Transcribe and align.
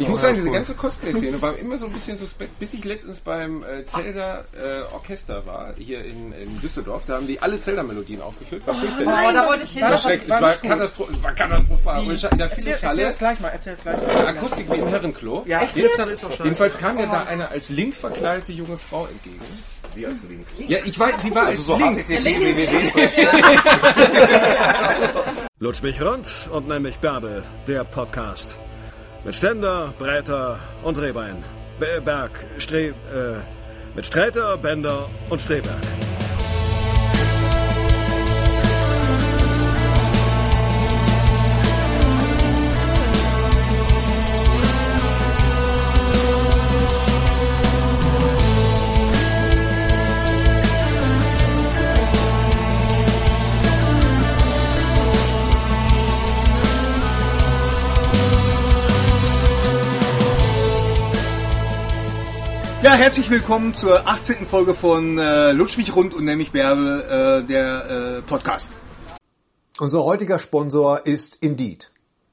Ich 0.00 0.08
muss 0.08 0.22
sagen, 0.22 0.36
diese 0.36 0.50
ganze 0.50 0.72
Cosplay-Szene 0.72 1.42
war 1.42 1.54
immer 1.58 1.76
so 1.76 1.84
ein 1.84 1.92
bisschen 1.92 2.16
suspekt, 2.16 2.58
bis 2.58 2.72
ich 2.72 2.82
letztens 2.82 3.20
beim 3.20 3.62
äh, 3.62 3.84
Zelda 3.84 4.42
äh, 4.54 4.90
Orchester 4.90 5.44
war, 5.44 5.74
hier 5.76 6.02
in, 6.02 6.32
in 6.32 6.58
Düsseldorf. 6.62 7.02
Da 7.06 7.16
haben 7.16 7.26
die 7.26 7.38
alle 7.38 7.60
Zelda-Melodien 7.60 8.22
aufgeführt. 8.22 8.66
War 8.66 8.74
fürchterlich. 8.74 9.06
Oh, 9.06 9.32
da 9.34 9.46
wollte 9.46 9.64
ich 9.64 9.72
hin. 9.72 9.82
War 9.82 9.98
schrecklich. 9.98 10.32
Es 10.32 10.40
war, 10.40 10.54
katastro 10.54 11.08
es 11.12 11.22
war 11.22 11.34
katastrophal. 11.34 12.06
Und 12.06 12.10
In 12.10 12.38
der 12.38 12.50
Erzähl, 12.50 12.78
erzähl 12.80 13.12
gleich 13.18 13.40
mal, 13.40 13.48
erzähl 13.48 13.74
es 13.74 13.82
gleich 13.82 14.00
mal. 14.00 14.26
Akustik 14.28 14.72
wie 14.72 14.78
im 14.78 14.88
Herrenklo. 14.88 15.44
Ja, 15.46 15.60
Echt 15.60 15.76
jetzt 15.76 15.98
jetzt? 15.98 16.08
ist 16.08 16.24
doch 16.24 16.32
schon. 16.32 16.46
Jedenfalls 16.46 16.78
kam 16.78 16.96
mir 16.96 17.08
da 17.08 17.24
eine 17.24 17.50
als 17.50 17.68
Link 17.68 17.94
verkleidete 17.94 18.52
junge 18.52 18.78
Frau 18.78 19.06
entgegen. 19.08 19.42
Wie 19.94 20.06
als 20.06 20.22
Link. 20.22 20.46
Ja, 20.68 20.78
ich 20.86 20.98
weiß, 20.98 21.16
sie 21.20 21.34
war 21.34 21.48
als 21.48 21.58
Also 21.58 21.74
so 21.74 21.76
Link. 21.76 22.02
Lutsch 25.58 25.82
mich 25.82 26.00
rund 26.00 26.26
und 26.50 26.66
nenn 26.66 26.80
mich 26.80 26.96
Bärbel, 26.96 27.44
der 27.68 27.84
Podcast. 27.84 28.56
Mit 29.24 29.34
Ständer, 29.36 29.92
Breiter 29.98 30.58
und 30.82 30.98
Rehbein. 30.98 31.44
Be- 31.78 32.00
Berg, 32.04 32.44
Stre... 32.58 32.88
Äh, 32.88 32.92
mit 33.94 34.06
Sträter, 34.06 34.56
Bender 34.56 35.08
und 35.28 35.40
Streberg. 35.40 35.76
Ja, 62.82 62.94
herzlich 62.94 63.30
willkommen 63.30 63.76
zur 63.76 64.08
18. 64.08 64.44
Folge 64.44 64.74
von 64.74 65.16
äh, 65.16 65.52
Lutsch 65.52 65.78
mich 65.78 65.94
rund 65.94 66.14
und 66.14 66.24
nenn 66.24 66.38
mich 66.38 66.50
Bärbel, 66.50 67.00
äh, 67.02 67.46
der 67.46 67.90
äh, 68.18 68.22
Podcast. 68.22 68.76
Unser 69.78 70.02
heutiger 70.04 70.40
Sponsor 70.40 71.06
ist 71.06 71.38
Indeed. 71.40 71.92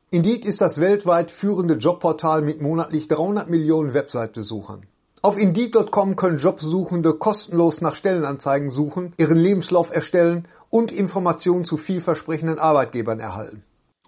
Indeed 0.09 0.45
ist 0.45 0.59
das 0.59 0.79
weltweit 0.79 1.29
führende 1.29 1.75
Jobportal 1.75 2.41
mit 2.41 2.63
monatlich 2.63 3.07
300 3.07 3.47
Millionen 3.47 3.93
Website-Besuchern. 3.93 4.87
Auf 5.21 5.37
Indeed.com 5.37 6.15
können 6.15 6.39
Jobsuchende 6.39 7.13
kostenlos 7.13 7.81
nach 7.81 7.93
Stellenanzeigen 7.93 8.71
suchen, 8.71 9.13
ihren 9.17 9.37
Lebenslauf 9.37 9.93
erstellen 9.93 10.47
und 10.71 10.91
Informationen 10.91 11.63
zu 11.63 11.77
vielversprechenden 11.77 12.57
Arbeitgebern 12.57 13.19
erhalten. 13.19 13.63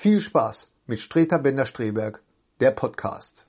viel 0.00 0.22
Spaß 0.22 0.72
mit 0.86 0.98
Streter 0.98 1.38
Bender-Streberg, 1.38 2.22
der 2.60 2.70
Podcast. 2.70 3.44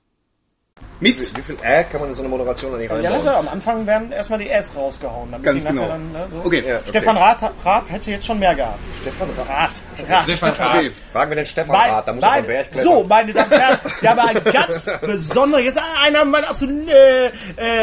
Mit 1.02 1.36
Wie 1.36 1.42
viel 1.42 1.56
Ä 1.64 1.82
kann 1.90 2.00
man 2.00 2.10
in 2.10 2.14
so 2.14 2.22
eine 2.22 2.28
Moderation 2.28 2.72
eigentlich 2.74 2.88
reinbauen? 2.88 3.24
ja, 3.24 3.36
am 3.36 3.48
Anfang 3.48 3.84
werden 3.88 4.12
erstmal 4.12 4.38
die 4.38 4.48
S 4.48 4.72
rausgehauen. 4.76 5.32
Damit 5.32 5.44
Ganz 5.44 5.62
die 5.64 5.68
genau. 5.70 5.88
Dann, 5.88 6.12
ne, 6.12 6.28
so. 6.30 6.42
Okay. 6.44 6.62
Ja, 6.64 6.76
okay. 6.76 6.88
Stefan 6.90 7.16
Rath, 7.16 7.42
Raab 7.64 7.90
hätte 7.90 8.12
jetzt 8.12 8.24
schon 8.24 8.38
mehr 8.38 8.54
gehabt. 8.54 8.78
Stefan 9.00 9.28
Rath. 9.36 9.70
Rath. 10.08 10.22
Stefan 10.22 10.50
Rath. 10.50 10.76
Okay. 10.76 10.92
Fragen 11.12 11.30
wir 11.32 11.36
den 11.36 11.46
Stefan 11.46 11.76
Nein, 11.76 11.90
Rath, 11.90 12.06
da 12.06 12.12
muss 12.12 12.22
er 12.22 12.42
Berg 12.42 12.70
klettern. 12.70 12.92
So, 12.92 13.02
meine 13.04 13.32
Damen 13.32 13.50
und 13.52 13.58
Herren, 13.60 13.78
wir 14.00 14.10
haben 14.10 14.18
einen 14.20 14.44
ganz 14.44 14.90
besonderen, 15.00 15.64
jetzt 15.64 15.80
einer 16.04 16.24
meiner 16.24 16.48
absoluten, 16.50 16.86
äh, 16.88 17.26
äh, 17.26 17.30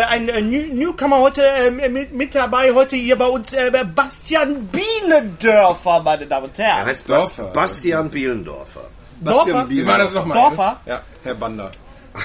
ein 0.08 0.30
äh, 0.30 0.42
New 0.42 0.74
Newcomer 0.74 1.18
heute 1.20 1.44
äh, 1.46 1.72
mit, 1.90 2.14
mit 2.14 2.34
dabei, 2.34 2.74
heute 2.74 2.96
hier 2.96 3.18
bei 3.18 3.28
uns, 3.28 3.52
äh, 3.52 3.70
Bastian 3.96 4.70
Bielendörfer, 4.70 6.00
meine 6.04 6.26
Damen 6.26 6.46
und 6.46 6.58
Er 6.58 6.66
Herren. 6.68 6.86
heißt 6.88 7.06
Bas 7.06 7.36
Dorfer. 7.36 7.52
Bastian 7.52 8.10
Bielendorfer. 8.10 8.86
Dorfer? 9.20 9.70
Wie 9.70 9.86
war 9.86 9.98
das 9.98 10.12
nochmal? 10.14 10.38
Dorfer? 10.38 10.80
Ja, 10.86 11.02
Herr 11.26 11.36
Bander. 11.36 11.70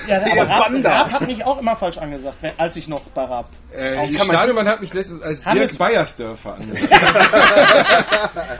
Ja, 0.07 0.21
aber 0.21 0.45
Banda. 0.47 0.91
Raab 0.91 1.13
hat 1.13 1.21
mich 1.27 1.45
auch 1.45 1.59
immer 1.59 1.77
falsch 1.77 1.99
angesagt, 1.99 2.39
als 2.57 2.77
ich 2.77 2.89
noch 2.89 3.03
bei 3.03 3.25
Raab. 3.25 3.49
Äh, 3.77 4.07
die 4.07 4.15
kann 4.15 4.27
man- 4.29 4.37
Stadelmann 4.37 4.69
hat 4.69 4.81
mich 4.81 4.95
letztens 4.95 5.21
als 5.23 5.45
Hannes- 5.45 5.69
Dirk 5.71 5.79
Beiersdörfer 5.79 6.57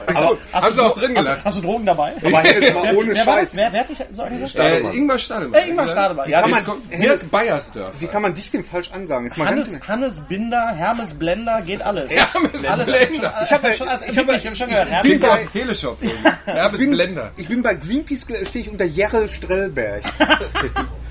hast 0.07 0.17
haben 0.53 0.67
du, 0.69 0.73
sie 0.73 0.81
auch 0.81 0.97
drin 0.97 1.15
hast, 1.17 1.25
gelassen. 1.25 1.45
hast 1.45 1.57
du 1.57 1.61
Drogen 1.61 1.85
dabei? 1.85 2.13
Aber 2.23 2.45
jetzt 2.45 2.73
mal 2.73 2.83
Wer, 2.83 2.97
ohne 2.97 3.13
wer, 3.15 3.25
war 3.25 3.35
das? 3.37 3.43
Scheiß. 3.51 3.55
wer, 3.55 3.73
wer 3.73 3.79
hat 3.81 3.89
dich 3.89 3.97
so 4.15 4.21
angesagt? 4.21 4.43
Äh, 4.43 4.49
Stadelmann. 4.49 4.93
Ingmar 4.93 5.17
Stadelmann. 5.19 5.61
Äh, 5.61 5.67
Ingmar 5.69 5.87
Stadelmann. 5.87 6.29
Ja, 6.29 6.41
kann 6.41 6.51
man- 6.51 6.65
kommt 6.65 6.93
Dirk 6.93 7.31
Beiersdörfer. 7.31 7.93
Wie 8.01 8.07
kann 8.07 8.21
man 8.21 8.33
dich 8.33 8.51
denn 8.51 8.63
falsch 8.63 8.91
ansagen? 8.91 9.25
Jetzt 9.27 9.37
mal 9.37 9.45
ganz 9.45 9.67
Hannes, 9.67 9.87
Hannes 9.87 10.19
Binder, 10.21 10.67
Hermes 10.75 11.13
Blender, 11.13 11.61
geht 11.61 11.81
alles. 11.81 12.11
Hermes 12.11 12.65
alles 12.67 12.87
Blender. 13.07 13.33
Ich 13.45 13.51
habe 13.51 13.71
schon, 13.73 13.87
also, 13.87 14.05
ich 14.05 14.17
hab, 14.17 14.31
ich 14.31 14.47
hab 14.47 14.55
schon 14.55 14.67
gehört. 14.67 14.89
Hermes 14.89 15.19
bei- 15.19 15.29
aus 15.29 15.39
dem 15.39 15.51
Teleshop. 15.51 15.97
Bin, 16.77 16.91
Blender. 16.91 17.31
Ich 17.37 17.47
bin 17.47 17.61
bei 17.63 17.75
Greenpeace, 17.75 18.21
stehe 18.47 18.65
ich 18.65 18.69
unter 18.69 18.85
Jerrel 18.85 19.29
Strellberg. 19.29 20.03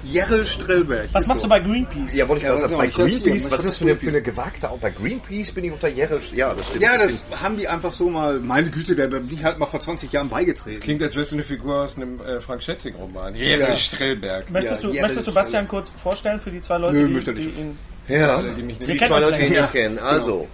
Jerrel 0.04 0.44
Strellberg. 0.46 1.08
Was 1.12 1.26
machst 1.26 1.42
du 1.44 1.48
bei 1.48 1.58
Greenpeace? 1.60 2.14
Ja, 2.14 2.28
wollte 2.28 2.44
ich 2.46 2.58
sagen, 2.60 2.76
bei 2.76 2.86
Greenpeace, 2.88 3.50
was 3.50 3.60
ist 3.60 3.66
das 3.66 3.76
für 3.78 3.84
eine, 3.84 3.93
für 4.00 4.08
eine 4.10 4.22
gewagte 4.22 4.70
Auch 4.70 4.78
Bei 4.78 4.90
Greenpeace 4.90 5.52
bin 5.52 5.64
ich 5.64 5.72
unter 5.72 5.88
Jerry. 5.88 6.20
Ja, 6.34 6.54
das 6.54 6.66
stimmt. 6.68 6.82
Ja, 6.82 6.96
das 6.98 7.22
haben 7.42 7.56
die 7.56 7.68
einfach 7.68 7.92
so 7.92 8.08
mal, 8.10 8.38
meine 8.40 8.70
Güte, 8.70 8.94
da 8.96 9.06
bin 9.06 9.28
ich 9.32 9.44
halt 9.44 9.58
mal 9.58 9.66
vor 9.66 9.80
20 9.80 10.10
Jahren 10.12 10.28
beigetreten. 10.28 10.80
Klingt, 10.80 11.02
als 11.02 11.16
wärst 11.16 11.30
du 11.32 11.36
eine 11.36 11.44
Figur 11.44 11.82
aus 11.84 11.96
einem 11.96 12.20
äh, 12.20 12.40
Frank 12.40 12.62
Schätzing-Roman. 12.62 13.34
Jere 13.34 13.60
Ja. 13.70 13.76
Strellberg. 13.76 14.50
Möchtest, 14.50 14.82
Ja, 14.82 14.88
du, 14.90 14.94
ja, 14.96 15.02
möchtest 15.02 15.26
du 15.26 15.30
das- 15.32 15.42
Bastian 15.44 15.68
kurz 15.68 15.90
vorstellen 15.90 16.40
für 16.40 16.50
die 16.50 16.60
zwei 16.60 16.78
Leute, 16.78 16.96
Nö, 16.98 17.06
die, 17.08 17.14
möchte 17.14 17.34
die 17.34 17.44
nicht. 17.46 17.58
ihn... 17.58 17.78
Ja, 18.08 18.42
die 18.42 18.62
mich 18.62 18.78
die 18.78 18.86
nicht 18.92 19.04
zwei 19.04 19.20
Leute, 19.20 19.38
die 19.38 19.46
ihn 19.46 19.52
nicht 19.52 19.72
kennen. 19.72 19.98
Also, 19.98 20.46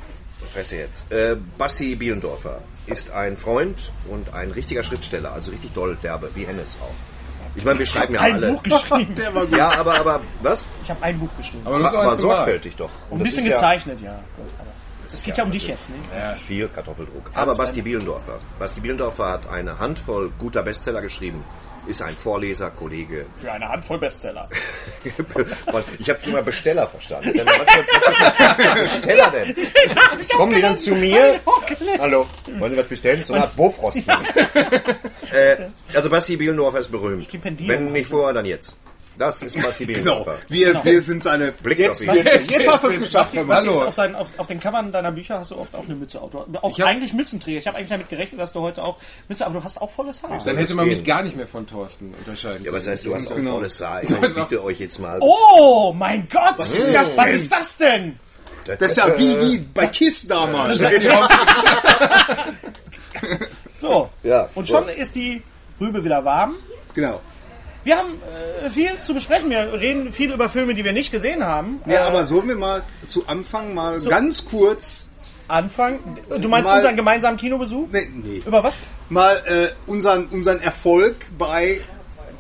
Fresse 0.54 0.76
jetzt. 0.76 1.10
Äh, 1.12 1.36
Basti 1.58 1.94
Bielendorfer 1.96 2.60
ist 2.86 3.10
ein 3.10 3.36
Freund 3.36 3.92
und 4.08 4.32
ein 4.34 4.50
richtiger 4.52 4.82
Schriftsteller, 4.82 5.32
also 5.32 5.50
richtig 5.50 5.72
doll 5.74 5.96
derbe, 6.02 6.30
wie 6.34 6.44
Hennes 6.46 6.78
auch. 6.80 6.94
Ich 7.60 7.66
meine, 7.66 7.78
wir 7.78 7.84
schreiben 7.84 8.14
ja 8.14 8.20
Ein 8.22 8.34
alle. 8.34 8.52
Buch 8.52 8.62
geschrieben. 8.62 9.14
Ja, 9.56 9.78
aber, 9.78 9.94
aber, 10.00 10.20
was? 10.42 10.66
Ich 10.82 10.88
habe 10.88 11.02
ein 11.02 11.18
Buch 11.18 11.28
geschrieben. 11.36 11.62
Aber 11.66 11.76
Aber 11.76 11.90
gemalt. 11.90 12.18
sorgfältig 12.18 12.74
doch. 12.76 12.88
Und 13.10 13.20
Ein 13.20 13.24
bisschen 13.24 13.42
ist 13.42 13.48
ja 13.50 13.54
gezeichnet, 13.56 14.00
ja. 14.00 14.12
Gut, 14.36 14.46
aber 14.58 14.70
es 15.12 15.22
geht 15.22 15.36
ja 15.36 15.44
um 15.44 15.52
dich 15.52 15.66
jetzt, 15.68 15.90
ne? 15.90 15.96
Ja. 16.18 16.32
Viel 16.32 16.68
Kartoffeldruck. 16.68 17.30
Aber 17.34 17.54
Basti 17.54 17.82
Bielendorfer. 17.82 18.38
Basti 18.58 18.80
Bielendorfer 18.80 19.28
hat 19.28 19.50
eine 19.50 19.78
Handvoll 19.78 20.32
guter 20.38 20.62
Bestseller 20.62 21.02
geschrieben. 21.02 21.44
Ist 21.86 22.00
ein 22.00 22.14
Vorleser, 22.14 22.70
Kollege. 22.70 23.26
Für 23.36 23.52
eine 23.52 23.68
Handvoll 23.68 23.98
Bestseller. 23.98 24.48
Ich 25.98 26.08
habe 26.08 26.18
immer 26.24 26.42
Besteller 26.42 26.86
verstanden. 26.86 27.32
Besteller 27.32 29.30
denn? 29.30 29.56
Kommen 30.36 30.54
die 30.54 30.60
dann 30.62 30.78
zu 30.78 30.94
mir? 30.94 31.40
Hallo, 31.98 32.26
wollen 32.58 32.72
Sie 32.72 32.78
was 32.78 32.86
bestellen? 32.86 33.24
So 33.24 33.34
eine 33.34 33.44
Art 33.44 33.56
Bofrost. 33.56 34.02
Äh, 35.32 35.56
also 35.94 36.10
Basti 36.10 36.36
Bielendorfer 36.36 36.80
ist 36.80 36.90
berühmt. 36.90 37.24
Stipendium. 37.24 37.68
Wenn 37.68 37.92
nicht 37.92 38.10
vorher, 38.10 38.34
dann 38.34 38.46
jetzt. 38.46 38.76
Das 39.18 39.42
ist 39.42 39.60
Basti 39.60 39.84
Genau. 39.84 40.24
Bielendorfer. 40.24 40.38
Wir, 40.48 40.82
wir 40.82 41.02
sind 41.02 41.22
seine. 41.22 41.52
Blick 41.52 41.78
jetzt, 41.78 42.08
auf 42.08 42.16
ihn. 42.16 42.24
jetzt, 42.24 42.50
jetzt 42.50 42.68
hast 42.70 42.84
du 42.84 42.88
es 42.88 42.98
geschafft. 43.00 43.34
Mann. 43.44 43.68
ist 43.68 43.76
auf, 43.76 43.94
seinen, 43.94 44.14
auf, 44.14 44.28
auf 44.38 44.46
den 44.46 44.60
Covern 44.60 44.92
deiner 44.92 45.12
Bücher 45.12 45.40
hast 45.40 45.50
du 45.50 45.58
oft 45.58 45.74
auch 45.74 45.84
eine 45.84 45.94
Mütze. 45.94 46.22
Auch, 46.22 46.30
du- 46.30 46.46
auch 46.62 46.70
Ich 46.70 46.80
hab- 46.80 46.88
eigentlich 46.88 47.12
Mützenträger. 47.12 47.58
Ich 47.58 47.66
habe 47.66 47.76
eigentlich 47.76 47.90
damit 47.90 48.08
gerechnet, 48.08 48.40
dass 48.40 48.54
du 48.54 48.60
heute 48.60 48.82
auch 48.82 48.96
Mütze, 49.28 49.44
aber 49.44 49.58
du 49.58 49.64
hast 49.64 49.78
auch 49.82 49.90
volles 49.90 50.22
Haar. 50.22 50.40
Dann 50.42 50.56
hätte 50.56 50.74
man 50.74 50.86
mich 50.88 51.04
gar 51.04 51.22
nicht 51.22 51.36
mehr 51.36 51.46
von 51.46 51.66
Thorsten 51.66 52.14
unterscheiden 52.18 52.64
Ja, 52.64 52.72
was 52.72 52.86
heißt, 52.86 53.04
du 53.04 53.14
hast 53.14 53.30
auch 53.30 53.36
Genau. 53.36 53.56
volles 53.56 53.78
Haar. 53.84 54.02
Ich 54.04 54.08
bitte 54.08 54.64
euch 54.64 54.80
jetzt 54.80 54.98
mal. 54.98 55.18
Oh 55.20 55.92
mein 55.94 56.26
Gott! 56.32 56.54
Was 56.56 56.74
ist 56.74 56.94
das? 56.94 57.14
Was 57.16 57.30
ist 57.30 57.52
das 57.52 57.76
denn? 57.76 58.18
Das 58.64 58.92
ist 58.92 58.96
ja 58.98 59.18
wie, 59.18 59.38
wie 59.40 59.58
bei 59.58 59.86
KISS 59.88 60.28
damals. 60.28 60.80
So. 63.80 64.10
Ja, 64.22 64.48
Und 64.54 64.66
so. 64.68 64.74
schon 64.76 64.88
ist 64.88 65.14
die 65.14 65.42
Rübe 65.80 66.04
wieder 66.04 66.24
warm. 66.24 66.54
Genau. 66.94 67.20
Wir 67.82 67.96
haben 67.96 68.20
äh, 68.64 68.68
viel 68.70 68.98
zu 68.98 69.14
besprechen. 69.14 69.48
Wir 69.50 69.72
reden 69.72 70.12
viel 70.12 70.30
über 70.32 70.48
Filme, 70.50 70.74
die 70.74 70.84
wir 70.84 70.92
nicht 70.92 71.10
gesehen 71.10 71.42
haben. 71.44 71.80
Ja, 71.86 72.04
Äh, 72.04 72.08
aber 72.08 72.26
sollen 72.26 72.48
wir 72.48 72.56
mal 72.56 72.82
zu 73.06 73.26
Anfang 73.26 73.72
mal 73.74 74.00
ganz 74.02 74.44
kurz 74.44 75.06
Anfang. 75.48 75.98
Du 76.28 76.48
meinst 76.48 76.68
Mal- 76.68 76.76
unseren 76.78 76.94
gemeinsamen 76.96 77.36
Kinobesuch? 77.38 77.88
nee, 77.90 78.08
nee, 78.22 78.42
Über 78.46 78.62
was? 78.62 78.74
mal 79.08 79.36
äh, 79.46 79.68
unseren, 79.90 80.26
unseren 80.26 80.60
Erfolg 80.60 81.16
bei. 81.38 81.80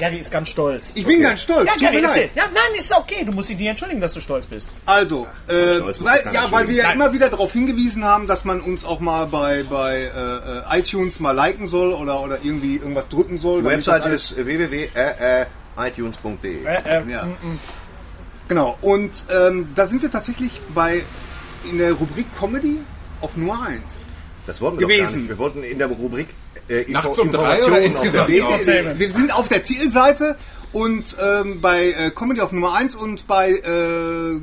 Gary 0.00 0.16
ist 0.18 0.30
ganz 0.32 0.48
stolz. 0.48 0.92
Ich 0.94 1.04
bin 1.06 1.20
ganz 1.22 1.42
stolz. 1.42 1.66
ja, 1.66 1.72
tut 1.74 1.82
Gary, 1.82 1.96
mir 1.96 2.02
leid. 2.08 2.30
Ja, 2.34 2.44
nein, 2.46 2.74
ist 2.78 2.90
okay. 2.92 3.22
Du 3.24 3.32
musst 3.32 3.50
dich 3.50 3.58
nicht 3.58 3.68
entschuldigen, 3.68 4.00
dass 4.00 4.14
du 4.14 4.20
stolz 4.20 4.46
bist. 4.46 4.70
Also, 4.86 5.26
äh, 5.46 5.74
Stolz 5.74 6.02
weil, 6.02 6.22
ja, 6.32 6.50
weil 6.50 6.66
wir 6.68 6.74
ja 6.76 6.84
Nein. 6.84 6.94
immer 6.96 7.12
wieder 7.12 7.28
darauf 7.28 7.52
hingewiesen 7.52 8.02
haben, 8.02 8.26
dass 8.26 8.46
man 8.46 8.62
uns 8.62 8.84
auch 8.86 9.00
mal 9.00 9.26
bei, 9.26 9.62
bei 9.68 10.10
äh, 10.14 10.76
äh, 10.76 10.80
iTunes 10.80 11.20
mal 11.20 11.32
liken 11.32 11.68
soll 11.68 11.92
oder, 11.92 12.20
oder 12.22 12.38
irgendwie 12.42 12.76
irgendwas 12.76 13.08
drücken 13.10 13.36
soll. 13.36 13.60
Die 13.62 13.68
Website 13.68 14.06
ist 14.06 14.34
www.itunes.de. 14.36 16.64
Äh, 16.64 16.82
äh, 16.84 17.02
Ja. 17.10 17.28
Genau, 18.48 18.76
und 18.80 19.12
ähm, 19.30 19.68
da 19.76 19.86
sind 19.86 20.02
wir 20.02 20.10
tatsächlich 20.10 20.60
bei 20.74 21.04
in 21.70 21.78
der 21.78 21.92
Rubrik 21.92 22.26
Comedy 22.38 22.78
auf 23.20 23.36
Nummer 23.36 23.62
1. 23.66 23.80
Das 24.46 24.60
wollten 24.60 24.78
wir 24.80 24.86
doch 24.86 24.88
gar 24.88 24.96
Gewesen. 24.98 25.20
nicht. 25.20 25.28
Wir 25.28 25.38
wollten 25.38 25.62
in 25.62 25.78
der 25.78 25.86
Rubrik 25.86 26.28
äh, 26.70 26.90
Nachts 26.90 27.18
um 27.18 27.30
drei 27.30 27.62
oder 27.64 27.80
insgesamt? 27.80 28.30
Ja. 28.30 28.46
Wir, 28.48 28.98
wir 28.98 29.12
sind 29.12 29.34
auf 29.34 29.48
der 29.48 29.62
Titelseite 29.62 30.36
und 30.72 31.16
ähm, 31.20 31.60
bei 31.60 31.90
äh, 31.90 32.10
Comedy 32.10 32.40
auf 32.40 32.52
Nummer 32.52 32.74
1 32.74 32.94
und 32.94 33.26
bei 33.26 33.50
äh, 33.50 34.40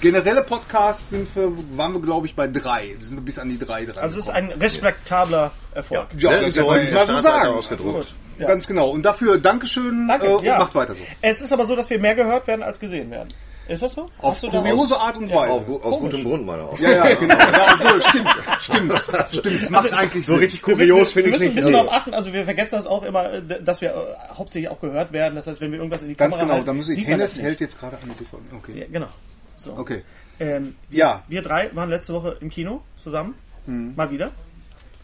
generelle 0.00 0.42
Podcasts 0.42 1.10
sind 1.10 1.28
wir, 1.36 1.52
waren 1.76 1.92
wir 1.92 2.00
glaube 2.00 2.26
ich 2.26 2.34
bei 2.34 2.46
3. 2.46 2.96
Sind 3.00 3.16
wir 3.16 3.22
bis 3.22 3.38
an 3.38 3.48
die 3.48 3.58
3 3.58 3.84
dran. 3.86 3.98
Also 3.98 4.18
es 4.18 4.26
ist 4.26 4.32
ein 4.32 4.50
respektabler 4.50 5.50
Erfolg. 5.74 6.06
ja, 6.16 6.30
Selten 6.30 6.44
das 6.46 6.54
so 6.54 6.60
kann 6.62 6.70
häufig 6.70 6.88
ich 6.88 6.94
mal 6.94 7.06
so 7.06 7.16
sagen. 7.18 7.48
ausgedruckt. 7.48 8.14
Ja. 8.38 8.46
Ganz 8.46 8.66
genau. 8.66 8.90
Und 8.90 9.02
dafür 9.02 9.38
Dankeschön 9.38 10.06
Danke, 10.08 10.26
äh, 10.26 10.30
und 10.30 10.44
ja. 10.44 10.58
macht 10.58 10.74
weiter 10.74 10.94
so. 10.94 11.02
Es 11.20 11.40
ist 11.40 11.52
aber 11.52 11.66
so, 11.66 11.74
dass 11.74 11.90
wir 11.90 11.98
mehr 11.98 12.14
gehört 12.14 12.46
werden 12.46 12.62
als 12.62 12.78
gesehen 12.78 13.10
werden. 13.10 13.34
Ist 13.68 13.82
das 13.82 13.92
so? 13.94 14.08
Auf 14.18 14.40
kuriose 14.40 14.98
Art 14.98 15.16
und 15.18 15.30
Weise. 15.30 15.52
Auf, 15.52 15.84
aus 15.84 15.98
gutem 15.98 16.24
Grund, 16.24 16.46
meiner 16.46 16.64
auch. 16.64 16.78
Ja, 16.78 16.90
ja, 17.08 17.14
genau. 17.14 17.34
Ja, 17.38 17.78
obwohl, 17.78 18.02
stimmt, 18.02 18.28
stimmt, 18.60 18.94
stimmt. 19.30 19.70
Macht 19.70 19.92
eigentlich 19.92 20.24
So 20.26 20.32
Sinn. 20.32 20.40
richtig 20.40 20.66
Wir, 20.66 20.74
kurios 20.74 21.14
wir 21.14 21.22
finde 21.22 21.28
ich 21.28 21.32
müssen 21.34 21.42
ein 21.42 21.46
nicht. 21.48 21.56
bisschen 21.56 21.72
darauf 21.74 21.92
achten, 21.92 22.14
also 22.14 22.32
wir 22.32 22.44
vergessen 22.44 22.76
das 22.76 22.86
auch 22.86 23.02
immer, 23.02 23.30
äh, 23.32 23.62
dass 23.62 23.80
wir 23.82 23.90
äh, 23.90 24.34
hauptsächlich 24.34 24.70
auch 24.70 24.80
gehört 24.80 25.12
werden. 25.12 25.34
Das 25.34 25.46
heißt, 25.46 25.60
wenn 25.60 25.70
wir 25.70 25.78
irgendwas 25.78 26.00
in 26.02 26.08
die 26.08 26.14
Ganz 26.14 26.32
Kamera 26.34 26.44
genau, 26.44 26.54
halten, 26.54 26.66
da 26.66 26.72
muss 26.72 26.88
ich. 26.88 27.06
Hennes 27.06 27.36
nicht. 27.36 27.44
hält 27.44 27.60
jetzt 27.60 27.78
gerade 27.78 27.96
an 28.02 28.08
die 28.08 28.24
TV. 28.24 28.38
Okay. 28.56 28.80
Ja, 28.80 28.86
genau. 28.90 29.08
So. 29.56 29.74
Okay. 29.76 30.02
Ähm, 30.40 30.74
wir, 30.88 30.98
Ja. 30.98 31.22
wir 31.28 31.42
drei 31.42 31.70
waren 31.74 31.90
letzte 31.90 32.14
Woche 32.14 32.36
im 32.40 32.48
Kino 32.50 32.80
zusammen, 32.96 33.34
Mhm. 33.66 33.92
mal 33.96 34.10
wieder. 34.10 34.30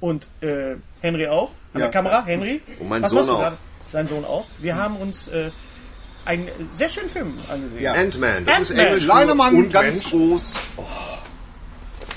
Und 0.00 0.26
äh, 0.40 0.76
Henry 1.02 1.26
auch, 1.28 1.50
an 1.74 1.80
Ja. 1.80 1.86
der 1.86 1.90
Kamera. 1.90 2.24
Henry. 2.24 2.62
Und 2.80 2.88
mein 2.88 3.02
was 3.02 3.10
Sohn 3.10 3.28
auch. 3.28 3.38
gerade? 3.40 3.56
Sein 3.92 4.06
Sohn 4.06 4.24
auch. 4.24 4.46
Wir 4.58 4.74
haben 4.76 4.96
uns 4.96 5.28
äh, 5.28 5.50
einen 6.24 6.48
sehr 6.72 6.88
schönen 6.88 7.08
Film 7.08 7.34
angesehen. 7.50 7.82
Ja. 7.82 7.92
Ant-Man. 7.94 8.44
Das 8.46 8.60
ist 8.60 8.70
Ant-Man. 8.70 8.86
Englisch 8.86 9.04
Kleiner 9.04 9.30
für 9.32 9.36
Mann, 9.36 9.54
und 9.54 9.72
ganz 9.72 9.94
Mensch. 9.94 10.10
groß. 10.10 10.54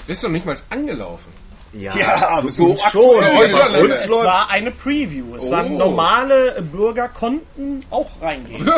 Ist 0.07 0.23
doch 0.23 0.29
nicht 0.29 0.45
mal 0.45 0.57
angelaufen. 0.69 1.36
Ja, 1.73 1.95
Ja, 1.97 2.41
so 2.49 2.75
schon. 2.77 3.01
Uns 3.05 3.99
Es 3.99 4.07
läuft 4.07 4.25
war 4.25 4.49
eine 4.49 4.71
Preview. 4.71 5.35
Es 5.37 5.49
waren 5.51 5.73
Oh. 5.73 5.77
normale 5.77 6.61
Bürger 6.71 7.09
konnten 7.09 7.81
auch 7.89 8.09
reingehen. 8.21 8.69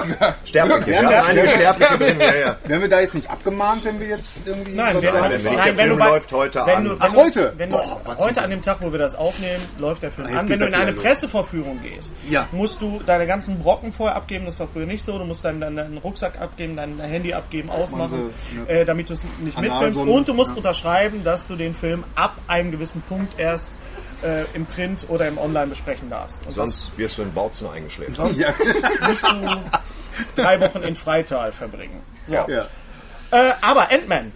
Sterbliche. 0.43 0.87
Wir 0.87 0.93
Ja, 0.95 1.03
haben 1.21 1.27
einige 1.29 1.49
Sterbliche 1.49 1.97
drin. 1.97 2.19
Ja, 2.19 2.35
ja. 2.35 2.57
Werden 2.65 2.81
wir 2.81 2.89
da 2.89 2.99
jetzt 2.99 3.15
nicht 3.15 3.29
abgemahnt, 3.29 3.85
wenn 3.85 3.99
wir 3.99 4.07
jetzt 4.07 4.39
irgendwie. 4.45 4.71
Nein, 4.73 4.99
sagen? 5.01 5.29
denn, 5.29 5.43
wenn 5.43 5.55
nein, 5.55 5.65
der 5.65 5.77
wenn 5.77 5.89
du 5.89 5.95
Film 5.95 5.99
bei, 5.99 6.07
läuft 6.09 6.31
heute 6.33 6.65
wenn 6.65 6.75
an. 6.75 6.83
Du, 6.85 6.89
wenn 6.91 6.97
Ach, 7.01 7.15
heute? 7.15 7.53
Wenn 7.57 7.69
du, 7.69 7.75
Boah, 7.77 8.01
heute 8.17 8.41
an 8.41 8.49
dem 8.49 8.61
Tag, 8.61 8.77
wo 8.81 8.91
wir 8.91 8.99
das 8.99 9.15
aufnehmen, 9.15 9.63
läuft 9.77 10.03
der 10.03 10.11
Film 10.11 10.27
jetzt 10.27 10.37
an. 10.39 10.49
Wenn 10.49 10.59
du 10.59 10.65
in 10.65 10.73
eine 10.75 10.91
los. 10.91 11.03
Pressevorführung 11.03 11.79
gehst, 11.81 12.13
Ja. 12.29 12.47
musst 12.51 12.81
du 12.81 12.99
deine 13.05 13.27
ganzen 13.27 13.59
Brocken 13.59 13.93
vorher 13.93 14.15
abgeben. 14.15 14.45
Das 14.45 14.59
war 14.59 14.67
früher 14.71 14.85
nicht 14.85 15.03
so. 15.05 15.17
Du 15.17 15.25
musst 15.25 15.45
deinen, 15.45 15.61
deinen, 15.61 15.75
deinen 15.75 15.97
Rucksack 15.99 16.41
abgeben, 16.41 16.75
dein, 16.75 16.99
Handy 16.99 17.33
abgeben, 17.33 17.69
ausmachen, 17.69 18.31
äh, 18.67 18.83
damit 18.85 19.09
du 19.09 19.13
es 19.13 19.23
nicht 19.43 19.59
mitfilmst. 19.59 19.99
Und 19.99 20.27
du 20.27 20.33
musst 20.33 20.57
unterschreiben, 20.57 21.23
dass 21.23 21.45
du 21.47 21.55
den 21.55 21.75
Film 21.75 22.03
ab 22.15 22.35
einem 22.47 22.71
gewissen 22.79 23.01
Punkt 23.07 23.37
erst 23.37 23.73
äh, 24.23 24.45
im 24.53 24.65
Print 24.65 25.05
oder 25.09 25.27
im 25.27 25.37
Online 25.37 25.67
besprechen 25.67 26.09
darfst. 26.09 26.45
Und 26.45 26.53
Sonst 26.53 26.97
wirst 26.97 27.17
du 27.17 27.21
in 27.23 27.33
Bautzen 27.33 27.67
eingeschläfert. 27.67 28.35
Ja. 28.37 28.53
das 28.99 29.07
musst 29.07 29.23
du 29.23 30.41
drei 30.41 30.59
Wochen 30.61 30.81
in 30.83 30.95
Freital 30.95 31.51
verbringen. 31.51 32.01
So. 32.27 32.33
ja. 32.33 32.67
Äh, 33.31 33.51
aber 33.61 33.91
Ant-Man. 33.91 34.31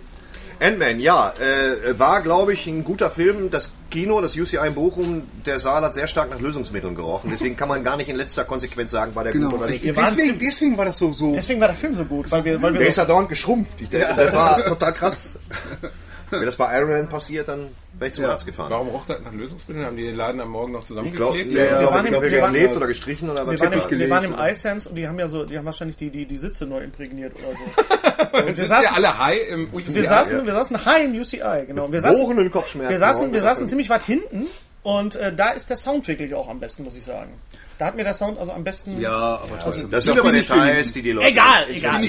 Ant-Man, 0.59 0.99
ja, 0.99 1.33
äh, 1.39 1.97
war, 1.97 2.21
glaube 2.21 2.53
ich, 2.53 2.67
ein 2.67 2.83
guter 2.83 3.09
Film. 3.09 3.49
Das 3.49 3.71
Kino, 3.89 4.21
das 4.21 4.35
UCI 4.35 4.67
in 4.67 4.75
Bochum, 4.75 5.23
der 5.45 5.59
Saal 5.59 5.83
hat 5.83 5.93
sehr 5.93 6.07
stark 6.07 6.29
nach 6.29 6.39
Lösungsmitteln 6.39 6.95
gerochen. 6.95 7.29
Deswegen 7.31 7.57
kann 7.57 7.67
man 7.69 7.83
gar 7.83 7.97
nicht 7.97 8.09
in 8.09 8.15
letzter 8.15 8.45
Konsequenz 8.45 8.91
sagen, 8.91 9.13
war 9.15 9.23
der 9.23 9.33
Genau. 9.33 9.49
gut 9.49 9.59
oder 9.59 9.69
nicht. 9.69 9.83
Deswegen, 9.83 10.39
deswegen 10.39 10.77
war 10.77 10.85
das 10.85 10.97
so. 10.97 11.11
so 11.11 11.33
Deswegen 11.33 11.59
war 11.59 11.67
der 11.67 11.77
Film 11.77 11.95
so 11.95 12.05
gut, 12.05 12.31
weil 12.31 12.43
wir, 12.43 12.61
weil 12.61 12.73
wir 12.73 12.79
Der 12.79 12.87
so 12.87 12.89
ist 12.89 12.97
ja 12.97 13.05
dauernd 13.05 13.29
geschrumpft. 13.29 13.81
Ich 13.81 13.89
denke, 13.89 14.13
Das 14.15 14.33
war 14.33 14.63
total 14.65 14.93
krass. 14.93 15.37
Wenn 16.39 16.45
das 16.45 16.55
bei 16.55 16.77
Iron 16.77 16.89
Man 16.89 17.09
passiert, 17.09 17.47
dann 17.47 17.69
wäre 17.97 18.07
ich 18.09 18.13
zum 18.13 18.23
Ja. 18.25 18.31
Arzt 18.31 18.45
gefahren. 18.45 18.69
Warum 18.69 18.87
roch 18.89 19.05
das 19.07 19.19
nach 19.23 19.31
Lösungsmitteln? 19.33 19.85
Haben 19.85 19.97
die 19.97 20.03
den 20.03 20.15
Laden 20.15 20.41
am 20.41 20.49
Morgen 20.49 20.71
noch 20.73 20.81
Ich 20.81 20.87
glaube, 20.87 21.09
zusammengeklebt? 21.09 21.51
ja, 21.53 21.63
ja, 21.65 21.71
Wir 21.79 21.81
ja, 21.85 21.91
waren 21.91 22.05
im- 22.05 22.21
wir 22.21 22.41
waren- 22.41 22.53
gelebt 22.53 22.75
oder 22.75 22.87
gestrichen 22.87 23.29
oder 23.29 23.45
was 23.47 23.59
Wir 23.59 23.69
waren, 23.71 23.89
im, 23.89 23.99
wir 23.99 24.09
waren 24.09 24.23
im 24.25 24.35
iSense 24.37 24.89
und 24.89 24.95
die 24.95 25.07
haben 25.07 25.19
ja 25.19 25.27
so, 25.27 25.45
die 25.45 25.57
haben 25.57 25.65
wahrscheinlich 25.65 25.97
die, 25.97 26.09
die, 26.09 26.25
die 26.25 26.37
Sitze 26.37 26.65
neu 26.65 26.79
imprägniert 26.83 27.33
oder 27.39 27.55
so. 27.57 28.37
Und 28.37 28.47
wir 28.47 28.55
Sind 28.55 28.67
saßen, 28.67 28.83
ja 28.83 28.91
alle 28.93 29.17
high 29.19 29.49
im 29.49 29.69
wir 29.71 30.05
saßen, 30.07 30.45
wir 30.45 30.53
saßen 30.53 30.85
high 30.85 31.05
im 31.05 31.19
UCI, 31.19 31.65
genau. 31.67 31.91
Wir 31.91 32.01
saßen, 32.01 32.49
Kopfschmerzen. 32.51 32.89
wir 32.91 32.99
saßen, 32.99 33.31
wir 33.33 33.41
saßen 33.41 33.67
ziemlich 33.67 33.89
weit 33.89 34.03
hinten 34.03 34.47
und 34.81 35.15
äh, 35.15 35.33
da 35.35 35.49
ist 35.51 35.69
der 35.69 35.77
Sound 35.77 36.07
wirklich 36.07 36.33
auch 36.33 36.49
am 36.49 36.59
besten, 36.59 36.83
muss 36.83 36.95
ich 36.95 37.03
sagen. 37.05 37.29
Da 37.77 37.85
hat 37.87 37.95
mir 37.95 38.03
der 38.03 38.13
Sound 38.13 38.39
also 38.39 38.51
am 38.51 38.63
besten. 38.63 38.99
ja, 38.99 39.09
aber 39.43 39.59
trotzdem. 39.61 39.91
Das 39.91 40.03
sind 40.03 40.17
Doch 40.17 40.23
aber 40.23 40.31
Details, 40.33 40.93
die 40.93 41.01
die 41.01 41.11
Leute 41.11 41.27
Egal, 41.27 41.65
egal. 41.69 42.01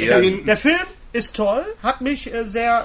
Der 0.47 0.57
Film 0.57 0.79
ist 1.15 1.37
toll, 1.37 1.65
hat 1.83 2.01
mich 2.01 2.33
äh, 2.35 2.45
sehr, 2.45 2.85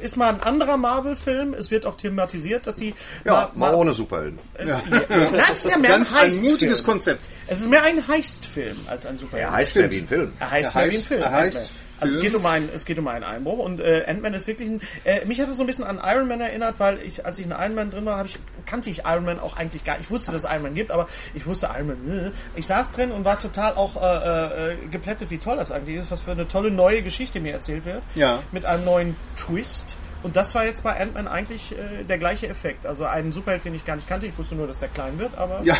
äh, 0.00 0.04
ist 0.04 0.16
mal 0.16 0.28
ein 0.30 0.40
anderer 0.42 0.76
Marvel-Film. 0.76 1.52
Es 1.52 1.70
wird 1.70 1.84
auch 1.84 1.96
thematisiert, 1.96 2.66
dass 2.66 2.76
die 2.76 2.94
Ja, 3.24 3.50
ma- 3.54 3.66
mal 3.68 3.74
ohne 3.74 3.92
Superhelden. 3.92 4.38
Das 4.56 5.56
ist 5.64 5.70
ja 5.70 5.76
mehr 5.76 5.90
Ganz 5.90 6.12
ein 6.12 6.16
ein 6.18 6.22
Heist-Film. 6.26 6.52
mutiges 6.52 6.84
Konzept. 6.84 7.28
Es 7.48 7.60
ist 7.60 7.68
mehr 7.68 7.82
ein 7.82 8.06
Heist-Film 8.06 8.76
als 8.86 9.04
ein 9.04 9.18
Superhelden. 9.18 9.52
Er 9.52 9.56
heißt 9.58 9.74
ja 9.74 9.90
wie 9.90 9.98
ein 9.98 10.08
Film. 10.08 10.32
Er 10.38 10.50
heißt 10.50 10.74
Er 10.74 10.80
mehr 10.82 10.90
wie 10.92 10.96
ein 10.96 11.00
heißt- 11.02 11.06
Film. 11.08 11.22
er 11.22 11.30
heißt. 11.32 11.70
Also 12.00 12.16
es 12.16 12.22
geht 12.22 12.34
um 12.34 12.46
einen, 12.46 12.68
es 12.74 12.84
geht 12.84 12.98
um 12.98 13.08
einen 13.08 13.24
Einbruch 13.24 13.58
und 13.58 13.80
äh, 13.80 14.04
Ant-Man 14.06 14.34
ist 14.34 14.46
wirklich 14.46 14.68
ein, 14.68 14.80
äh, 15.04 15.24
mich 15.26 15.40
hat 15.40 15.48
es 15.48 15.56
so 15.56 15.62
ein 15.62 15.66
bisschen 15.66 15.84
an 15.84 16.00
Iron 16.02 16.28
Man 16.28 16.40
erinnert, 16.40 16.76
weil 16.78 17.00
ich, 17.02 17.24
als 17.24 17.38
ich 17.38 17.46
in 17.46 17.52
Iron 17.52 17.74
Man 17.74 17.90
drin 17.90 18.04
war, 18.06 18.16
habe 18.16 18.28
ich, 18.28 18.38
kannte 18.66 18.90
ich 18.90 19.04
Iron 19.04 19.24
Man 19.24 19.38
auch 19.40 19.56
eigentlich 19.56 19.84
gar 19.84 19.98
Ich 20.00 20.10
wusste, 20.10 20.32
dass 20.32 20.44
es 20.44 20.50
Iron 20.50 20.62
Man 20.62 20.74
gibt, 20.74 20.90
aber 20.90 21.08
ich 21.34 21.46
wusste 21.46 21.68
Iron 21.74 21.88
Man, 21.88 22.26
äh, 22.26 22.30
ich 22.56 22.66
saß 22.66 22.92
drin 22.92 23.12
und 23.12 23.24
war 23.24 23.40
total 23.40 23.74
auch 23.74 24.00
äh, 24.00 24.72
äh, 24.72 24.76
geplättet, 24.90 25.30
wie 25.30 25.38
toll 25.38 25.56
das 25.56 25.70
eigentlich 25.70 25.96
ist, 25.96 26.10
was 26.10 26.20
für 26.20 26.32
eine 26.32 26.48
tolle 26.48 26.70
neue 26.70 27.02
Geschichte 27.02 27.40
mir 27.40 27.52
erzählt 27.52 27.84
wird. 27.84 28.02
Ja. 28.14 28.40
Mit 28.52 28.64
einem 28.64 28.84
neuen 28.84 29.16
Twist. 29.36 29.96
Und 30.22 30.36
das 30.36 30.54
war 30.54 30.64
jetzt 30.64 30.82
bei 30.82 31.00
Ant-Man 31.00 31.28
eigentlich 31.28 31.72
äh, 31.72 32.04
der 32.04 32.18
gleiche 32.18 32.46
Effekt. 32.46 32.84
Also 32.84 33.04
einen 33.04 33.32
Superheld, 33.32 33.64
den 33.64 33.74
ich 33.74 33.84
gar 33.84 33.96
nicht 33.96 34.08
kannte. 34.08 34.26
Ich 34.26 34.36
wusste 34.36 34.54
nur, 34.54 34.66
dass 34.66 34.80
der 34.80 34.88
klein 34.88 35.18
wird, 35.18 35.36
aber 35.38 35.60
Ja, 35.64 35.76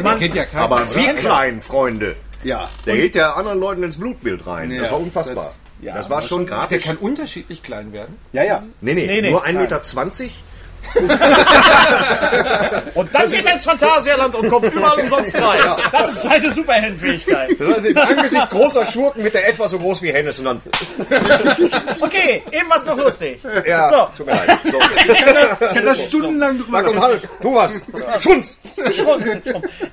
man, 0.00 0.18
Kennt 0.18 0.34
ja 0.34 0.44
keiner. 0.44 0.62
Aber 0.62 0.94
wie 0.94 1.08
klein, 1.14 1.60
Freunde. 1.60 2.16
Ja. 2.44 2.68
Der 2.86 2.96
geht 2.96 3.14
ja 3.14 3.32
anderen 3.34 3.58
Leuten 3.60 3.82
ins 3.82 3.96
Blutbild 3.98 4.46
rein. 4.46 4.70
Ja. 4.70 4.82
Das 4.82 4.92
war 4.92 5.00
unfassbar. 5.00 5.54
Ja, 5.82 5.94
das 5.94 6.10
war 6.10 6.20
schon 6.22 6.46
Der 6.46 6.56
grafisch. 6.56 6.84
kann 6.84 6.96
unterschiedlich 6.98 7.62
klein 7.62 7.92
werden. 7.92 8.16
Ja, 8.32 8.42
ja. 8.44 8.62
Nee, 8.80 8.94
nee, 8.94 9.06
Nee, 9.06 9.22
nee, 9.22 9.30
nur 9.30 9.40
nein. 9.42 9.56
1,20 9.56 9.60
Meter. 9.60 10.30
20. 10.92 11.10
Und 12.94 13.14
dann 13.14 13.30
geht 13.30 13.46
er 13.46 13.52
ins 13.54 13.64
Phantasialand 13.64 14.34
und 14.34 14.48
kommt 14.48 14.72
überall 14.72 14.98
umsonst 15.00 15.34
rein. 15.36 15.60
Das 15.92 16.10
ist 16.12 16.22
seine 16.22 16.52
Superheldenfähigkeit. 16.52 17.50
Das 17.58 17.78
ist 17.78 17.86
im 17.86 17.96
Angesicht 17.96 18.50
großer 18.50 18.84
Schurken 18.86 19.22
mit 19.22 19.34
der 19.34 19.48
etwa 19.48 19.68
so 19.68 19.78
groß 19.78 20.02
wie 20.02 20.12
Hennes 20.12 20.38
und 20.38 20.44
dann, 20.46 20.60
Okay, 22.00 22.42
eben 22.50 22.68
was 22.68 22.84
noch 22.84 22.96
lustig. 22.96 23.40
ja, 23.66 23.88
So. 23.90 24.08
tut 24.16 24.26
mir 24.26 24.32
leid. 24.32 24.58
So. 24.70 24.78
Ich 24.80 25.24
kann 25.74 25.84
da 25.84 25.94
stundenlang 25.94 26.58
drüber 26.58 26.70
Mark 26.70 26.88
und 26.88 27.00
Hulk, 27.00 27.20
du 27.40 27.54
was? 27.54 27.80
Schunz! 28.20 28.58
Schon. 28.96 29.42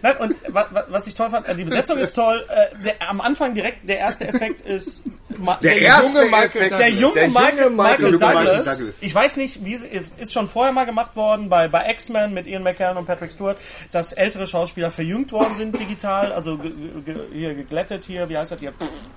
Nein, 0.01 0.17
und 0.17 0.35
wa, 0.47 0.65
wa, 0.71 0.83
was 0.89 1.07
ich 1.07 1.15
toll 1.15 1.29
fand, 1.29 1.45
die 1.57 1.63
Besetzung 1.63 1.97
ist 1.97 2.13
toll. 2.13 2.43
Äh, 2.49 2.83
der, 2.83 2.95
am 3.09 3.21
Anfang 3.21 3.53
direkt, 3.53 3.87
der 3.87 3.99
erste 3.99 4.27
Effekt 4.27 4.65
ist 4.65 5.03
Ma 5.37 5.57
Der 5.61 5.77
erste 5.79 6.19
junge 6.19 6.31
Michael 6.31 6.45
Effekt, 6.45 6.79
der 6.79 6.89
junge 6.89 7.13
der 7.13 7.27
Michael, 7.29 7.69
Michael, 7.69 8.11
Michael 8.11 8.11
Douglas. 8.17 8.65
Douglas. 8.65 8.95
Ich 9.01 9.13
weiß 9.13 9.37
nicht, 9.37 9.63
wie 9.63 9.73
es 9.75 9.83
ist, 9.83 10.19
ist 10.19 10.33
schon 10.33 10.47
vorher 10.49 10.73
mal 10.77 10.85
gemacht 10.85 11.15
worden 11.15 11.49
bei, 11.49 11.67
bei 11.67 11.89
X-Men 11.91 12.33
mit 12.33 12.45
Ian 12.47 12.61
McKellen 12.63 12.97
und 12.97 13.05
Patrick 13.05 13.31
Stewart, 13.31 13.57
dass 13.91 14.13
ältere 14.13 14.45
Schauspieler 14.45 14.91
verjüngt 14.91 15.31
worden 15.31 15.55
sind 15.55 15.77
digital, 15.79 16.31
also 16.31 16.57
ge, 16.57 16.71
ge, 17.05 17.15
hier 17.33 17.55
geglättet 17.55 18.03
hier, 18.05 18.29
wie 18.29 18.37
heißt 18.37 18.51
das 18.51 18.59
hier? 18.59 18.73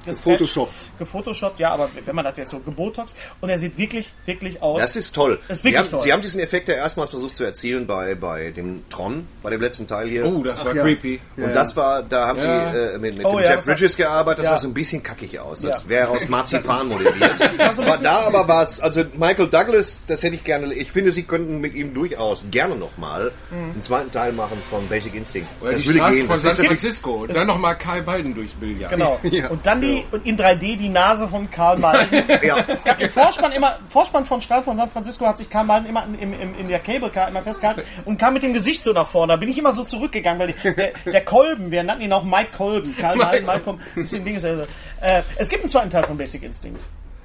Gefotoshoppt. 0.07 0.73
Gefotoshoppt, 0.99 1.61
ja, 1.61 1.71
aber 1.73 1.90
wenn 2.05 2.14
man 2.17 2.25
das 2.25 2.38
jetzt 2.38 2.50
so 2.50 2.59
gebotox 2.61 3.14
und 3.40 3.50
er 3.50 3.59
sieht 3.59 3.76
wirklich, 3.76 4.11
wirklich 4.25 4.62
aus. 4.62 4.81
Das 4.81 4.97
ist 4.97 5.14
toll. 5.14 5.38
Das 5.49 5.59
ist 5.59 5.62
Sie 5.62 5.69
wirklich 5.69 5.81
haben, 5.85 5.90
toll. 5.90 6.00
Sie 6.00 6.12
haben 6.12 6.23
diesen 6.23 6.40
Effekt 6.40 6.69
ja 6.69 6.75
erstmals 6.75 7.11
versucht 7.11 7.37
zu 7.37 7.45
erzielen 7.45 7.87
bei, 7.87 8.14
bei 8.14 8.50
dem 8.50 8.88
Tron, 8.88 9.26
bei 9.43 9.50
dem 9.50 9.61
letzten 9.61 9.87
Teil 9.87 10.09
hier. 10.09 10.25
Oh, 10.26 10.43
das 10.43 10.64
war 10.64 10.75
ja. 10.75 10.83
creepy. 10.83 11.21
Und 11.37 11.55
das 11.55 11.76
war, 11.76 12.02
da 12.02 12.26
haben 12.26 12.38
Ja. 12.38 12.73
sie 12.73 12.79
äh, 12.79 12.99
mit, 12.99 13.19
mit 13.19 13.26
Oh, 13.26 13.37
dem 13.37 13.45
ja, 13.45 13.55
Jeff 13.55 13.64
Bridges 13.67 13.97
gearbeitet, 13.97 14.40
das 14.45 14.47
Ja. 14.50 14.57
sah 14.57 14.62
so 14.62 14.69
ein 14.69 14.75
bisschen 14.75 15.02
kackig 15.02 15.38
aus. 15.38 15.61
Das 15.61 15.83
Ja. 15.85 15.88
wäre 15.88 16.09
aus 16.09 16.29
Marzipan 16.29 16.88
modelliert. 16.88 17.38
war 17.59 17.75
so 17.75 17.83
da 18.02 18.21
aber 18.26 18.49
war 18.49 18.62
es, 18.62 18.81
also 18.81 19.05
Michael 19.14 19.49
Douglas, 19.49 20.00
das 20.07 20.23
hätte 20.23 20.35
ich 20.37 20.45
gerne, 20.45 20.73
ich 20.73 20.90
finde, 20.90 21.12
sie 21.12 21.25
könnten 21.25 21.50
mit 21.59 21.75
ihm 21.75 21.95
durchaus 21.95 22.47
gerne 22.50 22.76
nochmal 22.76 23.33
Mhm. 23.50 23.73
einen 23.73 23.83
zweiten 23.83 24.12
Teil 24.12 24.33
machen 24.33 24.59
von 24.69 24.87
Basic 24.88 25.14
Instinct. 25.14 25.49
Oder 25.61 25.73
das 25.73 25.83
die 25.83 25.88
würde 25.88 25.99
Straße 25.99 26.14
gehen. 26.16 26.26
von 26.26 26.38
San 26.38 26.66
Francisco. 26.66 27.14
Und 27.23 27.35
dann 27.35 27.47
nochmal 27.47 27.76
Karl 27.78 28.02
Balden 28.02 28.35
durchs 28.35 28.52
Bild 28.52 28.78
jagen. 28.78 28.99
Genau. 28.99 29.19
Und 29.50 29.64
dann 29.66 29.80
die, 29.80 30.04
und 30.12 30.26
in 30.26 30.37
3D 30.38 30.76
die 30.76 30.88
Nase 30.88 31.26
von 31.28 31.50
Karl 31.50 31.78
Malden. 31.78 32.23
ja. 32.42 32.59
Es 32.69 32.85
gab 32.85 32.99
den 32.99 33.11
Vorspann 33.11 33.52
immer, 33.52 33.78
Vorspann 33.88 34.26
von 34.26 34.40
Strahl 34.40 34.62
von 34.62 34.76
San 34.76 34.90
Francisco 34.90 35.26
hat 35.26 35.38
sich 35.38 35.49
Karl 35.49 35.64
Malden 35.64 35.88
immer 35.88 36.04
in, 36.04 36.33
in, 36.35 36.54
in, 36.54 36.69
der 36.69 36.78
Cable 36.80 37.11
Car 37.11 37.28
immer 37.28 37.42
festgehalten 37.42 37.83
und 38.04 38.19
kam 38.19 38.35
mit 38.35 38.42
dem 38.42 38.52
Gesicht 38.52 38.83
so 38.83 38.92
nach 38.92 39.09
vorne. 39.09 39.33
Da 39.33 39.37
bin 39.37 39.49
ich 39.49 39.59
immer 39.59 39.73
so 39.73 39.83
zurückgegangen, 39.83 40.38
weil 40.38 40.52
die, 40.52 40.75
der, 40.75 40.92
der 41.04 41.25
Kolben, 41.25 41.71
wir 41.71 41.83
nannten 41.83 42.02
ihn 42.04 42.12
auch 42.12 42.25
Mike 42.25 42.50
Kolben. 42.57 42.95
Karl 42.97 43.16
Malden, 43.16 43.47
Mike 43.47 43.61
Kolben. 43.61 43.80
Ding 44.25 44.37
ist 44.37 44.45
er 44.45 44.57
so. 44.59 44.62
Äh, 45.00 45.23
es 45.37 45.49
gibt 45.49 45.62
einen 45.62 45.71
zweiten 45.71 45.90
Teil 45.90 46.04
von 46.04 46.16
Basic 46.19 46.42
Instinct. 46.42 46.80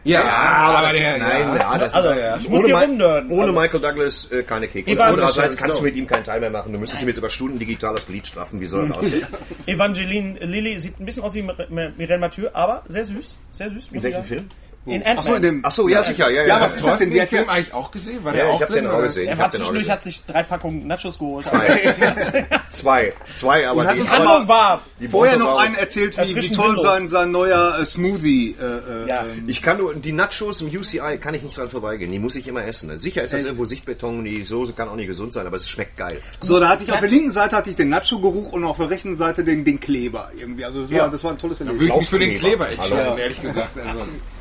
Ja, 0.06 0.22
aber 0.24 0.82
das 0.84 0.94
der- 0.94 1.02
ist, 1.02 1.18
nein, 1.20 1.56
ja, 1.60 1.78
das 1.78 1.94
Also, 1.96 2.10
ist, 2.12 2.18
ja. 2.20 2.38
ich 2.38 2.48
muss 2.50 2.64
ohne, 2.64 2.68
hier 2.68 2.88
rumnörden. 2.88 3.32
ohne 3.32 3.42
Also, 3.42 3.54
Michael 3.60 3.80
Douglas 3.82 4.32
äh, 4.32 4.44
keine. 4.44 4.68
Evan- 4.68 5.00
Andererseits 5.02 5.58
kannst 5.58 5.80
du 5.80 5.84
mit 5.84 5.96
ihm 5.96 6.06
keinen 6.08 6.24
Teil 6.24 6.40
mehr 6.40 6.52
machen. 6.52 6.72
Du 6.72 6.80
müsstest 6.80 7.02
ihm 7.02 7.08
jetzt 7.08 7.18
über 7.18 7.30
Stunden 7.30 7.58
digital 7.60 7.96
das 7.96 8.06
Glied 8.08 8.26
straffen. 8.28 8.62
Wie 8.62 8.66
soll 8.68 8.88
das 8.88 8.98
aussehen? 8.98 9.28
Evangeline 9.66 10.40
Lilly 10.40 10.78
sieht 10.80 11.00
ein 11.00 11.06
bisschen 11.06 11.24
aus 11.24 11.34
wie 11.34 11.42
Mir- 11.42 11.56
Mir- 11.70 11.92
Mireille 11.98 12.20
Mathieu, 12.20 12.48
aber 12.54 12.84
sehr 12.88 13.06
süß. 13.06 13.38
Sehr 13.52 13.70
süß. 13.70 13.90
In 13.92 14.04
welchem. 14.04 14.24
Film? 14.24 14.50
In 14.88 15.04
Achso, 15.04 15.34
in 15.34 15.42
dem. 15.42 15.60
Ach 15.64 15.72
so, 15.72 15.88
ja, 15.88 16.04
sicher, 16.04 16.30
ja, 16.30 16.42
ja. 16.44 16.48
Ja, 16.48 16.62
was 16.62 16.76
ist 16.76 16.84
das 16.86 16.92
Hast 16.92 17.02
denn? 17.02 17.10
den 17.12 17.22
hat 17.22 17.30
Film 17.30 17.50
eigentlich 17.50 17.74
auch 17.74 17.90
gesehen? 17.90 18.24
War 18.24 18.34
Ja, 18.36 18.38
der 18.38 18.46
ich 18.46 18.52
auch 18.56 18.62
hab 18.62 18.68
drin? 18.68 18.84
den 18.84 18.88
auch 18.92 18.98
oder? 18.98 19.08
gesehen. 19.08 19.28
Er 19.28 19.34
Ich 19.34 19.40
hab 19.40 19.48
auch 19.48 19.56
zwischendurch, 19.58 19.90
hat 19.90 20.04
sich 20.04 20.22
drei 20.28 20.44
Packungen 20.44 20.86
Nachos 20.88 21.18
geholt. 21.18 21.46
Zwei. 22.68 23.14
Zwei, 23.36 23.68
aber 23.68 23.82
Und 23.82 23.88
hat 23.88 23.98
die, 23.98 24.08
Handlung 24.08 24.48
war 24.48 24.82
die 25.00 25.08
vorher 25.08 25.38
noch 25.38 25.58
einen 25.60 25.76
erzählt, 25.76 26.18
wie, 26.18 26.52
toll 26.52 26.78
sein, 26.80 27.10
sein 27.10 27.32
neuer 27.32 27.80
äh, 27.82 27.86
Smoothie. 27.86 28.56
Äh, 28.60 28.64
äh, 29.06 29.10
Ja. 29.10 29.24
ähm, 29.24 29.44
Ich 29.48 29.62
kann 29.62 29.78
nur, 29.78 29.94
die 29.96 30.12
Nachos 30.12 30.62
im 30.62 30.68
UCI 30.68 31.18
kann 31.20 31.34
ich 31.34 31.42
nicht 31.44 31.58
dran 31.58 31.70
vorbeigehen. 31.70 32.12
Die 32.12 32.20
muss 32.20 32.36
ich 32.36 32.48
immer 32.48 32.66
essen. 32.66 32.96
Sicher 32.98 33.24
ist 33.24 33.34
das 33.34 33.40
Echt? 33.40 33.48
irgendwo 33.48 33.66
Sichtbeton, 33.66 34.24
die 34.24 34.44
Soße 34.44 34.74
kann 34.74 34.90
auch 34.90 34.96
nicht 34.96 35.08
gesund 35.08 35.34
sein, 35.34 35.48
aber 35.48 35.58
es 35.58 35.68
schmeckt 35.70 35.98
geil. 35.98 36.20
So, 36.42 36.60
da 36.60 36.70
hatte 36.70 36.84
ich 36.84 36.92
auf 36.92 37.00
der 37.00 37.10
linken 37.10 37.32
Seite 37.32 37.56
hatte 37.56 37.70
ich 37.70 37.76
den 37.76 37.90
Nacho-Geruch 37.90 38.52
und 38.54 38.64
auf 38.66 38.78
der 38.78 38.90
rechten 38.90 39.16
Seite 39.18 39.44
den, 39.44 39.64
den 39.66 39.80
Kleber 39.80 40.30
irgendwie. 40.38 40.66
Also 40.66 40.82
das 40.82 40.92
war, 40.92 40.98
Ja. 40.98 41.08
das 41.08 41.24
war 41.24 41.32
ein 41.32 41.38
tolles 41.38 41.60
Würde 41.60 41.72
Erlebnis. 41.74 41.90
ich 41.90 41.96
mich 42.02 42.10
für 42.10 42.20
den. 42.20 42.38
Kleber 42.38 42.70
entscheiden, 42.70 43.18
ehrlich 43.18 43.42
gesagt. 43.42 43.70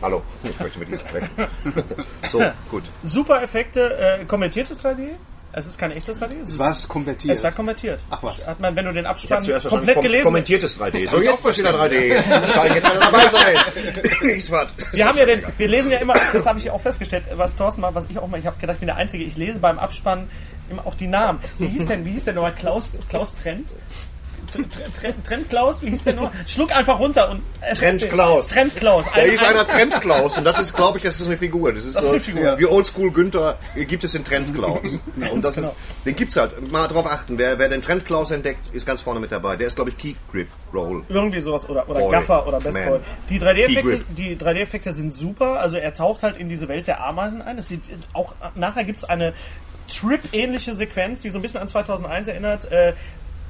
Hallo, 0.04 0.20
ich 0.42 0.61
möchte 0.61 0.78
mit 0.80 0.90
Ihnen 0.90 1.00
sprechen. 1.00 1.30
So, 2.30 2.42
gut. 2.70 2.82
super 3.02 3.42
Effekte, 3.42 3.96
äh, 4.20 4.25
konvertiertes 4.26 4.84
3D. 4.84 5.12
Es 5.52 5.66
ist 5.66 5.78
kein 5.78 5.92
echtes 5.92 6.20
3D. 6.20 6.40
Es 6.42 6.49
ist, 6.50 6.58
Was 6.58 6.87
konvertiert? 6.87 7.34
es 7.38 7.42
war 7.42 7.52
konvertiert. 7.52 8.04
Ach 8.11 8.23
was. 8.23 8.46
Hat 8.46 8.61
man, 8.61 8.76
wenn 8.76 8.84
du 8.84 8.92
den 8.92 9.04
Ich 9.04 9.11
Abspann 9.11 9.46
komplett 9.66 9.94
kom 9.94 10.02
gelesen 10.02 10.25
kommentiertes 10.25 10.78
3D. 10.78 11.08
So, 11.08 11.23
jetzt 11.23 11.46
ist 11.46 11.58
wieder 11.58 11.70
3D. 11.70 11.92
Jetzt 11.92 12.28
kann 12.30 12.66
ich 12.66 12.75
jetzt 12.75 12.87
dabei 12.87 13.28
sein. 13.28 13.56
Nichts 14.23 14.50
was. 14.50 14.68
Wir 14.92 15.06
haben 15.06 15.16
ja 15.16 15.25
den, 15.25 15.42
wir 15.56 15.68
lesen 15.68 15.90
ja 15.90 15.99
immer, 15.99 16.14
das 16.34 16.44
habe 16.44 16.58
ich 16.58 16.70
auch 16.70 16.82
festgestellt, 16.82 17.25
was 17.37 17.56
Thorsten 17.56 17.80
mal, 17.80 17.94
was 17.94 18.04
ich 18.11 18.18
auch 18.18 18.28
mal, 18.28 18.38
ich 18.38 18.44
habe 18.44 18.61
gedacht, 18.61 18.75
ich 18.75 18.80
bin 18.80 18.88
der 18.88 18.96
Einzige, 18.96 19.25
ich 19.25 19.38
lese 19.38 19.58
beim 19.58 19.78
Abspann 19.78 20.28
immer 20.68 20.87
auch 20.87 20.96
die 20.96 21.06
Namen. 21.06 21.38
Wie 21.58 21.66
hieß 21.66 21.87
denn, 21.87 22.04
wie 22.04 22.11
hieß 22.11 22.25
denn 22.25 22.34
nochmal 22.34 22.54
Klaus, 22.54 22.92
Klaus 23.08 23.34
Trent? 23.34 23.75
Trent 25.25 25.49
Klaus, 25.49 25.82
wie 25.82 25.90
hieß 25.90 26.04
der 26.04 26.14
noch? 26.14 26.30
Schluck 26.46 26.75
einfach 26.75 26.99
runter 26.99 27.30
und 27.30 27.42
äh, 27.61 27.75
Trent 27.75 28.08
Klaus. 28.11 28.49
Trent 28.49 28.75
Klaus. 28.76 29.04
Da 29.14 29.20
ist 29.23 29.42
ein- 29.42 29.50
einer 29.50 29.66
Trent 29.66 30.00
Klaus 30.00 30.38
und 30.38 30.44
das 30.44 30.58
ist, 30.58 30.75
glaube 30.75 30.99
ich, 30.99 31.04
das 31.04 31.20
ist 31.20 31.26
eine 31.26 31.37
Figur. 31.37 31.73
Das 31.73 31.84
ist, 31.84 31.94
Das 31.96 32.02
ist 32.02 32.08
so, 32.08 32.14
eine 32.14 32.20
Figur. 32.23 32.58
wie 32.58 32.66
Oldschool 32.66 33.11
Günther 33.11 33.58
gibt 33.75 34.04
es 34.04 34.12
den 34.12 34.25
Trent 34.25 34.54
Klaus. 34.54 34.80
und 35.32 35.42
das 35.44 35.54
genau. 35.56 35.68
ist, 35.68 35.76
den 36.06 36.16
gibt's 36.16 36.37
halt. 36.37 36.70
Mal 36.73 36.88
drauf 36.88 37.06
achten. 37.06 37.38
Wer, 37.38 37.58
wer 37.58 37.68
den 37.68 37.82
Trent 37.82 38.04
Klaus 38.04 38.30
entdeckt, 38.30 38.75
ist 38.75 38.87
ganz 38.87 39.02
vorne 39.02 39.20
mit 39.20 39.32
dabei. 39.32 39.56
Der 39.56 39.66
ist, 39.66 39.76
glaube 39.76 39.90
ich, 39.90 39.99
Key 39.99 40.14
Grip 40.30 40.49
Roll. 40.73 41.02
Irgendwie 41.08 41.40
sowas 41.40 41.68
oder, 41.68 41.88
oder 41.88 42.00
Boy. 42.00 42.12
Gaffer 42.12 42.46
oder 42.46 42.61
Best 42.61 42.75
Man. 42.78 42.88
Boy. 42.88 43.00
Die 43.30 43.40
3D-Effekte, 43.40 43.82
Key-Grip. 43.82 44.04
die 44.16 44.37
3D-Effekte 44.37 44.92
sind 44.92 45.12
super. 45.12 45.61
Also 45.61 45.76
er 45.76 45.94
taucht 45.94 46.23
halt 46.23 46.37
in 46.37 46.49
diese 46.49 46.68
Welt 46.68 46.87
der 46.87 47.04
Ameisen 47.04 47.42
ein. 47.42 47.58
Es 47.58 47.68
sieht 47.68 47.82
auch 48.12 48.34
nachher 48.54 48.84
gibt's 48.84 49.04
eine 49.04 49.32
Trip-ähnliche 49.88 50.75
Sequenz, 50.75 51.20
die 51.20 51.30
so 51.30 51.38
ein 51.38 51.42
bisschen 51.42 51.61
an 51.61 51.68
2001 51.68 52.28
erinnert. 52.28 52.70
Äh, 52.73 52.94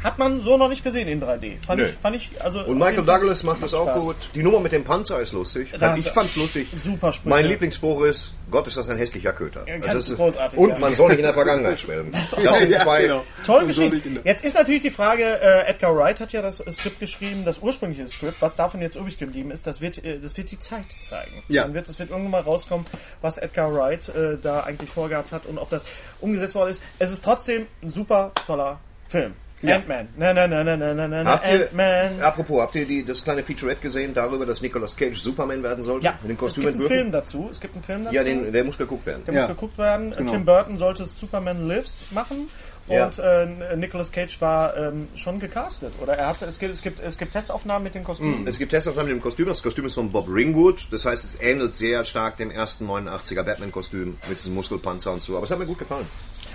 hat 0.04 0.18
man 0.18 0.40
so 0.40 0.56
noch 0.56 0.68
nicht 0.68 0.84
gesehen 0.84 1.08
in 1.08 1.20
3D. 1.20 1.61
Fand 1.66 1.80
Nö. 1.80 1.88
ich, 1.88 1.94
fand 2.00 2.14
ich, 2.16 2.30
also 2.40 2.61
Und 2.64 2.78
Michael 2.78 3.04
Douglas 3.04 3.42
macht 3.42 3.62
das 3.62 3.75
auch 3.75 3.88
Spaß. 3.88 4.02
gut. 4.04 4.16
Die 4.34 4.42
Nummer 4.42 4.61
mit 4.61 4.70
dem 4.73 4.84
Panzer 4.84 5.20
ist 5.20 5.32
lustig. 5.32 5.73
Da- 5.80 5.96
ich 5.96 6.08
fand's 6.11 6.37
lustig. 6.37 6.68
Super 6.76 7.12
Sprüche. 7.12 7.28
Mein 7.30 7.46
Lieblingsspruch 7.46 8.02
ist, 8.04 8.34
Gott 8.50 8.66
ist 8.68 8.76
das 8.76 8.88
ein 8.90 8.99
hässlicher 8.99 9.32
Köter. 9.32 9.64
Ja, 9.66 9.75
Also 9.76 9.94
das 9.99 10.11
ist, 10.11 10.16
großartig, 10.16 10.58
und 10.58 10.68
ja. 10.68 10.78
man 10.78 10.94
soll 10.94 11.08
nicht 11.08 11.18
in 11.18 11.25
der 11.25 11.34
Vergangenheit 11.34 11.80
schwelgen. 11.80 12.12
Das 12.12 12.30
sind 12.30 12.44
Ja, 12.70 12.78
zwei. 12.78 13.02
genau. 13.02 13.25
Toll 13.46 13.66
geschrieben. 13.66 14.20
Jetzt 14.23 14.44
ist 14.44 14.54
natürlich 14.54 14.82
die 14.82 14.90
Frage, 14.90 15.25
äh, 15.25 15.66
Edgar 15.70 15.96
Wright 15.96 16.20
hat 16.20 16.32
ja 16.32 16.42
das 16.42 16.58
Skript 16.73 17.00
geschrieben, 17.00 17.44
das 17.44 17.58
ursprüngliche 17.61 18.06
Skript. 18.08 18.37
Was 18.40 18.54
davon 18.56 18.82
jetzt 18.82 18.96
übrig 18.96 19.18
geblieben 19.18 19.50
ist, 19.50 19.66
das 19.66 19.80
wird, 19.80 20.04
äh, 20.04 20.18
das 20.20 20.37
wird 20.37 20.50
die 20.50 20.58
Zeit 20.58 20.84
zeigen. 21.00 21.42
Ja. 21.49 21.62
Dann 21.62 21.73
wird, 21.75 21.88
es 21.88 21.99
wird 21.99 22.11
irgendwann 22.11 22.30
mal 22.30 22.42
rauskommen, 22.42 22.84
was 23.23 23.38
Edgar 23.38 23.75
Wright 23.75 24.08
äh, 24.11 24.37
da 24.40 24.61
eigentlich 24.61 24.90
vorgehabt 24.90 25.32
hat 25.32 25.46
und 25.46 25.56
ob 25.58 25.70
das 25.70 25.84
umgesetzt 26.20 26.54
worden 26.54 26.70
ist. 26.70 26.82
Es 26.99 27.11
ist 27.11 27.25
trotzdem 27.25 27.66
ein 27.82 27.90
super 27.90 28.32
toller 28.46 28.78
Film. 29.08 29.34
Ja. 29.68 29.76
Ant-Man. 29.76 30.09
Na, 30.16 30.33
na, 30.33 30.47
na, 30.47 30.62
na, 30.64 30.76
na, 30.76 30.94
na, 30.94 31.09
na, 31.09 31.25
Habt 31.25 31.49
ihr, 31.49 31.62
Ant-Man. 31.64 32.21
apropos, 32.23 32.61
habt 32.61 32.75
ihr 32.75 32.85
die, 32.87 33.04
das 33.04 33.23
kleine 33.25 33.42
Featurette 33.42 33.80
gesehen 33.80 34.14
darüber, 34.14 34.47
dass 34.47 34.61
Nicolas 34.62 34.97
Cage 34.97 35.16
Superman 35.18 35.62
werden 35.62 35.83
sollte? 35.83 36.04
Ja, 36.06 36.18
Mit 36.23 36.38
den 36.40 36.47
es 36.47 36.54
gibt 36.54 36.66
einen? 36.68 36.80
Film 36.87 37.12
dazu. 37.12 37.49
Es 37.50 37.61
gibt 37.61 37.75
einen 37.75 37.85
Film 37.85 38.04
dazu. 38.04 38.14
Ja, 38.16 38.25
den, 38.25 38.52
der 38.52 38.64
muss 38.64 38.78
geguckt 38.78 39.06
werden. 39.06 39.23
Der 39.26 39.35
Ja. 39.35 39.40
muss 39.42 39.49
geguckt 39.50 39.78
werden. 39.78 40.12
Genau. 40.12 40.33
Tim 40.33 40.44
Burton 40.44 40.76
sollte 40.76 41.04
Superman 41.06 41.66
Lives 41.68 42.06
machen. 42.12 42.49
Ja. 42.87 43.06
Und 43.06 43.18
äh, 43.18 43.76
Nicolas 43.76 44.12
Cage 44.12 44.38
war 44.42 44.76
ähm, 44.76 45.09
schon 45.14 45.40
gecastet. 45.40 45.90
Oder 46.02 46.18
er 46.18 46.26
hatte, 46.26 46.44
es 46.44 46.59
gibt, 46.59 46.75
es 46.75 46.83
gibt, 46.83 47.00
es 47.00 47.16
gibt 47.16 47.33
Testaufnahmen 47.33 47.83
mit 47.85 47.94
den 47.94 48.04
Kostümen. 48.04 48.47
Es 48.47 48.59
gibt 48.59 48.73
Testaufnahmen 48.73 49.11
mit 49.11 49.21
dem 49.21 49.23
Kostüm. 49.23 49.47
Das 49.49 49.62
Kostüm 49.62 49.87
ist 49.87 49.94
von 49.94 50.12
Bob 50.12 50.28
Ringwood. 50.28 50.88
Das 50.90 51.06
heißt, 51.06 51.25
es 51.25 51.40
ähnelt 51.40 51.73
sehr 51.73 52.04
stark 52.04 52.37
dem 52.37 52.50
ersten 52.50 52.87
89er 52.87 53.42
Batman-Kostüm 53.42 54.18
mit 54.28 54.38
diesem 54.38 54.52
Muskelpanzer 54.52 55.12
und 55.12 55.23
so. 55.23 55.35
Aber 55.37 55.44
es 55.44 55.50
hat 55.50 55.59
mir 55.59 55.64
gut 55.64 55.78
gefallen. 55.78 56.04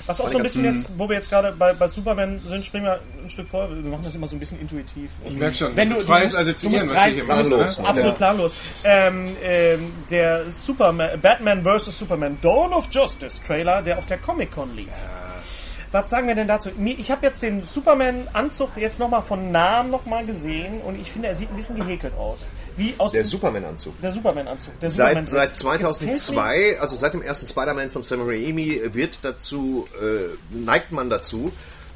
Was 0.09 0.19
auch 0.21 0.29
so 0.29 0.37
ein 0.37 0.43
bisschen 0.43 0.65
jetzt, 0.65 0.89
wo 0.97 1.07
wir 1.07 1.15
jetzt 1.15 1.29
gerade 1.29 1.51
bei, 1.51 1.71
bei 1.73 1.87
Superman 1.87 2.41
sind, 2.47 2.65
springen 2.65 2.85
wir 2.85 2.99
ein 3.23 3.29
Stück 3.29 3.47
vor. 3.47 3.69
Wir 3.69 3.89
machen 3.91 4.01
das 4.03 4.15
immer 4.15 4.27
so 4.27 4.35
ein 4.35 4.39
bisschen 4.39 4.59
intuitiv. 4.59 5.09
ich 5.23 5.33
merke 5.35 5.55
schon, 5.55 5.75
Wenn 5.75 5.89
das 5.89 5.97
du- 5.99 6.01
ist 6.03 6.07
freies 6.09 6.31
du 6.31 6.37
musst- 6.37 6.49
Assoziieren, 6.49 6.61
du 6.61 6.69
musst 6.85 6.89
was 6.89 6.97
rein- 7.03 7.13
hier 7.13 7.23
machen. 7.25 7.47
planlos. 7.49 7.79
oder? 7.79 7.89
Absolut 7.89 8.17
planlos. 8.17 8.53
Ähm, 8.83 9.37
ähm, 9.43 9.93
der 10.09 10.49
Superman, 10.49 11.09
Batman 11.21 11.63
vs. 11.63 11.99
Superman 11.99 12.37
Dawn 12.41 12.73
of 12.73 12.87
Justice 12.91 13.39
Trailer, 13.45 13.81
der 13.83 13.97
auf 13.99 14.05
der 14.07 14.17
Comic-Con 14.17 14.75
lief. 14.75 14.87
Was 15.91 16.09
sagen 16.09 16.27
wir 16.27 16.35
denn 16.35 16.47
dazu? 16.47 16.69
Ich 16.85 17.09
habe 17.09 17.25
jetzt 17.25 17.41
den 17.41 17.63
Superman-Anzug 17.63 18.77
jetzt 18.77 18.99
nochmal 18.99 19.23
von 19.23 19.51
Namen 19.51 19.89
nochmal 19.89 20.23
gesehen 20.25 20.81
und 20.81 20.99
ich 20.99 21.11
finde, 21.11 21.29
er 21.29 21.35
sieht 21.35 21.49
ein 21.49 21.55
bisschen 21.55 21.75
gehäkelt 21.75 22.13
aus. 22.15 22.39
Wie 22.77 22.93
aus 22.97 23.11
Der 23.11 23.25
Superman-Anzug. 23.25 23.99
der 24.01 24.13
Superman-Anzug. 24.13 24.79
Der 24.79 24.91
Seit, 24.91 25.25
seit 25.25 25.49
Gefällt 25.49 25.49
mir. 25.49 26.13
2002, 26.13 26.79
also 26.79 26.95
seit 26.95 27.13
dem 27.13 27.21
ersten 27.23 27.47
Spider-Man 27.47 27.89
von 27.89 28.03
Sam 28.03 28.21
Raimi, 28.21 28.81
wird 28.93 29.17
dazu, 29.23 29.87
äh, 29.99 30.55
neigt 30.55 30.91
man 30.91 31.09
dazu, 31.09 31.51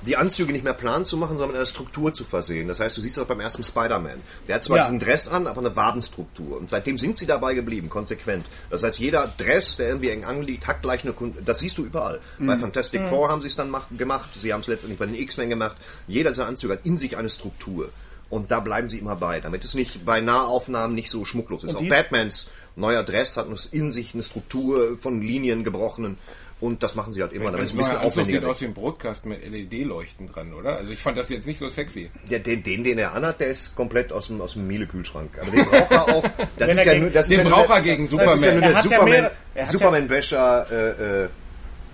die 0.05 0.17
Anzüge 0.17 0.51
nicht 0.51 0.63
mehr 0.63 0.73
plan 0.73 1.05
zu 1.05 1.17
machen, 1.17 1.37
sondern 1.37 1.49
mit 1.49 1.57
einer 1.57 1.65
Struktur 1.65 2.11
zu 2.13 2.23
versehen. 2.23 2.67
Das 2.67 2.79
heißt, 2.79 2.95
du 2.97 3.01
siehst 3.01 3.17
das 3.17 3.25
beim 3.27 3.39
ersten 3.39 3.63
Spider-Man. 3.63 4.21
Der 4.47 4.55
hat 4.55 4.63
zwar 4.63 4.77
Ja. 4.77 4.83
diesen 4.83 4.99
Dress 4.99 5.27
an, 5.27 5.47
aber 5.47 5.59
eine 5.59 5.75
Wabenstruktur. 5.75 6.57
Und 6.57 6.69
seitdem 6.69 6.97
sind 6.97 7.17
sie 7.17 7.25
dabei 7.25 7.53
geblieben, 7.53 7.89
konsequent. 7.89 8.45
Das 8.69 8.83
heißt, 8.83 8.99
jeder 8.99 9.31
Dress, 9.37 9.75
der 9.77 9.87
irgendwie 9.87 10.09
eng 10.09 10.25
anliegt, 10.25 10.67
hat 10.67 10.81
gleich 10.81 11.03
eine, 11.03 11.13
Kun- 11.13 11.33
das 11.45 11.59
siehst 11.59 11.77
du 11.77 11.83
überall. 11.85 12.19
Bei 12.39 12.57
Fantastic 12.57 13.07
Four 13.07 13.29
haben 13.29 13.41
sie 13.41 13.47
es 13.47 13.55
dann 13.55 13.69
mach, 13.69 13.87
gemacht, 13.97 14.29
sie 14.39 14.53
haben 14.53 14.61
es 14.61 14.67
letztendlich 14.67 14.99
bei 14.99 15.05
den 15.05 15.15
X-Men 15.15 15.49
gemacht. 15.49 15.77
Jeder 16.07 16.31
dieser 16.31 16.47
Anzüge 16.47 16.73
hat 16.73 16.85
in 16.85 16.97
sich 16.97 17.17
eine 17.17 17.29
Struktur. 17.29 17.89
Und 18.29 18.49
da 18.49 18.59
bleiben 18.61 18.89
sie 18.89 18.97
immer 18.97 19.15
bei, 19.15 19.39
damit 19.39 19.63
es 19.63 19.75
nicht 19.75 20.05
bei 20.05 20.19
Nahaufnahmen 20.19 20.95
nicht 20.95 21.11
so 21.11 21.23
schmucklos 21.23 21.63
ist. 21.63 21.75
Auch 21.75 21.87
Batmans 21.87 22.47
neuer 22.75 23.03
Dress 23.03 23.37
hat 23.37 23.45
in 23.71 23.91
sich 23.91 24.15
eine 24.15 24.23
Struktur 24.23 24.97
von 24.97 25.21
Linien 25.21 25.63
gebrochenen. 25.63 26.17
Und 26.63 26.81
das 26.81 26.95
machen 26.95 27.11
sie 27.11 27.21
halt 27.21 27.33
immer, 27.33 27.51
damit 27.51 27.65
es 27.65 27.73
ein 27.73 27.77
bisschen 27.77 27.97
Anzug 27.97 28.11
sieht 28.13 28.21
aufwendiger 28.21 28.47
aus 28.49 28.61
wie 28.61 28.65
ein 28.65 28.73
Brotkasten 28.73 29.29
mit 29.29 29.43
LED-Leuchten 29.45 30.31
dran, 30.31 30.53
oder? 30.53 30.77
Also 30.77 30.91
ich 30.91 30.99
fand 30.99 31.17
das 31.17 31.27
jetzt 31.27 31.45
nicht 31.45 31.59
so 31.59 31.67
sexy. 31.67 32.09
Der, 32.29 32.39
den, 32.39 32.63
den, 32.63 32.85
den 32.85 32.97
er 32.99 33.13
anhat, 33.13 33.41
der 33.41 33.47
ist 33.47 33.75
komplett 33.75 34.13
aus 34.13 34.27
dem, 34.27 34.39
aus 34.39 34.53
dem 34.53 34.65
Miele-Kühlschrank. 34.67 35.37
Aber 35.41 35.51
den 35.51 35.65
braucht 35.65 35.91
er 35.91 36.03
auch. 36.07 36.23
Das 36.57 36.69
ist 36.71 36.85
ja 36.85 36.93
gegen- 36.93 37.01
nur, 37.03 37.11
das 37.11 37.27
den 37.27 37.39
ist 37.39 37.43
ja 37.43 37.49
braucht 37.49 37.67
nur 37.67 37.77
er 37.77 37.83
der, 37.83 37.95
gegen 37.97 38.03
Das 38.17 38.35
ist 38.35 38.45
ja 38.45 38.51
nur 38.53 38.61
Superman. 38.61 38.61
der 38.63 38.71
Er 38.71 38.75
hat 38.75 38.75
ja 38.75 38.81
Superman, 38.83 39.09
mehrere- 39.09 39.31
er 39.55 39.61
hat 39.61 39.67
ja- 39.67 39.71
Superman-Wäscher, 39.77 40.67
äh, 40.71 41.23
äh, 41.25 41.29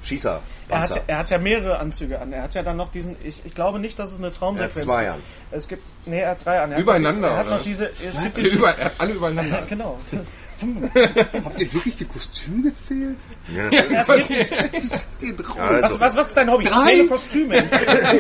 Schießer. 0.04 0.42
Er 0.70 0.80
hat, 0.82 1.02
er 1.08 1.18
hat 1.18 1.30
ja 1.32 1.38
mehrere 1.40 1.80
Anzüge 1.80 2.20
an. 2.22 2.32
Er 2.32 2.44
hat 2.44 2.54
ja 2.54 2.62
dann 2.62 2.78
noch 2.78 2.92
diesen. 2.92 3.16
Ich, 3.24 3.42
ich 3.44 3.56
glaube 3.56 3.80
nicht, 3.80 3.98
dass 3.98 4.12
es 4.12 4.20
eine 4.20 4.32
Traumsequenz 4.32 4.76
Er 4.78 4.82
hat 4.82 4.86
zwei 4.86 5.10
an. 5.10 5.20
Es 5.50 5.68
gibt. 5.68 5.82
Nee, 6.06 6.20
er 6.20 6.30
hat 6.30 6.46
drei 6.46 6.62
an. 6.62 6.70
Er 6.72 6.76
hat 6.78 6.84
Übereinander, 6.84 7.28
Noch, 7.30 7.36
er 7.36 7.40
hat 7.40 7.50
noch 7.50 7.64
diese. 7.64 7.90
Es 7.90 8.22
gibt 8.24 8.38
diese 8.38 8.50
Über, 8.50 8.76
alle 9.00 9.14
übereinander. 9.14 9.64
genau. 9.70 9.98
Habt 11.46 11.60
ihr 11.60 11.74
wirklich 11.74 11.96
die 11.98 12.06
Kostüme 12.06 12.64
gezählt? 12.64 13.18
Wirklich, 13.48 14.50
Die 15.22 15.36
drauf. 15.36 15.58
Also, 15.60 16.00
was, 16.00 16.00
was, 16.00 16.16
was 16.16 16.28
ist 16.30 16.38
dein 16.38 16.52
Hobby? 16.52 16.66
Ich 16.66 16.70
Drei? 16.70 16.84
zähle 16.84 17.08
Kostüme. 17.08 17.58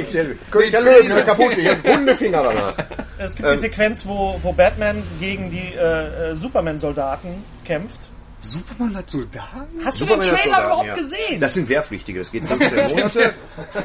ich 0.01 0.07
zähle- 0.09 0.35
der 0.51 1.23
kaputt, 1.23 1.57
ich 1.57 1.67
habe 1.69 1.83
wunde 1.83 2.15
Finger 2.15 2.43
danach. 2.43 2.73
Es 3.17 3.35
gibt 3.35 3.47
Ähm. 3.47 3.55
die 3.55 3.59
Sequenz, 3.61 4.05
wo, 4.05 4.39
wo 4.41 4.53
Batman 4.53 5.03
gegen 5.19 5.51
die 5.51 5.73
äh, 5.75 6.31
äh, 6.31 6.35
Superman-Soldaten 6.35 7.43
kämpft. 7.65 8.09
Superman 8.41 8.95
hat 8.95 9.09
Soldaten? 9.09 9.67
Hast 9.83 9.99
du 9.99 10.05
Superman 10.05 10.25
den 10.25 10.29
Trailer 10.29 10.43
Soldaten, 10.43 10.65
überhaupt 10.67 10.87
ja. 10.87 10.95
gesehen? 10.95 11.39
Das 11.41 11.53
sind 11.53 11.67
Wehrpflichtige, 11.69 12.19
das 12.19 12.31
geht 12.31 12.45
15 12.45 12.89
Monate 12.89 13.33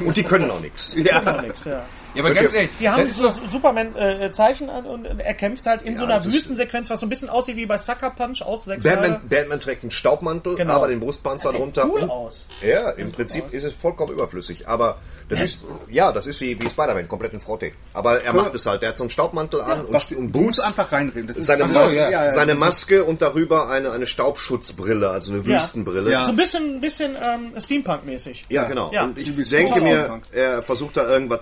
und 0.05 0.15
die 0.15 0.23
können 0.23 0.49
auch 0.49 0.61
nichts. 0.61 0.95
ja. 0.95 1.21
Noch 1.21 1.41
nix, 1.41 1.65
ja. 1.65 1.83
Ja, 2.15 2.23
aber 2.23 2.33
ganz 2.33 2.53
ehrlich, 2.53 2.69
Die 2.79 2.89
haben 2.89 3.09
so 3.11 3.29
Superman-Zeichen 3.29 4.69
an 4.69 4.85
und 4.85 5.05
er 5.05 5.33
kämpft 5.33 5.65
halt 5.65 5.81
in 5.83 5.95
so 5.95 6.03
einer 6.05 6.23
Wüstensequenz, 6.23 6.89
was 6.89 6.99
so 6.99 7.05
ein 7.05 7.09
bisschen 7.09 7.29
aussieht 7.29 7.55
wie 7.55 7.65
bei 7.65 7.77
Sucker 7.77 8.09
Punch, 8.11 8.41
auch 8.41 8.63
sechs. 8.65 8.83
Batman, 8.83 9.21
Batman 9.29 9.59
trägt 9.59 9.83
einen 9.83 9.91
Staubmantel, 9.91 10.55
Genau. 10.55 10.73
aber 10.73 10.87
den 10.87 10.99
Brustpanzer 10.99 11.51
drunter. 11.51 11.85
cool 11.89 12.03
aus. 12.09 12.47
Ja, 12.65 12.91
im 12.91 13.11
Prinzip 13.11 13.53
ist 13.53 13.63
es 13.63 13.73
vollkommen 13.73 14.13
überflüssig. 14.13 14.67
Aber 14.67 14.97
das 15.29 15.41
ist, 15.41 15.61
ja, 15.89 16.11
das 16.11 16.27
ist 16.27 16.39
wie, 16.41 16.59
wie 16.61 16.69
Spider-Man, 16.69 17.07
komplett 17.07 17.33
in 17.33 17.39
Frotte. 17.39 17.71
Aber 17.93 18.21
er 18.23 18.33
macht 18.33 18.53
es 18.53 18.65
halt. 18.65 18.81
Der 18.81 18.89
hat 18.89 18.97
so 18.97 19.03
einen 19.03 19.09
Staubmantel 19.11 19.61
an 19.61 19.85
und, 19.85 19.93
Was, 19.93 20.11
und 20.11 20.31
du 20.31 20.39
musst 20.41 20.57
Boots. 20.57 20.67
einfach 20.67 20.91
reinreden. 20.91 21.27
Das 21.27 21.37
ist 21.37 21.47
Seine, 21.47 21.65
so, 21.65 21.73
Mas 21.73 21.95
ja. 21.95 22.09
ja, 22.09 22.25
ja, 22.25 22.31
seine 22.33 22.55
Maske 22.55 23.03
und 23.03 23.21
darüber 23.21 23.69
eine, 23.69 23.91
eine 23.91 24.05
Staubschutzbrille, 24.07 25.09
also 25.09 25.33
eine 25.33 25.41
Ja. 25.41 25.47
Wüstenbrille. 25.57 26.11
Ja. 26.11 26.25
So 26.25 26.31
ein 26.31 26.35
bisschen, 26.37 26.79
bisschen 26.81 27.15
ähm, 27.15 27.59
Steampunk-mäßig. 27.59 28.43
Ja, 28.49 28.65
genau. 28.65 28.91
Ja. 28.93 29.03
Und 29.05 29.17
ich 29.17 29.33
denke 29.49 29.81
mir, 29.81 30.21
er 30.31 30.61
versucht 30.61 30.97
da 30.97 31.07
irgendwas 31.09 31.39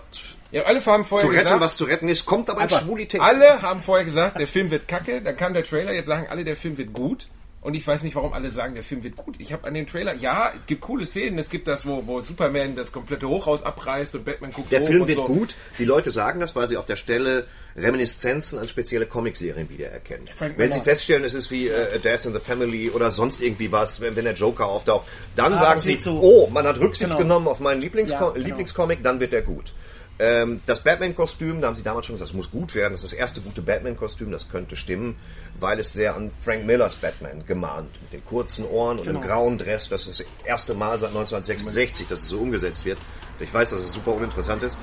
ja, 0.54 0.64
alle 0.64 0.86
haben 0.86 1.04
vorher 1.04 1.28
zu 1.28 1.32
retten, 1.34 1.44
gesagt, 1.44 1.62
was 1.62 1.76
zu 1.78 1.84
retten 1.86 2.08
ist, 2.10 2.26
kommt 2.26 2.50
aber 2.50 2.62
in 2.64 2.70
Schwulität. 2.70 3.20
alle 3.20 3.62
haben 3.62 3.82
vorher 3.82 4.06
gesagt, 4.06 4.40
der 4.40 4.48
Film 4.48 4.72
wird 4.72 4.88
kacke, 4.88 5.22
dann 5.22 5.36
kam 5.36 5.54
der 5.54 5.66
Trailer, 5.66 5.92
jetzt 5.94 6.06
sagen 6.08 6.28
alle, 6.30 6.44
der 6.46 6.56
Film 6.56 6.78
wird 6.78 6.94
gut. 6.94 7.28
Und 7.62 7.76
ich 7.76 7.88
weiß 7.88 8.04
nicht, 8.04 8.14
warum 8.16 8.34
alle 8.34 8.52
sagen, 8.52 8.74
der 8.74 8.84
Film 8.84 9.04
wird 9.04 9.16
gut. 9.16 9.36
Ich 9.38 9.54
habe 9.54 9.66
an 9.66 9.74
dem 9.74 9.88
Trailer, 9.88 10.14
ja, 10.16 10.52
es 10.60 10.66
gibt 10.68 10.82
coole 10.82 11.06
Szenen, 11.06 11.40
es 11.40 11.50
gibt 11.50 11.70
das, 11.70 11.86
wo, 11.86 12.06
wo 12.06 12.20
Superman 12.20 12.76
das 12.76 12.92
komplette 12.92 13.26
Hochhaus 13.30 13.64
abreißt 13.64 14.16
und 14.16 14.26
Batman 14.26 14.52
guckt 14.52 14.70
Der 14.70 14.82
hoch 14.82 14.88
Film 14.88 15.02
und 15.04 15.08
wird 15.08 15.18
so. 15.20 15.26
gut. 15.28 15.56
Die 15.80 15.86
Leute 15.86 16.12
sagen 16.12 16.42
das, 16.42 16.58
weil 16.58 16.68
sie 16.68 16.76
auf 16.76 16.86
der 16.86 16.98
Stelle 16.98 17.46
Reminiszenzen 17.78 18.60
an 18.60 18.68
spezielle 18.68 19.06
Comicserien 19.06 19.70
wiedererkennen. 19.70 20.28
Wenn 20.58 20.72
sie 20.74 20.82
feststellen, 20.82 21.24
es 21.24 21.34
ist 21.34 21.52
wie 21.52 21.70
äh, 21.70 21.96
A 21.96 21.98
Death 22.00 22.26
in 22.26 22.34
the 22.34 22.40
Family 22.40 22.90
oder 22.90 23.12
sonst 23.12 23.42
irgendwie 23.42 23.72
was, 23.72 24.02
wenn, 24.02 24.18
wenn 24.18 24.26
der 24.26 24.34
Joker 24.34 24.66
auftaucht, 24.66 25.08
dann 25.38 25.54
Ah, 25.54 25.60
sagen 25.60 25.80
sie, 25.80 26.00
so- 26.00 26.20
oh, 26.22 26.50
man 26.52 26.68
hat 26.68 26.80
Rücksicht 26.80 27.10
Genau. 27.10 27.18
genommen 27.22 27.48
auf 27.48 27.60
meinen 27.62 27.80
Lieblingsco 27.82 28.26
Ja, 28.26 28.30
genau. 28.32 28.46
Lieblingscomic, 28.46 29.04
dann 29.04 29.20
wird 29.22 29.32
der 29.32 29.42
gut. 29.42 29.74
Ähm, 30.20 30.62
das 30.68 30.84
Batman-Kostüm, 30.84 31.60
da 31.60 31.68
haben 31.68 31.76
sie 31.76 31.82
damals 31.84 32.06
schon 32.06 32.16
gesagt, 32.16 32.30
das 32.30 32.36
muss 32.36 32.52
gut 32.52 32.76
werden. 32.76 32.94
Das 32.94 33.04
ist 33.04 33.14
das 33.14 33.20
erste 33.20 33.42
gute 33.42 33.62
Batman-Kostüm, 33.62 34.32
das 34.32 34.50
könnte 34.50 34.76
stimmen, 34.76 35.16
weil 35.60 35.80
es 35.80 35.92
sehr 35.92 36.16
an 36.16 36.32
Frank 36.44 36.66
Millers 36.66 36.96
Batman 36.96 37.44
gemahnt. 37.48 37.90
Mit 38.04 38.14
den 38.14 38.26
kurzen 38.26 38.66
Ohren 38.66 39.00
und 39.00 39.06
Genau. 39.06 39.20
dem 39.20 39.28
grauen 39.28 39.58
Dress. 39.58 39.90
Das 39.90 40.08
ist 40.08 40.20
das 40.20 40.28
erste 40.46 40.76
Mal 40.76 41.00
seit 41.00 41.10
1966, 41.10 42.08
dass 42.08 42.20
es 42.22 42.28
so 42.30 42.40
umgesetzt 42.40 42.86
wird. 42.86 43.00
Ich 43.40 43.52
weiß, 43.54 43.72
dass 43.72 43.80
es 43.80 43.94
super 43.94 44.14
uninteressant 44.14 44.62
ist. 44.64 44.78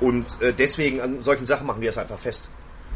Und 0.00 0.26
äh, 0.42 0.52
deswegen 0.52 1.00
an 1.00 1.22
solchen 1.22 1.46
Sachen 1.46 1.66
machen 1.66 1.80
wir 1.80 1.88
es 1.90 1.98
einfach 1.98 2.18
fest. 2.18 2.48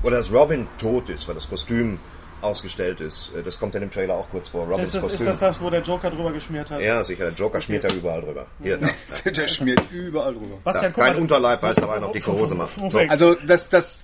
Oder 0.03 0.18
dass 0.18 0.31
Robin 0.33 0.66
tot 0.79 1.09
ist, 1.09 1.27
weil 1.27 1.35
das 1.35 1.48
Kostüm 1.48 1.98
ausgestellt 2.40 3.01
ist. 3.01 3.31
Äh, 3.37 3.42
Das 3.42 3.59
kommt 3.59 3.74
in 3.74 3.81
dem 3.83 3.90
Trailer 3.90 4.14
auch 4.14 4.29
kurz 4.31 4.48
vor. 4.48 4.66
Robins 4.66 4.94
Ist 4.94 5.03
das, 5.05 5.14
ist 5.14 5.20
das 5.27 5.38
das, 5.38 5.61
wo 5.61 5.70
der 5.70 5.83
Joker 5.83 6.11
drüber 6.11 6.33
geschmiert 6.33 6.70
hat? 6.70 6.81
ja, 6.81 7.05
sicher. 7.05 7.24
Der 7.27 7.35
Joker 7.35 7.61
schmiert 7.61 7.85
da 7.85 7.88
überall 7.88 8.20
drüber. 8.22 8.46
Hier, 8.62 8.79
da. 9.24 9.31
Der 9.31 9.48
schmiert 9.48 9.83
überall 9.92 10.33
drüber. 10.35 10.59
Was 10.64 10.81
Ja, 10.83 10.90
kein 10.90 11.16
Unterleib, 11.16 11.62
weil 11.62 11.72
es 11.72 11.83
aber 11.83 11.94
einen 11.94 12.05
auf 12.05 12.12
dicke 12.12 12.33
Hose 12.33 12.55
macht. 12.55 12.72
So. 12.90 12.98
Also 13.09 13.35
das, 13.46 13.68
das, 13.68 14.01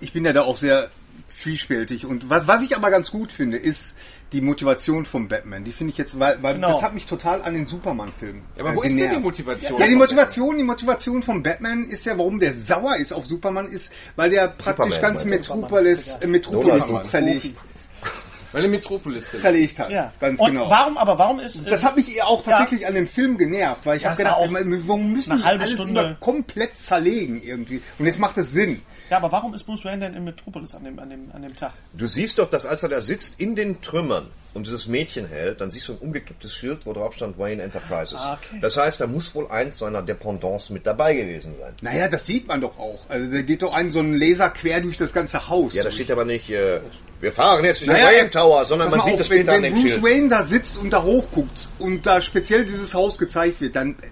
ich 0.00 0.12
bin 0.12 0.24
ja 0.24 0.32
da 0.32 0.42
auch 0.42 0.56
sehr 0.58 0.90
zwiespältig 1.28 2.06
und 2.06 2.28
was, 2.30 2.46
was 2.46 2.62
ich 2.62 2.76
aber 2.76 2.90
ganz 2.90 3.10
gut 3.10 3.32
finde, 3.32 3.56
ist 3.56 3.96
die 4.32 4.40
Motivation 4.40 5.04
von 5.06 5.28
Batman. 5.28 5.62
Die 5.64 5.70
finde 5.72 5.92
ich 5.92 5.98
jetzt, 5.98 6.18
weil, 6.18 6.42
weil 6.42 6.54
Genau. 6.54 6.72
das 6.72 6.82
hat 6.82 6.92
mich 6.94 7.06
total 7.06 7.42
an 7.42 7.54
den 7.54 7.66
Superman-Film. 7.66 8.42
Ja, 8.56 8.62
aber 8.64 8.72
äh, 8.72 8.76
wo 8.76 8.82
ist 8.82 8.96
denn 8.96 9.10
die. 9.10 9.18
Motivation? 9.18 9.80
Ja, 9.80 9.86
die 9.86 9.94
Motivation, 9.94 10.56
die 10.58 10.64
Motivation 10.64 11.22
von 11.22 11.42
Batman 11.42 11.84
ist 11.84 12.04
ja, 12.04 12.18
warum 12.18 12.40
der 12.40 12.52
sauer 12.52 12.96
ist 12.96 13.12
auf 13.12 13.26
Superman, 13.26 13.68
ist, 13.68 13.92
weil 14.16 14.30
der 14.30 14.48
praktisch 14.48 14.66
Superman, 14.96 15.00
ganz 15.00 15.24
Metropolis, 15.24 16.16
äh, 16.20 16.26
Metropolis 16.26 16.84
Superman. 16.86 17.08
zerlegt, 17.08 17.56
Weil 18.54 18.64
in 18.66 18.70
Metropolis 18.70 19.28
zerlegt 19.32 19.80
hat. 19.80 19.90
Ja. 19.90 20.12
Ganz 20.20 20.38
und 20.40 20.46
genau. 20.52 20.70
warum, 20.70 20.96
aber 20.96 21.18
warum 21.18 21.40
ist... 21.40 21.68
Das 21.68 21.82
hat 21.82 21.96
mich 21.96 22.22
auch 22.22 22.42
tatsächlich 22.44 22.86
an 22.86 22.94
dem 22.94 23.08
Film 23.08 23.36
genervt, 23.36 23.84
weil 23.84 23.96
ich 23.96 24.04
Ja, 24.04 24.10
habe 24.10 24.16
gedacht, 24.18 24.36
auch 24.36 24.48
warum 24.52 25.12
müssen 25.12 25.38
die 25.38 25.42
alles 25.44 25.72
Stunde- 25.72 26.00
immer 26.00 26.14
komplett 26.14 26.78
zerlegen 26.78 27.42
irgendwie? 27.42 27.82
Und 27.98 28.06
jetzt 28.06 28.20
macht 28.20 28.38
es 28.38 28.52
Sinn. 28.52 28.80
ja, 29.10 29.16
aber 29.16 29.32
warum 29.32 29.54
ist 29.54 29.64
Bruce 29.64 29.84
Wayne 29.84 29.98
denn 30.06 30.14
in 30.14 30.22
Metropolis 30.22 30.72
an 30.76 30.84
dem, 30.84 31.00
an 31.00 31.10
dem, 31.10 31.30
an 31.32 31.42
dem 31.42 31.56
Tag? 31.56 31.72
Du 31.94 32.06
siehst 32.06 32.38
doch, 32.38 32.48
dass 32.48 32.64
als 32.64 32.84
er 32.84 32.88
da 32.90 33.00
sitzt 33.00 33.40
in 33.40 33.56
den 33.56 33.80
Trümmern 33.82 34.28
und 34.54 34.66
dieses 34.66 34.86
Mädchen 34.86 35.26
hält, 35.26 35.60
dann 35.60 35.70
siehst 35.70 35.88
du 35.88 35.92
ein 35.92 35.98
umgekipptes 35.98 36.54
Schild, 36.54 36.80
wo 36.84 36.92
drauf 36.92 37.14
stand 37.14 37.38
Wayne 37.38 37.62
Enterprises. 37.62 38.18
Ah, 38.18 38.38
okay. 38.40 38.58
Das 38.62 38.76
heißt, 38.76 39.00
da 39.00 39.06
muss 39.06 39.34
wohl 39.34 39.48
eins 39.48 39.78
seiner 39.78 40.00
Dependances 40.02 40.70
mit 40.70 40.86
dabei 40.86 41.14
gewesen 41.14 41.54
sein. 41.60 41.72
Naja, 41.82 42.08
das 42.08 42.24
sieht 42.26 42.46
man 42.48 42.60
doch 42.60 42.78
auch. 42.78 43.00
Also 43.08 43.30
da 43.30 43.42
geht 43.42 43.62
doch 43.62 43.74
ein 43.74 43.90
so 43.90 44.00
ein 44.00 44.14
Laser 44.14 44.50
quer 44.50 44.80
durch 44.80 44.96
das 44.96 45.12
ganze 45.12 45.48
Haus. 45.48 45.74
Ja, 45.74 45.82
da 45.84 45.90
steht 45.90 46.10
aber 46.10 46.24
nicht, 46.24 46.48
äh, 46.50 46.80
wir 47.20 47.32
fahren 47.32 47.64
jetzt 47.64 47.82
in 47.82 47.88
den 47.88 47.96
Naja, 47.96 48.18
Wayne 48.18 48.30
Tower, 48.30 48.64
sondern 48.64 48.90
man 48.90 49.02
sieht 49.02 49.14
auf, 49.14 49.18
das 49.18 49.30
wenn, 49.30 49.38
später 49.38 49.52
an 49.52 49.62
wenn 49.62 49.72
dem 49.74 49.80
Bruce 49.82 49.92
Schild. 49.92 50.02
Wayne 50.04 50.28
da 50.28 50.42
sitzt 50.42 50.78
und 50.78 50.90
da 50.90 51.02
hochguckt 51.02 51.68
und 51.78 52.06
da 52.06 52.20
speziell 52.20 52.64
dieses 52.64 52.94
Haus 52.94 53.18
gezeigt 53.18 53.60
wird, 53.60 53.74
dann 53.76 53.90
äh, 53.92 54.06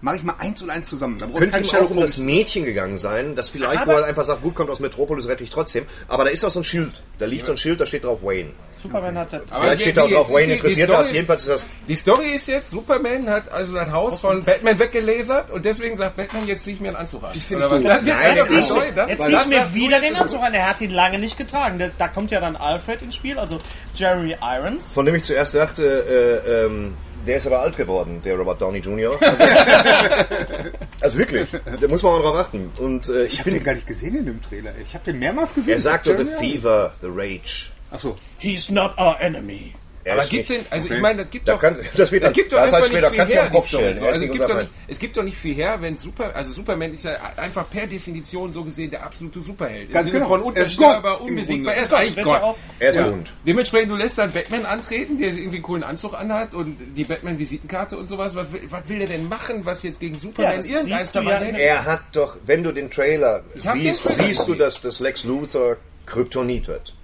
mache 0.00 0.16
ich 0.16 0.22
mal 0.22 0.36
eins 0.38 0.62
und 0.62 0.70
eins 0.70 0.88
zusammen. 0.88 1.18
Da 1.18 1.26
Könnte 1.26 1.58
ihm 1.58 1.74
auch 1.76 1.90
um 1.90 1.96
das. 2.00 2.18
Mädchen 2.18 2.64
gegangen 2.64 2.98
sein, 2.98 3.34
das 3.36 3.48
vielleicht 3.48 3.80
Aber- 3.82 3.94
wohl 3.96 4.04
einfach 4.04 4.24
sagt, 4.24 4.42
gut, 4.42 4.54
kommt 4.54 4.70
aus 4.70 4.80
Metropolis, 4.80 5.26
rette 5.28 5.42
ich 5.44 5.50
trotzdem. 5.50 5.86
Aber 6.08 6.24
da 6.24 6.30
ist 6.30 6.44
auch 6.44 6.50
so 6.50 6.60
ein 6.60 6.64
Schild. 6.64 7.02
Da 7.18 7.26
liegt 7.26 7.46
so 7.46 7.52
ein 7.52 7.58
Schild, 7.58 7.80
da 7.80 7.86
steht 7.86 8.04
drauf 8.04 8.22
Wayne. 8.22 8.50
Superman 8.82 9.18
hat... 9.18 9.34
Aber 9.34 9.62
Vielleicht 9.62 9.80
steht 9.82 9.98
auch 9.98 10.10
drauf 10.10 10.30
Wayne, 10.32 10.46
die 10.46 10.52
interessiert 10.54 10.88
Story 10.88 10.98
das. 10.98 11.06
ist- 11.08 11.14
Jedenfalls 11.14 11.42
ist 11.42 11.48
das 11.50 11.66
Die 11.88 11.94
Story 11.94 12.26
ist 12.34 12.48
jetzt, 12.48 12.70
Superman 12.70 13.28
hat 13.28 13.50
also 13.50 13.74
das 13.74 13.90
Haus 13.90 14.20
von 14.20 14.42
Batman 14.44 14.78
weggelasert 14.78 15.50
und 15.50 15.64
deswegen 15.64 15.96
sagt 15.96 16.16
Batman, 16.16 16.46
jetzt 16.46 16.64
zieh 16.64 16.72
ich 16.72 16.80
mir 16.80 16.88
einen 16.88 16.96
Anzug 16.96 17.24
an. 17.24 17.32
finde 17.40 17.64
ich 17.64 17.70
doof. 17.70 17.82
Das 17.84 18.06
jetzt 18.06 18.16
Nein, 18.18 18.36
das 18.36 18.48
das- 18.48 19.08
Jetzt 19.08 19.18
weil 19.20 19.26
zieh 19.26 19.32
ich 19.32 19.38
das 19.38 19.46
mir 19.48 19.74
wieder 19.74 20.00
den 20.00 20.16
Anzug 20.16 20.40
an. 20.42 20.54
Er 20.54 20.68
hat 20.70 20.80
ihn 20.80 20.90
lange 20.90 21.18
nicht 21.18 21.36
getragen. 21.36 21.78
Da, 21.78 21.90
da 21.98 22.08
kommt 22.08 22.30
ja 22.30 22.40
dann 22.40 22.56
Alfred 22.56 23.02
ins 23.02 23.14
Spiel, 23.14 23.38
also 23.38 23.60
Jeremy 23.94 24.36
Irons. 24.40 24.92
Von 24.92 25.06
dem 25.06 25.14
ich 25.14 25.24
zuerst 25.24 25.52
sagte, 25.52 26.42
äh, 26.44 26.66
ähm, 26.66 26.94
der 27.26 27.36
ist 27.38 27.46
aber 27.46 27.60
alt 27.60 27.76
geworden, 27.76 28.22
der 28.24 28.36
Robert 28.36 28.60
Downey 28.62 28.78
Jr. 28.78 29.18
also 31.00 31.18
wirklich, 31.18 31.48
da 31.80 31.88
muss 31.88 32.02
man 32.02 32.12
auch 32.12 32.22
drauf 32.22 32.36
achten. 32.36 32.70
Und 32.78 33.08
äh, 33.08 33.24
ich 33.24 33.34
Ich 33.34 33.38
habe 33.40 33.50
den 33.50 33.54
finde, 33.54 33.60
gar 33.66 33.74
nicht 33.74 33.86
gesehen 33.86 34.16
in 34.16 34.26
dem 34.26 34.40
Trailer. 34.42 34.72
Ich 34.82 34.94
habe 34.94 35.04
den 35.04 35.18
mehrmals 35.18 35.54
gesehen. 35.54 35.74
er 35.74 35.78
sagte 35.80 36.16
The. 36.16 36.24
Fever, 36.38 36.92
The 37.00 37.08
Rage. 37.10 37.66
Achso. 37.90 38.16
He's 38.38 38.70
not 38.70 38.92
our 38.98 39.16
enemy. 39.20 39.74
Er 40.04 40.14
Aber 40.14 40.22
ist 40.22 40.30
gibt 40.30 40.48
nicht- 40.48 40.62
den, 40.62 40.72
also 40.72 40.86
Okay. 40.86 40.94
ich 40.94 41.00
meine, 41.02 41.22
das 41.22 41.30
gibt 41.30 41.48
Da 41.48 41.52
doch, 41.52 41.60
kann- 41.60 41.74
das 41.74 41.84
wird 41.84 41.98
das 41.98 42.28
dann- 42.28 42.32
gibt 42.32 42.52
doch 42.52 42.56
das 42.56 42.66
heißt 42.66 42.74
einfach 42.76 42.86
später, 42.88 43.10
nicht 43.10 43.18
kannst 43.18 43.32
viel 43.34 43.42
her, 43.42 43.50
Kopf 43.50 43.62
die 43.64 43.68
Story. 43.68 43.82
stellen. 43.84 43.98
So, 43.98 44.06
Also 44.06 44.20
gibt, 44.20 44.40
doch 44.40 44.56
nicht, 44.58 44.70
es 44.86 44.98
gibt 45.00 45.16
doch 45.18 45.22
nicht 45.22 45.36
viel 45.36 45.54
her, 45.54 45.76
wenn 45.82 45.96
Super, 45.96 46.34
also 46.34 46.52
Superman 46.52 46.92
ist 46.94 47.04
ja 47.04 47.10
einfach 47.36 47.68
per 47.68 47.86
Definition 47.86 48.52
so 48.54 48.64
gesehen 48.64 48.90
der 48.90 49.04
absolute 49.04 49.42
Superheld. 49.42 49.92
Ganz 49.92 50.10
genau. 50.10 50.28
Von 50.28 50.40
Er 50.40 50.46
ist 50.46 50.46
unzerstörbar, 50.48 51.20
unbesiegbar. 51.20 51.74
Er 51.74 51.82
ist 51.82 51.92
eigentlich 51.92 52.24
Gott. 52.24 52.56
Er 52.78 52.88
ist 52.88 52.96
Ja. 52.96 53.04
Hund. 53.10 53.32
Dementsprechend, 53.46 53.90
du 53.90 53.96
lässt 53.96 54.16
dann 54.16 54.32
Batman 54.32 54.64
antreten, 54.64 55.18
der 55.18 55.28
irgendwie 55.28 55.56
einen 55.56 55.62
coolen 55.62 55.82
Anzug 55.82 56.14
anhat 56.14 56.54
und 56.54 56.78
die 56.96 57.04
Batman-Visitenkarte 57.04 57.98
und 57.98 58.06
sowas. 58.08 58.34
Was 58.34 58.50
will, 58.50 58.62
was 58.70 58.88
will 58.88 59.00
der 59.00 59.08
denn 59.08 59.28
machen, 59.28 59.66
was 59.66 59.82
jetzt 59.82 60.00
gegen 60.00 60.16
Superman 60.18 60.52
Ja, 60.52 60.56
das 60.56 60.66
irgendein 60.70 60.98
siehst 61.00 61.14
du 61.16 61.20
ja 61.20 61.38
Er 61.40 61.84
hat 61.84 62.02
doch, 62.12 62.36
wenn 62.46 62.62
du 62.62 62.72
den 62.72 62.90
Trailer 62.90 63.42
siehst, 63.56 64.04
siehst 64.08 64.48
du, 64.48 64.54
dass 64.54 64.80
das 64.80 65.00
Lex 65.00 65.24
Luthor 65.24 65.76
Kryptonit 66.06 66.66
wird. 66.68 66.94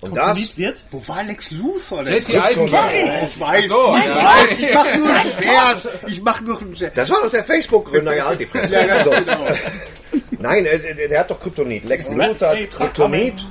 Und 0.00 0.14
das, 0.14 0.58
wird? 0.58 0.82
Wo 0.90 1.02
war 1.08 1.22
Lex 1.22 1.50
Luthor 1.52 2.04
denn? 2.04 2.12
Jesse 2.14 2.42
Eisenberg. 2.42 2.90
Ich 3.28 3.40
weiß. 3.40 3.66
So, 3.68 3.88
mein 3.92 4.08
ja. 4.08 4.44
Gott, 4.44 4.50
ich 4.58 4.74
mach 4.74 4.96
nur 4.96 5.08
einen 5.14 5.32
Scherz. 5.32 5.88
Ich 6.06 6.22
mach 6.22 6.40
nur 6.42 6.60
einen 6.60 6.76
Scherz. 6.76 6.94
das 6.94 7.10
war 7.10 7.22
doch 7.22 7.30
der 7.30 7.44
Facebook-Gründer, 7.44 8.14
ja, 8.14 8.26
halt 8.26 8.40
die 8.40 8.46
Fresse. 8.46 8.74
Ja, 8.74 8.86
ganz 8.86 9.04
So. 9.04 9.10
genau. 9.10 9.46
Nein, 10.38 10.66
äh, 10.66 10.94
der, 10.94 11.08
der 11.08 11.20
hat 11.20 11.30
doch 11.30 11.40
Kryptonit. 11.40 11.84
Lex 11.84 12.10
Luthor 12.10 12.48
hat 12.50 12.70
Kryptonit 12.70 13.46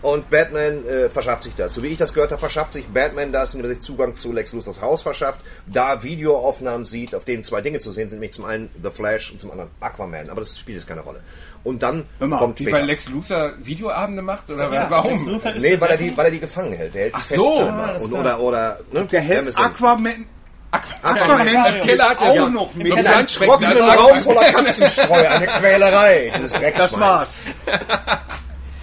Und 0.00 0.30
Batman 0.30 0.86
äh, 0.86 1.10
verschafft 1.10 1.44
sich 1.44 1.54
das. 1.54 1.74
So 1.74 1.82
wie 1.82 1.88
ich 1.88 1.98
das 1.98 2.14
gehört 2.14 2.30
habe, 2.30 2.40
verschafft 2.40 2.72
sich 2.72 2.86
Batman 2.86 3.30
das, 3.32 3.54
indem 3.54 3.70
er 3.70 3.74
sich 3.74 3.82
Zugang 3.82 4.14
zu 4.14 4.32
Lex 4.32 4.52
Luthers 4.54 4.80
Haus 4.80 5.02
verschafft, 5.02 5.40
da 5.66 6.02
Videoaufnahmen 6.02 6.84
sieht, 6.86 7.14
auf 7.14 7.24
denen 7.24 7.44
zwei 7.44 7.60
Dinge 7.60 7.78
zu 7.78 7.90
sehen 7.90 8.08
sind, 8.08 8.20
nämlich 8.20 8.32
zum 8.32 8.46
einen 8.46 8.70
The 8.82 8.90
Flash 8.90 9.30
und 9.32 9.40
zum 9.40 9.50
anderen 9.50 9.70
Aquaman. 9.80 10.30
Aber 10.30 10.40
das 10.40 10.58
spielt 10.58 10.78
jetzt 10.78 10.88
keine 10.88 11.02
Rolle. 11.02 11.20
Und 11.64 11.82
dann 11.82 12.04
Hör 12.18 12.28
mal, 12.28 12.38
kommt 12.38 12.60
Wie 12.60 12.64
später. 12.64 12.76
weil 12.78 12.84
Lex 12.86 13.08
Luthor 13.08 13.52
Videoabende 13.62 14.20
macht? 14.22 14.50
Oder 14.50 14.72
Ja, 14.72 14.86
warum? 14.90 15.12
Lex 15.12 15.22
Luthor 15.24 15.52
ist 15.54 15.62
Nee, 15.62 15.80
weil 15.80 15.90
er, 15.90 15.96
die, 15.96 16.16
weil 16.16 16.24
er 16.26 16.30
die 16.30 16.40
gefangen 16.40 16.72
hält. 16.74 16.94
Der 16.94 17.00
hält 17.02 17.14
die 17.14 17.18
Ach 17.18 17.24
fest. 17.24 17.40
so. 17.40 17.60
Ah, 17.62 17.86
das 17.94 18.02
ist 18.02 18.08
und, 18.12 18.20
oder, 18.20 18.38
oder, 18.40 18.78
ne? 18.92 19.04
Der 19.06 19.20
hält. 19.22 19.58
Aquaman 19.58 20.26
Aquaman. 20.70 21.46
Der 21.46 21.80
Keller 21.80 22.10
hat 22.10 22.18
auch 22.18 22.34
ja 22.34 22.48
noch 22.48 22.74
mit. 22.74 22.92
einem 22.92 23.26
trockenen 23.26 23.80
als 23.82 24.00
Raum 24.00 24.16
voller 24.18 24.52
Katzenstreu. 24.52 25.26
Eine 25.28 25.46
Quälerei. 25.46 26.32
Das 26.76 26.98
war's. 27.00 27.44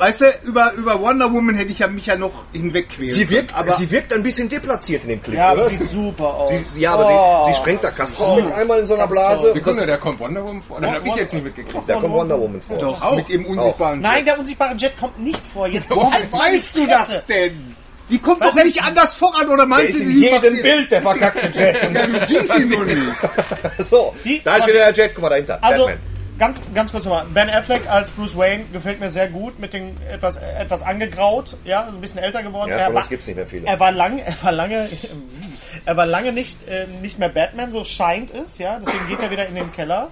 Weißt 0.01 0.21
du, 0.21 0.25
über, 0.45 0.73
über 0.73 0.99
Wonder 0.99 1.31
Woman 1.31 1.53
hätte 1.53 1.71
ich 1.71 1.77
ja 1.77 1.85
mich 1.87 2.07
ja 2.07 2.15
noch 2.15 2.31
hinwegquälen 2.53 3.13
Sie 3.13 3.29
wirkt, 3.29 3.49
können, 3.53 3.59
aber 3.67 3.71
sie 3.73 3.91
wirkt 3.91 4.11
ein 4.15 4.23
bisschen 4.23 4.49
deplatziert 4.49 5.03
in 5.03 5.09
dem 5.09 5.21
Clip, 5.21 5.37
Ja, 5.37 5.53
oder? 5.53 5.69
sieht 5.69 5.83
super 5.87 6.33
aus. 6.33 6.49
Sie, 6.73 6.81
ja, 6.81 6.93
aber 6.93 7.07
Oh. 7.07 7.45
sie, 7.45 7.51
sie 7.53 7.57
sprengt 7.59 7.83
da 7.83 7.91
Kastron 7.91 8.51
einmal 8.51 8.79
in 8.79 8.87
so 8.87 8.95
einer 8.95 9.05
Blase. 9.05 9.53
Sekunde, 9.53 9.85
da 9.85 9.97
kommt 9.97 10.19
Wonder 10.19 10.43
Woman 10.43 10.63
vor. 10.67 10.81
Da 10.81 10.91
hab 10.93 11.05
ich 11.05 11.15
jetzt 11.15 11.33
nicht 11.35 11.43
mitgekriegt. 11.43 11.83
Da 11.87 11.93
kommt 11.99 12.13
Wonder 12.13 12.39
Woman 12.39 12.59
vor. 12.61 12.77
doch 12.79 12.99
auch. 12.99 13.15
mit 13.15 13.29
ihrem 13.29 13.45
unsichtbaren 13.45 14.01
Nein, 14.01 14.25
der 14.25 14.39
unsichtbare 14.39 14.75
Jet 14.75 14.97
kommt 14.97 15.19
nicht 15.19 15.41
vor. 15.53 15.67
Jetzt 15.67 15.91
Woher 15.91 16.11
halt 16.11 16.33
Weißt 16.33 16.75
du 16.77 16.87
das 16.87 17.25
denn? 17.27 17.75
Die 18.09 18.17
kommt 18.17 18.41
Was 18.41 18.55
doch 18.55 18.63
nicht 18.63 18.83
anders 18.83 19.13
voran, 19.15 19.47
oder 19.49 19.57
Der 19.57 19.65
meinst 19.67 19.99
du, 19.99 20.03
in 20.03 20.19
jedem 20.19 20.53
macht- 20.53 20.63
Bild 20.63 20.91
der 20.91 21.01
verkackte 21.03 21.47
Jet. 21.59 21.77
Ja, 21.93 22.07
du 22.07 22.25
siehst 22.25 22.57
ihn 22.57 22.69
nur 22.69 22.83
nicht. 22.85 22.97
so, 23.89 24.15
da 24.43 24.55
ist 24.57 24.65
wieder 24.67 24.79
der 24.79 24.93
Jet, 24.93 25.11
guck 25.13 25.21
mal 25.21 25.29
dahinter. 25.29 25.59
Also, 25.61 25.85
Batman. 25.85 26.10
Ganz, 26.41 26.59
ganz 26.73 26.91
kurz 26.91 27.05
nochmal. 27.05 27.25
Ben 27.31 27.51
Affleck 27.51 27.87
als 27.87 28.09
Bruce 28.09 28.35
Wayne 28.35 28.65
gefällt 28.73 28.99
mir 28.99 29.11
sehr 29.11 29.27
gut, 29.27 29.59
mit 29.59 29.73
den 29.73 29.95
etwas, 30.11 30.37
etwas 30.37 30.81
angegraut, 30.81 31.55
ja, 31.65 31.85
ein 31.87 32.01
bisschen 32.01 32.19
älter 32.19 32.41
geworden. 32.41 32.71
Ja, 32.71 32.77
er, 32.77 32.85
von 32.85 32.95
war, 32.95 33.01
uns 33.01 33.09
gibt's 33.09 33.27
nicht 33.27 33.35
mehr 33.35 33.45
viele. 33.45 33.67
er 33.67 33.79
war 33.79 33.91
lange, 33.91 34.25
er 34.25 34.41
war 34.41 34.51
lange, 34.51 34.89
er 35.85 35.97
war 35.97 36.07
lange 36.07 36.33
nicht, 36.33 36.57
äh, 36.67 36.87
nicht 36.99 37.19
mehr 37.19 37.29
Batman, 37.29 37.71
so 37.71 37.83
scheint 37.83 38.33
es, 38.33 38.57
ja, 38.57 38.79
deswegen 38.79 39.07
geht 39.07 39.21
er 39.21 39.29
wieder 39.29 39.45
in 39.45 39.53
den 39.53 39.71
Keller. 39.71 40.09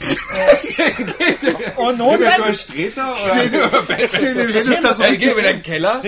Und 1.76 2.00
oder 2.00 2.48
Ich 2.50 2.60
sehe 2.66 2.90
den 4.34 4.48
hättest 4.48 4.84
da 4.84 4.94
so 4.94 5.02
Ich 5.04 5.18
gehe 5.18 5.28
richtig, 5.28 5.36
wieder 5.36 5.50
in 5.50 5.56
den 5.56 5.62
Keller. 5.62 6.00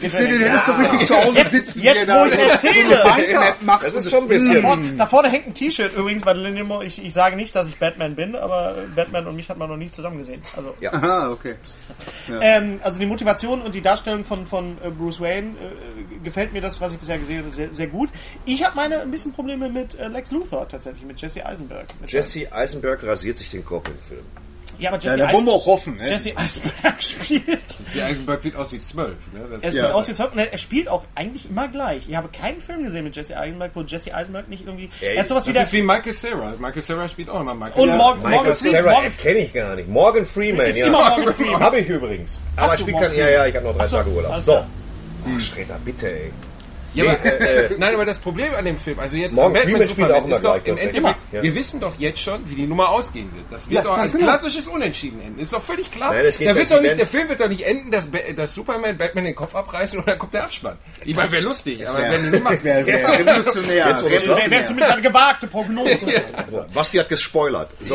ich 0.00 0.12
sehe 0.12 0.28
den 0.28 0.40
hättest 0.40 0.66
so 0.66 0.72
richtig 0.72 1.06
zu 1.06 1.16
Hause 1.16 1.38
Jetzt- 1.38 1.50
sitzen, 1.50 1.82
jetzt, 1.82 2.08
wo 2.12 2.24
ich's 2.26 2.36
da 2.36 2.42
erzähle. 2.42 3.04
Das 3.82 3.94
ist 3.94 4.10
schon 4.10 4.24
ein 4.24 4.28
bisschen. 4.28 4.54
Da 4.54 4.60
vorne, 4.60 4.92
da 4.92 5.06
vorne 5.06 5.28
hängt 5.30 5.46
ein 5.46 5.54
T-Shirt 5.54 5.96
übrigens 5.96 6.22
bei 6.24 6.32
Lindemo. 6.34 6.82
Ich, 6.82 7.02
ich 7.02 7.12
sage 7.12 7.36
nicht, 7.36 7.54
dass 7.54 7.68
ich 7.68 7.76
Batman 7.76 8.14
bin, 8.14 8.36
aber 8.36 8.74
Batman 8.94 9.26
und 9.26 9.36
mich 9.36 9.48
hat 9.48 9.56
man 9.58 9.68
noch 9.70 9.76
nie 9.76 9.90
zusammen 9.90 10.18
gesehen. 10.18 10.42
Also, 10.56 10.74
Aha, 10.90 11.30
okay. 11.30 11.54
ähm, 12.42 12.80
also 12.82 12.98
die 12.98 13.06
Motivation 13.06 13.62
und 13.62 13.74
die 13.74 13.80
Darstellung 13.82 14.24
von, 14.24 14.46
von 14.46 14.76
äh, 14.84 14.90
Bruce 14.90 15.20
Wayne 15.20 15.48
äh, 15.58 16.24
gefällt 16.24 16.52
mir 16.52 16.60
das, 16.60 16.80
was 16.80 16.92
ich 16.92 16.98
bisher 16.98 17.18
gesehen 17.18 17.40
habe, 17.40 17.50
sehr, 17.50 17.72
sehr 17.72 17.86
gut. 17.86 18.10
Ich 18.44 18.62
habe 18.64 18.76
meine 18.76 19.00
ein 19.00 19.10
bisschen 19.10 19.32
Probleme 19.32 19.68
mit 19.68 19.98
äh, 19.98 20.08
Lex 20.08 20.30
Luthor 20.32 20.68
tatsächlich, 20.68 21.04
mit 21.04 21.20
Jesse 21.20 21.44
Eisenberg. 21.46 21.86
Mit 22.00 22.10
Jesse 22.12 22.52
Eisenberg 22.52 23.02
rasiert 23.04 23.37
sich 23.38 23.50
den 23.50 23.64
Kopf 23.64 23.88
im 23.88 23.98
Film. 23.98 24.20
ja, 24.78 24.90
aber 24.90 24.98
Ja, 24.98 25.04
Jesse, 25.12 25.18
wir 25.18 25.28
Eisen 25.28 25.48
auch 25.48 25.66
hoffen, 25.66 25.96
ne? 25.96 26.08
Jesse 26.08 26.36
Eisenberg 26.36 27.02
spielt. 27.02 27.58
Die 27.94 28.00
Eisenberg 28.02 28.42
sieht 28.42 28.54
aus 28.54 28.72
wie 28.72 28.78
zwölf. 28.78 29.16
Ne? 29.32 29.40
Das 29.50 29.62
Er 29.62 29.72
sieht 29.72 29.80
Ja. 29.82 29.92
aus 29.92 30.06
wie 30.08 30.12
Sir- 30.12 30.30
und 30.32 30.38
er 30.38 30.52
er 30.52 30.58
spielt 30.58 30.88
auch 30.88 31.04
eigentlich 31.14 31.48
immer 31.50 31.66
gleich. 31.68 32.08
Ich 32.08 32.14
habe 32.14 32.28
keinen 32.28 32.60
Film 32.60 32.84
gesehen 32.84 33.04
mit 33.04 33.16
Jesse 33.16 33.36
Eisenberg, 33.36 33.72
wo 33.74 33.82
Jesse 33.82 34.14
Eisenberg 34.14 34.48
nicht 34.48 34.64
irgendwie. 34.66 34.88
Er 35.00 35.20
ist 35.20 35.28
sowas 35.28 35.46
wie 35.48 35.52
das 35.52 35.64
ist 35.64 35.72
wie 35.72 35.82
Michael 35.82 36.12
Sarah. 36.12 36.54
Michael 36.58 36.82
Sarah 36.82 37.08
spielt 37.08 37.28
auch 37.30 37.40
immer 37.40 37.54
Michael 37.54 37.80
Und 37.82 37.88
Cera. 37.88 37.96
Morgan, 37.96 38.18
Michael 38.22 38.36
Morgan 38.36 38.56
Freeman. 38.56 38.82
Sarah 38.84 38.92
Morgan 38.92 39.16
kenne 39.16 39.38
ich 39.38 39.52
gar 39.52 39.74
nicht. 39.76 39.88
Morgan 39.88 40.26
Freeman, 40.26 40.66
ist 40.66 40.78
ja. 40.78 40.86
immer 40.86 41.10
Morgan 41.16 41.34
Freeman. 41.34 41.60
Habe 41.60 41.78
ich 41.80 41.88
übrigens. 41.88 42.40
Aber 42.56 42.66
Hast 42.66 42.72
ich 42.72 42.78
du 42.78 42.82
spiel 42.84 42.92
Morgan 42.94 43.10
kann, 43.10 43.18
ja, 43.18 43.28
ja, 43.30 43.46
ich 43.46 43.56
habe 43.56 43.66
noch 43.66 43.74
drei 43.76 43.82
Ach 43.82 43.86
so, 43.88 43.96
Tage 43.96 44.10
Urlaub. 44.10 44.40
So. 44.40 44.52
klar. 44.52 44.66
Ach, 45.36 45.40
Streter, 45.40 45.80
bitte, 45.84 46.08
ey. 46.10 46.32
Ja, 46.98 47.12
aber, 47.12 47.24
äh, 47.40 47.68
nein, 47.78 47.94
aber 47.94 48.04
das 48.04 48.18
Problem 48.18 48.54
an 48.54 48.64
dem 48.64 48.78
Film, 48.78 48.98
also 48.98 49.16
jetzt 49.16 49.32
Morgan 49.34 49.52
Batman 49.54 49.88
Superman 49.88 50.28
ist 50.30 50.44
doch 50.44 50.64
im 50.64 50.76
Endeffekt. 50.76 51.16
Ja. 51.32 51.42
wir 51.42 51.54
wissen 51.54 51.80
doch 51.80 51.94
jetzt 51.98 52.20
schon, 52.20 52.40
wie 52.48 52.54
die 52.54 52.66
Nummer 52.66 52.88
ausgehen 52.90 53.30
wird. 53.34 53.46
Das 53.50 53.68
wird 53.68 53.76
Ja, 53.76 53.82
doch 53.82 53.98
als 53.98 54.12
genau. 54.12 54.24
klassisches 54.24 54.66
Unentschieden 54.66 55.20
enden. 55.22 55.40
Ist 55.40 55.52
doch 55.52 55.62
völlig 55.62 55.90
klar. 55.90 56.12
Nein, 56.14 56.24
da 56.24 56.54
wird 56.54 56.70
doch 56.70 56.80
nicht, 56.80 56.98
der 56.98 57.06
Film 57.06 57.28
wird 57.28 57.40
doch 57.40 57.48
nicht 57.48 57.64
enden, 57.66 57.90
dass, 57.90 58.08
dass 58.36 58.54
Superman 58.54 58.96
Batman 58.96 59.24
den 59.24 59.34
Kopf 59.34 59.54
abreißen 59.54 59.98
und 59.98 60.06
dann 60.08 60.18
kommt 60.18 60.34
der 60.34 60.44
Abspann. 60.44 60.78
Ich 61.04 61.14
meine, 61.14 61.30
wäre 61.30 61.42
lustig, 61.42 61.86
aber 61.88 62.00
wenn 62.00 62.24
die 62.24 62.30
nicht 62.30 62.44
machen. 62.44 62.58
Wäre 62.64 62.84
sehr 62.84 63.08
revolutionär. 63.18 63.86
Wäre 63.86 64.50
wär 64.50 64.66
zumindest 64.66 64.92
eine 64.92 65.02
gewagte 65.02 65.46
Prognose. 65.46 65.98
Basti 66.74 66.98
hat 66.98 67.08
gespoilert. 67.08 67.70
So. 67.80 67.94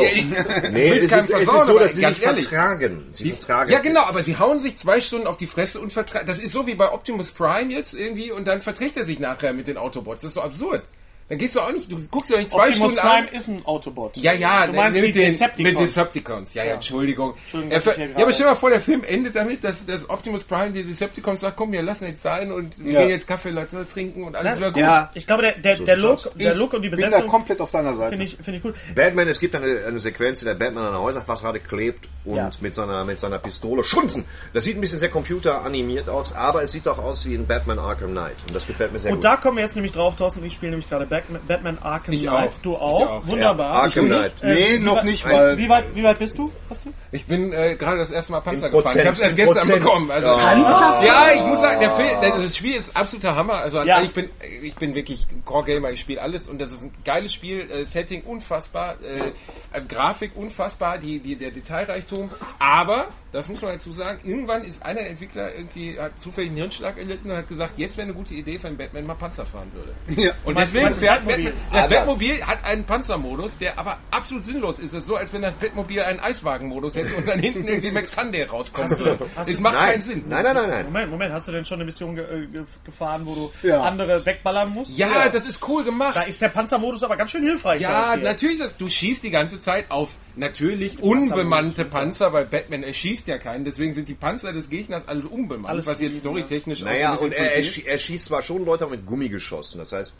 Nee, 0.70 0.98
es 0.98 1.04
ist, 1.04 1.30
es 1.30 1.30
ist 1.30 1.66
so, 1.66 1.78
dass 1.78 1.92
sie 1.94 2.04
sich 2.04 2.22
ehrlich. 2.22 2.48
vertragen. 2.48 3.06
Sie 3.12 3.32
vertragen 3.32 3.70
Ja, 3.70 3.78
genau, 3.80 4.02
aber 4.04 4.22
sie 4.22 4.36
hauen 4.38 4.60
sich 4.60 4.76
zwei 4.76 5.00
Stunden 5.00 5.26
auf 5.26 5.36
die 5.36 5.46
Fresse 5.46 5.80
und 5.80 5.92
vertragen. 5.92 6.26
Das 6.26 6.38
ist 6.38 6.52
so 6.52 6.66
wie 6.66 6.74
bei 6.74 6.90
Optimus 6.90 7.30
Prime 7.30 7.72
jetzt 7.72 7.94
irgendwie 7.94 8.30
und 8.32 8.46
dann 8.46 8.62
verträgt 8.62 8.93
er 8.96 9.04
sich 9.04 9.18
nachher 9.18 9.52
mit 9.52 9.66
den 9.66 9.76
Autobots. 9.76 10.22
Das 10.22 10.28
ist 10.30 10.34
so 10.34 10.42
absurd. 10.42 10.84
Dann 11.28 11.38
gehst 11.38 11.56
du 11.56 11.60
auch 11.60 11.72
nicht, 11.72 11.90
du 11.90 11.96
guckst 12.10 12.28
dir 12.28 12.34
doch 12.34 12.40
nicht 12.40 12.50
zwei 12.50 12.68
Optimus 12.68 12.92
Stunden 12.92 12.96
Prime 13.08 13.28
an. 13.28 13.34
ist 13.34 13.48
ein 13.48 13.64
Autobot. 13.64 14.16
Ja, 14.18 14.32
ja, 14.34 14.66
du 14.66 14.74
meinst 14.74 15.00
mit 15.00 15.08
die 15.08 15.12
den, 15.20 15.24
Decepticons. 15.30 15.72
Mit 15.72 15.80
Decepticons. 15.88 16.52
Ja, 16.54 16.64
ja, 16.64 16.74
Entschuldigung. 16.74 17.34
Entschuldigung, 17.38 17.72
Er 17.72 17.78
ich 17.78 17.84
ja, 17.86 17.92
gerade- 17.94 18.22
aber 18.22 18.32
stell 18.34 18.44
dir 18.46 18.50
mal 18.52 18.56
vor, 18.56 18.68
der 18.70 18.80
Film 18.82 19.04
endet 19.04 19.34
damit, 19.34 19.64
dass, 19.64 19.86
dass 19.86 20.10
Optimus 20.10 20.44
Prime 20.44 20.72
die 20.72 20.84
Decepticons 20.84 21.40
sagt, 21.40 21.56
komm, 21.56 21.72
wir 21.72 21.82
lassen 21.82 22.06
jetzt 22.08 22.22
sein 22.22 22.52
und 22.52 22.78
wir 22.84 22.92
Ja. 22.92 23.00
gehen 23.00 23.08
jetzt 23.08 23.26
Kaffee 23.26 23.50
Latte 23.50 23.86
trinken 23.90 24.24
und 24.24 24.36
alles 24.36 24.52
Ja. 24.52 24.56
wieder 24.58 24.70
gut. 24.72 24.80
Ja, 24.82 25.10
Ich 25.14 25.26
glaube, 25.26 25.42
der, 25.44 25.52
der, 25.52 25.76
der, 25.78 25.96
Look, 25.96 26.30
der 26.38 26.52
ich 26.52 26.58
Look 26.58 26.74
und 26.74 26.82
die 26.82 26.90
bin 26.90 27.00
da 27.00 27.06
Besetzung 27.06 27.28
komplett 27.30 27.60
auf 27.62 27.70
deiner 27.70 27.96
Seite. 27.96 28.10
finde 28.10 28.24
ich, 28.26 28.36
finde 28.36 28.56
ich 28.58 28.62
gut. 28.62 28.74
Batman, 28.94 29.26
es 29.28 29.40
gibt 29.40 29.54
eine, 29.54 29.82
eine 29.88 29.98
Sequenz, 29.98 30.42
in 30.42 30.46
der 30.48 30.54
Batman 30.54 30.84
an 30.84 30.92
der 30.92 31.00
Häuserfassade 31.00 31.58
klebt 31.60 32.06
und 32.26 32.36
Ja. 32.36 32.50
mit, 32.60 32.74
seiner, 32.74 33.02
mit 33.06 33.18
seiner 33.18 33.38
Pistole 33.38 33.82
schunzen. 33.82 34.26
Das 34.52 34.64
sieht 34.64 34.76
ein 34.76 34.80
bisschen 34.82 34.98
sehr 34.98 35.08
computeranimiert 35.08 36.08
aus, 36.10 36.34
aber 36.34 36.62
es 36.62 36.72
sieht 36.72 36.84
doch 36.86 36.98
aus 36.98 37.24
wie 37.26 37.34
in 37.34 37.46
Batman 37.46 37.78
Arkham 37.78 38.10
Knight. 38.10 38.36
Und 38.46 38.54
das 38.54 38.66
gefällt 38.66 38.92
mir 38.92 38.98
sehr 38.98 39.10
Und 39.12 39.18
gut. 39.18 39.24
da 39.24 39.36
kommen 39.36 39.56
wir 39.56 39.64
jetzt 39.64 39.74
nämlich 39.74 39.92
drauf, 39.92 40.16
Thorsten 40.16 40.40
und 40.40 40.46
ich 40.46 40.52
spiele 40.52 40.70
nämlich 40.70 40.88
gerade 40.88 41.06
Batman, 41.14 41.40
Batman 41.46 41.78
Arkham 41.80 42.12
Ich 42.14 42.22
Knight. 42.22 42.48
auch. 42.50 42.60
Du 42.62 42.72
Ich 42.72 42.78
auch? 42.78 43.00
auch. 43.10 43.26
Wunderbar. 43.26 43.74
Ja, 43.74 43.80
Arkham 43.82 44.06
Knight. 44.06 44.42
nicht. 44.42 44.54
Nee, 44.72 44.78
noch 44.80 44.96
weit- 44.96 45.04
nicht, 45.04 45.24
weil- 45.24 45.56
Wie 45.58 45.68
weit, 45.68 45.84
wie 45.94 46.02
weit 46.02 46.18
bist 46.18 46.36
du? 46.36 46.50
Basti? 46.68 46.90
Ich 47.12 47.26
bin 47.26 47.52
äh, 47.52 47.76
gerade 47.76 47.98
das 47.98 48.10
erste 48.10 48.32
Mal 48.32 48.40
Panzer 48.40 48.68
gefahren. 48.70 48.82
Prozent, 48.82 49.00
Ich 49.02 49.06
habe 49.06 49.16
es 49.16 49.22
erst 49.22 49.36
gestern 49.36 49.56
Prozent. 49.58 49.78
bekommen. 49.84 50.10
Also, 50.10 50.28
Panzer? 50.36 51.02
Ja, 51.06 51.26
ich 51.34 51.42
muss 51.42 51.60
sagen, 51.60 51.80
der 51.80 51.90
Film, 51.92 52.10
das 52.20 52.56
Spiel 52.56 52.74
ist 52.76 52.96
absoluter 52.96 53.36
Hammer. 53.36 53.54
Also 53.54 53.82
Ja. 53.82 54.00
ich 54.02 54.12
bin, 54.12 54.28
ich 54.62 54.74
bin 54.74 54.94
wirklich 54.94 55.26
Core 55.44 55.64
Gamer. 55.64 55.90
Ich 55.92 56.00
spiele 56.00 56.20
alles 56.20 56.48
und 56.48 56.60
das 56.60 56.72
ist 56.72 56.82
ein 56.82 56.90
geiles 57.04 57.32
Spiel. 57.32 57.70
Äh, 57.70 57.84
Setting 57.86 58.22
unfassbar, 58.22 58.96
äh, 59.02 59.78
äh, 59.78 59.80
Grafik 59.88 60.32
unfassbar, 60.34 60.98
die, 60.98 61.20
die, 61.20 61.36
der 61.36 61.50
Detailreichtum. 61.52 62.30
Aber 62.58 63.06
das 63.34 63.48
muss 63.48 63.60
man 63.60 63.72
dazu 63.72 63.92
sagen. 63.92 64.18
Irgendwann 64.24 64.64
ist 64.64 64.82
einer 64.84 65.00
der 65.00 65.10
Entwickler 65.10 65.54
irgendwie 65.54 65.98
hat 65.98 66.18
zufällig 66.18 66.50
einen 66.50 66.56
Hirnschlag 66.58 66.96
erlitten 66.96 67.30
und 67.30 67.36
hat 67.36 67.48
gesagt, 67.48 67.72
jetzt 67.76 67.96
wäre 67.98 68.06
eine 68.06 68.14
gute 68.14 68.32
Idee, 68.34 68.58
wenn 68.62 68.76
Batman 68.78 69.06
mal 69.06 69.14
Panzer 69.14 69.44
fahren 69.44 69.70
würde. 69.74 69.92
Ja. 70.22 70.30
Und 70.44 70.56
deswegen 70.58 70.92
fährt 70.94 71.26
Batmobil? 71.26 71.44
Batman, 71.52 71.62
das 71.72 71.82
Ah, 71.82 71.88
das. 71.88 71.98
Batmobil 71.98 72.46
hat 72.46 72.64
einen 72.64 72.84
Panzermodus, 72.84 73.58
der 73.58 73.78
aber 73.78 73.98
absolut 74.10 74.44
sinnlos 74.46 74.78
ist. 74.78 74.92
Es 74.94 75.00
ist 75.00 75.06
so, 75.06 75.16
als 75.16 75.32
wenn 75.32 75.42
das 75.42 75.54
Batmobil 75.56 76.00
einen 76.00 76.20
Eiswagenmodus 76.20 76.94
hätte 76.96 77.14
und 77.16 77.26
dann 77.28 77.38
hinten 77.40 77.66
irgendwie 77.66 77.90
Max 77.90 78.12
Sunday 78.12 78.44
rauskommt. 78.44 78.90
hast 78.90 79.00
du- 79.00 79.50
Es 79.52 79.60
macht 79.60 79.74
nein. 79.74 79.90
keinen 79.90 80.02
Sinn. 80.02 80.24
nein, 80.28 80.44
nein, 80.44 80.54
nein, 80.54 80.68
nein. 80.70 80.84
Moment, 80.86 81.10
Moment, 81.10 81.32
hast 81.34 81.48
du 81.48 81.52
denn 81.52 81.64
schon 81.64 81.76
eine 81.76 81.84
Mission 81.86 82.14
ge 82.14 82.24
äh, 82.24 82.46
ge 82.46 82.62
gefahren, 82.84 83.22
wo 83.24 83.34
du 83.34 83.68
Ja. 83.68 83.82
andere 83.82 84.24
wegballern 84.24 84.70
musst? 84.70 84.96
Ja, 84.96 85.28
das 85.28 85.44
ist 85.46 85.66
cool 85.68 85.82
gemacht. 85.84 86.14
Da 86.16 86.22
ist 86.22 86.40
der 86.40 86.48
Panzermodus 86.48 87.02
aber 87.02 87.16
ganz 87.16 87.30
schön 87.32 87.42
hilfreich. 87.42 87.80
Ja, 87.80 88.14
natürlich, 88.16 88.60
ist 88.60 88.64
das, 88.64 88.76
du 88.76 88.86
schießt 88.88 89.22
die 89.24 89.30
ganze 89.30 89.58
Zeit 89.58 89.90
auf 89.90 90.10
natürlich 90.36 91.02
unbemannte 91.02 91.84
Panzer, 91.84 92.32
weil 92.32 92.46
Batman 92.46 92.82
erschießt 92.82 93.26
ja 93.26 93.38
keinen, 93.38 93.64
deswegen 93.64 93.92
sind 93.92 94.08
die 94.08 94.14
Panzer 94.14 94.52
des 94.52 94.68
Gegners 94.70 95.02
alle 95.06 95.26
unbemannt, 95.28 95.68
Alles 95.68 95.86
was 95.86 96.00
jetzt 96.00 96.18
storytechnisch 96.18 96.82
auch 96.82 96.86
Naja, 96.86 97.14
und 97.14 97.32
er, 97.32 97.56
er, 97.56 97.98
schießt 97.98 98.24
zwar 98.26 98.42
schon 98.42 98.64
Leute 98.64 98.86
mit 98.86 99.06
Gummigeschossen. 99.06 99.80
Das 99.80 99.92
heißt, 99.92 100.14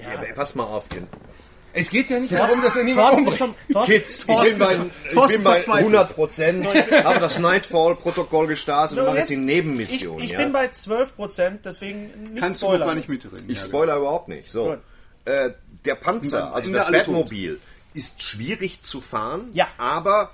Ja. 0.00 0.14
ja. 0.14 0.32
pass 0.34 0.54
mal 0.54 0.64
auf, 0.64 0.86
ihr 0.94 1.06
Es 1.72 1.90
geht 1.90 2.08
ja 2.10 2.18
nicht 2.18 2.32
darum, 2.32 2.62
dass 2.62 2.76
er 2.76 2.84
niemand 2.84 3.08
Thorsten 3.08 3.26
ist 3.28 3.40
umbringt. 3.40 3.56
schon, 3.66 3.72
Thorsten, 3.74 3.92
Kids, 3.92 4.20
ich 4.20 4.26
bin 4.26 4.36
Thorsten, 4.36 4.58
bei, 4.58 4.74
ich 5.08 5.12
Thorsten 5.14 5.32
bin 5.34 5.44
bei 5.44 5.50
verzweifelt. 5.52 5.78
100 5.84 6.14
Prozent, 6.14 6.66
habe 7.04 7.20
das 7.20 7.38
Nightfall-Protokoll 7.38 8.46
gestartet 8.46 8.98
und 8.98 9.06
mache 9.06 9.18
jetzt 9.18 9.30
die 9.30 9.36
Nebenmission. 9.36 10.18
Ich, 10.18 10.24
ich 10.26 10.30
ja. 10.32 10.38
bin 10.38 10.52
bei 10.52 10.68
12 10.68 11.16
Prozent, 11.16 11.60
deswegen 11.64 12.10
nicht 12.22 12.38
Kannst 12.38 12.62
du 12.62 12.66
spoilern. 12.66 12.88
gar 12.88 12.94
nicht 12.94 13.08
mitreden. 13.08 13.44
Ich 13.48 13.58
Ja, 13.58 13.64
spoiler 13.64 13.96
überhaupt 13.96 14.28
nicht. 14.28 14.50
So, 14.50 14.76
äh, 15.26 15.50
der 15.84 15.94
Panzer, 15.96 16.54
also 16.54 16.72
das. 16.72 16.90
Batmobil, 16.90 17.60
ist 17.96 18.22
schwierig 18.22 18.82
zu 18.82 19.00
fahren, 19.00 19.48
Ja. 19.52 19.66
aber 19.78 20.30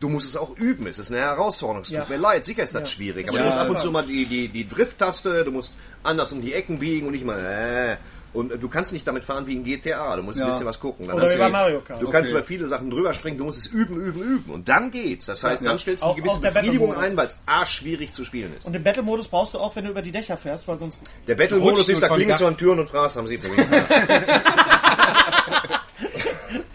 du 0.00 0.08
musst 0.08 0.28
es 0.28 0.36
auch 0.36 0.56
üben. 0.56 0.86
Es 0.86 0.98
ist 0.98 1.10
eine 1.10 1.20
Herausforderung. 1.20 1.82
Es 1.82 1.88
tut 1.88 1.96
Ja. 1.98 2.06
mir 2.08 2.16
leid, 2.18 2.44
sicher 2.44 2.62
ist 2.62 2.74
das 2.74 2.90
schwierig. 2.90 3.28
Aber 3.28 3.38
Ja. 3.38 3.42
du 3.44 3.48
musst 3.48 3.58
ab 3.58 3.68
und 3.70 3.78
zu 3.80 3.90
mal 3.90 4.04
die, 4.06 4.26
die, 4.26 4.48
die 4.48 4.68
Drift-Taste, 4.68 5.44
du 5.44 5.50
musst 5.50 5.72
anders 6.04 6.32
um 6.32 6.40
die 6.40 6.52
Ecken 6.54 6.78
biegen 6.78 7.06
und 7.06 7.12
nicht 7.14 7.24
mal, 7.24 7.38
äh, 7.38 7.96
und 8.34 8.52
äh, 8.52 8.58
du 8.58 8.68
kannst 8.68 8.92
nicht 8.92 9.06
damit 9.08 9.24
fahren 9.24 9.46
wie 9.46 9.54
in 9.54 9.64
GTA. 9.64 10.14
Du 10.14 10.22
musst 10.22 10.38
Ja. 10.38 10.44
ein 10.44 10.50
bisschen 10.50 10.66
was 10.66 10.78
gucken. 10.78 11.06
Dann 11.08 11.16
Oder 11.16 11.28
wie 11.30 11.32
du- 11.32 11.38
bei 11.38 11.48
Mario 11.48 11.80
Kart. 11.80 12.00
Du 12.02 12.10
kannst 12.10 12.30
Okay. 12.30 12.38
über 12.38 12.46
viele 12.46 12.66
Sachen 12.66 12.90
drüber 12.90 13.12
springen. 13.14 13.38
Du 13.38 13.44
musst 13.44 13.58
es 13.58 13.66
üben, 13.68 13.96
üben, 13.96 14.20
üben. 14.22 14.52
Und 14.52 14.68
dann 14.68 14.90
geht's. 14.90 15.24
Das 15.26 15.42
heißt, 15.42 15.62
Ja. 15.62 15.70
dann 15.70 15.78
stellst 15.78 16.02
du 16.04 16.06
Auch- 16.08 16.12
eine 16.12 16.22
gewisse 16.22 16.38
Befriedigung 16.40 16.94
ein, 16.94 17.16
weil 17.16 17.26
es 17.26 17.38
A, 17.46 17.64
schwierig 17.64 18.12
zu 18.12 18.24
spielen 18.26 18.54
ist. 18.56 18.66
Und 18.66 18.74
den 18.74 18.84
Battle-Modus 18.84 19.28
brauchst 19.28 19.54
du 19.54 19.58
auch, 19.58 19.74
wenn 19.76 19.84
du 19.84 19.90
über 19.90 20.02
die 20.02 20.12
Dächer 20.12 20.36
fährst, 20.36 20.68
weil 20.68 20.76
sonst... 20.78 20.98
Der 21.26 21.34
Battle-Modus 21.36 21.88
ist, 21.88 22.02
da 22.02 22.08
Dach- 22.08 22.38
so 22.38 22.46
an 22.46 22.56
Türen 22.56 22.78
und 22.80 22.90
Fraß, 22.90 23.16
haben 23.16 23.26
sie 23.26 23.38
vorhin. 23.38 23.66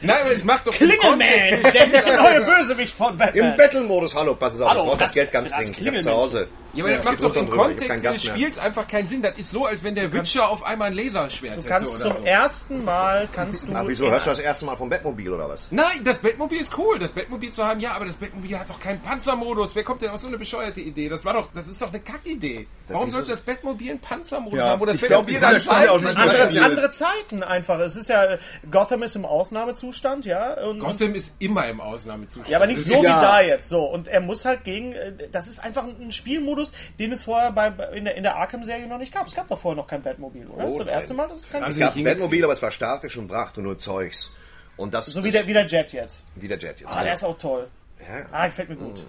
Nein, 0.04 0.22
aber 0.22 0.32
es 0.32 0.44
macht 0.44 0.68
doch 0.68 0.80
im 0.80 0.88
Klingelman, 0.90 1.20
der, 1.20 2.18
neue 2.22 2.42
Bösewicht 2.42 2.94
von 2.96 3.14
Im 3.14 3.18
Batman. 3.18 3.58
Battle-Modus, 3.58 4.16
hallo, 4.16 4.36
pass 4.36 4.60
auf, 4.62 4.70
Hallo, 4.70 4.82
ich 4.82 4.86
brauche 4.88 4.98
das, 4.98 5.08
das- 5.08 5.14
Geld 5.14 5.32
ganz 5.32 5.50
das 5.52 5.60
dringend. 5.60 5.80
Ich 5.82 5.88
hab 5.88 6.02
zu 6.02 6.12
Hause. 6.12 6.48
Ja, 6.76 6.84
aber 6.86 6.90
das 6.94 7.00
es 7.02 7.06
macht 7.06 7.24
doch 7.24 7.36
im 7.36 7.50
drüber, 7.50 7.64
Kontext 7.66 8.02
mehr. 8.04 8.14
Spiels 8.16 8.58
einfach 8.58 8.88
keinen 8.88 9.08
Sinn. 9.08 9.22
Das 9.22 9.38
ist 9.38 9.52
so, 9.52 9.66
als 9.68 9.84
wenn 9.84 9.94
der 9.94 10.12
Witcher 10.12 10.50
auf 10.50 10.64
einmal 10.64 10.88
ein 10.88 10.96
Laserschwert 10.96 11.58
Du 11.64 11.68
kannst 11.68 11.94
hätte 11.94 12.06
oder 12.08 12.16
zum 12.16 12.24
so. 12.24 12.28
ersten 12.28 12.84
Mal 12.84 13.30
kannst 13.32 13.68
du. 13.68 13.76
Ach, 13.76 13.84
wieso 13.86 14.10
hörst 14.10 14.26
du 14.26 14.32
das 14.32 14.40
erste 14.40 14.66
Mal 14.66 14.76
vom 14.76 14.90
Batmobil 14.90 15.32
oder 15.32 15.48
was? 15.48 15.68
Nein, 15.72 16.02
das 16.04 16.18
Batmobil 16.18 16.60
ist 16.62 16.76
cool, 16.76 16.98
das 16.98 17.12
Batmobil 17.12 17.52
zu 17.52 17.64
haben, 17.64 17.80
ja, 17.80 17.92
aber 17.94 18.06
das 18.06 18.16
Batmobil 18.16 18.58
hat 18.58 18.68
doch 18.72 18.80
keinen 18.80 19.00
Panzermodus. 19.04 19.76
Wer 19.76 19.84
kommt 19.84 20.02
denn 20.02 20.10
auf 20.10 20.20
so 20.20 20.28
eine 20.28 20.40
bescheuerte 20.40 20.82
Idee? 20.82 21.10
Das 21.10 21.24
war 21.24 21.34
doch, 21.34 21.48
das 21.54 21.68
ist 21.68 21.80
doch 21.80 21.90
eine 21.90 22.00
Kackidee. 22.00 22.66
Warum 22.88 23.12
sollte 23.12 23.30
das 23.32 23.42
Batmobil 23.42 23.92
einen 23.92 24.02
Panzermodus 24.02 24.58
Ja, 24.58 24.70
haben, 24.70 24.82
wo 24.82 24.86
das 24.88 25.00
Batmobil 25.00 25.40
dann 25.40 25.62
ja 25.62 25.94
andere, 25.94 26.52
Ja. 26.54 26.64
andere 26.64 26.90
Zeiten 26.90 27.44
einfach. 27.44 27.80
Es 27.82 27.96
ist 27.96 28.10
ja 28.10 28.38
Gotham 28.72 29.04
ist 29.04 29.16
im 29.16 29.26
Ausnahmezustand, 29.26 29.93
ja. 30.26 30.54
Und, 30.64 30.80
Gotham 30.80 31.16
ist 31.16 31.36
immer 31.40 31.68
im 31.68 31.80
Ausnahmezustand. 31.82 32.50
ja, 32.50 32.58
aber 32.58 32.68
nicht 32.68 32.80
so 32.86 32.94
ist- 32.94 33.00
wie 33.02 33.06
Ja. 33.06 33.22
da 33.22 33.42
jetzt. 33.42 33.70
So 33.70 33.84
und 33.86 34.08
er 34.08 34.20
muss 34.22 34.46
halt 34.46 34.64
gegen. 34.64 34.94
äh, 34.94 35.14
Das 35.32 35.48
ist 35.48 35.60
einfach 35.64 35.84
ein 35.84 36.12
Spielmodus, 36.12 36.72
den 37.00 37.12
es 37.12 37.24
vorher 37.24 37.52
bei 37.52 37.68
in 37.94 38.06
der, 38.06 38.16
in 38.16 38.24
der 38.24 38.36
Arkham-Serie 38.36 38.88
noch 38.88 38.98
nicht 38.98 39.14
gab. 39.14 39.28
Es 39.28 39.36
gab 39.36 39.48
doch 39.48 39.60
vorher 39.60 39.78
noch 39.82 39.88
kein 39.88 40.02
Batmobil, 40.02 40.48
oder? 40.48 40.64
das 40.64 40.74
ist 40.74 40.80
das 40.80 40.88
erste 40.88 41.14
Mal, 41.14 41.28
dass 41.28 41.40
es 41.40 41.50
kein 41.50 41.64
Es 41.64 41.78
gab 41.78 41.96
Batmobil, 41.96 42.44
aber 42.44 42.54
es 42.54 42.62
war 42.62 42.72
statisch 42.72 43.18
und 43.18 43.28
brachte 43.28 43.62
nur 43.62 43.78
Zeugs. 43.78 44.34
Und 44.76 44.94
das 44.94 45.06
so 45.08 45.24
wie 45.24 45.28
ist 45.30 45.36
der, 45.36 45.46
wie 45.48 45.54
der 45.54 45.68
Jet 45.68 45.94
jetzt. 45.94 46.24
wie 46.36 46.48
der 46.48 46.58
Jet 46.58 46.80
jetzt. 46.82 46.92
Ah, 46.92 47.04
der 47.04 47.14
ist 47.14 47.24
auch 47.24 47.38
toll. 47.38 47.68
Ja. 48.08 48.26
Ah, 48.32 48.46
gefällt 48.48 48.70
mir 48.70 48.76
gut. 48.76 49.04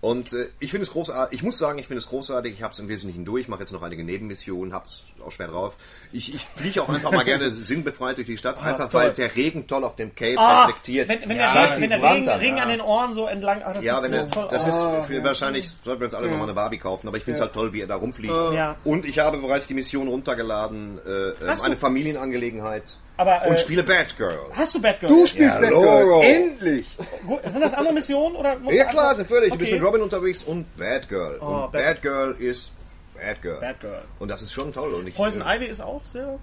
Und 0.00 0.32
äh, 0.32 0.48
ich 0.60 0.70
finde 0.70 0.84
es 0.86 0.90
großartig. 0.92 1.38
Ich 1.38 1.42
muss 1.42 1.58
sagen, 1.58 1.78
ich 1.78 1.86
finde 1.86 1.98
es 1.98 2.08
großartig. 2.08 2.52
Ich 2.54 2.62
habe 2.62 2.72
es 2.72 2.78
im 2.78 2.88
Wesentlichen 2.88 3.24
durch. 3.24 3.48
Mache 3.48 3.60
jetzt 3.60 3.72
noch 3.72 3.82
einige 3.82 4.04
Nebenmissionen. 4.04 4.74
Hab's 4.74 5.04
auch 5.24 5.30
schwer 5.30 5.48
drauf. 5.48 5.76
Ich, 6.12 6.34
ich 6.34 6.46
fliege 6.54 6.82
auch 6.82 6.88
einfach 6.88 7.12
mal 7.12 7.24
gerne 7.24 7.50
sinnbefreit 7.50 8.16
durch 8.16 8.26
die 8.26 8.36
Stadt, 8.36 8.58
einfach 8.62 8.84
ist 8.86 8.92
toll. 8.92 9.02
weil 9.02 9.12
der 9.12 9.34
Regen 9.36 9.66
toll 9.66 9.84
auf 9.84 9.96
dem 9.96 10.14
Cape 10.14 10.38
Ah, 10.38 10.66
reflektiert. 10.66 11.08
wenn, 11.08 11.28
wenn 11.28 11.36
Ja, 11.36 11.52
der, 11.52 11.62
Regen, 11.62 11.76
wenn 11.76 11.82
ist 11.84 11.90
der 11.90 12.10
Regen, 12.12 12.26
dann, 12.26 12.40
Regen 12.40 12.56
ja. 12.56 12.62
an 12.62 12.68
den 12.68 12.80
Ohren 12.80 13.14
so 13.14 13.26
entlang, 13.26 13.62
ah, 13.62 13.72
das 13.72 13.84
Ja, 13.84 14.02
wenn 14.02 14.10
so 14.10 14.16
er, 14.16 14.26
toll 14.28 14.48
das 14.50 14.66
ist 14.66 15.06
für, 15.06 15.24
wahrscheinlich 15.24 15.70
sollten 15.84 16.00
wir 16.00 16.06
uns 16.06 16.14
alle 16.14 16.28
nochmal 16.28 16.44
eine 16.44 16.54
Barbie 16.54 16.78
kaufen, 16.78 17.08
aber 17.08 17.16
ich 17.16 17.24
finde 17.24 17.36
es 17.36 17.40
halt 17.42 17.52
toll, 17.52 17.72
wie 17.72 17.80
er 17.80 17.86
da 17.86 17.96
rumfliegt. 17.96 18.34
Ja. 18.34 18.76
Und 18.84 19.04
ich 19.06 19.18
habe 19.18 19.38
bereits 19.38 19.66
die 19.66 19.74
Mission 19.74 20.08
runtergeladen, 20.08 20.98
äh, 21.06 21.10
äh, 21.30 21.34
eine 21.62 21.76
Familienangelegenheit 21.76 22.98
Aber, 23.16 23.44
äh, 23.46 23.48
und 23.50 23.60
spiele 23.60 23.82
Batgirl. 23.84 24.38
Hast 24.52 24.74
du 24.74 24.82
Batgirl? 24.82 25.08
Du 25.10 25.26
spielst 25.26 25.54
Ja, 25.54 25.60
Batgirl. 25.60 26.02
Logo. 26.02 26.20
Endlich. 26.22 26.96
Gut, 27.26 27.40
Sind 27.48 27.60
das 27.60 27.74
andere 27.74 27.94
Missionen 27.94 28.34
oder? 28.36 28.56
musst 28.58 28.76
Ja 28.76 28.84
du 28.84 28.90
klar, 28.90 29.14
sind 29.14 29.28
völlig. 29.28 29.50
Du 29.50 29.54
Okay. 29.54 29.58
bist 29.58 29.72
mit 29.72 29.82
Robin 29.82 30.02
unterwegs 30.02 30.42
und 30.42 30.66
Batgirl. 30.76 31.38
Oh, 31.40 31.44
und 31.46 31.72
Bat- 31.72 31.72
Batgirl 31.72 32.36
ist 32.40 32.70
Batgirl. 33.14 33.60
Batgirl. 33.60 34.02
Und 34.18 34.28
das 34.30 34.42
ist 34.42 34.52
schon 34.52 34.72
toll. 34.72 34.94
Und 34.94 35.06
ich, 35.06 35.14
Poison 35.14 35.42
Ivy 35.46 35.66
ist 35.66 35.80
auch 35.80 36.02
sehr. 36.04 36.38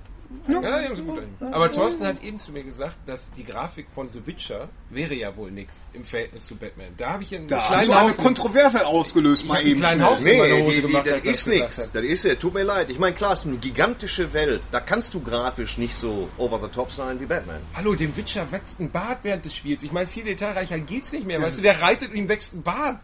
Ja, 0.48 0.60
die 0.60 0.86
haben 0.88 0.96
sie 0.96 1.04
gut 1.04 1.18
dahin. 1.18 1.54
Aber 1.54 1.70
Thorsten 1.70 2.06
hat 2.06 2.24
eben 2.24 2.40
zu 2.40 2.52
mir 2.52 2.64
gesagt, 2.64 2.98
dass 3.06 3.32
die 3.34 3.44
Grafik 3.44 3.88
von 3.94 4.10
The 4.10 4.26
Witcher 4.26 4.70
wäre 4.90 5.14
ja 5.14 5.36
wohl 5.38 5.52
nix 5.52 5.86
im 5.94 6.04
Verhältnis 6.04 6.46
zu 6.48 6.56
Batman. 6.56 6.88
Da 6.98 7.14
habe 7.14 7.24
ich 7.24 7.36
einen 7.36 7.48
Da 7.48 7.58
hast 7.58 7.68
kleinen 7.68 7.88
du 7.88 7.98
eine 7.98 8.10
Haufen. 8.10 8.24
Kontroverse 8.24 8.86
ausgelöst, 8.86 9.46
mal 9.46 9.58
einen 9.60 9.68
eben 9.68 9.80
kleinen 9.82 10.02
schnell. 10.02 10.12
Haufen. 10.12 10.26
Nee, 10.26 10.62
Hose 10.62 10.72
die, 10.72 10.76
die, 10.76 10.82
gemacht, 10.82 11.08
das 11.08 11.26
ist 11.26 11.48
nichts. 11.48 11.92
Das 11.92 12.04
ist 12.04 12.24
ja, 12.26 12.36
tut 12.36 12.54
mir 12.54 12.64
leid. 12.64 12.90
Ich 12.90 13.00
meine, 13.00 13.16
klar, 13.16 13.34
es 13.34 13.42
ist 13.42 13.48
eine 13.48 13.58
gigantische 13.58 14.34
Welt. 14.34 14.62
Da 14.72 14.80
kannst 14.80 15.14
du 15.14 15.22
grafisch 15.22 15.78
nicht 15.78 15.96
so 15.96 16.30
over 16.38 16.60
the 16.62 16.68
top 16.70 16.92
sein 16.92 17.20
wie 17.20 17.26
Batman. 17.26 17.62
Hallo, 17.76 17.96
dem 17.96 18.16
Witcher 18.18 18.52
wächst 18.52 18.80
ein 18.80 18.92
Bart 18.92 19.20
während 19.24 19.46
des 19.46 19.56
Spiels. 19.56 19.84
Ich 19.84 19.92
meine, 19.92 20.08
viel 20.08 20.24
detailreicher 20.24 20.80
geht's 20.80 21.12
nicht 21.12 21.28
mehr. 21.28 21.42
Weißt 21.42 21.58
du, 21.58 21.62
der 21.62 21.82
reitet 21.82 22.10
und 22.12 22.16
ihm 22.18 22.30
wächst 22.30 22.54
ein 22.54 22.64
Bart. 22.64 23.00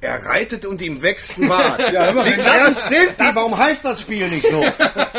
Er 0.00 0.24
reitet 0.24 0.64
und 0.64 0.80
ihm 0.80 1.02
wächst 1.02 1.38
ein 1.38 1.48
Bart. 1.48 1.80
Ja, 1.92 2.14
wenn 2.14 2.40
krass 2.40 2.88
sind 2.88 3.18
die? 3.18 3.34
Warum 3.34 3.58
heißt 3.58 3.84
das 3.84 4.00
Spiel 4.02 4.28
nicht 4.28 4.46
so? 4.46 4.64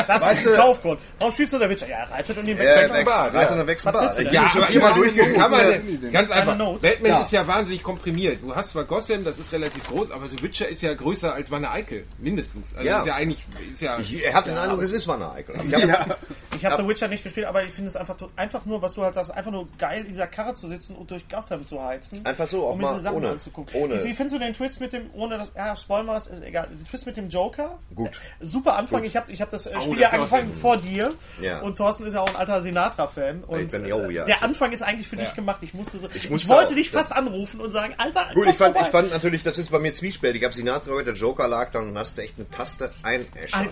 Das 0.07 0.21
Weißt 0.21 0.39
ist 0.41 0.47
ein 0.47 0.53
du- 0.53 0.59
Kaufgrund. 0.59 0.99
Warum 1.17 1.33
spielt 1.33 1.49
so 1.49 1.59
der 1.59 1.69
Witcher? 1.69 1.89
Ja, 1.89 1.97
er 1.97 2.11
reitet 2.11 2.37
und 2.37 2.47
ihm 2.47 2.57
wächst 2.57 2.77
ein 2.77 2.93
wächst, 2.93 3.05
Bart. 3.05 3.33
reitet 3.33 3.51
und 3.51 3.57
er 3.59 3.67
wächst 3.67 3.87
ein 3.87 3.93
Bart. 3.93 4.17
du 4.17 4.23
bin 4.23 4.49
schon 4.49 4.63
aber 4.63 4.79
kann 4.79 4.95
durchgeguckt. 4.95 5.37
man, 5.51 6.11
ganz 6.13 6.31
einfach. 6.31 6.57
Batman 6.57 7.05
Ja. 7.11 7.21
ist 7.21 7.31
ja 7.33 7.45
wahnsinnig 7.47 7.83
komprimiert. 7.83 8.41
Du 8.41 8.55
hast 8.55 8.69
zwar 8.69 8.85
Gotham, 8.85 9.25
das 9.25 9.37
ist 9.37 9.51
relativ 9.51 9.85
groß, 9.89 10.11
aber 10.11 10.29
The 10.29 10.41
Witcher 10.41 10.69
ist 10.69 10.81
ja 10.81 10.93
größer 10.93 11.33
als 11.33 11.51
Wanne 11.51 11.69
Eickel. 11.71 12.05
Mindestens. 12.17 12.67
Also 12.73 12.87
Ja. 12.87 12.99
ist 12.99 13.07
ja 13.07 13.15
eigentlich, 13.15 13.43
ist 13.73 13.81
ja, 13.81 13.99
Ich, 13.99 14.23
er 14.23 14.33
hat 14.33 14.47
den 14.47 14.57
Eindruck, 14.57 14.81
es 14.81 14.93
ist 14.93 15.07
Wanne 15.09 15.29
Eickel. 15.33 15.55
Ich 15.67 15.73
hab, 15.91 16.17
Ich 16.59 16.65
habe 16.65 16.81
The 16.83 16.87
Witcher 16.87 17.07
nicht 17.07 17.23
gespielt, 17.23 17.45
aber 17.47 17.63
ich 17.63 17.71
finde 17.71 17.89
es 17.89 17.95
einfach, 17.95 18.15
to- 18.17 18.29
einfach 18.35 18.65
nur, 18.65 18.81
was 18.81 18.93
du 18.93 19.03
halt 19.03 19.13
sagst, 19.15 19.31
einfach 19.31 19.51
nur 19.51 19.67
geil, 19.77 20.01
in 20.01 20.09
dieser 20.09 20.27
Karre 20.27 20.53
zu 20.53 20.67
sitzen 20.67 20.95
und 20.95 21.09
durch 21.11 21.27
Gotham 21.29 21.65
zu 21.65 21.83
heizen. 21.83 22.25
Einfach 22.25 22.47
so, 22.47 22.65
auch 22.67 22.71
um 22.73 22.77
mir 22.77 22.83
mal 22.83 22.89
diese 22.91 23.03
Sachen 23.03 23.17
ohne- 23.17 23.29
anzugucken. 23.29 23.81
ohne- 23.81 24.03
Wie, 24.03 24.09
wie 24.09 24.13
findest 24.13 24.35
du 24.35 24.39
den 24.39 24.53
Twist 24.53 24.79
mit 24.79 24.93
dem, 24.93 25.09
ohne 25.13 25.37
das, 25.37 25.51
ja, 25.55 25.75
spoilen 25.75 26.05
wir 26.05 26.17
es, 26.17 26.27
ist 26.27 26.43
egal, 26.43 26.67
den 26.67 26.85
Twist 26.85 27.05
mit 27.05 27.17
dem 27.17 27.29
Joker? 27.29 27.79
Gut. 27.95 28.07
Äh, 28.09 28.11
Super 28.45 28.75
Anfang, 28.75 29.03
ich 29.03 29.15
habe 29.15 29.31
ich 29.31 29.41
hab 29.41 29.49
das 29.49 29.65
äh, 29.65 29.81
Spiel 29.81 29.93
das 29.99 30.11
ja 30.11 30.17
angefangen 30.17 30.53
vor 30.53 30.77
dir. 30.77 31.13
Ja. 31.41 31.59
Und 31.61 31.77
Thorsten 31.77 32.05
ist 32.05 32.13
ja 32.13 32.21
auch 32.21 32.29
ein 32.29 32.35
alter 32.35 32.61
Sinatra-Fan. 32.61 33.43
Und 33.45 33.71
bin- 33.71 33.91
oh, 33.93 34.09
ja. 34.09 34.25
der 34.25 34.43
Anfang 34.43 34.71
ist 34.71 34.81
eigentlich 34.81 35.07
für 35.07 35.15
dich 35.17 35.33
gemacht. 35.33 35.59
Ich 35.61 35.73
musste 35.73 35.97
so, 35.99 36.09
ich, 36.13 36.29
musste 36.29 36.49
wollte 36.49 36.71
auch, 36.71 36.75
dich 36.75 36.91
ja. 36.91 36.99
fast 36.99 37.11
anrufen 37.11 37.59
und 37.61 37.71
sagen, 37.71 37.93
Alter, 37.97 38.25
Gut, 38.33 38.43
komm 38.43 38.51
ich 38.51 38.57
fand, 38.57 38.73
vorbei. 38.73 38.87
ich 38.87 38.91
fand 38.91 39.11
natürlich, 39.11 39.43
das 39.43 39.57
ist 39.57 39.69
bei 39.71 39.79
mir 39.79 39.93
zwiespältig. 39.93 40.41
Ich 40.41 40.45
habe 40.45 40.53
Sinatra, 40.55 41.01
der 41.03 41.13
Joker 41.13 41.47
lag 41.47 41.71
da 41.71 41.79
und 41.79 41.97
hast 41.97 42.17
du 42.17 42.21
echt 42.21 42.35
eine 42.37 42.49
Taste. 42.49 42.91
Ein- 43.03 43.25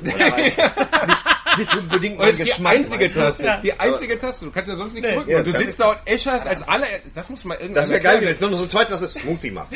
ja, 0.04 0.32
weiß. 0.38 0.58
Nicht 1.58 1.76
unbedingt 1.76 2.18
mein 2.18 2.28
das 2.28 2.34
ist 2.36 2.40
die 2.40 2.44
Geschmack. 2.52 2.74
einzige 2.76 3.04
weißt 3.06 3.16
du? 3.16 3.20
Taste. 3.20 3.44
Ja. 3.44 3.50
Das 3.50 3.56
ist 3.58 3.64
die 3.64 3.80
einzige 3.80 4.18
Taste. 4.20 4.46
Du 4.46 4.52
kannst 4.52 4.70
ja 4.70 4.76
sonst 4.76 4.94
nichts 4.94 5.10
Nee. 5.10 5.16
drücken. 5.16 5.30
Ja, 5.32 5.38
und 5.40 5.48
du 5.48 5.54
sitzt 5.58 5.80
da 5.80 5.90
und 5.92 5.98
äscherst 6.06 6.48
als 6.48 6.62
alle. 6.68 6.86
Das 7.14 7.30
muss 7.30 7.44
mal 7.46 7.56
irgendwann 7.56 7.74
Das 7.76 7.90
wäre 7.90 8.02
geil 8.02 8.20
gewesen, 8.20 8.44
wenn 8.46 8.52
du 8.52 8.58
so 8.58 8.66
zweite 8.68 8.92
Taste 8.92 9.10
Smoothie 9.10 9.52
macht. 9.52 9.68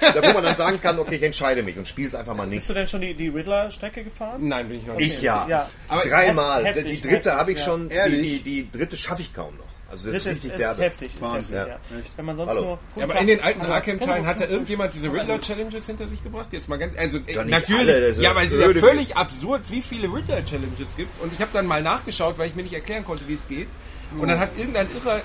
da 0.00 0.22
wo 0.22 0.32
man 0.32 0.44
dann 0.44 0.56
sagen 0.56 0.80
kann, 0.80 0.98
okay, 0.98 1.16
ich 1.16 1.22
entscheide 1.22 1.62
mich 1.62 1.76
und 1.76 1.86
spiele 1.88 2.08
es 2.08 2.14
einfach 2.14 2.34
mal 2.36 2.46
nicht. 2.46 2.58
Bist 2.58 2.70
du 2.70 2.74
denn 2.74 2.88
schon 2.88 3.00
die, 3.00 3.14
die 3.14 3.28
Riddler-Strecke 3.28 4.04
gefahren? 4.04 4.48
Nein, 4.48 4.68
bin 4.68 4.78
ich 4.78 4.86
noch 4.86 4.96
nicht. 4.96 5.14
Ich 5.16 5.22
ja. 5.22 5.46
Ja. 5.48 5.70
Aber 5.88 6.02
Dreimal. 6.02 6.72
die 6.74 7.00
dritte 7.00 7.34
habe 7.34 7.52
ich 7.52 7.58
ja. 7.58 7.64
schon, 7.64 7.88
die, 7.88 8.22
die, 8.22 8.40
die 8.42 8.70
dritte 8.70 8.96
schaffe 8.96 9.22
ich 9.22 9.34
kaum 9.34 9.56
noch. 9.56 9.71
Also 9.92 10.10
das 10.10 10.24
Das 10.24 10.32
ist, 10.32 10.44
ist 10.44 10.52
richtig 10.52 10.60
ist 10.60 10.80
heftig, 10.80 11.12
ist 11.14 11.32
heftig, 11.32 11.50
Ja. 11.50 11.66
ja. 11.66 11.78
Wenn 12.16 12.24
man 12.24 12.36
sonst 12.38 12.50
Hallo. 12.50 12.62
nur... 12.62 12.78
Ja, 12.96 13.04
aber 13.04 13.20
in 13.20 13.26
den 13.26 13.40
alten 13.40 13.60
Also, 13.60 13.72
Arkham-Teilen 13.74 14.26
hat 14.26 14.40
da 14.40 14.46
irgendjemand 14.46 14.94
diese 14.94 15.12
Riddler-Challenges 15.12 15.86
hinter 15.86 16.08
sich 16.08 16.24
gebracht? 16.24 16.48
Jetzt 16.50 16.68
mal 16.68 16.78
ganz, 16.78 16.96
also 16.96 17.18
äh, 17.18 17.44
natürlich, 17.44 17.80
alle, 17.80 18.06
ist 18.08 18.20
ja, 18.20 18.30
aber 18.30 18.42
es 18.42 18.52
ist 18.52 18.60
ja 18.60 18.72
völlig 18.80 19.16
absurd, 19.16 19.62
wie 19.68 19.82
viele 19.82 20.08
Riddler-Challenges 20.08 20.96
gibt. 20.96 21.22
Und 21.22 21.32
ich 21.32 21.40
habe 21.40 21.50
dann 21.52 21.66
mal 21.66 21.82
nachgeschaut, 21.82 22.38
weil 22.38 22.48
ich 22.48 22.54
mir 22.54 22.62
nicht 22.62 22.72
erklären 22.72 23.04
konnte, 23.04 23.28
wie 23.28 23.34
es 23.34 23.46
geht. 23.46 23.68
Und 24.18 24.28
dann 24.28 24.38
hat 24.38 24.50
irgendein 24.58 24.88
Irrer 24.94 25.20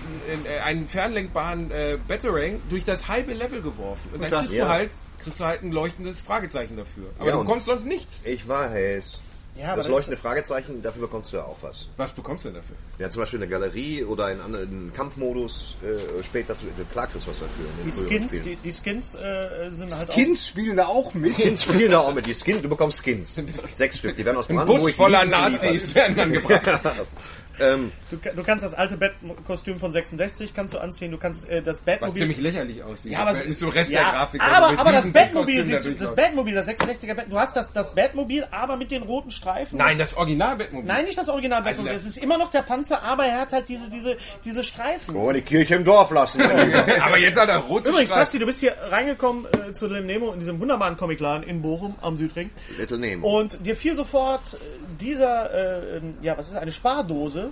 äh, 0.46 0.60
einen 0.60 0.88
fernlenkbaren 0.88 1.72
äh, 1.72 1.98
Batarang 2.08 2.62
durch 2.70 2.86
das 2.86 3.08
halbe 3.08 3.34
Level 3.34 3.62
geworfen. 3.62 4.12
Und 4.14 4.22
dann 4.22 4.32
kriegst 4.32 4.54
ja. 4.54 4.66
du 4.66 4.70
halt, 4.70 4.92
kriegst 5.24 5.40
du 5.40 5.46
halt 5.46 5.64
ein 5.64 5.72
leuchtendes 5.72 6.22
Fragezeichen 6.22 6.78
dafür. 6.78 7.12
Aber 7.20 7.30
Ja, 7.30 7.36
du 7.36 7.40
bekommst 7.44 7.66
sonst 7.66 7.86
nichts. 7.86 8.20
Ich 8.24 8.48
weiß. 8.48 9.20
Ja, 9.58 9.68
aber 9.70 9.78
das 9.78 9.86
das- 9.88 9.92
leuchtende 9.96 10.18
Fragezeichen, 10.18 10.82
dafür 10.82 11.02
bekommst 11.02 11.34
du 11.34 11.38
ja 11.38 11.44
auch 11.44 11.58
was. 11.62 11.88
Was 11.98 12.12
bekommst 12.12 12.46
du 12.46 12.50
denn 12.50 12.58
dafür? 12.58 12.76
Ja, 13.00 13.10
zum 13.10 13.22
Beispiel 13.22 13.40
eine 13.40 13.48
Galerie 13.50 14.04
oder 14.04 14.32
in 14.32 14.40
anderen 14.42 14.92
Kampfmodus 14.96 15.76
äh, 15.84 16.24
später 16.24 16.56
zu 16.56 16.66
klar 16.92 17.08
kriegst 17.08 17.26
du 17.28 17.32
was 17.32 17.40
dafür. 17.40 17.66
in 17.84 17.92
Die 17.92 17.92
Skins, 17.92 18.32
die, 18.44 18.56
die 18.58 18.72
Skins 18.72 19.16
äh, 19.16 19.70
sind 19.72 19.92
halt 19.94 20.12
Skins 20.14 20.48
spielen 20.48 20.78
da 20.78 20.86
auch 20.88 21.14
mit. 21.14 21.34
Skins 21.34 21.64
spielen 21.64 21.92
da 21.92 22.00
auch 22.00 22.14
mit. 22.14 22.26
Die 22.26 22.34
Skin, 22.36 22.62
du 22.62 22.70
bekommst 22.70 23.04
Skins. 23.04 23.40
Sechs 23.74 23.98
Stück. 24.00 24.16
Die 24.16 24.24
werden 24.26 24.38
aus 24.38 24.50
Ein 24.50 24.58
Brandenburg 24.58 24.86
Bus 24.88 24.96
voller. 24.96 25.26
Nazis 25.26 25.94
werden 25.96 26.16
dann 26.16 26.32
gebracht. 26.32 26.62
Ähm. 27.60 27.92
Du, 28.12 28.18
du 28.18 28.44
kannst 28.44 28.64
das 28.64 28.74
alte 28.74 28.98
Bat-Kostüm 28.98 29.80
von 29.80 29.92
66 29.92 30.54
kannst 30.54 30.74
du 30.74 30.78
anziehen. 30.78 31.12
Du 31.12 31.18
kannst 31.18 31.50
äh, 31.50 31.62
das 31.62 31.78
Was 31.78 31.86
Batmobil. 31.86 32.14
ziemlich 32.22 32.38
lächerlich 32.40 32.84
aussieht. 32.84 33.12
Ja, 33.12 33.20
aber 33.20 33.32
Das 33.32 33.42
es 33.42 33.48
ist 33.48 33.60
so 33.60 33.70
Rest 33.70 33.92
ja, 33.92 34.02
der 34.04 34.12
Grafik. 34.12 34.42
also 34.42 34.56
Aber, 34.56 34.80
aber 34.80 34.92
das 34.92 35.12
Batmobil 35.12 35.58
Kostüm 35.58 35.64
sieht, 35.66 35.74
da 35.74 35.78
das 35.78 35.84
durchlaufen. 35.86 36.16
Batmobil, 36.16 36.54
das 36.56 36.68
66er 36.68 37.14
Bat, 37.16 37.26
du 37.30 37.40
hast 37.40 37.56
das, 37.56 37.74
das 37.74 37.94
Batmobil, 37.96 38.48
aber 38.52 38.78
mit 38.78 38.92
den 38.92 39.04
roten 39.04 39.32
Streifen. 39.32 39.78
Nein, 39.78 39.98
das 39.98 40.16
Original 40.16 40.56
Batmobil. 40.56 40.88
Nein, 40.88 41.06
nicht 41.06 41.18
das 41.18 41.30
Original 41.30 41.62
Batmobil. 41.64 41.94
das- 41.94 42.02
es 42.04 42.08
ist 42.08 42.18
immer 42.18 42.38
noch 42.38 42.52
der 42.52 42.62
Panzer, 42.62 43.02
aber 43.04 43.26
er 43.26 43.42
hat 43.42 43.54
halt 43.54 43.68
diese, 43.70 43.90
diese, 43.90 44.18
diese 44.46 44.64
Streifen. 44.64 45.16
oh, 45.16 45.32
die 45.32 45.42
Kirche 45.42 45.76
im 45.76 45.84
Dorf 45.84 46.12
lassen. 46.12 46.42
Aber 47.02 47.18
jetzt 47.18 47.38
hat 47.40 47.50
er 47.50 47.58
rote 47.58 47.90
Übrigens, 47.90 48.10
Streifen. 48.10 48.22
Basti, 48.22 48.40
du 48.40 48.46
bist 48.46 48.60
hier 48.60 48.76
reingekommen 48.90 49.46
äh, 49.70 49.74
zu 49.74 49.88
dem 49.88 50.06
Nemo 50.06 50.32
in 50.34 50.40
diesem 50.40 50.60
wunderbaren 50.60 50.98
Comicladen 50.98 51.44
in 51.48 51.62
Bochum 51.62 51.96
am 52.02 52.18
Südring. 52.18 52.50
Little 52.78 52.98
Nemo. 52.98 53.28
Und 53.40 53.66
dir 53.66 53.76
fiel 53.76 53.96
sofort 53.96 54.42
äh, 54.54 54.58
dieser, 55.02 55.54
äh, 55.98 56.02
ja, 56.22 56.38
was 56.38 56.48
ist 56.48 56.54
das, 56.56 56.62
eine 56.62 56.72
Spardose. 56.72 57.47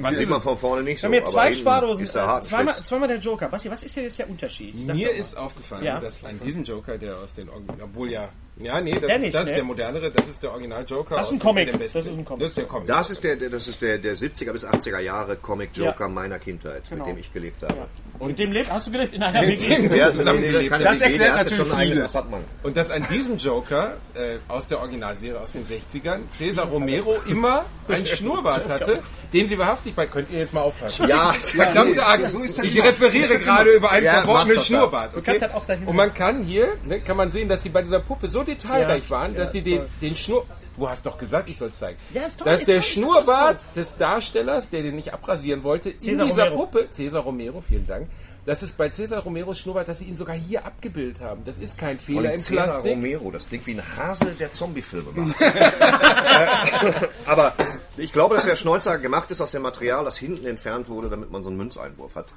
Was 0.00 0.14
Sieht 0.16 0.28
man 0.28 0.40
von 0.40 0.56
vorne 0.58 0.82
nicht 0.82 1.00
so. 1.00 1.10
Wir 1.10 1.20
haben 1.20 1.22
hier 1.22 1.22
aber 1.22 1.30
zwei 1.30 1.52
Spardosen, 1.52 2.04
Ist 2.04 2.14
der 2.14 2.38
äh, 2.38 2.42
zweimal, 2.46 2.74
zweimal 2.82 3.08
der 3.08 3.18
Joker. 3.18 3.48
Basti, 3.48 3.70
was 3.70 3.82
ist 3.82 3.96
denn 3.96 4.04
jetzt 4.04 4.18
der 4.18 4.28
Unterschied? 4.28 4.74
Sag 4.86 4.96
Mir 4.96 5.10
ist 5.12 5.36
aufgefallen, 5.36 5.84
Ja. 5.84 6.00
dass 6.00 6.24
an 6.24 6.38
diesem 6.40 6.64
Joker, 6.64 6.98
der 6.98 7.16
aus 7.16 7.34
den 7.34 7.48
obwohl 7.48 8.10
ja, 8.10 8.28
ja, 8.60 8.80
nee, 8.80 8.92
das 8.92 9.02
Der 9.02 9.16
ist 9.16 9.22
nicht, 9.22 9.34
das, 9.34 9.48
ne? 9.48 9.54
der 9.54 9.64
modernere, 9.64 10.10
das 10.10 10.26
ist 10.28 10.42
der 10.42 10.50
Original 10.52 10.84
Joker. 10.86 11.16
Das 11.16 11.26
ist 11.26 11.32
ein 11.32 11.36
aus 11.36 11.42
Comic, 11.42 11.72
das 11.92 12.06
ist 12.06 12.18
ein 12.18 12.24
Comic. 12.24 12.40
Das 12.40 12.48
ist 12.48 12.56
der 12.58 12.64
Comic. 12.66 12.86
Das 12.88 13.10
ist 13.10 13.22
der, 13.24 13.36
der- 13.36 13.50
das 13.50 13.68
ist 13.68 13.80
der, 13.82 13.98
der 13.98 14.16
70er 14.16 14.52
bis 14.52 14.64
80er 14.64 14.98
Jahre 15.00 15.36
Comic 15.36 15.70
Joker 15.74 16.04
Ja. 16.04 16.08
meiner 16.08 16.38
Kindheit, 16.40 16.82
Genau. 16.88 17.06
mit 17.06 17.14
dem 17.14 17.20
ich 17.20 17.32
gelebt 17.32 17.62
habe. 17.62 17.86
Und 18.18 18.28
mit 18.28 18.38
dem 18.38 18.52
lebt, 18.52 18.70
hast 18.70 18.86
du 18.88 18.90
gelebt 18.90 19.14
in 19.14 19.22
einer 19.22 19.46
WG? 19.46 19.88
Der, 19.88 20.12
zusammengelebt. 20.12 20.70
keine 20.70 20.84
Das 20.84 20.96
WG, 20.96 21.04
erklärt 21.04 21.36
natürlich 21.36 21.56
schon 21.56 21.70
ein 21.70 21.78
eigenes 21.78 21.98
vieles. 21.98 22.14
Appartement. 22.16 22.44
Und 22.62 22.76
dass 22.76 22.90
an 22.90 23.06
diesem 23.10 23.36
Joker 23.36 23.96
äh, 24.14 24.38
aus 24.48 24.66
der 24.66 24.80
Originalserie 24.80 25.38
aus 25.38 25.52
den 25.52 25.64
60ern 25.66 26.20
Cesar 26.36 26.66
Romero 26.66 27.16
immer 27.28 27.64
ein 27.88 28.04
Schnurrbart 28.06 28.68
hatte, 28.68 29.00
den 29.32 29.46
sie 29.46 29.58
wahrhaftig 29.58 29.94
bei, 29.94 30.06
könnt 30.06 30.30
ihr 30.30 30.40
jetzt 30.40 30.52
mal 30.52 30.62
aufpassen. 30.62 31.08
Ja, 31.08 31.32
Verdammte 31.38 31.92
nee, 31.92 32.00
Axt. 32.00 32.32
so 32.32 32.42
ist 32.42 32.58
das 32.58 32.64
ich 32.64 32.82
referiere 32.82 33.38
gerade 33.38 33.70
über 33.70 33.90
einen 33.90 34.06
Ja, 34.06 34.24
doch 34.24 34.64
Schnurrbart. 34.64 35.16
Okay? 35.16 35.38
kannst 35.38 35.68
halt 35.68 35.86
Und 35.86 35.96
man 35.96 36.12
kann 36.14 36.42
hier, 36.42 36.76
ne, 36.84 37.00
kann 37.00 37.16
man 37.16 37.30
sehen, 37.30 37.48
dass 37.48 37.62
sie 37.62 37.68
bei 37.68 37.82
dieser 37.82 38.00
Puppe 38.00 38.28
so 38.28 38.42
detailreich 38.42 39.04
Ja, 39.04 39.10
waren, 39.10 39.34
dass 39.36 39.52
ja, 39.52 39.60
sie 39.60 39.62
den, 39.62 39.82
den 40.00 40.16
Schnur... 40.16 40.46
Du 40.78 40.88
hast 40.88 41.04
doch 41.04 41.18
gesagt, 41.18 41.48
ich 41.48 41.58
soll 41.58 41.68
es 41.68 41.78
zeigen. 41.78 41.98
Ja, 42.14 42.22
ist 42.22 42.38
toll, 42.38 42.46
Dass 42.46 42.60
ist 42.60 42.68
der 42.68 42.80
toll, 42.80 42.82
toll, 42.82 43.02
Schnurrbart 43.02 43.56
ist 43.56 43.76
des 43.76 43.96
Darstellers, 43.96 44.70
der 44.70 44.82
den 44.82 44.96
nicht 44.96 45.12
abrasieren 45.12 45.64
wollte, 45.64 45.90
in 45.90 46.00
Cesar 46.00 46.26
dieser 46.26 46.50
Romero. 46.50 46.66
Puppe, 46.66 46.88
Cesar 46.90 47.22
Romero, 47.22 47.60
vielen 47.60 47.86
Dank, 47.86 48.08
das 48.48 48.62
ist 48.62 48.78
bei 48.78 48.88
Cesar 48.88 49.20
Romeros 49.20 49.58
Schnurrbart, 49.58 49.88
dass 49.88 49.98
sie 49.98 50.06
ihn 50.06 50.16
sogar 50.16 50.34
hier 50.34 50.64
abgebildet 50.64 51.20
haben. 51.20 51.44
Das 51.44 51.58
ist 51.58 51.76
kein 51.76 51.98
Von 51.98 52.14
Fehler 52.14 52.32
im 52.32 52.38
Cesar 52.38 52.64
Plastik. 52.64 52.92
Romero, 52.92 53.30
das 53.30 53.46
klingt 53.46 53.66
wie 53.66 53.72
ein 53.72 53.96
Hase, 53.96 54.24
der 54.40 54.52
Zombie-Filme 54.52 55.10
macht. 55.12 55.36
Aber 57.26 57.52
ich 57.98 58.10
glaube, 58.10 58.36
dass 58.36 58.46
der 58.46 58.56
Schnäuzer 58.56 58.96
gemacht 58.98 59.30
ist 59.30 59.42
aus 59.42 59.50
dem 59.50 59.60
Material, 59.60 60.02
das 60.06 60.16
hinten 60.16 60.46
entfernt 60.46 60.88
wurde, 60.88 61.10
damit 61.10 61.30
man 61.30 61.42
so 61.42 61.50
einen 61.50 61.58
Münzeinwurf 61.58 62.14
hat. 62.14 62.28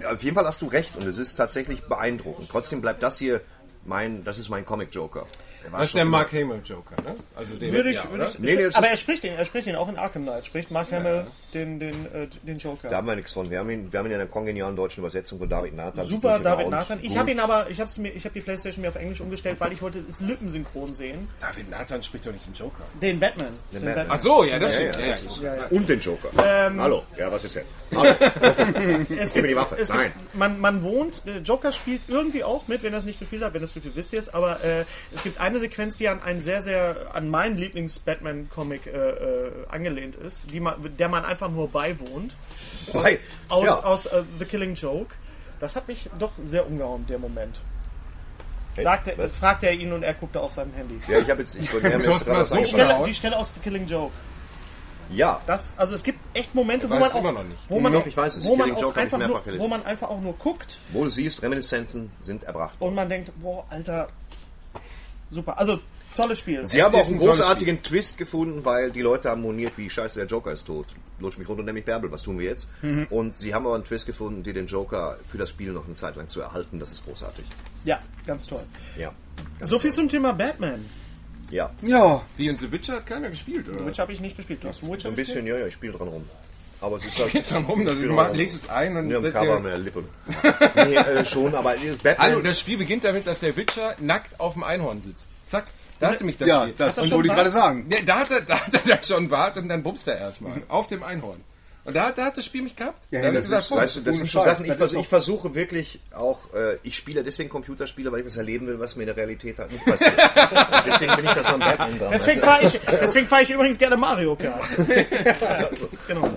Ja, 0.00 0.12
Auf 0.12 0.22
jeden 0.22 0.36
Fall 0.36 0.46
hast 0.46 0.62
du 0.62 0.68
recht 0.68 0.96
und 0.96 1.06
es 1.06 1.18
ist 1.18 1.34
tatsächlich 1.34 1.82
beeindruckend. 1.82 2.48
Trotzdem 2.50 2.80
bleibt 2.80 3.02
das 3.02 3.18
hier 3.18 3.42
mein, 3.84 4.24
das 4.24 4.38
ist 4.38 4.48
mein 4.48 4.64
Comic-Joker. 4.64 5.26
Der 5.26 5.26
war 5.26 5.32
Das 5.70 5.82
ist 5.84 5.94
der 5.94 6.04
Mark 6.04 6.32
Hamill 6.32 6.60
Joker, 6.64 7.00
ne? 7.02 7.14
Also 7.36 7.56
den, 7.56 7.72
Würde 7.72 7.90
ich, 7.90 7.96
ja, 7.96 8.10
würde 8.10 8.30
ich, 8.32 8.38
Nee, 8.38 8.56
nee, 8.56 8.66
aber 8.72 8.88
er 8.88 8.96
spricht 8.96 9.24
ihn, 9.24 9.32
er 9.34 9.44
spricht 9.44 9.66
ihn 9.66 9.76
auch 9.76 9.88
in 9.88 9.96
Arkham 9.96 10.22
Knight. 10.22 10.46
Spricht 10.46 10.70
Mark 10.70 10.90
Hamill 10.90 11.26
den, 11.54 11.78
den, 11.78 12.06
äh, 12.12 12.28
den 12.42 12.58
Joker. 12.58 12.88
Da 12.88 12.96
haben 12.96 13.06
wir 13.06 13.16
nichts 13.16 13.32
von. 13.32 13.50
Wir 13.50 13.58
haben 13.58 13.70
ihn, 13.70 13.92
wir 13.92 13.98
haben 13.98 14.06
ihn 14.06 14.12
in 14.12 14.20
einer 14.20 14.30
kongenialen 14.30 14.76
deutschen 14.76 15.00
Übersetzung 15.00 15.38
von 15.38 15.48
David 15.48 15.74
Nathan. 15.74 16.04
Super, 16.04 16.38
David 16.38 16.68
Nathan. 16.68 16.98
Ich 17.02 17.16
habe 17.16 17.30
ihn 17.30 17.40
aber, 17.40 17.68
ich 17.70 17.80
habe 17.80 17.90
habe 17.90 18.30
die 18.34 18.40
PlayStation 18.40 18.82
mir 18.82 18.88
auf 18.88 18.96
Englisch 18.96 19.20
umgestellt, 19.20 19.56
weil 19.60 19.72
ich 19.72 19.82
wollte 19.82 20.02
es 20.08 20.20
lippensynchron 20.20 20.94
sehen. 20.94 21.28
David 21.40 21.70
Nathan 21.70 22.02
spricht 22.02 22.26
doch 22.26 22.32
nicht 22.32 22.46
den 22.46 22.54
Joker. 22.54 22.84
Den 23.00 23.20
Batman. 23.20 23.48
Den 23.72 23.84
Batman. 23.84 24.06
Ach 24.10 24.20
so, 24.20 24.44
ja, 24.44 24.58
das 24.58 24.78
Ja, 24.78 24.92
stimmt. 24.92 25.40
ja, 25.42 25.42
Ja, 25.42 25.56
ja, 25.56 25.66
Und 25.70 25.88
den 25.88 26.00
Joker. 26.00 26.28
Hallo, 26.36 27.02
ja, 27.18 27.30
was 27.30 27.44
ist 27.44 27.56
jetzt? 27.56 27.68
Hallo. 27.94 28.14
Es 29.18 29.32
Gib 29.32 29.42
mir 29.42 29.48
die 29.48 29.56
Waffe. 29.56 29.76
Es 29.76 29.88
Nein. 29.88 30.12
Gibt, 30.12 30.34
man, 30.34 30.60
man 30.60 30.82
wohnt, 30.82 31.22
äh, 31.26 31.38
Joker 31.38 31.72
spielt 31.72 32.02
irgendwie 32.08 32.44
auch 32.44 32.66
mit, 32.68 32.82
wenn 32.82 32.92
er 32.92 32.98
es 32.98 33.04
nicht 33.04 33.18
gespielt 33.18 33.42
hat, 33.42 33.54
wenn 33.54 33.60
das 33.60 33.74
gespielt 33.74 33.96
wisst 33.96 34.12
ihr 34.12 34.18
es, 34.18 34.28
aber 34.28 34.62
äh, 34.64 34.84
es 35.14 35.22
gibt 35.22 35.40
eine 35.40 35.58
Sequenz, 35.58 35.96
die 35.96 36.08
an 36.08 36.22
einen 36.22 36.40
sehr, 36.40 36.62
sehr, 36.62 37.14
an 37.14 37.28
meinen 37.28 37.58
Lieblings-Batman-Comic 37.58 38.86
äh, 38.86 38.90
äh, 38.90 39.50
angelehnt 39.68 40.16
ist, 40.16 40.50
die 40.50 40.60
man, 40.60 40.74
der 40.98 41.08
man 41.08 41.24
einfach 41.24 41.41
nur 41.48 41.68
beiwohnt, 41.68 42.34
Weil, 42.92 43.18
aus, 43.48 43.64
ja. 43.64 43.82
aus 43.84 44.06
äh, 44.06 44.22
The 44.38 44.44
Killing 44.44 44.74
Joke. 44.74 45.14
Das 45.60 45.76
hat 45.76 45.86
mich 45.88 46.08
doch 46.18 46.32
sehr 46.42 46.66
umgehauen, 46.66 47.06
der 47.06 47.18
Moment. 47.18 47.60
Sagte, 48.76 49.12
was? 49.16 49.30
fragte 49.32 49.66
er 49.66 49.74
ihn 49.74 49.92
und 49.92 50.02
er 50.02 50.14
guckte 50.14 50.40
auf 50.40 50.52
sein 50.54 50.72
Handy. 50.74 50.98
Ja, 51.06 51.18
ich 51.18 51.28
habe 51.30 51.40
jetzt, 51.40 51.54
ich 51.54 51.72
mir 51.82 51.90
jetzt 51.90 52.24
gerade 52.24 52.44
so 52.46 52.64
Stelle, 52.64 53.04
die 53.06 53.14
Stelle 53.14 53.36
aus 53.36 53.52
The 53.54 53.60
Killing 53.60 53.86
Joke. 53.86 54.12
Ja, 55.10 55.42
Das, 55.46 55.74
also 55.76 55.94
es 55.94 56.02
gibt 56.02 56.18
echt 56.34 56.54
Momente, 56.54 56.88
wo 56.88 56.94
man 56.94 57.10
auch, 57.12 57.20
immer 57.20 57.32
noch 57.32 57.44
nicht. 57.44 57.58
wo 57.68 57.78
man, 57.78 57.92
Noch, 57.92 58.06
ich 58.06 58.16
weiß 58.16 58.36
es. 58.36 58.44
wo 58.46 58.56
man 58.56 58.74
auch 58.74 58.96
einfach 58.96 59.18
nur, 59.18 59.42
wo 59.58 59.68
man 59.68 59.84
einfach 59.84 60.08
auch 60.08 60.20
nur 60.20 60.32
guckt 60.34 60.78
wo 60.90 61.04
du 61.04 61.10
siehst, 61.10 61.42
Reminiszenzen 61.42 62.10
sind 62.20 62.44
erbracht 62.44 62.80
worden. 62.80 62.88
und 62.90 62.94
man 62.94 63.08
denkt, 63.10 63.30
boah, 63.42 63.66
Alter, 63.68 64.08
super. 65.30 65.58
Also, 65.58 65.80
tolles 66.16 66.38
Spiel. 66.38 66.66
Sie 66.66 66.82
haben 66.82 66.94
auch 66.94 67.06
einen 67.06 67.18
großartigen 67.18 67.82
Twist 67.82 68.18
gefunden, 68.18 68.64
weil 68.64 68.90
die 68.90 69.02
Leute 69.02 69.30
haben 69.30 69.42
moniert, 69.42 69.72
wie 69.76 69.88
scheiße 69.88 70.18
der 70.18 70.26
Joker 70.26 70.52
ist 70.52 70.66
tot. 70.66 70.86
Lutsch 71.18 71.38
mich 71.38 71.48
runter 71.48 71.72
mich 71.72 71.84
Bärbel, 71.84 72.10
was 72.10 72.22
tun 72.22 72.38
wir 72.38 72.46
jetzt? 72.46 72.68
Mhm. 72.82 73.06
Und 73.10 73.36
sie 73.36 73.54
haben 73.54 73.66
aber 73.66 73.76
einen 73.76 73.84
Twist 73.84 74.06
gefunden, 74.06 74.42
die 74.42 74.52
den 74.52 74.66
Joker 74.66 75.18
für 75.28 75.38
das 75.38 75.50
Spiel 75.50 75.72
noch 75.72 75.86
eine 75.86 75.94
Zeit 75.94 76.16
lang 76.16 76.28
zu 76.28 76.40
erhalten. 76.40 76.78
Das 76.80 76.90
ist 76.90 77.04
großartig. 77.04 77.44
Ja, 77.84 78.00
ganz 78.26 78.46
toll. 78.46 78.64
Ja. 78.98 79.12
So 79.60 79.78
viel 79.78 79.92
zum 79.92 80.08
Thema 80.08 80.32
Batman. 80.32 80.84
Ja. 81.50 81.70
Ja, 81.82 82.22
Wie 82.36 82.48
und 82.48 82.58
The 82.58 82.72
Witcher 82.72 82.94
hat 82.94 83.06
keiner 83.06 83.28
gespielt, 83.28 83.68
oder? 83.68 83.86
Witcher 83.86 84.02
habe 84.02 84.12
ich 84.12 84.20
nicht 84.20 84.36
gespielt. 84.36 84.64
Du 84.64 84.68
hast 84.68 84.82
Witcher 84.82 85.02
So 85.02 85.08
ein 85.08 85.14
bisschen, 85.14 85.46
ja, 85.46 85.58
ja, 85.58 85.66
ich 85.66 85.74
spiele 85.74 85.92
dran 85.92 86.08
rum. 86.08 86.24
Aber 86.80 86.96
es 86.96 87.04
ist 87.04 87.18
halt. 87.18 87.32
Jetzt 87.34 87.52
dann 87.52 87.64
rum, 87.64 87.80
also 87.80 87.94
du 87.94 88.00
Spiel 88.00 88.12
mach, 88.12 88.32
legst 88.32 88.56
es 88.56 88.68
ein 88.68 88.96
und 88.96 89.10
Ja, 89.10 89.18
im 89.18 89.32
Cover 89.32 89.60
mehr 89.60 89.78
Lippen. 89.78 90.04
nee, 90.74 90.96
äh, 90.96 91.24
schon, 91.24 91.54
aber 91.54 91.74
Batman. 91.74 92.16
Hallo, 92.18 92.40
das 92.40 92.58
Spiel 92.58 92.78
beginnt 92.78 93.04
damit, 93.04 93.26
dass 93.26 93.40
der 93.40 93.56
Witcher 93.56 93.94
nackt 94.00 94.40
auf 94.40 94.54
dem 94.54 94.64
Einhorn 94.64 95.00
sitzt. 95.00 95.26
Zack. 95.48 95.66
Da 96.02 96.10
hatte 96.12 96.24
mich 96.24 96.36
das 96.38 96.48
ja, 96.48 96.62
Spiel. 96.62 96.74
das 96.78 96.88
er 96.92 96.96
wollte 96.98 97.08
schon 97.10 97.24
ich 97.24 97.30
gerade 97.32 97.50
sagen. 97.50 97.86
Ja, 97.90 97.98
da 98.04 98.18
hat 98.20 98.30
er, 98.30 98.40
da 98.42 98.60
hat 98.66 98.74
er 98.74 98.80
dann 98.80 99.02
schon 99.04 99.28
Bart 99.28 99.56
und 99.56 99.68
dann 99.68 99.82
bumst 99.82 100.06
er 100.08 100.18
erstmal. 100.18 100.62
Auf 100.68 100.86
dem 100.88 101.02
Einhorn. 101.02 101.40
Und 101.84 101.96
da, 101.96 102.04
hat- 102.06 102.18
da 102.18 102.26
hat 102.26 102.36
das 102.36 102.44
Spiel 102.44 102.62
mich 102.62 102.76
gehabt. 102.76 103.02
Ja, 103.10 103.22
das 103.22 103.42
gesagt, 103.42 103.62
ist- 103.62 103.68
Punkt. 103.70 103.82
Weißt 103.82 103.96
du, 103.96 104.00
das 104.02 104.16
sind 104.16 104.30
so 104.30 104.38
Scheiß, 104.40 104.44
Sachen, 104.58 104.64
ich, 104.66 104.68
das 104.68 104.78
vers 104.78 104.92
ich 104.92 105.08
versuche 105.08 105.54
wirklich 105.56 105.98
auch, 106.14 106.54
äh, 106.54 106.76
ich 106.84 106.96
spiele 106.96 107.24
deswegen 107.24 107.48
Computerspiele, 107.50 108.12
weil 108.12 108.20
ich 108.20 108.26
was 108.26 108.36
erleben 108.36 108.68
will, 108.68 108.78
was 108.78 108.94
mir 108.94 109.02
in 109.02 109.06
der 109.08 109.16
Realität 109.16 109.58
halt 109.58 109.72
nicht 109.72 109.84
passiert. 109.84 110.12
Und 110.16 110.86
deswegen 110.86 111.16
bin 111.16 111.24
ich 111.24 111.32
das 111.32 111.46
am 111.46 111.58
Batman 111.58 111.98
dran. 111.98 112.10
Deswegen 112.12 112.40
fahre 112.40 112.64
ich, 112.66 112.78
deswegen 113.00 113.26
fahr 113.26 113.42
ich 113.42 113.50
übrigens 113.50 113.78
gerne 113.78 113.96
Mario 113.96 114.36
Kart. 114.36 114.62
genau. 116.06 116.30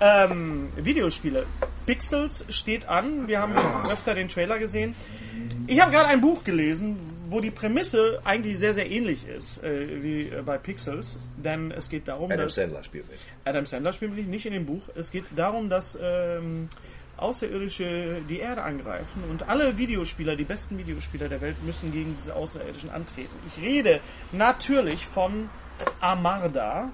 Ähm, 0.00 0.68
Videospiele. 0.76 1.46
Pixels 1.86 2.44
steht 2.50 2.86
an. 2.88 3.26
Wir 3.28 3.40
haben 3.40 3.54
öfter 3.90 4.14
den 4.14 4.28
Trailer 4.28 4.58
gesehen. 4.58 4.94
Ich 5.66 5.80
habe 5.80 5.92
gerade 5.92 6.08
ein 6.08 6.20
Buch 6.20 6.44
gelesen, 6.44 6.98
wo 7.28 7.40
die 7.40 7.50
Prämisse 7.50 8.20
eigentlich 8.24 8.58
sehr, 8.58 8.74
sehr 8.74 8.90
ähnlich 8.90 9.26
ist 9.28 9.62
äh, 9.64 10.02
wie 10.02 10.22
äh, 10.28 10.42
bei 10.44 10.58
Pixels. 10.58 11.16
Denn 11.36 11.70
es 11.70 11.88
geht 11.88 12.06
darum? 12.08 12.30
Adam 12.30 12.46
dass 12.46 12.54
Sandler 12.54 12.82
spielt 12.84 13.08
mit. 13.10 13.18
Adam 13.44 13.66
Sandler 13.66 13.92
spielt 13.92 14.14
nicht- 14.14 14.28
nicht 14.28 14.46
in 14.46 14.52
dem 14.52 14.66
Buch. 14.66 14.82
Es 14.94 15.10
geht 15.10 15.24
darum, 15.36 15.68
dass 15.70 15.98
ähm, 16.02 16.68
Außerirdische 17.16 18.22
die 18.28 18.40
Erde 18.40 18.62
angreifen 18.62 19.22
und 19.30 19.48
alle 19.48 19.78
Videospieler, 19.78 20.34
die 20.36 20.44
besten 20.44 20.76
Videospieler 20.78 21.28
der 21.28 21.40
Welt, 21.40 21.56
müssen 21.64 21.92
gegen 21.92 22.14
diese 22.16 22.34
Außerirdischen 22.34 22.90
antreten. 22.90 23.30
Ich 23.46 23.62
rede 23.62 24.00
natürlich 24.32 25.06
von 25.06 25.48
Amarda, 26.00 26.90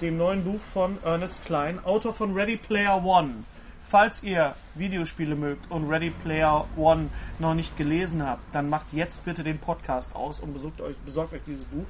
dem 0.00 0.16
neuen 0.16 0.44
Buch 0.44 0.60
von 0.60 0.98
Ernest 1.04 1.44
Klein, 1.44 1.78
Autor 1.84 2.14
von 2.14 2.34
Ready 2.34 2.56
Player 2.56 3.04
One. 3.04 3.44
Falls 3.92 4.22
ihr 4.22 4.54
Videospiele 4.74 5.34
mögt 5.34 5.70
und 5.70 5.86
Ready 5.86 6.08
Player 6.08 6.66
One 6.78 7.10
noch 7.38 7.52
nicht 7.52 7.76
gelesen 7.76 8.26
habt, 8.26 8.42
dann 8.54 8.70
macht 8.70 8.86
jetzt 8.92 9.22
bitte 9.26 9.44
den 9.44 9.58
Podcast 9.58 10.16
aus 10.16 10.40
und 10.40 10.54
besorgt 10.54 10.80
euch, 10.80 10.96
besorgt 11.04 11.34
euch 11.34 11.42
dieses 11.46 11.64
Buch. 11.66 11.84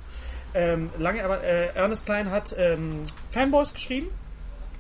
Ähm, 0.53 0.91
lange, 0.99 1.23
aber 1.25 1.45
äh, 1.45 1.69
Ernest 1.77 2.05
Klein 2.05 2.33
hat 2.33 2.57
ähm, 2.59 3.05
Fanboys 3.31 3.73
geschrieben, 3.73 4.09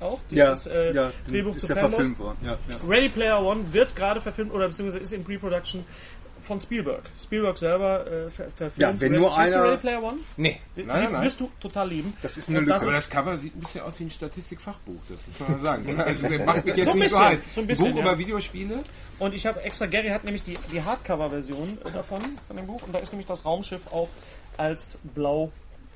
auch 0.00 0.18
Ja, 0.30 0.50
dieses 0.50 0.66
äh, 0.66 0.92
ja, 0.94 1.12
Drehbuch 1.28 1.54
ist 1.54 1.66
zu 1.66 1.72
ja 1.72 1.76
Fanboys. 1.76 1.94
verfilmt 1.94 2.18
worden. 2.18 2.38
Ja, 2.42 2.50
ja. 2.68 2.88
Ready 2.88 3.08
Player 3.08 3.40
One 3.40 3.72
wird 3.72 3.94
gerade 3.94 4.20
verfilmt 4.20 4.52
oder 4.52 4.66
beziehungsweise 4.66 5.04
ist 5.04 5.12
in 5.12 5.22
Pre-Production 5.22 5.85
von 6.42 6.61
Spielberg. 6.61 7.02
Spielberg 7.22 7.57
selber 7.59 8.07
äh, 8.07 8.31
ver 8.31 8.44
verfilmt. 8.50 8.78
Ja, 8.78 9.00
wenn 9.00 9.12
nur 9.12 9.37
einer- 9.37 9.64
Ready 9.64 9.76
Player 9.78 10.02
One? 10.02 10.18
Nee. 10.37 10.61
Nein, 10.76 10.87
nein, 10.87 11.12
nein. 11.12 11.22
Wirst 11.24 11.40
du 11.40 11.50
total 11.61 11.88
lieben. 11.88 12.16
Das 12.22 12.37
ist 12.37 12.48
eine 12.48 12.61
Lücke. 12.61 12.74
Aber 12.74 12.87
ist- 12.88 12.96
das 12.96 13.11
Cover 13.11 13.38
sieht 13.38 13.57
ein 13.57 13.61
bisschen 13.61 13.81
aus 13.83 13.98
wie 14.00 14.05
ein 14.05 14.11
Statistikfachbuch, 14.11 15.00
das 15.09 15.18
muss 15.26 15.40
man 15.48 15.59
mal 15.59 15.64
sagen. 15.64 16.00
Also 16.00 16.28
der 16.28 16.44
macht 16.44 16.64
mich 16.64 16.76
jetzt 16.76 16.87
So 16.87 16.92
ein 16.92 16.98
nicht 16.98 17.11
so 17.11 17.16
bisschen, 17.18 17.31
heiß. 17.33 17.38
so 17.55 17.61
ein 17.61 17.66
bisschen, 17.66 17.88
Buch 17.90 17.96
ja. 17.96 18.02
über 18.02 18.18
Videospiele. 18.18 18.78
Und 19.18 19.35
ich 19.35 19.46
habe 19.46 19.62
extra, 19.62 19.87
Gary 19.87 20.09
hat 20.09 20.24
nämlich 20.24 20.42
die, 20.44 20.59
die 20.72 20.83
Hardcover-Version 20.83 21.78
äh, 21.85 21.90
davon, 21.92 22.20
von 22.46 22.57
dem 22.57 22.66
Buch. 22.66 22.83
Und 22.83 22.92
da 22.94 22.98
ist 22.98 23.12
nämlich 23.12 23.26
das 23.26 23.44
Raumschiff 23.44 23.87
auch 23.92 24.09
als 24.57 24.98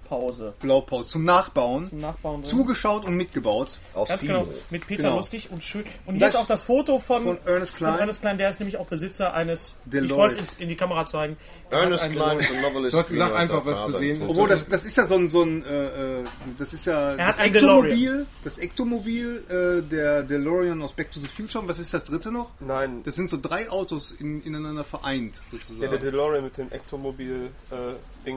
Blaupause 0.08 0.54
Blaupause 0.60 1.08
zum 1.08 1.24
Nachbauen. 1.24 1.88
zum 1.88 2.00
Nachbauen 2.00 2.42
drin. 2.42 2.50
Zugeschaut 2.50 3.04
und 3.04 3.16
mitgebaut. 3.16 3.78
Aus 3.94 4.08
Ganz 4.08 4.20
Timo. 4.22 4.40
genau, 4.44 4.52
mit 4.70 4.86
Peter 4.86 5.02
Genau. 5.04 5.16
Lustig 5.16 5.50
und 5.50 5.62
schön. 5.64 5.84
Und 6.06 6.14
hier 6.16 6.26
Das- 6.26 6.34
ist 6.34 6.40
auch 6.40 6.46
das 6.46 6.62
Foto 6.62 6.98
von, 6.98 7.22
von 7.24 7.38
Ernest 7.44 7.74
Klein. 7.76 7.92
Von 7.92 8.00
Ernest 8.00 8.20
Klein, 8.20 8.38
der 8.38 8.50
ist 8.50 8.60
nämlich 8.60 8.76
auch 8.76 8.86
Besitzer 8.86 9.34
eines. 9.34 9.74
Deloitte. 9.84 10.06
Ich 10.12 10.16
wollte 10.18 10.40
es 10.42 10.54
in 10.54 10.68
die 10.68 10.76
Kamera 10.76 11.06
zeigen. 11.06 11.36
Er 11.70 11.80
Ernest 11.82 12.10
Klein 12.12 12.38
ist 12.38 12.50
ein 12.52 12.62
Novelist. 12.62 12.94
Du 12.94 12.98
hast 12.98 13.08
gesagt, 13.08 13.34
einfach 13.34 13.64
was 13.66 13.84
zu 13.86 13.92
sehen. 13.98 14.22
Obwohl, 14.28 14.48
das, 14.48 14.68
das 14.68 14.84
ist 14.84 14.96
ja 14.96 15.04
so 15.06 15.14
ein, 15.16 15.28
so 15.28 15.42
ein 15.42 15.64
äh, 15.64 16.20
äh, 16.20 16.24
das 16.58 16.72
ist 16.72 16.86
ja 16.86 17.14
das 17.16 17.26
hat 17.26 17.38
einen 17.40 17.54
Ektomobil, 17.54 18.26
das 18.44 18.58
Ektomobil, 18.58 19.42
äh, 19.48 19.82
der 19.90 20.22
DeLorean 20.22 20.80
aus 20.82 20.92
Back 20.92 21.10
to 21.10 21.20
the 21.20 21.28
Future. 21.28 21.62
Und 21.62 21.68
was 21.68 21.78
ist 21.78 21.92
das 21.92 22.04
dritte 22.04 22.30
noch? 22.30 22.50
Nein, 22.60 23.02
Das 23.04 23.16
sind 23.16 23.28
so 23.30 23.36
drei 23.40 23.68
Autos 23.70 24.12
in, 24.12 24.42
ineinander 24.42 24.84
vereint, 24.84 25.40
sozusagen. 25.50 25.82
ja, 25.82 25.88
der 25.88 25.98
DeLorean 25.98 26.44
mit 26.44 26.56
dem 26.58 26.70
Ektomobil, 26.70 27.50
äh, 27.70 28.32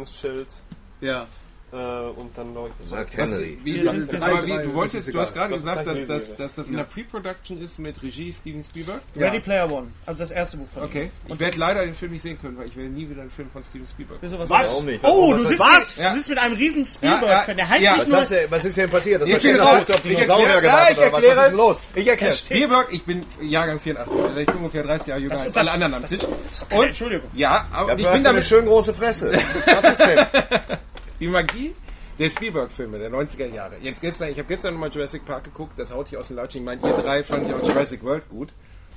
ja. 1.02 1.28
Äh, 1.72 1.76
und 1.76 2.36
dann 2.36 2.54
ich. 2.82 2.88
Sag 2.90 3.02
Was, 3.02 3.12
Kennedy. 3.12 3.60
wie, 3.64 3.84
Ja, 3.84 3.94
wie, 3.94 4.00
du 4.00 4.06
das 4.08 4.74
wolltest, 4.74 5.14
du 5.14 5.20
hast 5.20 5.34
gerade 5.34 5.54
Das 5.54 5.62
gesagt, 5.62 5.88
dass, 5.88 6.08
dass, 6.08 6.36
dass 6.36 6.56
das 6.56 6.68
in 6.68 6.78
der 6.78 6.84
Pre-Production 6.84 7.62
ist 7.62 7.78
mit 7.80 8.02
Regie 8.02 8.34
Steven 8.34 8.64
Spielberg. 8.64 9.02
Ready 9.16 9.40
Player 9.40 9.72
One. 9.72 9.88
Also 10.06 10.20
das 10.20 10.32
erste 10.32 10.58
Buch 10.58 10.68
von 10.74 10.84
ihm. 10.84 10.90
Okay. 10.90 11.12
Ich 11.28 11.40
werde 11.40 11.58
leider 11.60 11.86
den 11.86 11.94
Film 11.96 12.12
nicht 12.14 12.22
sehen 12.24 12.40
können, 12.42 12.58
weil 12.58 12.68
ich 12.68 12.76
werde 12.76 12.90
nie 12.90 13.10
wieder 13.10 13.22
einen 13.22 13.30
Film 13.32 13.50
von 13.52 13.64
Steven 13.64 13.88
Spielberg. 13.88 14.20
Was? 14.50 14.68
Oh, 15.04 15.32
Was 15.32 15.38
du 15.38 15.44
soll- 15.44 15.48
sitzt, 15.48 15.60
Was? 15.60 15.98
Ja. 15.98 16.10
du 16.12 16.18
sitzt 16.18 16.30
mit 16.30 16.38
einem 16.40 16.56
riesen 16.56 16.84
Ja, 16.84 16.90
Spielberg-Fan. 17.18 17.58
Der 17.58 17.70
heißt 17.70 17.84
ja. 17.84 17.92
nicht 17.98 18.12
Was, 18.12 18.30
nur... 18.32 18.40
du, 18.40 18.52
was 18.52 18.66
ist 18.66 18.78
denn 18.78 18.90
passiert? 18.90 19.22
Das 19.22 19.30
Ich 19.30 19.44
war 19.44 19.60
raus. 19.60 19.86
du 19.86 19.94
auf 19.94 20.06
Ich 20.06 20.12
Dinosaurier 20.16 20.64
Ja, 20.64 20.88
ich 20.90 20.98
oder 20.98 21.12
was? 21.12 21.14
Was 21.14 21.24
erkläre 21.24 21.42
ist 21.42 21.50
denn 21.50 21.58
los? 21.58 21.78
Ich 21.96 22.08
erkläre 22.08 22.34
Spielberg, 22.36 22.88
ich 22.92 23.04
bin 23.04 23.26
Jahrgang 23.42 23.80
84, 23.80 24.24
also 24.24 24.40
ich 24.40 24.46
bin 24.48 24.56
ungefähr 24.58 24.84
30 24.84 25.08
Jahre 25.08 25.20
jünger 25.22 25.32
Das 25.36 25.44
als 25.44 25.56
alle 25.58 25.66
das- 25.66 25.74
anderen 25.76 25.94
am 25.94 26.02
das- 26.02 26.12
Tisch. 26.12 26.20
Entschuldigung. 26.70 27.30
ja, 27.36 27.68
aber 27.72 27.92
ich 27.92 27.98
bin 27.98 28.06
du 28.06 28.10
eine 28.12 28.24
damit, 28.24 28.46
schön 28.46 28.66
große 28.66 28.94
Fresse. 28.94 29.32
Was 29.66 29.92
ist 29.94 30.00
denn? 30.02 30.20
die 31.20 31.28
Magie 31.28 31.74
der 32.18 32.30
Spielberg-Filme 32.30 33.00
der 33.00 33.10
90er 33.10 33.54
Jahre. 33.54 33.76
Jetzt 33.82 34.02
gestern, 34.02 34.30
ich 34.30 34.38
habe 34.38 34.48
gestern 34.48 34.74
nochmal 34.74 34.90
Jurassic 34.90 35.26
Park 35.26 35.46
geguckt, 35.46 35.74
das 35.78 35.92
haut 35.92 36.10
hier 36.10 36.20
aus 36.20 36.28
den 36.28 36.36
Latschen. 36.36 36.62
Ich 36.62 36.66
meine, 36.66 36.82
ihr 36.82 37.02
drei 37.02 37.24
fand 37.24 37.48
ja 37.48 37.56
auch 37.56 37.68
Jurassic 37.68 38.04
World 38.04 38.28
gut. 38.30 38.50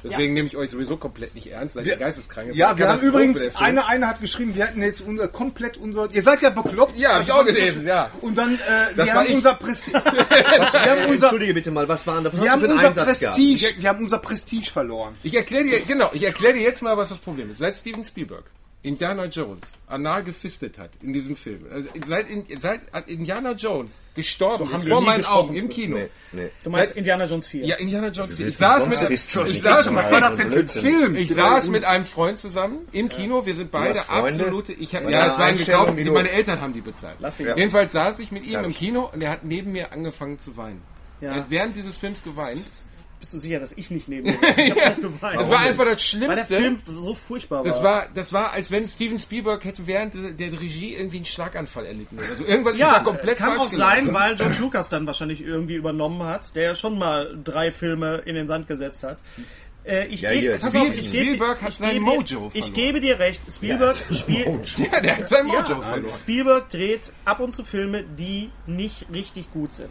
Deswegen 0.05 0.35
nehme 0.35 0.49
ich 0.49 0.57
euch 0.57 0.71
sowieso 0.71 0.97
komplett 0.97 1.35
nicht 1.35 1.47
ernst, 1.47 1.77
weil 1.77 1.87
ihr 1.87 1.97
geisteskrank 1.97 2.55
Ja, 2.55 2.77
wir 2.77 2.89
haben 2.89 3.01
übrigens, 3.01 3.55
eine, 3.57 3.87
eine 3.87 4.09
hat 4.09 4.21
geschrieben, 4.21 4.55
wir 4.55 4.67
hatten 4.67 4.83
jetzt 4.83 5.01
unser, 5.01 5.29
komplett 5.29 5.77
unser, 5.77 6.11
ihr 6.11 6.23
seid 6.23 6.43
ja 6.43 6.51
bekloppt. 6.51 6.99
Ja, 6.99 7.14
hab 7.14 7.23
ich 7.23 7.33
auch 7.33 7.45
gelesen, 7.45 7.87
ja. 7.87 8.11
Und 8.20 8.37
dann, 8.37 8.57
äh, 8.57 8.97
wir 8.97 9.14
haben 9.14 9.29
ich. 9.29 9.37
unser 9.37 9.55
Prestige, 9.55 9.99
wir 10.03 10.73
haben 10.73 11.05
unser, 11.09 11.27
Entschuldige 11.27 11.55
bitte 11.55 11.70
mal, 11.70 11.89
was 11.89 12.07
war 12.07 12.16
denn 12.16 12.25
das? 12.25 12.33
Was 12.33 12.43
wir 12.43 12.51
haben 12.51 12.62
unser 12.62 12.87
Einsatz 12.89 13.20
gehabt? 13.20 13.37
Prestige, 13.37 13.75
wir 13.79 13.89
haben 13.89 14.03
unser 14.03 14.18
Prestige 14.18 14.70
verloren. 14.70 15.14
Ich 15.23 15.35
erkläre 15.35 15.64
dir, 15.64 15.81
genau, 15.81 16.11
ich 16.12 16.25
erkläre 16.25 16.55
dir 16.55 16.62
jetzt 16.62 16.83
mal, 16.83 16.97
was 16.97 17.11
das 17.11 17.18
Problem 17.18 17.51
ist. 17.51 17.59
Seit 17.59 17.77
Steven 17.77 18.05
Spielberg 18.05 18.45
Indiana 18.85 19.26
Jones 19.26 19.62
anal 19.87 20.24
gefistet 20.24 20.76
hat 20.76 20.91
in 21.01 21.12
diesem 21.12 21.37
Film, 21.37 21.66
also 21.70 21.89
seit, 22.09 22.28
in, 22.28 22.45
seit 22.59 22.80
Indiana 23.07 23.53
Jones 23.53 23.93
gestorben 24.14 24.66
So 24.66 24.76
ist 24.76 24.89
vor 24.89 25.03
meinen 25.03 25.24
Augen 25.24 25.55
im 25.55 25.68
Kino. 25.68 25.99
Nee, 25.99 26.09
nee. 26.33 26.51
Du 26.64 26.70
meinst 26.70 26.97
Indiana 26.97 27.26
Jones 27.26 27.47
4? 27.47 27.64
Ja, 27.64 27.76
Indiana 27.76 28.09
Jones 28.09 28.35
4. 28.35 28.49
Ich 28.49 28.57
saß 28.57 28.89
mit, 28.89 29.11
ich 29.11 29.22
saß, 29.62 29.95
was 29.95 30.11
war 30.11 30.20
das 30.20 30.37
denn 30.37 30.51
für 30.51 30.61
ein. 30.61 30.68
Film? 30.68 31.16
Ich 31.16 31.33
saß 31.33 31.68
mit 31.68 31.85
einem 31.85 32.07
Freund 32.07 32.39
zusammen 32.39 32.89
im 32.91 33.09
Kino. 33.09 33.47
Wir 33.47 33.55
sind 33.55 33.70
beide 33.70 34.09
absolute. 34.09 34.72
Ich 34.72 34.95
hab, 34.97 35.09
ja, 35.09 35.28
es 35.28 35.39
war 35.39 35.47
ein 35.47 35.57
gekauft. 35.57 35.95
meine 35.97 36.30
Eltern 36.30 36.61
haben 36.61 36.72
die 36.72 36.80
bezahlt. 36.80 37.16
Lass 37.20 37.39
ihn. 37.39 37.47
Jedenfalls 37.57 37.93
saß 37.93 38.18
ich 38.18 38.33
mit 38.33 38.47
ihm 38.47 38.64
im. 38.64 38.72
Kino 38.72 39.11
und 39.12 39.22
er 39.22 39.30
hat 39.30 39.45
neben 39.45 39.72
mir 39.72 39.93
angefangen 39.93 40.41
zu 40.41 40.57
weinen. 40.57 40.83
Ja. 41.20 41.30
Er 41.30 41.35
hat 41.37 41.51
während 41.51 41.76
dieses 41.76 41.97
Films 41.97 42.24
geweint. 42.24 42.64
Bist 43.23 43.35
du 43.35 43.39
sicher, 43.39 43.61
dass 43.61 43.73
ich 43.77 43.89
nicht 43.93 44.09
neben 44.09 44.27
dir 44.33 44.37
bin? 44.39 44.66
Ich 44.66 44.85
hab 44.85 45.01
geweint. 45.01 45.41
Das 45.41 45.49
war 45.49 45.61
einfach 45.61 45.68
das 45.68 45.79
Weil 45.79 45.87
der 45.87 45.99
Schlimmste. 45.99 46.57
Film 46.57 46.79
so 46.87 47.14
furchtbar 47.14 47.59
war. 47.59 47.64
Das 47.64 47.81
war, 47.83 48.09
das 48.12 48.33
war, 48.33 48.51
als 48.53 48.70
wenn 48.73 48.83
Steven 48.83 49.18
Spielberg 49.20 49.64
hätte 49.64 49.87
während 49.87 50.14
der, 50.41 50.53
Regie 50.61 50.95
irgendwie 50.97 51.18
einen 51.18 51.25
Schlaganfall 51.27 51.87
erlitten 51.87 52.18
oder 52.18 52.35
so. 52.37 52.45
Irgendwas 52.45 52.73
ist 52.75 52.81
ja, 52.81 52.95
da 52.95 52.99
komplett 53.05 53.39
kann 53.39 53.51
falsch 53.57 53.61
auch 53.62 53.70
sein, 53.70 54.07
gelaufen. 54.07 54.14
weil 54.20 54.35
George 54.37 54.57
Lucas 54.59 54.89
dann 54.89 55.07
wahrscheinlich 55.07 55.41
irgendwie 55.41 55.77
übernommen 55.77 56.25
hat, 56.25 56.55
der 56.57 56.62
ja 56.64 56.75
schon 56.75 56.99
mal 56.99 57.39
drei 57.45 57.70
Filme 57.70 58.23
in 58.27 58.35
den 58.35 58.49
Sand 58.49 58.66
gesetzt 58.66 59.05
hat. 59.05 59.18
Äh, 59.85 60.07
ich 60.09 60.23
Ja, 60.23 60.31
geb- 60.31 60.41
hier, 60.41 60.59
pass 60.59 60.68
Spiel- 60.68 60.81
auf, 60.81 60.95
ich 60.95 61.03
geb- 61.03 61.09
Spielberg 61.11 61.62
hat 61.62 61.68
ich 61.70 61.77
sein 61.79 61.91
gebe 61.95 62.05
Mojo 62.05 62.23
dir- 62.23 62.51
Ich 62.55 62.64
verloren. 62.66 62.75
gebe 62.75 63.01
dir 63.01 63.18
recht, 63.20 63.41
Spielberg 63.53 63.97
spielt. 64.11 64.79
Ja, 64.93 65.01
der 65.01 65.16
hat 65.16 65.29
sein 65.29 65.47
Mojo 65.47 65.59
Ja, 65.61 65.81
verloren. 65.81 66.18
Spielberg 66.18 66.70
dreht 66.70 67.12
ab 67.25 67.39
und 67.39 67.53
zu 67.53 67.62
Filme, 67.62 68.03
die 68.03 68.51
nicht 68.66 69.07
richtig 69.12 69.53
gut 69.53 69.73
sind. 69.73 69.91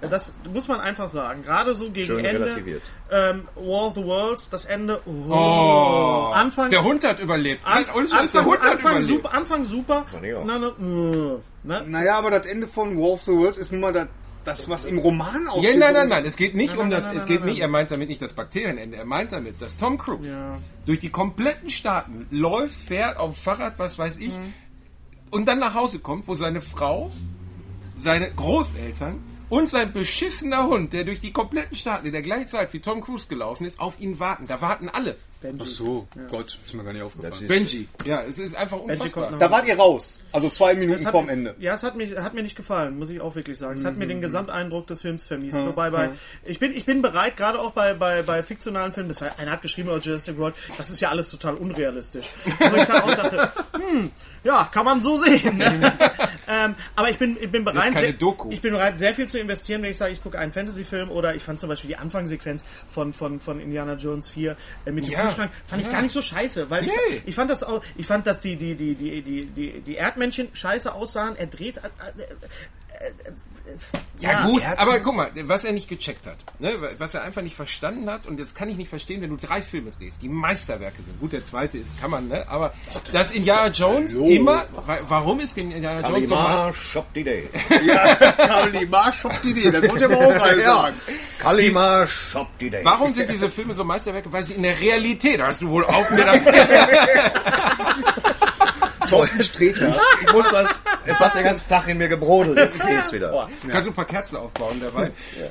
Das 0.00 0.32
muss 0.52 0.68
man 0.68 0.80
einfach 0.80 1.08
sagen. 1.08 1.42
Gerade 1.42 1.74
so 1.74 1.90
gegen 1.90 2.06
Schön 2.06 2.24
Ende. 2.24 2.80
Ähm, 3.10 3.48
War 3.56 3.88
of 3.88 3.94
the 3.96 4.04
Worlds, 4.04 4.48
das 4.50 4.64
Ende. 4.64 5.00
Oh, 5.06 5.10
Oh, 5.32 6.30
Anfang. 6.34 6.70
der 6.70 6.84
Hund 6.84 7.02
hat 7.04 7.18
überlebt. 7.20 7.64
An, 7.66 7.84
Und 7.94 8.12
Anfang, 8.12 8.28
der 8.32 8.44
Hund 8.44 8.60
hat 8.60 8.72
Anfang 8.72 8.90
überlebt. 8.92 9.08
super, 9.08 9.32
Anfang 9.34 9.64
super. 9.64 10.04
Fand 10.06 10.24
ich 10.24 10.34
auch. 10.34 10.44
Na, 10.44 10.58
na, 10.58 10.68
äh, 10.68 11.38
ne? 11.64 11.84
Naja, 11.86 12.18
aber 12.18 12.30
das 12.30 12.46
Ende 12.46 12.68
von 12.68 12.96
War 12.96 13.10
of 13.12 13.22
the 13.22 13.32
Worlds 13.32 13.58
ist 13.58 13.72
nun 13.72 13.80
mal 13.80 13.92
das, 13.92 14.06
das 14.44 14.68
was 14.68 14.84
im 14.84 14.98
Roman 14.98 15.44
Ja, 15.46 15.50
aufgeht. 15.52 15.78
nein, 15.78 15.94
nein, 15.94 16.08
nein, 16.08 16.24
es 16.26 16.36
geht 16.36 16.54
nicht 16.54 16.70
Nein, 16.74 16.78
um 16.78 16.88
nein, 16.88 16.98
das, 16.98 17.06
nein, 17.06 17.16
es 17.16 17.26
geht 17.26 17.40
nein, 17.40 17.48
nicht, 17.50 17.60
er 17.60 17.68
meint 17.68 17.90
damit 17.90 18.08
nicht 18.08 18.22
das 18.22 18.32
Bakterienende, 18.32 18.96
er 18.98 19.04
meint 19.04 19.32
damit, 19.32 19.60
dass 19.60 19.76
Tom 19.76 19.98
Cruise 19.98 20.28
Ja. 20.28 20.58
durch 20.86 21.00
die 21.00 21.10
kompletten 21.10 21.70
Staaten 21.70 22.26
läuft, 22.30 22.74
fährt 22.86 23.16
auf 23.16 23.34
dem 23.34 23.42
Fahrrad, 23.42 23.78
was 23.78 23.98
weiß 23.98 24.18
ich, 24.18 24.28
Mhm. 24.38 24.54
und 25.30 25.46
dann 25.48 25.58
nach 25.58 25.74
Hause 25.74 25.98
kommt, 25.98 26.28
wo 26.28 26.34
seine 26.34 26.60
Frau, 26.60 27.10
seine 27.96 28.30
Großeltern 28.32 29.18
und 29.48 29.68
sein 29.68 29.92
beschissener 29.92 30.66
Hund, 30.66 30.92
der 30.92 31.04
durch 31.04 31.20
die 31.20 31.32
kompletten 31.32 31.76
Staaten 31.76 32.06
in 32.06 32.12
der 32.12 32.22
gleichen 32.22 32.48
Zeit 32.48 32.72
wie 32.72 32.80
Tom 32.80 33.00
Cruise 33.02 33.26
gelaufen 33.28 33.66
ist, 33.66 33.78
auf 33.80 33.98
ihn 34.00 34.18
warten. 34.20 34.46
Da 34.46 34.60
warten 34.60 34.88
alle. 34.88 35.16
Ach 35.60 35.66
so, 35.66 36.08
Gott, 36.32 36.58
ist 36.66 36.74
mir 36.74 36.82
gar 36.82 36.92
nicht 36.92 37.02
aufgefallen. 37.02 37.30
Das 37.30 37.40
ist, 37.40 37.46
Benji. 37.46 37.86
Ja, 38.04 38.22
es 38.22 38.38
ist 38.40 38.56
einfach 38.56 38.80
unfassbar. 38.80 39.10
kommt 39.28 39.30
nach- 39.30 39.38
Da 39.38 39.50
wart 39.52 39.68
ihr 39.68 39.76
raus. 39.76 40.18
Also 40.32 40.48
zwei 40.48 40.74
Minuten 40.74 41.04
hat, 41.04 41.12
vorm 41.12 41.28
Ende. 41.28 41.54
Ja, 41.60 41.74
es 41.74 41.84
hat, 41.84 41.94
mich, 41.94 42.16
hat 42.16 42.34
mir 42.34 42.42
nicht 42.42 42.56
gefallen, 42.56 42.98
muss 42.98 43.08
ich 43.08 43.20
auch 43.20 43.36
wirklich 43.36 43.56
sagen. 43.56 43.78
Es 43.78 43.84
hat 43.84 43.96
mir 43.96 44.06
Mhm. 44.06 44.08
den 44.08 44.20
Gesamteindruck 44.20 44.88
des 44.88 45.00
Films 45.00 45.26
vermiest. 45.26 45.56
Wobei 45.56 45.90
bei, 45.90 46.10
ich 46.44 46.58
bin, 46.58 46.74
ich 46.74 46.84
bin 46.86 47.02
bereit, 47.02 47.36
gerade 47.36 47.60
auch 47.60 47.70
bei, 47.70 47.94
bei, 47.94 48.22
bei 48.22 48.42
fiktionalen 48.42 48.92
Filmen, 48.92 49.10
das 49.10 49.20
war, 49.20 49.38
einer 49.38 49.52
hat 49.52 49.62
geschrieben 49.62 49.90
über 49.90 49.98
Jurassic 50.00 50.36
World, 50.38 50.56
das 50.76 50.90
ist 50.90 50.98
ja 51.00 51.10
alles 51.10 51.30
total 51.30 51.54
unrealistisch. 51.54 52.30
Wo 52.58 52.74
ich 52.76 52.88
dann 52.88 53.02
auch 53.02 53.14
dachte, 53.14 53.52
hm, 53.74 54.10
ja, 54.48 54.68
kann 54.72 54.84
man 54.86 55.02
so 55.02 55.22
sehen. 55.22 55.58
Ne? 55.58 55.92
ähm, 56.48 56.74
aber 56.96 57.10
ich 57.10 57.18
bin, 57.18 57.36
ich 57.38 57.50
bin 57.50 57.64
bereit, 57.64 57.92
sehr, 57.92 58.08
ich 58.50 58.60
bin 58.62 58.72
bereit, 58.72 58.96
sehr 58.96 59.14
viel 59.14 59.28
zu 59.28 59.38
investieren, 59.38 59.82
wenn 59.82 59.90
ich 59.90 59.98
sage, 59.98 60.12
ich 60.14 60.22
gucke 60.22 60.38
einen 60.38 60.52
Fantasy-Film 60.52 61.10
oder 61.10 61.34
ich 61.34 61.42
fand 61.42 61.60
zum 61.60 61.68
Beispiel 61.68 61.88
die 61.88 61.96
Anfangssequenz 61.96 62.64
von, 62.88 63.12
von, 63.12 63.40
von 63.40 63.60
Indiana 63.60 63.92
Jones 63.94 64.30
4 64.30 64.56
äh, 64.86 64.90
mit 64.90 65.04
dem 65.04 65.12
Ja. 65.12 65.20
Kühlschrank, 65.22 65.50
fand 65.66 65.82
ich 65.82 65.86
Ja. 65.88 65.92
gar 65.92 66.02
nicht 66.02 66.12
so 66.12 66.22
scheiße, 66.22 66.70
weil 66.70 66.84
ich, 66.86 66.90
Nee. 67.10 67.22
ich 67.26 67.34
fand 67.34 67.50
das 67.50 67.62
auch, 67.62 67.82
ich 67.96 68.06
fand, 68.06 68.26
dass 68.26 68.40
die, 68.40 68.56
die, 68.56 68.74
die, 68.74 68.94
die, 68.94 69.20
die, 69.20 69.46
die, 69.46 69.80
die 69.82 69.94
Erdmännchen 69.96 70.48
scheiße 70.54 70.94
aussahen. 70.94 71.36
Er 71.36 71.46
dreht. 71.46 71.78
Äh, 73.00 73.08
äh, 73.08 73.12
Ja, 74.18 74.32
Ja, 74.32 74.46
gut, 74.46 74.62
er 74.62 74.78
aber 74.80 74.98
guck 75.00 75.14
mal, 75.14 75.30
was 75.44 75.62
er 75.64 75.72
nicht 75.72 75.88
gecheckt 75.88 76.26
hat, 76.26 76.36
ne, 76.58 76.74
was 76.98 77.14
er 77.14 77.22
einfach 77.22 77.42
nicht 77.42 77.54
verstanden 77.54 78.10
hat, 78.10 78.26
und 78.26 78.38
jetzt 78.40 78.56
kann 78.56 78.68
ich 78.68 78.76
nicht 78.76 78.88
verstehen, 78.88 79.20
wenn 79.22 79.30
du 79.30 79.36
drei 79.36 79.62
Filme 79.62 79.90
drehst, 79.96 80.20
die 80.22 80.28
Meisterwerke 80.28 80.96
sind. 80.96 81.20
Gut, 81.20 81.32
der 81.32 81.44
zweite 81.44 81.78
ist, 81.78 82.00
kann 82.00 82.10
man, 82.10 82.26
ne, 82.28 82.44
aber 82.48 82.72
dass 83.12 83.30
Indiana 83.30 83.68
Jones 83.68 84.14
immer, 84.14 84.64
wa- 84.86 84.98
warum 85.08 85.38
ist 85.40 85.56
Indiana 85.56 86.00
Jones 86.00 86.28
so 86.28 86.34
Kalimar, 86.34 86.72
shop 86.74 87.12
die 87.14 87.22
Day. 87.24 87.48
Kalimar 88.36 89.12
schoppt 89.12 89.44
die 89.44 89.50
Idee, 89.50 89.70
das 89.70 89.82
wollte 89.88 90.04
ich 90.06 90.12
aber 90.12 90.26
auch 90.26 90.38
mal 90.38 90.60
sagen. 90.60 90.96
Kalimar, 91.38 92.06
shop 92.08 92.48
die 92.58 92.70
Day. 92.70 92.84
Warum 92.84 93.12
sind 93.12 93.30
diese 93.30 93.48
Filme 93.50 93.74
so 93.74 93.84
Meisterwerke? 93.84 94.32
Weil 94.32 94.42
sie 94.44 94.54
in 94.54 94.62
der 94.64 94.78
Realität, 94.80 95.40
hast 95.40 95.62
du 95.62 95.68
wohl 95.68 95.84
auf 95.84 96.10
mir 96.10 96.24
das. 96.24 96.40
Thorsten 99.08 99.42
Sträter. 99.42 100.00
Ich 100.24 100.32
muss 100.32 100.50
das. 100.50 100.82
Es 101.06 101.18
hat 101.20 101.34
den 101.34 101.44
ganzen 101.44 101.68
Tag 101.68 101.88
in 101.88 101.98
mir 101.98 102.08
gebrodelt. 102.08 102.58
Jetzt 102.58 102.86
geht's 102.86 103.12
wieder. 103.12 103.48
Kannst 103.68 103.86
du 103.86 103.90
ein 103.90 103.94
paar 103.94 104.04
Kerzen 104.04 104.36
aufbauen 104.36 104.80
dabei. 104.80 105.10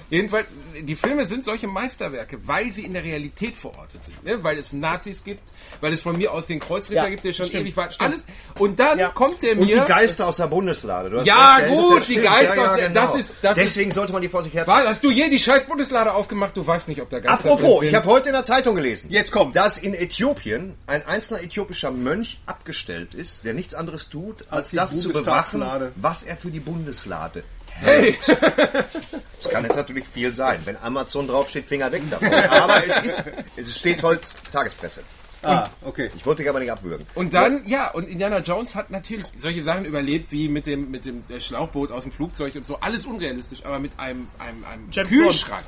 Jedenfalls, 0.09 0.47
die 0.81 0.95
Filme 0.95 1.25
sind 1.25 1.43
solche 1.43 1.67
Meisterwerke, 1.67 2.37
weil 2.45 2.71
sie 2.71 2.85
in 2.85 2.93
der 2.93 3.03
Realität 3.03 3.55
verortet 3.55 4.03
sind. 4.05 4.23
Ne? 4.23 4.43
Weil 4.43 4.57
es 4.57 4.73
Nazis 4.73 5.23
gibt, 5.23 5.41
weil 5.81 5.93
es 5.93 6.01
von 6.01 6.17
mir 6.17 6.31
aus 6.31 6.47
den 6.47 6.59
Kreuzritter 6.59 7.03
Ja, 7.03 7.09
gibt, 7.09 7.23
der 7.25 7.33
schon 7.33 7.47
stimmt, 7.47 7.63
ewig 7.63 7.77
war. 7.77 7.91
stimmt. 7.91 8.11
Alles. 8.11 8.25
Und 8.59 8.79
dann 8.79 8.99
Ja. 8.99 9.09
kommt 9.09 9.41
der 9.41 9.55
mir. 9.55 9.61
Und 9.61 9.67
die 9.69 9.73
Geister 9.87 10.27
aus 10.27 10.37
der 10.37 10.47
Bundeslade. 10.47 11.09
Du 11.09 11.17
hast 11.19 11.25
Ja, 11.27 11.55
recht, 11.55 11.69
der 11.69 11.75
gut, 11.75 11.99
ist- 12.01 12.09
die. 12.09 12.15
Geister 12.15 12.71
aus 12.71 12.77
der- 12.77 12.89
das 12.89 13.15
ist- 13.15 13.35
das 13.41 13.55
Deswegen 13.55 13.91
sollte 13.91 14.13
man 14.13 14.21
die 14.21 14.29
vor 14.29 14.43
sich 14.43 14.53
her. 14.53 14.65
Hast 14.67 15.03
du 15.03 15.09
je 15.11 15.29
die 15.29 15.39
scheiß 15.39 15.63
Bundeslade 15.65 16.13
aufgemacht? 16.13 16.55
Du 16.55 16.65
weißt 16.65 16.87
nicht, 16.87 17.01
ob 17.01 17.09
der 17.09 17.21
Geister 17.21 17.51
Apropos, 17.51 17.83
ich 17.83 17.95
habe 17.95 18.05
heute 18.07 18.29
in 18.29 18.33
der 18.33 18.43
Zeitung 18.43 18.75
gelesen, 18.75 19.09
Jetzt 19.09 19.31
kommt. 19.31 19.55
dass 19.55 19.77
in 19.77 19.93
Äthiopien 19.93 20.75
ein 20.85 21.05
einzelner 21.05 21.41
äthiopischer 21.41 21.91
Mönch 21.91 22.39
abgestellt 22.45 23.13
ist, 23.13 23.43
der 23.47 23.55
nichts 23.55 23.73
anderes 23.73 24.09
tut, 24.09 24.45
als 24.51 24.69
die 24.69 24.75
das 24.75 24.99
zu 24.99 25.11
bewachen, 25.11 25.63
was 25.95 26.23
er 26.23 26.37
für 26.37 26.51
die 26.51 26.59
Bundeslade 26.59 27.43
Hey! 27.79 28.17
Das 29.39 29.51
kann 29.51 29.63
jetzt 29.65 29.75
natürlich 29.75 30.07
viel 30.07 30.33
sein. 30.33 30.61
Wenn 30.65 30.77
Amazon 30.77 31.27
draufsteht, 31.27 31.65
Finger 31.65 31.91
weg 31.91 32.01
davon. 32.09 32.33
Aber 32.33 32.83
es, 32.83 33.05
ist, 33.05 33.23
es 33.55 33.77
steht 33.77 34.01
heute 34.01 34.27
Tagespresse. 34.51 35.03
Ah, 35.43 35.69
okay. 35.85 36.09
Ich 36.15 36.25
wollte 36.25 36.41
dich 36.41 36.49
aber 36.49 36.59
nicht 36.59 36.71
abwürgen. 36.71 37.05
Und 37.13 37.35
dann, 37.35 37.63
ja, 37.65 37.91
und 37.91 38.09
Indiana 38.09 38.39
Jones 38.39 38.73
hat 38.73 38.89
natürlich 38.89 39.27
solche 39.37 39.63
Sachen 39.63 39.85
überlebt, 39.85 40.31
wie 40.31 40.49
mit 40.49 40.65
dem, 40.65 40.89
mit 40.89 41.05
dem 41.05 41.23
Schlauchboot 41.39 41.91
aus 41.91 42.03
dem 42.03 42.11
Flugzeug 42.11 42.55
und 42.55 42.65
so. 42.65 42.79
Alles 42.79 43.05
unrealistisch, 43.05 43.63
aber 43.63 43.77
mit 43.77 43.91
einem, 43.97 44.27
einem, 44.39 44.65
einem 44.65 44.87
James 44.91 45.09
Kühlschrank. 45.09 45.63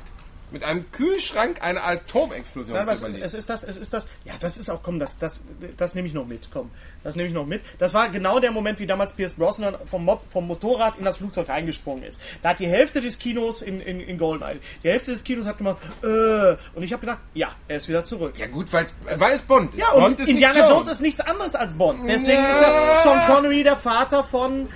Mit 0.52 0.64
einem 0.64 0.90
Kühlschrank 0.92 1.62
eine 1.62 1.82
Atomexplosion 1.82 2.74
Nein, 2.76 2.84
zu 2.86 2.90
was, 2.92 2.98
überleben. 3.00 3.22
es 3.22 3.34
ist 3.34 3.48
das, 3.48 3.62
es 3.64 3.76
ist 3.76 3.92
das. 3.92 4.06
Ja, 4.24 4.34
das 4.40 4.58
ist 4.58 4.68
auch, 4.70 4.82
komm, 4.82 4.98
das, 4.98 5.18
das, 5.18 5.42
das 5.76 5.94
nehme 5.94 6.08
ich 6.08 6.14
noch 6.14 6.26
mit, 6.26 6.48
komm. 6.52 6.70
Das 7.02 7.16
nehme 7.16 7.28
ich 7.28 7.34
noch 7.34 7.46
mit. 7.46 7.62
Das 7.78 7.94
war 7.94 8.08
genau 8.08 8.40
der 8.40 8.50
Moment, 8.50 8.78
wie 8.78 8.86
damals 8.86 9.12
Pierce 9.12 9.32
Brosnan 9.34 9.76
vom, 9.90 10.04
Mob, 10.04 10.22
vom 10.30 10.46
Motorrad 10.46 10.98
in 10.98 11.04
das 11.04 11.18
Flugzeug 11.18 11.48
reingesprungen 11.48 12.04
ist. 12.04 12.20
Da 12.42 12.50
hat 12.50 12.58
die 12.60 12.66
Hälfte 12.68 13.00
des 13.00 13.18
Kinos 13.18 13.62
in, 13.62 13.80
in, 13.80 14.00
in 14.00 14.18
Goldeneye, 14.18 14.58
die 14.82 14.88
Hälfte 14.90 15.12
des 15.12 15.24
Kinos 15.24 15.46
hat 15.46 15.58
gemacht, 15.58 15.78
äh, 16.02 16.56
und 16.74 16.82
ich 16.82 16.92
habe 16.92 17.00
gedacht, 17.00 17.20
ja, 17.34 17.50
er 17.68 17.76
ist 17.76 17.88
wieder 17.88 18.04
zurück. 18.04 18.34
ja 18.38 18.46
gut, 18.46 18.72
weil 18.72 18.86
es 19.06 19.42
Bond 19.42 19.74
ist. 19.74 19.80
Ja, 19.80 19.90
und 19.92 20.00
Bond 20.02 20.20
ist 20.20 20.28
Indiana 20.28 20.60
nicht 20.60 20.70
Jones 20.70 20.88
ist 20.88 21.00
nichts 21.00 21.20
anderes 21.20 21.54
als 21.54 21.72
Bond. 21.72 22.08
Deswegen 22.08 22.42
Ja. 22.42 22.52
ist 22.52 22.60
er 22.62 22.96
Sean 23.02 23.26
Connery 23.26 23.62
der 23.62 23.76
Vater 23.76 24.24
von 24.24 24.68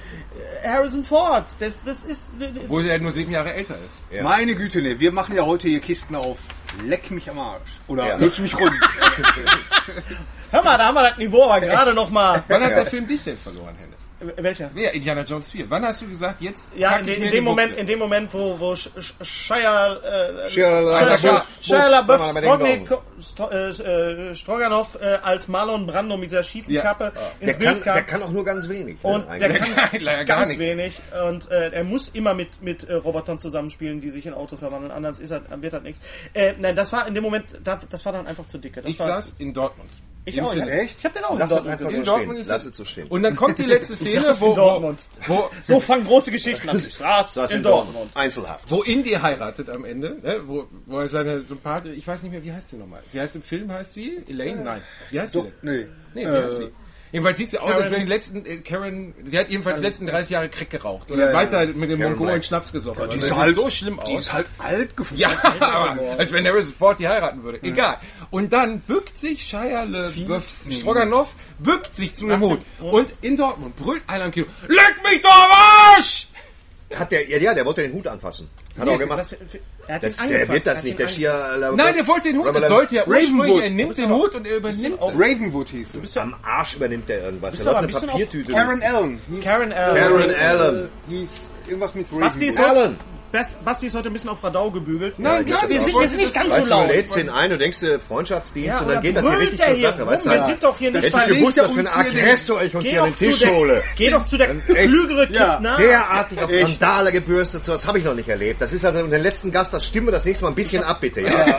äh, 0.62 0.68
Harrison 0.68 1.04
Ford. 1.04 1.44
Das, 1.60 1.84
das 1.84 2.04
ist. 2.04 2.28
Obwohl 2.64 2.86
er 2.86 2.98
nur 2.98 3.12
sieben 3.12 3.30
Jahre 3.30 3.52
älter 3.54 3.74
ist. 3.86 4.22
Meine 4.22 4.54
Güte, 4.54 4.80
ne, 4.82 4.98
wir 4.98 5.12
machen 5.12 5.34
ja 5.36 5.44
heute 5.44 5.63
hier 5.68 5.80
Kisten 5.80 6.14
auf. 6.14 6.38
Leck 6.82 7.10
mich 7.10 7.30
am 7.30 7.38
Arsch. 7.38 7.70
Oder 7.86 8.06
Ja. 8.08 8.16
lutsch 8.16 8.38
mich 8.40 8.58
rund. 8.58 8.72
Hör 10.50 10.62
mal, 10.62 10.76
da 10.78 10.86
haben 10.86 10.94
wir 10.94 11.02
das 11.08 11.18
Niveau 11.18 11.44
aber 11.44 11.60
gerade 11.60 11.94
noch 11.94 12.10
mal. 12.10 12.42
Wann 12.48 12.62
hat 12.64 12.70
der 12.72 12.86
Film 12.86 13.06
dich 13.06 13.22
denn 13.24 13.38
verloren, 13.38 13.74
Hennes? 13.78 13.96
Welcher? 14.36 14.70
Ja, 14.74 14.90
Indiana 14.90 15.22
Jones 15.22 15.50
4. 15.50 15.68
Wann 15.70 15.84
hast 15.84 16.02
du 16.02 16.08
gesagt, 16.08 16.40
jetzt 16.42 16.72
Ja, 16.76 16.96
in, 16.96 17.08
in 17.08 17.30
dem 17.30 17.44
Moment, 17.44 17.70
Buchse? 17.70 17.80
in 17.80 17.86
dem 17.86 17.98
Moment, 17.98 18.32
wo, 18.34 18.58
wo 18.58 18.74
Shia, 18.76 19.94
äh, 19.96 20.48
Shia 20.48 21.88
LaBeouf 21.88 22.36
äh, 23.50 23.68
äh, 23.70 24.34
Stroganoff 24.34 24.98
äh, 25.00 25.18
als 25.22 25.48
Marlon 25.48 25.86
Brando 25.86 26.16
mit 26.16 26.30
dieser 26.30 26.42
schiefen 26.42 26.72
Ja. 26.72 26.82
Kappe 26.82 27.12
ins 27.40 27.50
Der 27.52 27.58
Bild 27.58 27.74
kann, 27.74 27.82
kam. 27.82 27.94
der 27.94 28.02
kann 28.04 28.22
auch 28.22 28.30
nur 28.30 28.44
ganz 28.44 28.68
wenig. 28.68 29.02
ne, 29.02 29.10
und 29.10 29.24
der 29.26 29.50
eigentlich. 29.50 29.74
kann 29.74 29.88
Leider 30.00 30.24
gar 30.24 30.36
ganz 30.38 30.48
nichts. 30.50 30.60
wenig 30.64 31.00
und 31.28 31.50
äh, 31.50 31.70
er 31.70 31.84
muss 31.84 32.08
immer 32.08 32.34
mit 32.34 32.62
mit 32.62 32.84
äh, 32.84 32.94
Robotern 32.94 33.38
zusammenspielen, 33.38 34.00
die 34.00 34.10
sich 34.10 34.26
in 34.26 34.34
Autos 34.34 34.58
verwandeln. 34.58 34.92
Anders 34.92 35.18
ist 35.18 35.30
er, 35.30 35.42
wird 35.62 35.72
das 35.72 35.82
nichts. 35.82 36.00
Äh, 36.34 36.54
nein, 36.58 36.76
das 36.76 36.92
war 36.92 37.06
in 37.06 37.14
dem 37.14 37.22
Moment, 37.24 37.46
da, 37.62 37.80
das 37.88 38.04
war 38.04 38.12
dann 38.12 38.26
einfach 38.26 38.46
zu 38.46 38.58
dicke. 38.58 38.82
Das 38.82 38.90
Ich 38.90 38.98
war, 38.98 39.06
saß 39.06 39.36
in 39.38 39.52
Dortmund. 39.54 39.90
Ich 40.26 40.40
auch. 40.42 40.52
Cinema. 40.52 40.70
Echt? 40.70 40.98
Ich 40.98 41.04
hab 41.04 41.12
den 41.12 41.24
auch 41.24 41.38
Lass 41.38 41.50
in 41.50 41.56
Dortmund 41.56 41.78
gesehen. 41.78 41.96
In 41.98 42.04
Dortmund 42.04 42.46
Lass 42.46 42.64
es- 42.64 42.76
so 42.76 42.84
stehen. 42.84 43.08
Und 43.08 43.22
dann 43.22 43.36
kommt 43.36 43.58
die 43.58 43.64
letzte 43.64 43.96
Szene, 43.96 44.22
saß 44.22 44.36
in 44.36 44.42
wo, 44.42 44.50
wo, 44.50 44.54
Dortmund. 44.54 45.06
wo, 45.26 45.50
So 45.62 45.80
fangen 45.80 46.04
große 46.06 46.30
Geschichten 46.30 46.68
an. 46.68 46.76
Ich 46.78 46.94
saß, 46.94 47.34
Das 47.34 47.50
in, 47.52 47.62
Dortmund. 47.62 48.10
Einzelhaft. 48.14 48.70
wo 48.70 48.82
Indy 48.82 49.10
heiratet 49.10 49.68
am 49.70 49.84
Ende, 49.84 50.16
ne? 50.22 50.40
wo, 50.46 50.66
wo 50.86 51.00
er 51.00 51.08
seine 51.08 51.42
Sympathie, 51.44 51.90
ich 51.90 52.06
weiß 52.06 52.22
nicht 52.22 52.32
mehr, 52.32 52.42
wie 52.44 52.52
heißt 52.52 52.70
sie 52.70 52.76
nochmal? 52.76 53.02
Sie 53.12 53.20
heißt 53.20 53.34
im 53.36 53.42
Film, 53.42 53.70
heißt 53.70 53.94
sie? 53.94 54.22
Elaine? 54.28 54.62
Nein. 54.62 54.80
Wie 55.10 55.20
heißt 55.20 55.32
sie 55.34 55.42
denn? 55.42 55.52
nee. 55.62 55.86
Nee, 56.14 56.22
wie 56.22 56.26
heißt 56.28 56.58
sie? 56.58 56.68
Jedenfalls 57.14 57.36
sieht 57.36 57.50
sie 57.50 57.58
aus, 57.60 57.72
als 57.72 57.92
wäre 57.92 58.00
die 58.00 58.08
letzten, 58.08 58.44
äh, 58.44 58.56
Karen, 58.56 59.14
sie 59.24 59.38
hat 59.38 59.48
jedenfalls 59.48 59.76
die 59.78 59.86
letzten 59.86 60.06
30 60.08 60.30
Jahre 60.32 60.48
Crack 60.48 60.68
geraucht 60.68 61.12
oder 61.12 61.20
Ja, 61.20 61.28
ja. 61.28 61.32
weiter 61.36 61.64
mit 61.66 61.88
dem 61.88 62.00
Mongolen. 62.00 62.42
Schnaps 62.42 62.72
gesoffen. 62.72 62.98
Die 62.98 63.04
Also 63.04 63.18
ist 63.18 63.30
das 63.30 63.38
halt 63.38 63.54
sieht 63.54 63.62
so 63.62 63.70
schlimm 63.70 64.00
aus. 64.00 64.08
Die 64.08 64.14
ist 64.16 64.32
halt 64.32 64.46
alt 64.58 64.96
geworden. 64.96 65.16
Ja, 65.16 65.28
aber 65.60 66.18
als 66.18 66.32
wenn 66.32 66.44
Harrison 66.44 66.74
Ford 66.76 66.98
die 66.98 67.06
heiraten 67.06 67.44
würde. 67.44 67.60
Egal. 67.62 67.98
Und 68.32 68.52
dann 68.52 68.80
bückt 68.80 69.16
sich 69.16 69.44
Shia 69.44 69.84
LaBeouf, 69.84 70.54
Stroganoff, 70.70 71.36
bückt 71.60 71.94
sich 71.94 72.16
zu 72.16 72.26
dem 72.26 72.40
Hut. 72.40 72.62
Und 72.80 73.14
in 73.20 73.36
Dortmund 73.36 73.76
brüllt 73.76 74.02
einer 74.08 74.24
im 74.24 74.30
Kino, 74.32 74.46
Leck 74.66 74.96
mich 75.04 75.22
doch 75.22 75.30
am 75.30 75.50
Arsch! 75.96 76.26
Hat 76.98 77.12
der, 77.12 77.28
ja, 77.28 77.38
ja, 77.38 77.54
der 77.54 77.64
wollte 77.64 77.82
den 77.82 77.92
Hut 77.92 78.06
anfassen. 78.06 78.48
Hat 78.78 78.86
er 78.86 78.92
auch 78.94 78.98
gemacht. 78.98 79.18
Das, 79.20 79.36
er 79.86 79.94
hat 79.96 80.02
Das, 80.02 80.20
ihn 80.20 80.28
der 80.28 80.48
wird 80.48 80.50
er 80.66 80.72
das 80.72 80.78
hat 80.78 80.84
nicht, 80.84 80.98
der. 80.98 81.08
Schier. 81.08 81.72
Nein, 81.76 81.94
der 81.94 82.06
wollte 82.06 82.28
den 82.32 82.38
Hut, 82.38 82.54
es 82.56 82.66
sollte 82.68 82.94
ja 82.96 83.02
Ravenwood. 83.06 83.62
er 83.62 83.70
nimmt 83.70 83.96
den 83.98 84.10
Hut 84.10 84.34
und 84.34 84.46
er 84.46 84.56
übernimmt 84.56 85.00
auch. 85.00 85.12
Ravenwood 85.14 85.68
hieß 85.68 85.94
es. 86.02 86.16
Am 86.16 86.34
Arsch 86.42 86.76
übernimmt 86.76 87.08
der 87.08 87.22
irgendwas. 87.24 87.56
Läuft 87.58 87.68
aber 87.68 87.78
eine 87.78 87.86
ein 87.86 87.92
bisschen 87.92 88.08
Papiertüte. 88.08 88.52
Karen 88.52 88.82
Allen. 88.82 89.20
Karen 89.42 89.72
Allen. 89.72 89.96
Karen 89.96 90.34
Allen. 90.34 90.84
äh, 90.84 90.88
hieß 91.10 91.50
irgendwas 91.66 91.94
mit 91.94 92.20
Basti 92.20 92.46
ist, 92.46 92.58
Ravenwood. 92.58 92.76
Allen. 92.84 92.96
Bas- 93.34 93.58
Basti 93.64 93.88
ist 93.88 93.96
heute 93.96 94.10
ein 94.10 94.12
bisschen 94.12 94.30
auf 94.30 94.42
Radau 94.44 94.70
gebügelt. 94.70 95.18
Nein, 95.18 95.44
Ja, 95.48 95.56
wir 95.68 95.76
ist 95.76 95.86
nicht. 95.86 96.08
sind 96.10 96.16
nicht 96.20 96.32
ganz 96.34 96.50
Weißt 96.50 96.68
so 96.68 96.68
du, 96.68 96.74
du 96.76 96.80
laut. 96.82 96.88
lädst 96.92 97.16
den 97.16 97.28
ein, 97.28 97.50
du 97.50 97.58
denkst 97.58 97.82
äh, 97.82 97.98
Freundschaftsdienst 97.98 98.68
Ja, 98.68 98.78
und 98.86 98.88
dann 98.94 99.02
geht 99.02 99.16
das 99.16 99.26
hier 99.28 99.38
richtig 99.40 99.60
zur 99.60 99.74
Sache. 99.74 100.02
rum? 100.02 100.08
Weißt 100.10 100.26
du, 100.26 100.30
Wir 100.30 100.44
sind 100.44 100.62
doch 100.62 100.78
hier 100.78 100.90
nicht 100.92 100.98
Hättest 100.98 101.16
bei- 101.16 101.26
du 101.26 101.34
gewusst, 101.34 101.58
was 101.58 101.72
für 101.72 101.80
ein 101.80 101.86
Aggressor 101.88 102.62
ich 102.62 102.74
uns 102.76 102.84
Geh 102.84 102.90
hier 102.90 103.02
an 103.02 103.10
doch, 103.10 103.18
den 103.18 103.32
zu 103.32 103.38
Tisch 103.38 103.50
hole. 103.50 103.72
der, 103.74 103.82
geh 103.96 104.10
doch 104.10 104.24
zu 104.26 104.36
der 104.38 104.54
klügere 104.54 105.32
Ja. 105.32 105.54
Kidna. 105.56 105.76
Derartig 105.76 106.42
auf? 106.44 106.50
Randale 106.52 107.10
gebürstet, 107.10 107.64
sowas 107.64 107.84
habe 107.88 107.98
ich 107.98 108.04
noch 108.04 108.14
nicht 108.14 108.28
erlebt. 108.28 108.62
Das 108.62 108.72
ist 108.72 108.84
halt 108.84 108.94
den 108.94 109.10
letzten 109.22 109.50
Gast, 109.50 109.74
das 109.74 109.84
stimme 109.84 110.12
das 110.12 110.24
nächste 110.24 110.44
Mal 110.44 110.50
ein 110.52 110.54
bisschen 110.54 110.84
ab, 110.84 111.00
bitte. 111.00 111.22
Ja, 111.22 111.58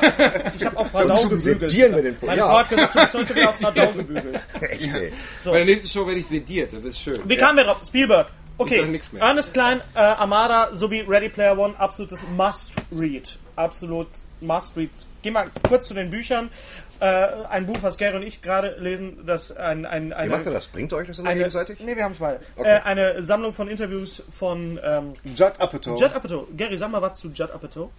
Ich 0.57 0.65
habe 0.65 0.77
auf 0.77 0.93
Radau 0.93 1.23
gebügelt. 1.23 1.71
Sedieren 1.71 1.93
wir 1.95 2.03
den 2.03 2.15
vor- 2.15 2.29
Meine. 2.29 2.41
Frau 2.41 2.57
hat 2.59 2.69
gesagt, 2.69 2.95
du 2.95 2.99
bist 3.01 3.13
heute 3.15 3.35
wieder 3.35 3.49
auf 3.49 3.55
Radau 3.63 3.91
gebügelt. 3.91 4.39
echt, 4.61 4.81
ey. 4.95 5.11
Bei 5.43 5.51
der 5.57 5.65
nächsten 5.65 5.87
Show 5.89 6.07
werde 6.07 6.21
ich 6.21 6.27
sediert, 6.27 6.71
das 6.71 6.85
ist 6.85 6.99
schön. 7.01 7.19
Wie 7.25 7.35
kamen 7.35 7.57
wir 7.57 7.65
drauf? 7.65 7.81
Spielberg. 7.85 8.27
Okay. 8.57 9.01
Ernest 9.19 9.53
Klein, 9.53 9.81
äh, 9.95 9.99
Armada 9.99 10.73
sowie 10.73 11.01
Ready 11.01 11.29
Player 11.29 11.57
One, 11.57 11.73
absolutes 11.77 12.21
Must-Read. 12.37 13.37
Absolut 13.55 14.07
Must-Read. 14.41 14.91
Geh 15.21 15.31
mal 15.31 15.47
kurz 15.67 15.87
zu 15.87 15.93
den 15.93 16.09
Büchern. 16.09 16.49
Äh, 16.99 17.27
ein 17.49 17.65
Buch, 17.65 17.77
was 17.81 17.97
Gary 17.97 18.15
und 18.15 18.23
ich 18.23 18.41
gerade 18.41 18.77
lesen, 18.79 19.25
das 19.25 19.51
ein, 19.55 19.85
ein, 19.85 20.11
Wie 20.11 20.13
eine, 20.13 20.29
macht 20.29 20.45
er 20.45 20.53
das? 20.53 20.67
Bringt 20.67 20.93
euch 20.93 21.07
das 21.07 21.19
immer 21.19 21.29
eine, 21.29 21.39
gegenseitig? 21.39 21.79
Nee, 21.81 21.95
wir 21.95 22.05
haben 22.05 22.13
es 22.13 22.19
beide. 22.19 22.39
Äh, 22.57 22.79
eine 22.81 23.21
Sammlung 23.21 23.51
von 23.51 23.67
Interviews 23.67 24.23
von 24.29 24.79
ähm, 24.81 25.13
Judd 25.35 25.59
Apatow. 25.59 25.99
Judd 25.99 26.13
Apatow. 26.13 26.47
Gary, 26.55 26.77
sag 26.77 26.91
mal 26.91 27.01
was 27.01 27.19
zu 27.19 27.27
Judd 27.29 27.51
Apatow. 27.51 27.89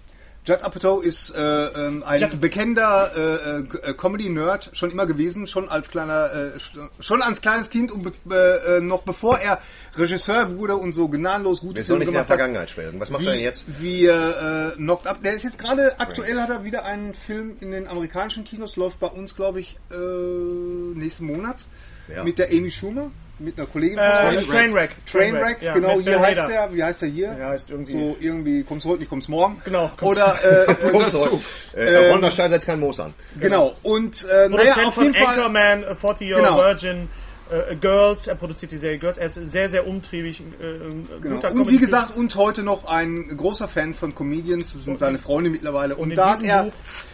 Judd 0.46 0.62
Apatow 0.62 1.02
ist 1.02 1.34
äh, 1.34 1.40
ähm, 1.66 2.02
ein 2.06 2.20
Judd- 2.20 2.40
bekennender 2.40 3.10
äh, 3.16 3.60
äh, 3.90 3.94
Comedy-Nerd 3.94 4.70
schon 4.74 4.90
immer 4.92 5.04
gewesen, 5.06 5.46
schon 5.46 5.68
als 5.68 5.88
kleiner, 5.90 6.30
äh, 6.32 6.56
sch- 6.58 6.88
schon 7.00 7.20
als 7.20 7.40
kleines 7.40 7.68
Kind 7.70 7.90
und 7.90 8.10
be 8.24 8.62
äh, 8.66 8.80
noch 8.80 9.02
bevor 9.02 9.38
er 9.40 9.60
Regisseur 9.96 10.56
wurde 10.56 10.76
und 10.76 10.92
so 10.94 11.08
gnadenlos 11.08 11.60
gute 11.60 11.76
Wir 11.76 11.84
sollen 11.84 11.98
nicht 12.00 12.08
in 12.08 12.14
der 12.14 12.22
gemacht 12.22 12.30
hat. 12.30 12.38
Vergangenheit 12.38 12.70
schwelgen. 12.70 13.00
Was 13.00 13.10
macht 13.10 13.24
er 13.26 13.32
Wie, 13.34 13.38
jetzt? 13.42 13.64
wie 13.80 14.06
äh, 14.06 14.70
Knocked 14.76 15.06
Up. 15.08 15.22
Der 15.22 15.34
ist 15.34 15.42
jetzt 15.42 15.58
gerade 15.58 15.98
aktuell 15.98 16.40
hat 16.40 16.50
er 16.50 16.62
wieder 16.64 16.84
einen 16.84 17.12
Film 17.14 17.56
in 17.60 17.72
den 17.72 17.88
amerikanischen 17.88 18.44
Kinos, 18.44 18.76
läuft 18.76 19.00
bei 19.00 19.08
uns, 19.08 19.34
glaube 19.34 19.60
ich, 19.60 19.76
äh, 19.90 19.96
nächsten 19.96 21.26
Monat. 21.26 21.64
Ja. 22.14 22.22
Mit 22.22 22.38
der 22.38 22.50
Amy 22.50 22.70
Schumer, 22.70 23.10
mit 23.38 23.58
einer 23.58 23.66
Kollegin 23.66 23.98
von 23.98 24.04
Äh. 24.04 24.42
Trainwreck. 24.44 24.90
Trainwreck, 25.10 25.60
ja, 25.62 25.74
genau, 25.74 26.00
hier 26.00 26.18
heißt 26.20 26.40
Hader. 26.40 26.54
er, 26.54 26.72
wie 26.74 26.82
heißt 26.82 27.02
er 27.02 27.08
hier? 27.08 27.36
Ja, 27.38 27.48
heißt 27.50 27.68
irgendwie- 27.70 27.92
So 27.92 28.16
irgendwie, 28.20 28.62
kommst 28.62 28.86
heute 28.86 29.00
nicht, 29.00 29.08
kommst 29.10 29.28
morgen. 29.28 29.60
Genau, 29.64 29.90
kommst- 29.96 30.16
Oder, 30.18 30.36
äh, 30.68 30.74
Kommst 30.90 31.12
du 31.14 31.18
heute? 31.20 31.38
Äh, 31.74 32.10
Ronda 32.12 32.30
Stein 32.30 32.50
setzt 32.50 32.66
kein 32.66 32.80
Moos 32.80 32.98
an. 33.00 33.12
genau. 33.38 33.74
Und, 33.82 34.24
äh, 34.24 34.48
naja, 34.48 34.74
auf 34.86 34.94
von 34.94 35.04
jeden 35.04 35.16
Fall. 35.16 35.34
Anchorman, 35.34 35.84
A 35.84 35.94
40 35.94 36.28
Year 36.28 36.38
Genau. 36.40 36.56
Virgin, 36.58 37.08
äh, 37.50 37.76
Girls. 37.76 38.26
Er 38.26 38.34
produziert 38.36 38.72
die 38.72 38.78
Serie 38.78 38.98
Girls. 38.98 39.18
Er 39.18 39.26
ist 39.26 39.34
sehr, 39.34 39.68
sehr 39.68 39.86
umtriebig. 39.86 40.40
Äh, 40.60 40.64
ein 40.64 41.08
Genau. 41.20 41.36
guter 41.36 41.52
Und 41.52 41.70
wie 41.70 41.78
gesagt, 41.78 42.16
und 42.16 42.34
heute 42.36 42.62
noch 42.62 42.86
ein 42.86 43.36
großer 43.36 43.68
Fan 43.68 43.94
von 43.94 44.14
Comedians, 44.14 44.72
das 44.72 44.84
sind 44.84 44.98
seine 44.98 45.18
Freunde 45.18 45.50
mittlerweile. 45.50 45.94
Und, 45.94 46.10
in 46.10 46.16
da 46.16 46.36
er, 46.42 46.64
Buch- 46.64 46.72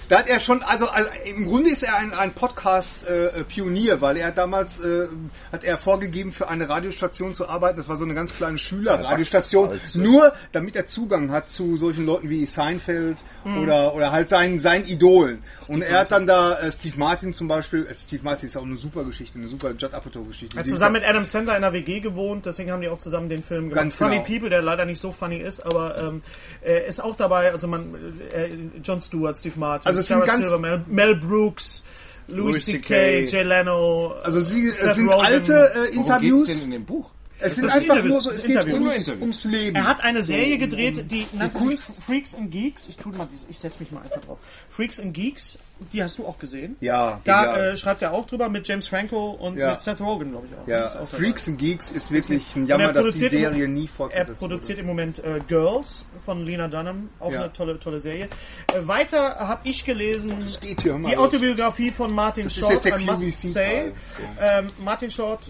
da 0.09 0.19
hat 0.19 0.29
er 0.29 0.41
schon, 0.41 0.63
also, 0.63 0.89
also 0.89 1.09
im 1.25 1.47
Grunde 1.47 1.71
ist 1.71 1.83
er 1.83 1.97
ein, 1.97 2.13
ein 2.15 2.33
Podcast-Pionier, 2.33 4.01
weil 4.01 4.17
er 4.17 4.31
damals 4.33 4.83
äh, 4.85 5.09
hat 5.53 5.65
er 5.65 5.79
vorgegeben, 5.79 6.33
für 6.33 6.49
eine 6.49 6.69
Radiostation 6.69 7.35
zu 7.35 7.49
arbeiten. 7.49 7.79
Das 7.79 7.89
war 7.89 7.97
so 7.97 8.05
eine 8.05 8.15
ganz 8.15 8.35
kleine 8.37 8.59
Schülerradiostation, 8.59 9.81
nur 9.95 10.33
damit 10.53 10.77
er 10.77 10.87
Zugang 10.87 11.31
hat 11.31 11.49
zu 11.49 11.77
solchen 11.77 12.07
Leuten 12.07 12.29
wie 12.29 12.47
Seinfeld 12.47 13.19
Mhm. 13.45 13.59
oder 13.59 13.95
oder 13.95 14.13
halt 14.13 14.29
seinen 14.29 14.61
seinen 14.61 14.87
Idolen. 14.87 15.43
und 15.69 15.83
er 15.83 16.01
hat 16.01 16.13
dann 16.13 16.27
da 16.27 16.59
äh, 16.61 16.71
Steve 16.71 16.97
Martin 16.97 17.33
zum 17.33 17.49
Beispiel. 17.49 17.85
Äh, 17.87 17.95
Steve 17.95 18.23
Martin 18.23 18.49
ist 18.49 18.57
auch 18.57 18.63
eine 18.63 18.77
super 18.77 19.03
Geschichte, 19.05 19.39
eine 19.39 19.49
super 19.49 19.71
Judd 19.73 19.93
Apatow-Geschichte. 19.95 20.57
Er 20.57 20.61
hat 20.61 20.69
zusammen 20.69 20.93
mit 20.95 21.05
Adam 21.09 21.25
Sandler 21.25 21.57
in 21.57 21.65
einer 21.65 21.73
WG 21.73 21.99
gewohnt, 22.01 22.47
deswegen 22.47 22.71
haben 22.71 22.83
die 22.83 22.89
auch 22.89 22.99
zusammen 22.99 23.29
den 23.29 23.43
Film 23.43 23.69
gemacht. 23.69 23.83
Ganz 23.83 23.97
Funny 23.97 24.17
genau. 24.19 24.27
People, 24.29 24.51
der 24.51 24.63
leider 24.63 24.85
nicht 24.85 25.01
so 25.01 25.11
funny 25.13 25.39
ist, 25.39 25.65
aber 25.67 25.99
ähm, 25.99 26.23
er 26.61 26.87
ist 26.87 27.03
auch 27.03 27.17
dabei. 27.17 27.51
Also 27.53 27.67
man, 27.67 27.95
äh, 28.33 28.49
John 28.85 29.01
Stewart, 29.01 29.37
Steve 29.37 29.59
Martin, 29.59 29.89
Also 29.89 29.92
es 30.01 30.07
sind 30.09 30.25
ganz- 30.25 30.49
Silver, 30.49 30.59
Mel, 30.59 30.85
Mel 30.87 31.17
Brooks, 31.17 31.83
Louis 32.29 32.65
C.K., 32.65 33.27
Jay 33.27 33.43
Leno. 33.43 34.15
also 34.23 34.41
sie 34.41 34.69
es 34.69 34.79
sind 34.95 35.09
Rogen. 35.09 35.27
alte 35.27 35.53
äh, 35.53 35.75
Worum 35.75 35.85
geht's 35.85 35.97
Interviews. 35.97 36.49
denn 36.49 36.63
in 36.65 36.71
dem 36.71 36.85
Buch? 36.85 37.11
Es 37.43 37.55
sind 37.57 37.65
Das 37.67 37.73
einfach 37.75 38.03
nur 38.05 38.21
so, 38.21 38.29
das 38.31 38.39
es 38.39 38.43
sind 38.43 38.65
geht 38.65 38.73
ums, 38.75 39.09
ums 39.09 39.45
Leben. 39.45 39.77
Er 39.77 39.87
hat 39.89 40.03
eine 40.03 40.23
Serie 40.23 40.59
gedreht, 40.59 41.11
die 41.11 41.27
nannte 41.33 41.59
Kunst- 41.59 42.03
Freaks 42.03 42.35
and 42.35 42.51
Geeks. 42.51 42.89
Ich 42.89 42.97
mal, 43.19 43.29
diese- 43.33 43.47
ich 43.51 43.59
setze 43.59 43.79
mich 43.81 43.91
mal 43.91 44.03
einfach 44.03 44.21
drauf. 44.21 44.39
Freaks 44.71 44.99
and 45.01 45.13
Geeks, 45.15 45.59
die 45.93 46.03
hast 46.03 46.19
du 46.19 46.27
auch 46.27 46.39
gesehen. 46.39 46.77
Ja, 46.81 47.21
Da 47.25 47.57
äh, 47.71 47.77
schreibt 47.77 48.03
er 48.03 48.13
auch 48.13 48.27
drüber 48.27 48.49
mit 48.49 48.67
James 48.69 48.87
Franco 48.89 49.31
und 49.33 49.57
Ja. 49.57 49.71
mit 49.73 49.81
Seth 49.81 50.01
Rogen, 50.01 50.31
glaube 50.31 50.47
ich 50.51 50.57
auch. 50.59 50.69
ja, 50.69 51.01
auch. 51.01 51.09
Freaks 51.09 51.49
and 51.49 51.59
Geeks 51.59 51.91
ist 51.91 52.11
wirklich 52.11 52.45
ein 52.55 52.67
Jammer, 52.67 52.85
er 52.85 52.93
dass 52.93 53.15
die 53.15 53.29
Serie 53.29 53.69
nie 53.69 53.85
Er 53.85 53.89
fortgesetzt 53.97 54.39
produziert 54.39 54.79
im 54.79 54.87
Moment 54.87 55.19
äh, 55.25 55.41
Girls 55.49 56.05
von 56.25 56.45
Lena 56.47 56.69
Dunham, 56.69 57.09
auch 57.19 57.33
Ja. 57.33 57.43
eine 57.45 57.53
tolle, 57.53 57.79
tolle 57.81 57.99
Serie. 58.01 58.29
Äh, 58.73 58.87
weiter 58.87 59.37
habe 59.39 59.61
ich 59.69 59.85
gelesen 59.85 60.47
die. 60.63 61.17
Autobiografie 61.17 61.91
von 61.91 62.13
Martin 62.15 62.47
ist 62.47 62.57
Short, 62.57 62.85
I 62.85 63.05
must 63.05 63.53
say. 63.53 63.93
Ähm, 64.41 64.69
Martin 64.85 65.11
Short, 65.11 65.41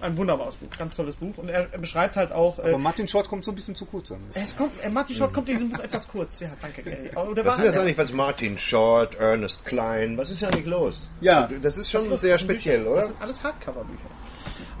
ein 0.00 0.16
wunderbares 0.16 0.54
Buch, 0.56 0.68
ganz 0.78 0.96
tolles 0.96 1.14
Buch. 1.16 1.36
Und 1.38 1.48
er, 1.48 1.68
er 1.72 1.78
beschreibt 1.78 2.16
halt 2.16 2.32
auch... 2.32 2.58
Äh, 2.58 2.68
Aber 2.70 2.78
Martin 2.78 3.06
Short 3.08 3.28
kommt 3.28 3.44
so 3.44 3.52
ein 3.52 3.54
bisschen 3.54 3.74
zu 3.74 3.84
kurz 3.86 4.10
an. 4.12 4.18
es 4.34 4.56
kommt, 4.56 4.72
äh, 4.82 4.88
Martin 4.90 5.16
Short 5.16 5.32
kommt 5.32 5.48
in 5.48 5.54
diesem 5.54 5.70
Buch 5.70 5.78
etwas 5.80 6.06
kurz. 6.08 6.40
Ja, 6.40 6.48
danke, 6.60 6.82
Gary. 6.82 7.10
Oder 7.30 7.44
Was 7.44 7.56
sind 7.56 7.66
das 7.66 7.76
eigentlich? 7.76 7.98
Was 7.98 8.12
Martin 8.12 8.56
Short, 8.58 9.14
Ernest 9.16 9.64
Klein? 9.64 10.16
Was 10.18 10.30
ist 10.30 10.40
ja 10.42 10.50
nicht 10.50 10.66
los? 10.66 11.10
Ja. 11.20 11.48
Das 11.62 11.76
ist 11.78 11.90
schon 11.90 12.08
Das 12.10 12.20
sehr 12.20 12.38
speziell, 12.38 12.78
Bücher. 12.80 12.90
oder? 12.92 13.00
Das 13.00 13.08
sind 13.08 13.22
alles 13.22 13.42
Hardcover-Bücher. 13.42 14.10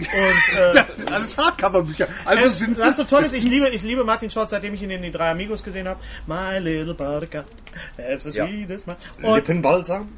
Und 0.00 0.58
äh, 0.58 0.72
Das 0.86 0.96
sind 0.96 1.12
alles 1.12 1.36
Hardcover-Bücher. 1.36 2.08
Also 2.24 2.46
äh, 2.46 2.50
sind 2.50 2.78
was 2.78 2.96
sie, 2.96 3.02
so 3.02 3.04
toll 3.04 3.22
ist, 3.24 3.34
ich 3.34 3.44
liebe, 3.44 3.68
ich 3.68 3.82
liebe 3.82 4.02
Martin 4.02 4.30
Short, 4.30 4.48
seitdem 4.50 4.72
ich 4.74 4.82
ihn 4.82 4.90
in 4.90 5.02
die 5.02 5.10
drei 5.10 5.30
Amigos 5.30 5.62
gesehen 5.62 5.86
habe. 5.86 6.00
My 6.26 6.58
little 6.58 6.94
buttercup, 6.94 7.44
es 7.98 8.24
ist 8.24 8.34
Ja. 8.34 8.48
wie 8.48 8.64
das 8.66 8.86
Mal. 8.86 8.96
Und 9.22 9.34
Lippenbalsam? 9.34 10.08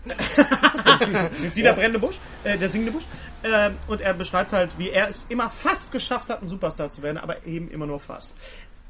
sind 1.38 1.54
Sie 1.54 1.62
der 1.62 1.72
brennende 1.72 1.98
Busch, 1.98 2.16
äh, 2.44 2.56
der 2.56 2.68
singende 2.68 2.92
Busch? 2.92 3.04
Ähm, 3.44 3.76
und 3.88 4.00
er 4.00 4.14
beschreibt 4.14 4.52
halt, 4.52 4.78
wie 4.78 4.90
er 4.90 5.08
es 5.08 5.26
immer 5.28 5.50
fast 5.50 5.92
geschafft 5.92 6.28
hat, 6.28 6.42
ein 6.42 6.48
Superstar 6.48 6.90
zu 6.90 7.02
werden, 7.02 7.18
aber 7.18 7.44
eben 7.46 7.70
immer 7.70 7.86
nur 7.86 8.00
fast. 8.00 8.34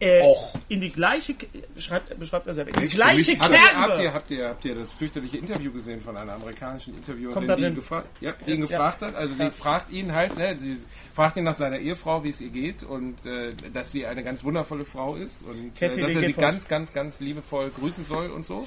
Äh, 0.03 0.21
Och. 0.21 0.53
in 0.69 0.81
die 0.81 0.91
gleiche, 0.91 1.37
schreibt, 1.79 2.19
beschreibt 2.19 2.49
er 2.49 2.55
selber, 2.55 2.75
in 2.75 2.81
die 2.81 2.89
gleiche 2.89 3.39
Habt 3.39 3.53
ihr, 3.53 3.59
habt, 3.61 3.73
Kerbe. 3.73 4.03
ihr, 4.03 4.13
habt, 4.13 4.31
ihr, 4.33 4.49
habt 4.49 4.65
ihr 4.65 4.75
das 4.75 4.91
fürchterliche 4.91 5.39
Interview 5.39 5.71
gesehen 5.71 6.01
von 6.01 6.17
einer 6.17 6.33
amerikanischen 6.33 6.97
Interviewerin, 6.97 7.57
die 7.57 7.63
ihn 7.63 7.75
gefragt, 7.77 8.09
ja, 8.21 8.33
die 8.45 8.51
ihn 8.55 8.63
gefragt 8.63 9.01
hat? 9.03 9.15
Also 9.15 9.33
sie 9.37 9.51
fragt 9.53 9.93
ihn 9.93 10.13
halt, 10.13 10.37
ne, 10.37 10.59
sie 10.61 10.79
fragt 11.15 11.37
ihn 11.37 11.45
nach 11.45 11.57
seiner 11.57 11.79
Ehefrau, 11.79 12.25
wie 12.25 12.31
es 12.31 12.41
ihr 12.41 12.51
geht 12.51 12.83
und 12.83 13.25
äh, 13.25 13.53
dass 13.73 13.93
sie 13.93 14.05
eine 14.05 14.25
ganz 14.25 14.43
wundervolle 14.43 14.85
Frau 14.85 15.15
ist 15.15 15.45
und 15.45 15.81
äh, 15.81 15.97
dass 15.97 16.11
er 16.11 16.21
sie 16.21 16.33
ganz, 16.33 16.67
ganz, 16.67 16.93
ganz 16.93 17.21
liebevoll 17.21 17.71
grüßen 17.71 18.05
soll 18.05 18.29
und 18.31 18.45
so. 18.45 18.67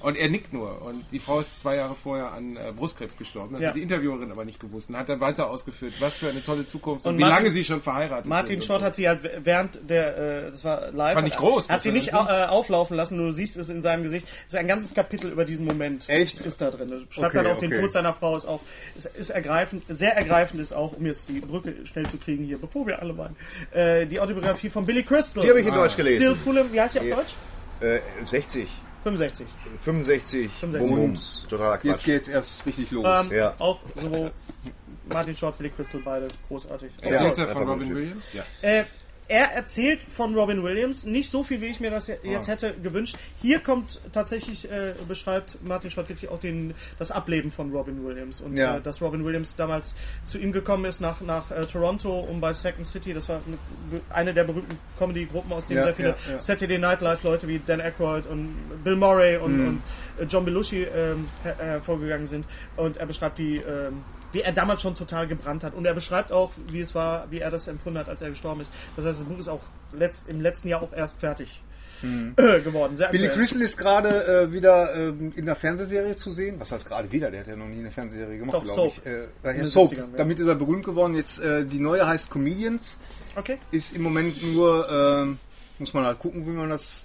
Und 0.00 0.16
er 0.16 0.28
nickt 0.28 0.52
nur. 0.52 0.82
Und 0.82 1.04
die 1.12 1.18
Frau 1.18 1.40
ist 1.40 1.60
zwei 1.62 1.76
Jahre 1.76 1.94
vorher 1.94 2.32
an 2.32 2.56
äh, 2.56 2.72
Brustkrebs 2.76 3.16
gestorben. 3.16 3.54
Das 3.54 3.62
Ja. 3.62 3.68
hat 3.68 3.76
die 3.76 3.82
Interviewerin 3.82 4.30
aber 4.30 4.44
nicht 4.44 4.60
gewusst 4.60 4.88
und 4.88 4.96
hat 4.96 5.08
dann 5.08 5.20
weiter 5.20 5.48
ausgeführt, 5.50 5.94
was 6.00 6.14
für 6.18 6.28
eine 6.28 6.42
tolle 6.44 6.66
Zukunft 6.66 7.06
und, 7.06 7.12
Und 7.12 7.18
wie 7.18 7.22
Martin- 7.22 7.36
lange 7.44 7.50
sie 7.52 7.64
schon 7.64 7.80
verheiratet 7.82 8.26
Martin 8.26 8.60
Short 8.62 8.80
so. 8.80 8.86
hat 8.86 8.94
sie 8.94 9.08
halt 9.08 9.20
während 9.44 9.78
der, 9.88 10.46
äh, 10.46 10.50
das 10.50 10.64
war 10.64 10.90
live. 10.92 11.14
Fand 11.14 11.26
ich 11.28 11.34
hat- 11.34 11.40
groß, 11.40 11.68
Hat 11.70 11.82
sie 11.82 11.92
nicht 11.92 12.08
äh, 12.12 12.12
auflaufen 12.48 12.96
lassen, 12.96 13.16
nur 13.16 13.26
du 13.26 13.32
siehst 13.32 13.56
es 13.56 13.68
in 13.68 13.82
seinem 13.82 14.02
Gesicht. 14.02 14.26
Es 14.46 14.52
ist 14.54 14.58
ein 14.58 14.66
ganzes 14.68 14.94
Kapitel 14.94 15.30
über 15.32 15.44
diesen 15.44 15.66
Moment. 15.66 16.08
Echt? 16.08 16.40
Ist 16.40 16.60
da 16.60 16.70
drin. 16.70 16.90
Er 16.92 16.98
Schreibt 17.12 17.34
Okay, 17.34 17.44
dann 17.44 17.54
auch 17.54 17.58
den 17.58 17.72
okay. 17.72 17.80
Tod 17.82 17.92
seiner 17.92 18.12
Frau, 18.12 18.36
ist 18.36 18.46
auch, 18.46 18.60
ist, 18.96 19.06
ist 19.06 19.30
ergreifend, 19.30 19.82
sehr 19.88 20.14
ergreifend 20.16 20.60
ist 20.60 20.72
auch, 20.72 20.92
um 20.96 21.06
jetzt 21.06 21.28
die 21.28 21.40
Brücke 21.40 21.74
schnell 21.86 22.06
zu 22.06 22.18
kriegen 22.18 22.44
hier, 22.44 22.58
bevor 22.58 22.86
wir 22.86 23.00
alle 23.00 23.16
weinen, 23.16 23.36
äh, 23.72 24.06
die 24.06 24.20
Autobiografie 24.20 24.70
von 24.70 24.84
Billy 24.86 25.02
Crystal. 25.02 25.42
Die 25.42 25.48
habe 25.48 25.60
ich 25.60 25.66
in 25.66 25.74
Deutsch 25.74 25.92
Still 25.94 26.04
gelesen. 26.04 26.36
Fulham, 26.36 26.72
wie 26.72 26.80
heißt 26.80 26.94
sie 26.94 27.00
auf 27.00 27.08
Deutsch? 27.16 27.34
Äh, 27.80 27.98
60, 28.24 28.68
65. 29.06 29.46
65, 29.82 30.50
65. 30.50 30.88
Bum, 30.90 30.96
Bums. 31.00 31.46
Totaler 31.48 31.74
jetzt 31.74 31.82
Quatsch. 31.82 32.04
geht's 32.04 32.28
erst 32.28 32.66
richtig 32.66 32.90
los. 32.90 33.06
Ähm, 33.06 33.36
Ja. 33.36 33.54
Auch 33.58 33.78
so 33.94 34.30
Martin 35.12 35.36
Short, 35.36 35.56
Billy 35.58 35.70
Crystal, 35.70 36.00
beide 36.04 36.26
großartig. 36.48 36.90
Ja, 37.02 37.08
er 37.38 37.46
von 37.48 37.68
Robin. 37.68 37.94
Williams? 37.94 38.24
Ja. 38.32 38.42
Äh, 38.62 38.84
er 39.28 39.52
erzählt 39.52 40.02
von 40.02 40.34
Robin 40.34 40.62
Williams 40.62 41.04
nicht 41.04 41.30
so 41.30 41.42
viel, 41.42 41.60
wie 41.60 41.66
ich 41.66 41.80
mir 41.80 41.90
das 41.90 42.08
Ah. 42.08 42.14
jetzt 42.24 42.48
hätte 42.48 42.74
gewünscht. 42.82 43.16
Hier 43.42 43.58
kommt 43.60 44.00
tatsächlich, 44.12 44.70
äh, 44.70 44.94
beschreibt 45.08 45.58
Martin 45.64 45.90
Schottitti 45.90 46.28
auch 46.28 46.38
den, 46.40 46.74
das 46.98 47.10
Ableben 47.10 47.50
von 47.50 47.72
Robin 47.72 48.04
Williams. 48.06 48.40
Und 48.40 48.56
Ja. 48.56 48.76
äh, 48.76 48.80
dass 48.80 49.00
Robin 49.02 49.24
Williams 49.24 49.56
damals 49.56 49.94
zu 50.24 50.38
ihm 50.38 50.52
gekommen 50.52 50.84
ist 50.84 51.00
nach, 51.00 51.20
nach 51.20 51.50
äh, 51.50 51.66
Toronto, 51.66 52.20
um 52.20 52.40
bei 52.40 52.52
Second 52.52 52.86
City, 52.86 53.12
das 53.14 53.28
war 53.28 53.40
eine, 54.10 54.32
der 54.32 54.44
berühmten 54.44 54.78
Comedy-Gruppen, 54.98 55.52
aus 55.52 55.66
denen 55.66 55.78
Ja, 55.78 55.84
sehr 55.84 55.94
viele 55.94 56.08
ja. 56.30 56.40
Saturday 56.40 56.78
Night 56.78 57.00
Live-Leute 57.00 57.48
wie 57.48 57.60
Dan 57.66 57.80
Aykroyd 57.80 58.26
und 58.26 58.54
Bill 58.84 58.96
Murray 58.96 59.36
und, 59.38 59.56
Mhm. 59.58 59.66
und 59.68 59.82
äh, 60.22 60.24
John 60.28 60.44
Belushi 60.44 60.84
ähm, 60.84 61.28
her 61.42 61.56
hervorgegangen 61.58 62.26
sind. 62.26 62.46
Und 62.76 62.96
er 62.96 63.06
beschreibt, 63.06 63.38
wie, 63.38 63.56
ähm, 63.56 64.02
wie 64.36 64.42
er 64.42 64.52
damals 64.52 64.82
schon 64.82 64.94
total 64.94 65.26
gebrannt 65.26 65.64
hat. 65.64 65.72
Und 65.72 65.86
er 65.86 65.94
beschreibt 65.94 66.30
auch, 66.30 66.52
wie 66.68 66.80
es 66.80 66.94
war, 66.94 67.26
wie 67.30 67.38
er 67.38 67.50
das 67.50 67.68
empfunden 67.68 67.98
hat, 67.98 68.10
als 68.10 68.20
er 68.20 68.28
gestorben 68.28 68.60
ist. 68.60 68.70
Das 68.94 69.06
heißt, 69.06 69.20
das 69.20 69.26
Buch 69.26 69.38
ist 69.38 69.48
auch 69.48 69.62
letzt, 69.94 70.28
im 70.28 70.42
letzten 70.42 70.68
Jahr 70.68 70.82
auch 70.82 70.92
erst 70.92 71.18
fertig 71.20 71.62
äh, 72.02 72.60
geworden. 72.60 72.98
Sehr. 72.98 73.08
Billy. 73.08 73.28
Crystal 73.28 73.62
ist 73.62 73.78
gerade 73.78 74.26
äh, 74.26 74.52
wieder 74.52 74.94
ähm, 74.94 75.32
in 75.34 75.46
der 75.46 75.56
Fernsehserie 75.56 76.16
zu 76.16 76.30
sehen. 76.30 76.56
Was 76.58 76.70
heißt 76.70 76.84
gerade 76.84 77.10
wieder? 77.10 77.30
Der 77.30 77.40
hat 77.40 77.46
ja 77.46 77.56
noch 77.56 77.66
nie 77.66 77.78
eine 77.78 77.90
Fernsehserie 77.90 78.36
gemacht, 78.36 78.62
glaube 78.62 78.92
ich. 78.94 79.06
Äh, 79.06 79.28
ja, 79.42 79.52
den 79.54 79.64
Soap. 79.64 79.92
70ern, 79.92 79.96
ja. 79.96 80.06
Damit 80.18 80.38
ist 80.38 80.46
er 80.48 80.54
berühmt 80.54 80.84
geworden. 80.84 81.14
Jetzt 81.14 81.40
äh, 81.40 81.64
die 81.64 81.80
neue 81.80 82.06
heißt 82.06 82.30
Comedians. 82.30 82.98
Okay. 83.36 83.56
Ist 83.70 83.96
im 83.96 84.02
Moment 84.02 84.42
nur, 84.42 84.86
ähm, 84.90 85.38
muss 85.78 85.94
man 85.94 86.04
halt 86.04 86.18
gucken, 86.18 86.46
wie 86.46 86.50
man 86.50 86.68
das. 86.68 87.04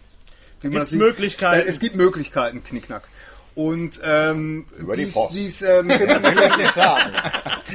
Wie 0.60 0.68
man 0.68 0.80
das 0.80 0.90
sieht. 0.90 1.00
Möglichkeiten? 1.00 1.66
Äh, 1.66 1.70
es 1.70 1.80
gibt 1.80 1.96
Möglichkeiten, 1.96 2.62
Knickknack. 2.62 3.04
Und 3.56 3.99
ähm, 4.04 4.66
Über 4.78 4.95
die 4.95 5.06
dies, 5.06 5.14
Post. 5.14 5.34
dies, 5.34 5.62
äh, 5.62 5.84
mit 5.84 5.99
dem, 5.99 6.10
Will 6.10 6.49
ich 6.52 6.58
nicht 6.58 6.74
sagen. 6.74 7.12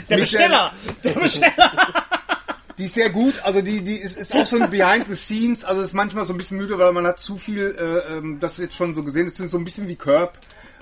Der 0.09 0.17
Besteller! 0.17 0.73
Der 1.05 1.11
Besteller! 1.13 1.73
Die 2.79 2.85
ist 2.85 2.95
sehr 2.95 3.09
gut, 3.09 3.43
also 3.43 3.63
die, 3.63 3.81
die 3.81 3.97
ist, 3.97 4.19
ist 4.19 4.35
auch 4.35 4.47
so 4.47 4.61
ein 4.61 4.71
Behind 4.71 5.07
the 5.07 5.15
Scenes, 5.17 5.65
also 5.65 5.81
ist 5.81 5.95
manchmal 5.95 6.27
so 6.27 6.35
ein 6.35 6.37
bisschen 6.37 6.59
müde, 6.59 6.77
weil 6.77 6.93
man 6.93 7.07
hat 7.07 7.19
zu 7.19 7.39
viel, 7.39 7.75
äh, 7.79 8.19
ähm, 8.19 8.39
das 8.39 8.59
jetzt 8.59 8.75
schon 8.75 8.95
so 8.95 9.03
gesehen, 9.03 9.27
es 9.29 9.37
sind 9.37 9.51
so 9.51 9.57
ein 9.57 9.65
bisschen 9.65 9.89
wie 9.89 9.97
Curb 9.97 10.37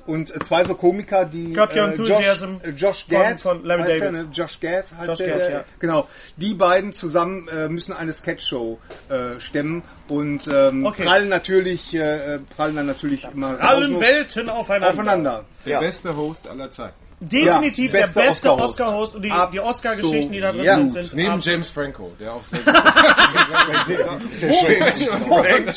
und 0.07 0.35
äh, 0.35 0.39
zwei 0.41 0.65
so 0.65 0.75
Komiker, 0.75 1.25
die 1.25 1.55
äh, 1.55 1.79
Enthusiasm 1.79 2.57
Josh, 2.63 2.65
äh, 2.65 2.71
Josh 2.71 3.05
von- 3.07 3.15
Gad, 3.19 3.41
von 3.41 3.65
Larry 3.65 3.83
heißt 3.83 3.93
der, 4.03 4.13
David. 4.13 4.27
ne? 4.29 4.29
Josh 4.33 4.61
Gad 4.61 4.85
heißt 4.99 5.09
Josh 5.09 5.19
der, 5.19 5.29
Gad, 5.29 5.39
der 5.39 5.51
ja. 5.51 5.65
genau, 5.79 6.09
die 6.37 6.55
beiden 6.55 6.93
zusammen 6.93 7.49
äh, 7.49 7.69
müssen 7.69 7.93
eine 7.93 8.13
Sketchshow 8.13 8.79
äh, 9.09 9.41
stemmen 9.41 9.83
und 10.09 10.47
ähm, 10.53 10.85
Okay. 10.87 11.05
prallen 11.05 11.29
natürlich, 11.29 11.95
äh, 11.95 12.35
äh, 12.35 12.39
prallen 12.57 12.77
dann 12.77 12.87
natürlich 12.87 13.25
immer 13.33 13.59
Allen 13.61 13.99
Welten 14.01 14.49
aufeinander. 14.51 14.91
aufeinander. 14.93 15.45
Der 15.65 15.73
Ja. 15.73 15.81
beste 15.81 16.15
Host 16.17 16.47
aller 16.49 16.71
Zeiten. 16.71 16.95
Definitiv 17.21 17.93
Ja, 17.93 18.01
der 18.01 18.07
bester 18.07 18.21
beste 18.23 18.53
Oscar-Host. 18.53 18.71
Oscar-Host 18.81 19.17
und 19.17 19.23
die, 19.23 19.33
die 19.53 19.61
Oscar-Geschichten, 19.61 20.33
die 20.33 20.41
da 20.41 20.53
drin 20.53 20.65
Ja. 20.65 20.75
sind. 20.77 21.15
Neben 21.15 21.29
absolut. 21.31 21.45
James 21.47 21.71
Franco, 21.71 22.13
der 22.21 22.35
auch 22.35 22.45
sehr 22.45 22.61
gut 22.65 22.75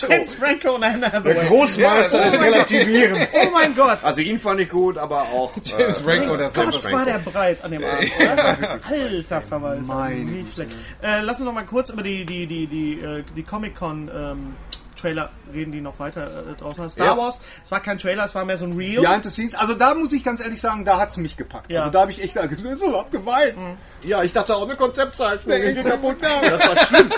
James 0.10 0.36
Franco 0.36 0.76
und 0.76 0.84
Anne 0.84 1.00
Der 1.00 1.12
Hathaway. 1.14 1.46
Großmeister 1.48 2.28
ist 2.28 2.40
relativierend. 2.40 3.28
Oh 3.34 3.50
mein 3.52 3.76
Gott! 3.76 4.00
Also 4.04 4.22
ihn 4.22 4.40
fand 4.40 4.60
ich 4.62 4.70
gut, 4.70 4.98
aber 4.98 5.22
auch 5.22 5.52
James 5.64 6.00
äh, 6.00 6.04
Franco, 6.04 6.38
der 6.38 6.50
Gott, 6.50 6.76
Franco. 6.76 6.98
war 6.98 7.06
der 7.06 7.20
breit 7.20 7.64
an 7.64 7.72
dem 7.72 7.84
Abend, 7.84 8.12
oder? 8.20 8.80
Alter 8.90 9.42
Verwalter. 9.42 10.10
Nicht 10.10 10.54
schlecht. 10.54 10.72
Äh, 11.02 11.22
lass 11.22 11.38
uns 11.40 11.46
noch 11.46 11.54
mal 11.54 11.66
kurz 11.66 11.90
über 11.90 12.04
die, 12.04 12.26
die, 12.26 12.46
die, 12.48 12.68
die, 12.68 13.00
äh, 13.00 13.24
die 13.36 13.44
Comic-Con 13.44 14.12
ähm, 14.14 14.56
Trailer 14.98 15.30
reden, 15.54 15.72
die 15.72 15.80
noch 15.82 16.00
weiter 16.00 16.28
äh, 16.52 16.60
draußen. 16.60 16.90
Star 16.90 17.06
Ja. 17.06 17.18
Wars, 17.18 17.40
es 17.64 17.72
war 17.72 17.80
kein 17.80 17.98
Trailer, 17.98 18.26
es 18.26 18.36
war 18.36 18.44
mehr 18.44 18.58
so 18.58 18.66
ein 18.66 18.76
Reel. 18.76 19.02
Behind 19.02 19.24
the 19.24 19.30
Scenes, 19.30 19.56
also 19.56 19.74
da 19.74 19.94
muss 19.94 20.12
ich 20.12 20.24
ganz 20.24 20.44
ehrlich 20.44 20.60
sagen, 20.60 20.84
da 20.84 21.00
hat's 21.00 21.18
mich 21.18 21.38
gepackt. 21.38 21.72
Ja. 21.72 21.82
Also 21.82 21.92
da 21.92 22.02
habe 22.02 22.12
ich 22.12 22.22
echt 22.22 22.38
so 22.80 22.98
abgeweint. 22.98 23.56
Ja, 24.04 24.24
ich 24.24 24.34
dachte 24.34 24.56
auch 24.56 24.64
eine 24.64 24.76
Konzeptzeichnung. 24.76 25.56
Enkel 25.56 25.84
kaputt 25.84 26.20
gemacht. 26.22 26.44
Das 26.44 26.68
war 26.68 26.76
schlimm. 26.86 27.12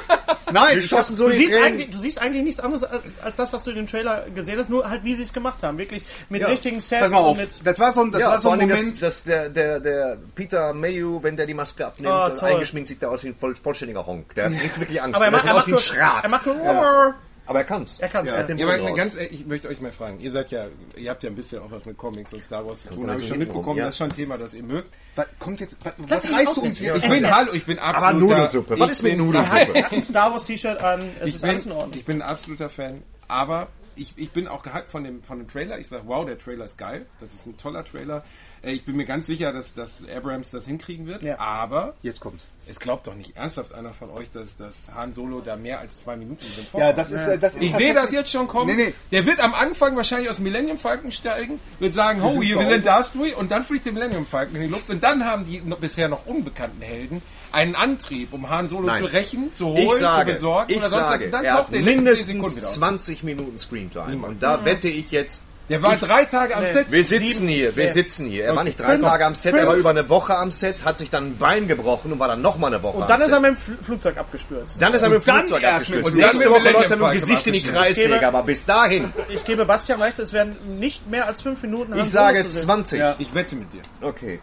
Nein, 0.52 0.72
Wir 0.72 0.78
ich 0.80 0.88
schossen 0.90 1.16
so 1.16 1.28
Du 1.28 1.34
siehst, 1.34 1.54
eigentlich, 1.54 1.92
du 1.92 2.00
siehst 2.00 2.20
eigentlich 2.20 2.44
nichts 2.44 2.60
anderes 2.60 2.84
als, 2.84 3.04
als 3.24 3.36
das, 3.36 3.54
was 3.54 3.64
du 3.64 3.70
in 3.70 3.76
dem 3.76 3.88
Trailer 3.88 4.26
gesehen 4.34 4.58
hast, 4.58 4.70
nur 4.70 4.90
halt 4.90 5.04
wie 5.04 5.14
sie 5.14 5.22
es 5.24 5.32
gemacht 5.34 5.62
haben. 5.62 5.78
Wirklich 5.78 6.04
mit 6.30 6.46
richtigen 6.48 6.80
Sets 6.82 7.14
und 7.14 7.38
mit. 7.38 7.50
das 7.64 7.78
war 7.78 7.92
so 7.92 8.02
ein, 8.02 8.12
das 8.12 8.22
Ja, 8.22 8.30
war 8.32 8.40
so 8.40 8.50
ein 8.50 8.60
Moment. 8.62 8.94
dass, 8.94 9.00
dass 9.00 9.24
der, 9.24 9.50
der, 9.50 9.80
der 9.80 10.18
Peter 10.34 10.74
Mayhew, 10.74 11.22
wenn 11.22 11.38
der 11.38 11.46
die 11.46 11.54
Maske 11.54 11.86
abnimmt, 11.86 12.12
und 12.32 12.38
toll. 12.40 12.50
eingeschminkt 12.50 12.88
sieht 12.90 13.02
der 13.02 13.12
aus 13.12 13.24
wie 13.24 13.28
ein 13.28 13.36
voll, 13.36 13.54
vollständiger 13.56 14.06
Honk. 14.08 14.34
Der 14.34 14.46
hat 14.46 14.54
wirklich 14.80 15.00
Angst. 15.02 15.16
Aber 15.18 15.26
er 15.26 15.32
macht, 15.32 15.46
er 15.46 15.52
aus 15.52 15.58
macht 15.58 15.68
wie 15.68 15.72
ein 15.72 15.74
nur, 15.74 15.82
Schrat. 15.82 16.24
er 16.24 16.30
macht 16.32 16.46
nur, 16.48 17.14
Aber 17.50 17.60
er 17.60 17.66
kann's. 17.66 18.00
er 18.00 18.08
kann's, 18.10 18.30
Er 18.30 18.36
ja. 18.36 18.39
hat 18.41 18.50
den 18.50 18.58
Ja, 18.60 18.68
aber 18.68 18.80
raus. 18.80 18.95
ganz 18.95 19.16
ich 19.16 19.45
möchte 19.45 19.68
euch 19.68 19.82
mal 19.82 19.91
fragen. 19.91 20.20
Ihr 20.20 20.32
seid 20.32 20.52
ja, 20.52 20.68
ihr 20.95 21.10
habt 21.10 21.24
ja 21.24 21.30
ein 21.30 21.36
bisschen 21.36 21.60
auch 21.62 21.72
was 21.72 21.84
mit 21.84 21.97
Comics 21.97 22.32
und 22.34 22.43
Star 22.43 22.66
Wars 22.66 22.80
zu 22.84 22.89
tun. 22.89 23.10
Habe 23.10 23.20
ich 23.20 23.28
schon 23.28 23.39
mitbekommen. 23.39 23.78
ja. 23.80 23.86
Das 23.86 23.95
ist 23.95 23.97
schon 23.97 24.10
ein 24.12 24.16
Thema, 24.16 24.38
das 24.38 24.54
ihr 24.54 24.64
mögt. 24.64 24.91
Was 25.16 25.26
kommt 25.39 25.60
jetzt? 25.60 25.76
Was, 25.84 25.93
Lass 25.97 26.10
was 26.10 26.26
ihn 26.30 26.36
reißt 26.36 26.58
du 26.58 26.62
uns 26.62 26.80
jetzt? 26.80 26.97
Ich 27.00 27.04
Es 27.06 27.14
bin, 27.14 27.24
ist- 27.26 27.32
hallo, 27.36 27.52
ich 27.54 27.66
bin 27.66 27.80
Aber 27.80 27.97
absoluter... 28.08 28.36
Nudelsuppe. 28.38 28.80
Was 28.80 28.86
ich 28.88 28.91
ist 28.93 29.04
mit 29.04 29.12
bin- 29.18 29.26
Nudelsuppe? 29.26 29.72
Er 29.76 29.84
hat 29.86 29.91
ein 29.93 30.04
Star 30.04 30.32
Wars 30.32 30.45
T-Shirt 30.45 30.78
an, 30.80 31.02
es 31.20 31.28
Ich 31.28 31.36
ist 31.36 31.41
bin, 31.41 31.50
alles 31.50 31.66
in 31.66 31.72
Ordnung. 31.72 31.93
ich 31.97 32.06
bin 32.06 32.22
ein 32.22 32.30
absoluter 32.30 32.70
Fan, 32.70 33.04
aber 33.28 33.68
ich, 33.95 34.14
ich 34.16 34.30
bin 34.32 34.47
auch 34.47 34.62
gehypt 34.62 34.89
von 34.91 35.04
dem, 35.04 35.24
von 35.24 35.39
dem 35.39 35.47
Trailer. 35.50 35.78
Ich 35.80 35.89
sage, 35.89 36.04
wow, 36.06 36.26
der 36.26 36.38
Trailer 36.38 36.66
ist 36.66 36.78
geil. 36.78 37.06
Das 37.20 37.34
ist 37.34 37.45
ein 37.47 37.58
toller 37.58 37.84
Trailer. 37.84 38.24
Äh, 38.64 38.72
Ich 38.72 38.86
bin 38.86 38.95
mir 38.95 39.05
ganz 39.05 39.28
sicher, 39.28 39.51
dass, 39.53 39.74
dass 39.74 40.01
Abrams 40.16 40.51
das 40.51 40.66
hinkriegen 40.66 41.05
wird. 41.07 41.24
Ja. 41.24 41.39
Aber 41.39 41.93
Jetzt 42.01 42.20
kommt's. 42.20 42.47
es 42.68 42.80
glaubt 42.80 43.07
doch 43.07 43.16
nicht 43.16 43.36
ernsthaft 43.36 43.74
einer 43.74 43.93
von 43.93 44.10
euch, 44.12 44.32
dass, 44.32 44.57
dass 44.57 44.76
Han 44.95 45.14
Solo 45.14 45.41
da 45.41 45.55
mehr 45.55 45.80
als 45.80 45.97
zwei 45.97 46.16
Minuten 46.16 46.45
drin 46.55 46.66
Ja, 46.80 46.93
das 46.93 47.12
ist, 47.12 47.26
äh, 47.28 47.38
das 47.38 47.55
Ich 47.55 47.74
sehe 47.74 47.93
das 47.93 48.12
jetzt 48.12 48.32
schon 48.32 48.47
kommen. 48.47 48.76
Nee, 48.76 48.86
nee. 48.88 48.93
Der 49.12 49.26
wird 49.26 49.39
am 49.39 49.53
Anfang 49.53 49.95
wahrscheinlich 49.95 50.30
aus 50.30 50.36
dem 50.38 50.43
Millennium 50.43 50.78
Falcon 50.80 51.12
steigen, 51.12 51.60
wird 51.80 51.93
sagen, 51.93 52.22
oh, 52.24 52.32
sind 52.32 52.41
hier, 52.43 52.60
wir 52.60 52.68
sind. 52.70 52.86
Darth 52.86 53.12
und 53.16 53.51
dann 53.51 53.64
fliegt 53.64 53.86
der 53.86 53.93
Millennium 53.93 54.26
Falcon 54.26 54.55
in 54.55 54.62
die 54.64 54.68
Luft 54.68 54.89
und 54.89 55.03
dann 55.03 55.26
haben 55.26 55.45
die 55.45 55.62
noch, 55.62 55.78
bisher 55.80 56.07
noch 56.07 56.26
unbekannten 56.26 56.82
Helden 56.82 57.22
einen 57.51 57.76
Antrieb, 57.76 58.32
um 58.34 58.49
Han 58.49 58.68
Solo 58.68 58.88
Nein. 58.88 58.99
zu 58.99 59.05
rächen, 59.05 59.53
zu 59.53 59.66
holen, 59.68 59.78
Ich 59.88 59.93
sage, 59.93 60.32
zu 60.32 60.36
besorgen 60.36 60.72
ich 60.72 60.78
oder 60.78 60.88
sonst 60.89 61.01
was. 61.01 61.10
sage, 61.10 61.26
Und 61.26 61.32
dann 61.32 61.45
er 61.45 61.53
hat 61.55 61.72
mindestens 61.72 62.55
wieder 62.55 62.68
auf. 62.68 62.74
20 62.74 63.24
Minuten 63.24 63.57
Screentime. 63.57 64.26
Und 64.28 64.43
da 64.43 64.66
wette 64.66 64.88
ich 64.88 65.12
jetzt, 65.12 65.43
Der 65.70 65.82
war 65.84 65.95
drei 65.97 66.26
Tage 66.26 66.55
am 66.57 66.65
Set. 66.65 66.91
wir 66.91 67.03
sitzen 67.05 67.47
hier, 67.47 67.76
wir 67.76 67.86
Nee. 67.86 67.91
sitzen 67.91 68.26
hier. 68.28 68.45
Er 68.45 68.55
war 68.55 68.63
nicht 68.63 68.80
drei 68.80 68.93
Fünf. 68.93 69.05
Tage 69.05 69.26
am 69.26 69.36
Set, 69.36 69.53
er 69.53 69.59
Fünf. 69.59 69.72
war 69.72 69.78
über 69.78 69.89
eine 69.91 70.09
Woche 70.09 70.36
am 70.36 70.49
Set, 70.51 70.84
hat 70.84 70.97
sich 70.97 71.09
dann 71.11 71.28
ein 71.28 71.38
Bein 71.38 71.67
gebrochen 71.67 72.11
und 72.11 72.17
war 72.20 72.28
dann 72.28 72.41
noch 72.41 72.57
mal 72.57 72.67
eine 72.67 72.82
Woche 72.82 72.97
Und 72.97 73.03
am 73.03 73.07
dann 73.09 73.20
ist 73.22 73.26
Set. 73.28 73.34
er 73.36 73.39
mit 73.39 73.51
dem 73.51 73.57
Fl 73.57 73.78
Flugzeug 73.84 74.17
abgestürzt. 74.17 74.82
Dann 74.82 74.93
ist 74.93 75.01
er 75.03 75.09
mit 75.09 75.20
dem 75.20 75.34
Flugzeug 75.36 75.63
abgestürzt. 75.63 76.05
und 76.11 76.20
dann 76.20 76.30
Nächste 76.32 76.49
Woche 76.49 76.59
läuft 76.72 76.89
er 76.91 76.97
mit 76.97 77.07
dem 77.07 77.11
Gesicht 77.13 77.47
in 77.47 77.53
die. 77.53 77.63
Kreissäge, 77.63 78.13
gebe- 78.15 78.28
aber 78.28 78.43
bis 78.43 78.65
dahin, 78.65 79.13
Ich 79.30 79.45
gebe 79.45 79.63
Bastian 79.65 80.01
recht, 80.01 80.17
es 80.20 80.34
werden 80.34 80.55
nicht 80.80 81.07
mehr 81.09 81.28
als 81.28 81.41
fünf 81.43 81.61
Minuten 81.61 81.97
ich 81.99 82.09
sage 82.09 82.45
zu 82.45 82.51
sehen. 82.51 82.61
20. 82.65 82.99
Ja. 82.99 83.15
Ich 83.20 83.34
wette 83.36 83.55
mit 83.55 83.72
dir. 83.72 83.82
Okay. 84.01 84.39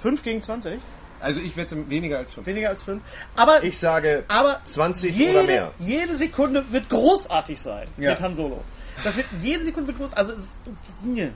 Fünf 0.00 0.22
gegen 0.22 0.40
20? 0.40 0.78
Also 1.20 1.40
ich 1.40 1.56
wette 1.56 1.76
weniger 1.90 2.18
als 2.18 2.32
fünf. 2.32 2.46
Weniger 2.46 2.68
als 2.68 2.82
fünf. 2.84 3.02
Aber, 3.34 3.64
Ich 3.64 3.76
sage 3.80 4.22
aber 4.28 4.60
20 4.64 5.16
jede, 5.16 5.32
oder 5.32 5.42
mehr. 5.42 5.72
jede 5.80 6.14
Sekunde 6.14 6.64
wird 6.70 6.88
großartig 6.88 7.60
sein 7.60 7.88
Ja. 7.96 8.10
mit 8.10 8.20
Han 8.20 8.36
Solo. 8.36 8.62
Das 9.04 9.16
wird, 9.16 9.26
jede 9.42 9.64
Sekunde 9.64 9.88
wird 9.88 9.98
groß. 9.98 10.12
Also 10.14 10.32
es 10.34 10.40
ist, 10.44 10.58
nee. 11.04 11.30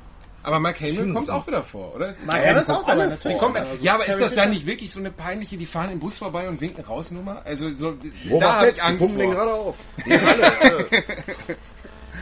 Aber 0.45 0.59
Mark 0.59 0.81
Hamill 0.81 1.13
kommt 1.15 1.31
auch 1.31 1.47
wieder 1.47 1.63
vor, 1.63 1.95
oder? 1.95 2.13
Mark 2.25 2.45
Hamill 2.45 2.63
ist 2.63 2.71
auch 2.71 2.85
dabei, 2.85 3.07
natürlich. 3.07 3.21
vor. 3.23 3.31
Die 3.31 3.39
kommen, 3.61 3.67
ja, 3.81 3.95
aber 3.95 4.07
ist 4.07 4.21
das 4.21 4.35
dann 4.35 4.51
nicht 4.51 4.67
wirklich 4.67 4.91
so 4.93 4.99
eine 4.99 5.13
peinliche, 5.13 5.57
die 5.57 5.67
fahren 5.67 5.91
im 5.93 6.01
Bus 6.01 6.19
vorbei 6.19 6.49
und 6.49 6.61
winken 6.61 6.85
raus 6.85 7.13
Nummer? 7.13 7.43
Also 7.45 7.73
so, 7.77 7.95
Wo 8.29 8.41
da 8.41 8.57
habe 8.57 8.69
ich 8.71 8.75
Die 8.75 8.81
Angst 8.81 9.05
vor. 9.09 9.17
gerade 9.31 9.53
auf. 9.55 9.77
Die 10.05 10.13
alle, 10.13 10.47
äh, 10.47 11.55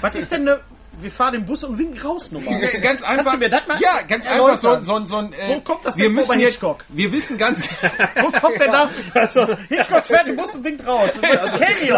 Was 0.03 0.14
ist 0.14 0.30
denn 0.32 0.43
eine, 0.49 0.61
wir 1.03 1.11
fahren 1.11 1.34
im 1.34 1.44
Bus 1.44 1.64
und 1.64 1.78
winken 1.78 2.01
raus 2.01 2.30
Nummer? 2.32 2.51
Ja, 2.51 2.78
Ganz 2.80 3.03
einfach. 3.03 3.32
du 3.32 3.38
mir 3.38 3.48
das 3.48 3.66
mal 3.66 3.80
ja, 3.80 4.01
ganz 4.03 4.26
einfach 4.26 4.59
so, 4.59 4.68
erläutern? 4.68 4.84
so, 4.84 4.94
ein- 4.94 5.07
so 5.09 5.16
ein. 5.16 5.32
Äh, 5.32 5.48
Wo 5.48 5.61
kommt 5.61 5.84
das 5.84 5.96
wir 5.96 6.05
denn 6.05 6.14
vor 6.14 6.22
müssen 6.22 6.28
bei 6.28 6.36
jetzt, 6.36 6.53
Hitchcock? 6.55 6.84
Wir 6.88 7.12
wissen 7.12 7.38
ganz. 7.38 7.61
Wo 8.16 8.30
kommt 8.30 8.61
denn 8.61 8.72
da? 8.72 8.88
Also, 9.14 9.46
Hitchcock 9.68 10.05
fährt 10.07 10.26
im 10.28 10.36
Bus 10.36 10.55
und 10.55 10.64
winkt 10.64 10.86
raus. 10.86 11.11
Das 11.20 11.46
ist 11.46 11.53
ein 11.55 11.61
Cameo. 11.61 11.94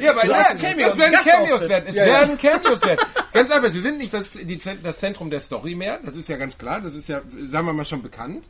ja, 0.00 0.10
aber 0.10 0.26
ja, 0.26 0.34
hast 0.36 0.50
ein 0.50 0.58
Cameo, 0.60 0.86
das 0.88 0.96
werden 0.98 1.18
Cameos 1.24 1.68
werden. 1.68 1.84
Es 1.88 1.96
Ja, 1.96 2.06
ja. 2.06 2.12
werden 2.12 2.38
Cameos 2.38 2.82
werden. 2.82 3.06
Ganz 3.32 3.50
einfach. 3.50 3.70
Sie 3.70 3.80
sind 3.80 3.98
nicht 3.98 4.12
das, 4.14 4.32
die, 4.32 4.60
das 4.82 4.98
Zentrum 4.98 5.30
der 5.30 5.40
Story 5.40 5.74
mehr. 5.74 5.98
Das 6.04 6.14
ist 6.14 6.28
ja 6.28 6.36
ganz 6.36 6.56
klar. 6.58 6.80
Das 6.80 6.94
ist 6.94 7.08
ja, 7.08 7.20
sagen 7.50 7.66
wir 7.66 7.72
mal, 7.72 7.84
schon 7.86 8.02
bekannt. 8.02 8.44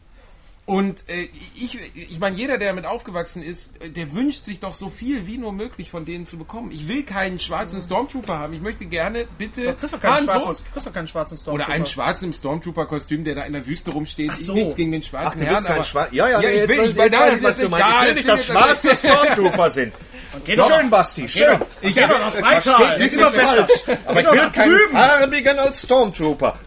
Und 0.68 1.08
äh, 1.08 1.28
ich, 1.56 1.78
ich 1.94 2.18
meine, 2.20 2.36
jeder, 2.36 2.58
der 2.58 2.68
damit 2.68 2.84
aufgewachsen 2.84 3.42
ist, 3.42 3.72
der 3.96 4.12
wünscht 4.12 4.44
sich 4.44 4.60
doch 4.60 4.74
so 4.74 4.90
viel 4.90 5.26
wie 5.26 5.38
nur 5.38 5.50
möglich 5.52 5.90
von 5.90 6.04
denen 6.04 6.26
zu 6.26 6.36
bekommen. 6.36 6.70
Ich 6.70 6.86
will 6.86 7.04
keinen 7.04 7.40
schwarzen 7.40 7.80
Stormtrooper 7.80 8.38
haben. 8.38 8.52
Ich 8.52 8.60
möchte 8.60 8.84
gerne 8.84 9.26
bitte 9.38 9.62
Du 9.62 9.74
kriegst 9.76 9.94
doch 9.94 10.00
keinen 10.00 10.24
schwarzen, 10.24 10.64
kriegst 10.70 10.86
doch 10.86 10.92
keinen 10.92 11.08
schwarzen 11.08 11.38
Stormtrooper. 11.38 11.64
oder 11.70 11.74
einen 11.74 11.86
schwarzen 11.86 12.26
im 12.26 12.32
Stormtrooper-Kostüm, 12.34 13.24
der 13.24 13.34
da 13.36 13.42
in 13.44 13.54
der 13.54 13.66
Wüste 13.66 13.92
rumsteht. 13.92 14.28
Ach 14.30 14.36
so. 14.36 14.52
Nichts 14.52 14.76
gegen 14.76 14.92
den 14.92 15.00
schwarzen 15.00 15.40
du 15.40 15.46
Herrn, 15.46 15.64
aber... 15.64 15.84
Schwarz... 15.84 16.10
Ja, 16.12 16.28
ja, 16.28 16.42
Ja, 16.42 16.50
ich 16.50 16.68
will- 16.68 16.76
jetzt, 16.80 16.90
ich- 16.90 16.96
weil 16.98 17.08
da 17.10 17.20
weiß 17.20 17.34
ist 17.36 17.42
was 17.44 17.56
du 17.56 17.62
nicht- 17.62 17.70
meinst. 17.70 17.86
da 17.88 18.00
Ich 18.02 18.06
will 18.08 18.14
nicht, 18.16 18.28
dass 18.28 18.44
schwarze 18.46 18.94
Stormtrooper 18.96 19.70
sind. 19.70 19.92
Geh 20.44 20.54
doch, 20.54 20.68
Schön, 20.70 20.90
Basti, 20.90 21.26
schön. 21.28 21.58
ich 21.80 21.94
geh 21.94 22.02
doch 22.02 22.18
nach 22.18 22.34
Freital. 22.34 22.98
Geht 22.98 23.14
immer 23.14 23.30
besser. 23.30 23.66
Aber 24.04 24.20
ich 24.20 24.30
will 24.30 24.50
keinen 24.52 24.78
farbigen 24.92 25.58
als 25.58 25.80
Stormtrooper. 25.82 26.58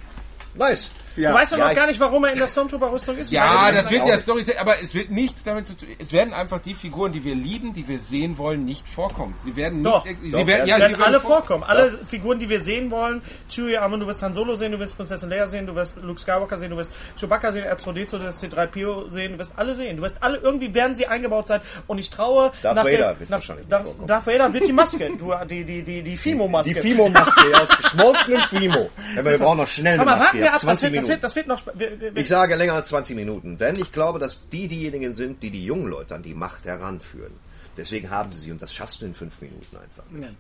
Nice. 0.55 0.89
Ja. 1.16 1.32
Du 1.32 1.36
weißt 1.38 1.51
doch 1.51 1.57
Ja, 1.57 1.68
noch 1.70 1.76
gar 1.76 1.88
nicht, 1.88 1.99
warum 1.99 2.24
er 2.26 2.34
in 2.34 2.39
der 2.39 2.47
Stormtrooper-Rüstung 2.47 3.18
ist. 3.18 3.32
Ja, 3.32 3.72
das 3.72 3.89
wird 3.91 4.05
ja 4.07 4.18
Storytelling, 4.18 4.59
aber 4.59 4.82
es 4.82 4.93
wird 4.93 5.12
nichts 5.12 5.43
damit 5.43 5.68
zu 5.68 5.74
tun. 5.76 5.89
Es 5.99 6.12
werden 6.12 6.34
einfach 6.34 6.62
die 6.62 6.74
Figuren, 6.76 7.12
die 7.12 7.24
wir 7.24 7.36
lieben, 7.36 7.74
die 7.74 7.88
wir 7.88 7.99
sehen 7.99 8.38
wollen, 8.38 8.66
nicht 8.66 8.88
vorkommen. 8.88 9.36
Sie 9.43 9.55
werden 9.55 9.82
nicht, 9.82 9.91
Doch. 9.93 10.05
sie 10.05 10.32
Doch, 10.32 10.45
werden, 10.47 10.68
ja, 10.68 10.78
ja, 10.78 10.88
die 10.88 10.93
werden 10.93 11.03
alle 11.03 11.20
vor- 11.20 11.32
vorkommen. 11.38 11.64
Alle 11.64 11.99
Figuren, 12.07 12.39
die 12.39 12.49
wir 12.49 12.62
sehen 12.62 12.89
wollen. 12.91 13.22
Chewie, 13.49 13.78
Armin, 13.78 13.99
du 13.99 14.07
wirst 14.07 14.22
Han 14.22 14.34
Solo 14.34 14.55
sehen, 14.55 14.72
du 14.72 14.80
wirst 14.80 14.95
Prinzessin 14.95 15.30
Leia 15.30 15.47
sehen, 15.47 15.66
du 15.68 15.76
wirst 15.76 15.95
Luke 15.97 16.20
Skywalker 16.20 16.57
sehen, 16.57 16.70
du 16.72 16.78
wirst 16.78 16.91
Chewbacca 17.20 17.51
sehen, 17.51 17.66
R2D2, 17.66 18.12
du 18.12 18.20
wirst 18.22 18.43
C3PO 18.43 19.09
sehen, 19.09 19.34
du 19.34 19.39
wirst 19.39 19.53
alle 19.55 19.76
sehen. 19.76 19.97
Du 19.97 20.03
wirst 20.03 20.22
alle, 20.22 20.38
irgendwie 20.38 20.74
werden 20.74 20.95
sie 20.95 21.07
eingebaut 21.07 21.47
sein. 21.47 21.62
Und 21.88 21.97
ich 21.97 22.09
traue... 22.09 22.51
Darth 22.62 22.76
nach 22.76 22.86
Vader 22.86 22.97
der, 22.97 23.20
wird 23.20 23.30
nach, 23.30 23.38
wahrscheinlich 23.38 23.68
Darth. 23.68 23.86
Darth 24.07 24.28
Vader 24.28 24.53
wird 24.53 24.68
die 24.68 24.74
Maske. 24.74 25.12
Du, 25.18 25.34
die, 25.49 25.64
die, 25.64 25.84
die, 25.84 26.01
die 26.03 26.18
Fimo-Maske. 26.18 26.74
Die 26.74 26.80
Fimo-Maske 26.80 27.62
aus 27.62 27.70
geschmolzenem 27.78 28.41
Fimo. 28.49 28.89
Aber 29.18 29.32
wir 29.32 29.38
brauchen 29.38 29.57
noch 29.57 29.68
schnell 29.68 29.95
eine 29.95 30.05
Maske. 30.05 30.41
warten 30.41 30.93
Ihr 30.93 31.00
das 31.07 31.07
20 31.07 31.09
wird, 31.09 31.23
das, 31.23 31.35
wird, 31.35 31.47
noch... 31.47 31.79
Wir, 31.79 31.99
wir, 31.99 32.17
Ich 32.17 32.27
sage 32.27 32.55
länger 32.55 32.73
als 32.73 32.89
20 32.89 33.15
Minuten, 33.15 33.57
denn 33.57 33.77
ich 33.77 33.91
glaube, 33.91 34.19
dass 34.19 34.47
die 34.49 34.67
diejenigen 34.67 35.15
sind, 35.15 35.43
die 35.43 35.49
die 35.49 35.65
jungen 35.65 35.87
Leute 35.87 36.15
an 36.15 36.23
die 36.23 36.33
Macht 36.33 36.65
heranführen. 36.65 37.33
Deswegen 37.77 38.09
haben 38.09 38.31
sie 38.31 38.39
sie 38.39 38.51
und 38.51 38.61
das 38.61 38.73
schaffst 38.73 39.01
du 39.01 39.05
in 39.05 39.13
fünf 39.13 39.41
Minuten 39.41 39.77
einfach. 39.77 40.03
nicht. 40.11 40.35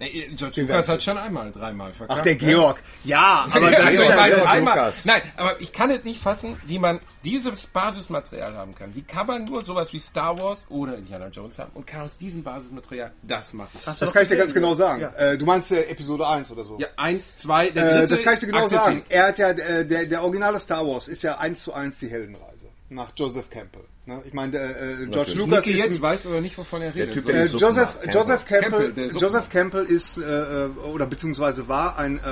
Äh, 0.00 0.28
George 0.34 0.62
Lucas 0.62 0.88
hat 0.88 1.02
schon 1.02 1.16
einmal, 1.16 1.52
dreimal 1.52 1.92
verkackt. 1.92 2.18
Ach, 2.18 2.22
der 2.24 2.34
Georg. 2.34 2.82
Ja, 3.04 3.46
aber 3.52 3.66
also 3.66 3.70
das 3.82 3.92
ich 3.92 4.00
ist 4.00 4.08
ja 4.08 4.44
einmal, 4.44 4.74
Lucas. 4.76 5.04
nein, 5.04 5.22
aber 5.36 5.60
ich 5.60 5.70
kann 5.72 5.88
es 5.90 6.02
nicht 6.02 6.20
fassen, 6.20 6.60
wie 6.66 6.78
man 6.80 6.98
dieses 7.24 7.66
Basismaterial 7.68 8.56
haben 8.56 8.74
kann. 8.74 8.94
Wie 8.94 9.02
kann 9.02 9.26
man 9.26 9.44
nur 9.44 9.62
sowas 9.64 9.92
wie 9.92 10.00
Star 10.00 10.36
Wars 10.38 10.64
oder 10.68 10.96
Indiana 10.96 11.28
Jones 11.28 11.58
haben 11.58 11.70
und 11.74 11.86
kann 11.86 12.00
aus 12.02 12.16
diesem 12.16 12.42
Basismaterial 12.42 13.12
das 13.22 13.52
machen? 13.52 13.78
Das 13.84 14.12
kann 14.12 14.22
ich 14.24 14.28
dir 14.28 14.36
ganz 14.36 14.52
genau 14.52 14.74
sagen. 14.74 15.02
Äh, 15.16 15.38
du 15.38 15.46
meinst 15.46 15.70
äh, 15.70 15.82
Episode 15.84 16.26
1 16.26 16.50
oder 16.50 16.64
so? 16.64 16.78
Ja, 16.80 16.88
eins, 16.96 17.36
zwei, 17.36 17.70
der 17.70 17.84
Äh, 17.84 17.98
dritte 18.00 18.14
das 18.14 18.22
kann 18.24 18.34
ich 18.34 18.40
dir 18.40 18.46
genau 18.46 18.64
akzeptiert. 18.64 18.84
sagen. 18.84 19.04
Er 19.08 19.26
hat 19.28 19.38
ja, 19.38 19.50
äh, 19.50 19.86
der, 19.86 20.06
der 20.06 20.22
originale 20.22 20.58
Star 20.58 20.84
Wars 20.86 21.06
ist 21.08 21.22
ja 21.22 21.38
eins 21.38 21.62
zu 21.62 21.72
eins 21.72 22.00
die 22.00 22.08
Heldenreise. 22.08 22.66
Nach 22.88 23.12
Joseph 23.16 23.48
Campbell. 23.48 23.84
Ne? 24.06 24.22
Ich 24.26 24.34
meine, 24.34 24.56
äh, 24.58 25.02
äh, 25.04 25.06
George 25.06 25.32
Lucas 25.34 25.64
Niki 25.64 25.78
ist 25.78 25.84
jetzt 25.86 25.96
ein, 25.96 26.02
weiß 26.02 26.26
aber 26.26 26.40
nicht, 26.42 26.58
wovon 26.58 26.82
er 26.82 26.94
redet. 26.94 27.14
Typ, 27.14 27.24
So- 27.24 27.32
der 27.32 27.44
Äh, 27.44 27.46
Joseph, 27.46 27.88
Joseph 28.12 28.44
Campbell, 28.44 28.70
Campbell, 28.70 28.92
der 28.92 29.06
Joseph 29.16 29.48
Campbell 29.48 29.84
ist 29.84 30.18
äh, 30.18 30.22
äh, 30.22 30.68
oder 30.92 31.06
beziehungsweise 31.06 31.68
war 31.68 31.98
ein 31.98 32.18
äh, 32.18 32.20
äh, 32.20 32.24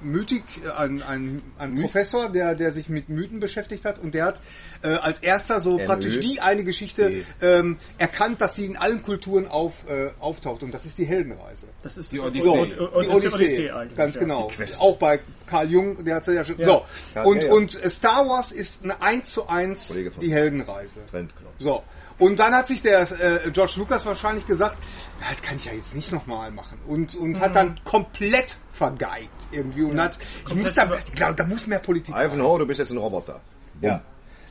Mythik, 0.00 0.44
äh, 0.64 0.70
ein, 0.70 1.02
ein, 1.02 1.42
ein 1.58 1.74
Professor, 1.80 2.28
der 2.30 2.54
der 2.54 2.72
sich 2.72 2.88
mit 2.88 3.08
Mythen 3.08 3.40
beschäftigt 3.40 3.84
hat 3.84 3.98
und 3.98 4.14
der 4.14 4.24
hat 4.26 4.40
äh, 4.82 4.88
als 4.88 5.18
erster 5.20 5.60
so 5.60 5.78
praktisch 5.78 6.20
die 6.20 6.40
eine 6.40 6.64
Geschichte 6.64 7.10
Die- 7.10 7.24
ähm, 7.42 7.78
erkannt, 7.98 8.40
dass 8.40 8.54
sie 8.54 8.66
in 8.66 8.76
allen 8.76 9.02
Kulturen 9.02 9.46
auf, 9.46 9.72
äh, 9.88 10.10
auftaucht 10.20 10.62
und 10.62 10.72
das 10.72 10.84
ist 10.86 10.98
die 10.98 11.04
Heldenreise. 11.06 11.66
das 11.82 11.96
ist 11.98 12.12
Die 12.12 12.20
Odyssee. 12.20 12.44
So, 12.44 12.52
Und- 12.54 12.70
die 12.70 12.74
und- 12.78 12.94
Odyssee, 12.94 13.14
ist 13.16 13.22
die 13.22 13.34
Odyssee 13.34 13.70
eigentlich, 13.70 13.96
ganz 13.96 14.14
ja. 14.14 14.20
genau. 14.22 14.48
Die 14.50 14.54
Quest. 14.56 14.80
Auch 14.80 14.96
bei 14.96 15.20
Carl 15.46 15.70
Jung, 15.70 16.04
der 16.04 16.16
hat 16.16 16.26
ja 16.26 16.44
schon. 16.44 16.56
So 16.62 16.84
Ja, 17.14 17.22
und 17.22 17.42
ja, 17.42 17.48
ja. 17.48 17.54
und 17.54 17.82
äh, 17.82 17.90
Star 17.90 18.28
Wars 18.28 18.52
ist 18.52 18.84
eine 18.84 19.00
1 19.02 19.32
zu 19.32 19.48
1 19.48 19.88
Kollege 19.88 20.10
von 20.10 20.20
die 20.20 20.32
Heldenreise. 20.32 21.00
Glaub 21.10 21.24
ich. 21.58 21.64
So. 21.64 21.82
Und 22.18 22.40
dann 22.40 22.52
hat 22.52 22.66
sich 22.66 22.82
der 22.82 23.02
äh, 23.02 23.50
George 23.52 23.74
Lucas 23.76 24.04
wahrscheinlich 24.04 24.44
gesagt, 24.46 24.76
"Na, 25.20 25.26
das 25.30 25.40
kann 25.40 25.56
ich 25.56 25.66
ja 25.66 25.72
jetzt 25.72 25.94
nicht 25.94 26.10
nochmal 26.10 26.50
machen. 26.50 26.76
Und, 26.86 27.14
und 27.14 27.40
hat 27.40 27.54
dann 27.54 27.78
komplett 27.84 28.56
vergeigt 28.72 29.28
irgendwie 29.50 29.82
und 29.82 30.00
hat, 30.00 30.18
ich 30.48 30.54
muss 30.54 30.74
da, 30.74 30.90
ich 31.06 31.12
glaube, 31.12 31.34
da 31.34 31.44
muss 31.44 31.66
mehr 31.66 31.78
Politik. 31.78 32.14
Ivanhoe, 32.14 32.58
du 32.58 32.66
bist 32.66 32.80
jetzt 32.80 32.90
ein 32.90 32.98
Roboter. 32.98 33.40
Ja. 33.80 34.02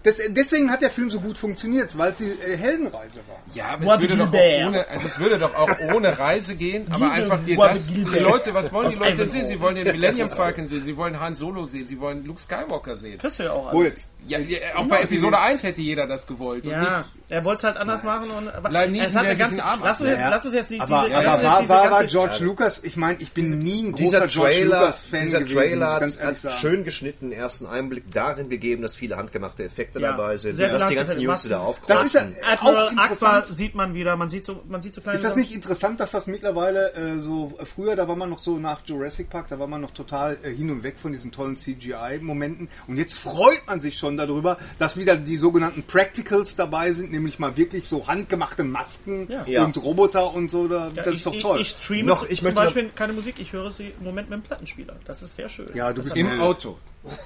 Das, 0.08 0.22
deswegen 0.30 0.72
hat 0.72 0.82
der 0.82 0.90
Film 0.90 1.10
so 1.10 1.20
gut 1.20 1.38
funktioniert, 1.38 1.98
weil 1.98 2.16
sie 2.16 2.30
äh, 2.30 2.56
Heldenreise 2.56 3.20
war. 3.28 3.42
Ja, 3.54 3.72
aber 3.74 3.96
es 3.96 4.02
würde, 4.02 4.66
ohne, 4.66 4.88
also 4.88 5.06
es 5.06 5.20
würde 5.20 5.38
doch 5.38 5.54
auch 5.54 5.70
ohne 5.94 6.18
Reise 6.18 6.56
gehen, 6.56 6.88
aber 6.90 7.12
einfach 7.12 7.44
dir 7.44 7.58
das, 7.58 7.88
die. 7.88 8.04
Leute, 8.04 8.54
was 8.54 8.72
wollen 8.72 8.90
die 8.90 8.96
Leute 8.96 9.30
sehen? 9.30 9.46
Sie 9.46 9.60
wollen 9.60 9.76
den 9.76 9.84
Millennium 9.84 10.30
Falcon 10.30 10.70
sehen, 10.70 10.84
sie 10.86 10.96
wollen 10.96 11.20
Han 11.20 11.36
Solo 11.36 11.66
sehen, 11.66 11.88
sie 11.88 12.00
wollen 12.00 12.24
Luke 12.24 12.40
Skywalker 12.40 12.96
sehen. 12.96 13.18
Kriegst 13.20 13.40
du 13.40 13.44
ja 13.44 13.52
auch 13.52 13.74
alles. 13.74 14.10
Ja, 14.28 14.40
ja, 14.40 14.58
auch 14.76 14.88
bei 14.88 15.02
Episode 15.02 15.40
1 15.40 15.64
hätte 15.64 15.82
jeder 15.82 16.08
das 16.08 16.26
gewollt. 16.26 16.66
Ja, 16.66 16.80
nicht, 16.80 16.92
er 17.30 17.44
wollte 17.46 17.60
es 17.60 17.64
halt 17.64 17.78
anders 17.78 18.04
machen 18.04 18.30
und 18.30 18.50
aber 18.50 18.70
Bleib 18.70 18.90
nie 18.90 19.00
es 19.00 19.16
hat 19.16 19.24
der 19.24 19.32
eine 19.32 19.40
ganze, 19.40 19.64
Arm 19.64 19.82
lass 19.84 20.02
uns 20.02 20.10
jetzt, 20.10 20.22
lass 20.22 20.46
uns 20.46 20.54
jetzt 20.54 20.72
nicht 20.72 20.82
Aber, 20.82 21.04
diese, 21.06 21.18
aber 21.18 21.26
war, 21.26 21.42
jetzt 21.42 21.62
diese 21.62 21.70
war, 21.70 21.92
war 21.92 22.06
George 22.06 22.38
Lucas, 22.42 22.84
ich 22.84 22.98
meine, 22.98 23.20
ich 23.22 23.32
bin 23.32 23.60
nie 23.60 23.84
ein 23.84 23.92
großer 23.92 24.04
Dieser 24.04 24.28
George 24.28 24.54
Trailer, 24.54 24.80
Lucas-Fan 24.80 25.22
dieser 25.24 25.40
gewesen, 25.40 25.58
Trailer 25.58 26.06
muss 26.06 26.16
ich 26.16 26.24
hat, 26.24 26.60
schön 26.60 26.84
geschnitten 26.84 27.32
ersten 27.32 27.66
Einblick 27.66 28.12
darin 28.12 28.50
gegeben, 28.50 28.82
dass 28.82 28.96
viele 28.96 29.16
handgemachte 29.18 29.64
Effekte 29.64 29.97
Ja, 30.00 30.12
dabei 30.12 30.38
sind, 30.38 30.54
sehr 30.54 30.70
dass 30.78 30.88
die 30.88 30.96
ganzen 30.96 31.20
Jungs 31.22 31.44
da 31.44 31.60
aufkreuzen. 31.60 31.96
Das 31.96 32.06
ist 32.06 32.14
ja 32.14 32.22
Admiral 32.52 32.88
auch 32.88 32.92
interessant. 32.92 33.22
Akbar 33.34 33.46
sieht 33.46 33.76
man 33.76 33.94
wieder, 33.94 34.16
man 34.16 34.30
sieht 34.30 34.46
so, 34.46 34.64
man 34.68 34.82
sieht 34.82 34.94
so 34.94 35.02
kleine 35.02 35.16
Ist 35.18 35.24
das 35.26 35.36
nicht 35.36 35.54
interessant, 35.54 36.00
dass 36.00 36.12
das 36.12 36.28
mittlerweile 36.28 36.94
äh, 36.94 37.20
so 37.20 37.58
früher, 37.66 37.96
da 37.96 38.08
war 38.08 38.16
man 38.16 38.30
noch 38.30 38.40
so 38.40 38.58
nach 38.60 38.82
Jurassic 38.86 39.30
Park, 39.30 39.48
da 39.50 39.60
war 39.60 39.68
man 39.68 39.82
noch 39.82 39.92
total 39.92 40.38
äh, 40.44 40.50
hin 40.52 40.70
und 40.72 40.84
weg 40.84 40.96
von 41.02 41.12
diesen 41.12 41.32
tollen 41.32 41.58
CGI-Momenten 41.58 42.70
und 42.88 42.98
jetzt 42.98 43.18
freut 43.18 43.66
man 43.68 43.80
sich 43.80 43.98
schon 43.98 44.18
darüber, 44.18 44.58
dass 44.80 44.98
wieder 44.98 45.16
die 45.16 45.38
sogenannten 45.38 45.84
Practicals 45.84 46.56
dabei 46.56 46.92
sind, 46.94 47.12
nämlich 47.12 47.40
mal 47.40 47.58
wirklich 47.58 47.88
so 47.88 48.08
handgemachte 48.08 48.64
Masken 48.64 49.28
Ja. 49.48 49.64
und 49.64 49.78
Roboter 49.78 50.34
und 50.34 50.52
so, 50.52 50.68
da, 50.68 50.92
Ja, 50.96 51.04
das 51.04 51.08
ich, 51.08 51.14
ist 51.20 51.26
doch 51.26 51.38
toll. 51.40 51.62
Ich, 51.62 51.68
ich 51.68 51.74
streame 51.84 52.04
Noch- 52.08 52.20
zum 52.22 52.32
ich 52.32 52.42
möchte 52.42 52.56
Beispiel 52.56 52.90
keine 52.96 53.14
Musik, 53.14 53.36
ich 53.40 53.54
höre 53.54 53.72
sie 53.72 53.94
im 54.00 54.04
Moment 54.06 54.30
mit 54.30 54.40
dem 54.40 54.44
Plattenspieler. 54.44 54.96
Das 55.06 55.22
ist 55.22 55.36
sehr 55.36 55.50
schön. 55.50 55.70
ja, 55.74 55.92
du 55.94 56.04
bist 56.04 56.16
Im 56.16 56.40
Auto. 56.40 56.78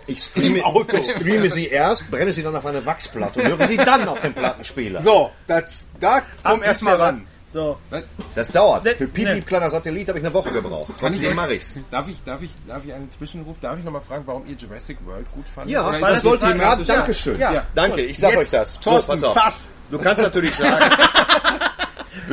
Ich 0.07 0.23
streame, 0.23 0.59
ich 0.99 1.09
streame 1.11 1.49
sie 1.49 1.67
erst, 1.67 2.09
brenne 2.11 2.31
sie 2.33 2.43
dann 2.43 2.55
auf 2.55 2.65
eine 2.65 2.85
Wachsplatte 2.85 3.41
und 3.41 3.47
höre 3.57 3.65
sie 3.67 3.77
dann 3.77 4.07
auf 4.07 4.19
den 4.21 4.33
Plattenspieler. 4.33 5.01
So, 5.01 5.31
das, 5.47 5.89
da 5.99 6.21
komm 6.43 6.59
Ach, 6.61 6.65
erst 6.67 6.81
mal 6.83 6.91
wisst 6.91 6.99
ihr 6.99 7.03
ran. 7.03 7.27
So. 7.53 7.77
Das 8.33 8.47
dauert. 8.47 8.85
Ne- 8.85 8.95
Für 8.95 9.07
Pipi, 9.07 9.25
ne. 9.33 9.41
kleiner 9.41 9.69
Satellit, 9.69 10.07
habe 10.07 10.19
ich 10.19 10.23
eine 10.25 10.33
Woche 10.33 10.51
gebraucht. 10.51 10.93
Trotzdem 10.97 11.35
mache 11.35 11.55
ich's. 11.55 11.77
Darf 11.91 12.07
ich, 12.07 12.23
darf 12.23 12.41
ich, 12.41 12.51
darf 12.65 12.85
ich 12.85 12.93
einen 12.93 13.09
Zwischenruf? 13.17 13.57
Darf 13.59 13.77
ich 13.77 13.83
nochmal 13.83 13.99
fragen, 14.01 14.23
warum 14.25 14.45
ihr 14.47 14.55
Jurassic 14.55 14.97
World 15.05 15.29
gut 15.33 15.45
fandet? 15.53 15.73
Ja, 15.73 15.93
ist 15.93 16.01
das 16.01 16.23
wollte 16.23 16.45
ich 16.47 16.53
gerade. 16.53 16.85
Dankeschön. 16.85 17.37
Ja. 17.39 17.65
Danke, 17.75 18.01
ich 18.03 18.17
sag 18.17 18.29
Jetzt, 18.31 18.39
euch 18.39 18.49
das. 18.51 18.79
Thorsten, 18.79 19.11
pass 19.13 19.23
auf. 19.25 19.33
Fass. 19.35 19.73
Du 19.89 19.99
kannst 19.99 20.23
natürlich 20.23 20.55
sagen. 20.55 20.85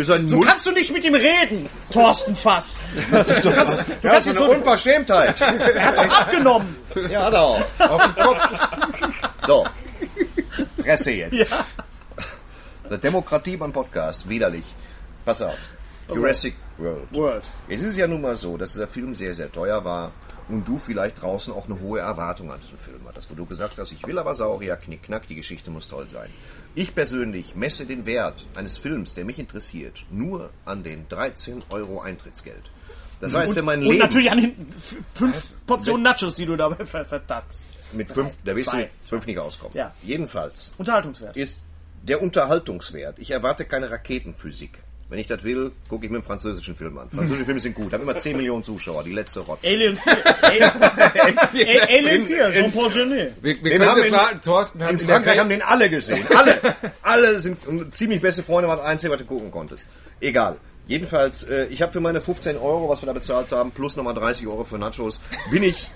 So 0.02 0.18
Mund. 0.18 0.44
kannst 0.46 0.66
du 0.66 0.72
nicht 0.72 0.92
mit 0.92 1.04
ihm 1.04 1.14
reden, 1.14 1.68
Thorsten 1.92 2.34
Fass. 2.34 2.80
Du 2.94 3.02
kannst, 3.10 3.30
du 3.44 3.50
kannst 3.50 3.80
kannst 4.02 4.24
so 4.24 4.30
eine 4.30 4.38
so- 4.38 4.50
Unverschämtheit. 4.50 5.40
Er 5.40 5.84
hat 5.86 5.96
doch 5.98 6.08
abgenommen. 6.20 6.76
Ja, 7.08 7.24
hat 7.26 7.32
er 7.34 7.42
auch. 7.42 7.64
Auf 7.78 8.02
den 8.02 8.14
Kopf. 8.24 8.38
So. 9.46 9.66
Fresse 10.82 11.12
jetzt. 11.12 11.54
Der 12.90 12.98
Demokratie 12.98 13.56
beim 13.56 13.72
Podcast. 13.72 14.28
Widerlich. 14.28 14.64
Pass 15.24 15.42
auf. 15.42 15.56
Jurassic 16.12 16.56
World. 16.78 17.06
World. 17.12 17.44
Es 17.68 17.82
ist 17.82 17.96
ja 17.96 18.06
nun 18.06 18.22
mal 18.22 18.34
so, 18.34 18.56
dass 18.56 18.72
dieser 18.72 18.88
Film 18.88 19.14
sehr, 19.14 19.34
sehr 19.34 19.52
teuer 19.52 19.84
war 19.84 20.10
und 20.48 20.66
du 20.66 20.78
vielleicht 20.78 21.20
draußen 21.22 21.52
auch 21.52 21.66
eine 21.66 21.78
hohe 21.80 22.00
Erwartung 22.00 22.50
an 22.50 22.58
diesen 22.62 22.78
Film 22.78 23.00
hattest, 23.06 23.30
wo 23.30 23.34
du 23.34 23.44
gesagt 23.46 23.76
hast, 23.78 23.92
ich 23.92 24.06
will 24.06 24.18
aber 24.18 24.34
Saurier, 24.34 24.76
knickknack, 24.76 25.26
die 25.28 25.34
Geschichte 25.34 25.70
muss 25.70 25.88
toll 25.88 26.08
sein. 26.08 26.30
Ich 26.74 26.94
persönlich 26.94 27.54
messe 27.54 27.84
den 27.86 28.06
Wert 28.06 28.46
eines 28.54 28.78
Films, 28.78 29.14
der 29.14 29.24
mich 29.24 29.38
interessiert, 29.38 30.04
nur 30.10 30.50
an 30.64 30.82
den 30.82 31.08
13 31.08 31.62
Euro 31.70 32.00
Eintrittsgeld. 32.00 32.70
Das 33.20 33.34
heißt, 33.34 33.56
wenn 33.56 33.64
mein 33.64 33.80
Und 33.80 33.86
Leben 33.86 33.98
natürlich 33.98 34.30
an 34.30 34.40
den 34.40 34.72
fünf 35.14 35.66
Portionen 35.66 36.02
Nachos, 36.04 36.36
die 36.36 36.46
du 36.46 36.56
dabei 36.56 36.84
ver- 36.86 37.04
vertackst. 37.04 37.64
mit 37.92 38.08
fünf, 38.10 38.36
da 38.44 38.54
wirst 38.54 38.72
du 38.72 38.76
mit 38.76 38.90
zwölf 39.02 39.26
nicht 39.26 39.38
auskommen. 39.38 39.76
Ja. 39.76 39.92
Jedenfalls 40.02 40.72
Unterhaltungswert. 40.78 41.36
ist 41.36 41.58
der 42.02 42.22
Unterhaltungswert. 42.22 43.18
Ich 43.18 43.32
erwarte 43.32 43.64
keine 43.64 43.90
Raketenphysik. 43.90 44.78
Wenn 45.10 45.18
ich 45.18 45.26
das 45.26 45.42
will, 45.42 45.72
gucke 45.88 46.04
ich 46.04 46.10
mir 46.10 46.18
einen 46.18 46.24
französischen 46.24 46.76
Film 46.76 46.98
an. 46.98 47.08
Französische 47.08 47.46
Filme 47.46 47.60
sind 47.60 47.74
gut, 47.74 47.92
haben 47.94 48.02
immer 48.02 48.16
10 48.18 48.36
Millionen 48.36 48.62
Zuschauer, 48.62 49.02
die 49.04 49.12
letzte 49.12 49.40
Rotze. 49.40 49.66
Alien 49.66 49.96
4. 49.96 50.12
A- 50.12 50.40
Alien 51.88 52.26
4, 52.26 52.50
Jean-Paul 52.52 52.90
Genet. 52.90 53.32
Wir, 53.42 53.56
wir 53.62 53.70
Den 53.70 53.78
können 53.78 53.86
haben 53.90 54.02
in- 54.02 54.12
fragen, 54.14 54.40
Thorsten 54.42 54.82
hat 54.82 54.90
In 54.92 54.98
in 54.98 55.04
Frankreich 55.06 55.26
Welt- 55.32 55.40
haben 55.40 55.48
den 55.48 55.62
alle 55.62 55.88
gesehen. 55.90 56.26
Alle. 56.34 56.58
alle 57.02 57.40
sind 57.40 57.58
ziemlich 57.94 58.20
beste 58.20 58.42
Freunde, 58.42 58.68
war 58.68 58.76
das 58.76 58.84
Einzige, 58.84 59.12
was 59.12 59.18
du 59.20 59.24
gucken 59.24 59.50
konntest. 59.50 59.86
Egal. 60.20 60.56
Jedenfalls, 60.86 61.42
äh, 61.44 61.66
ich 61.66 61.82
habe 61.82 61.92
für 61.92 62.00
meine 62.00 62.20
15 62.20 62.56
Euro, 62.56 62.88
was 62.88 63.02
wir 63.02 63.06
da 63.06 63.12
bezahlt 63.12 63.52
haben, 63.52 63.70
plus 63.72 63.96
nochmal 63.96 64.14
30 64.14 64.46
Euro 64.46 64.64
für 64.64 64.78
Nachos, 64.78 65.20
bin 65.50 65.62
ich 65.62 65.90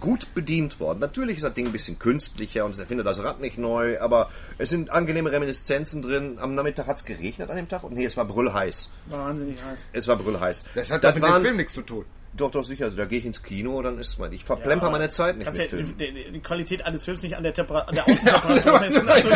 gut 0.00 0.34
bedient 0.34 0.80
worden. 0.80 0.98
Natürlich 1.00 1.36
ist 1.36 1.44
das 1.44 1.54
Ding 1.54 1.66
ein 1.66 1.72
bisschen 1.72 1.98
künstlicher 1.98 2.64
und 2.64 2.72
es 2.72 2.78
erfindet 2.78 3.06
das 3.06 3.22
Rad 3.22 3.40
nicht 3.40 3.58
neu, 3.58 4.00
aber 4.00 4.30
es 4.58 4.70
sind 4.70 4.90
angenehme 4.90 5.30
Reminiszenzen 5.32 6.02
drin. 6.02 6.38
Am 6.40 6.54
Nachmittag 6.54 6.86
hat 6.86 6.98
es 6.98 7.04
geregnet 7.04 7.50
an 7.50 7.56
dem 7.56 7.68
Tag 7.68 7.82
und 7.84 7.94
nee, 7.94 8.04
es 8.04 8.16
war 8.16 8.24
brüllheiß. 8.24 8.90
Wahnsinnig 9.06 9.56
heiß. 9.62 9.80
Es 9.92 10.08
war 10.08 10.16
brüllheiß. 10.16 10.64
Das 10.74 10.90
hat 10.90 11.04
doch 11.04 11.14
mit 11.14 11.22
dem 11.22 11.28
waren- 11.28 11.42
Film 11.42 11.56
nichts 11.56 11.74
zu 11.74 11.82
tun. 11.82 12.04
Doch, 12.38 12.50
doch, 12.50 12.64
sicher. 12.64 12.86
Also, 12.86 12.96
da 12.96 13.04
gehe 13.04 13.18
ich 13.18 13.26
ins 13.26 13.42
Kino, 13.42 13.80
dann 13.82 13.98
ist 13.98 14.18
mein. 14.18 14.32
Ich 14.32 14.44
verplemper 14.44 14.90
meine 14.90 15.08
Zeit 15.10 15.36
nicht 15.36 15.44
Kannst 15.44 15.58
mit 15.60 15.70
ja 15.72 15.78
die, 15.78 15.84
Filmen. 15.84 15.98
die, 16.26 16.32
die 16.32 16.40
Qualität 16.40 16.86
eines 16.86 17.04
Films 17.04 17.22
nicht 17.22 17.36
an 17.36 17.42
der, 17.42 17.52
Temper 17.52 17.88
an 17.88 17.94
der 17.94 18.08
Außentemperatur 18.08 18.80
messen. 18.80 19.08
Also, 19.08 19.28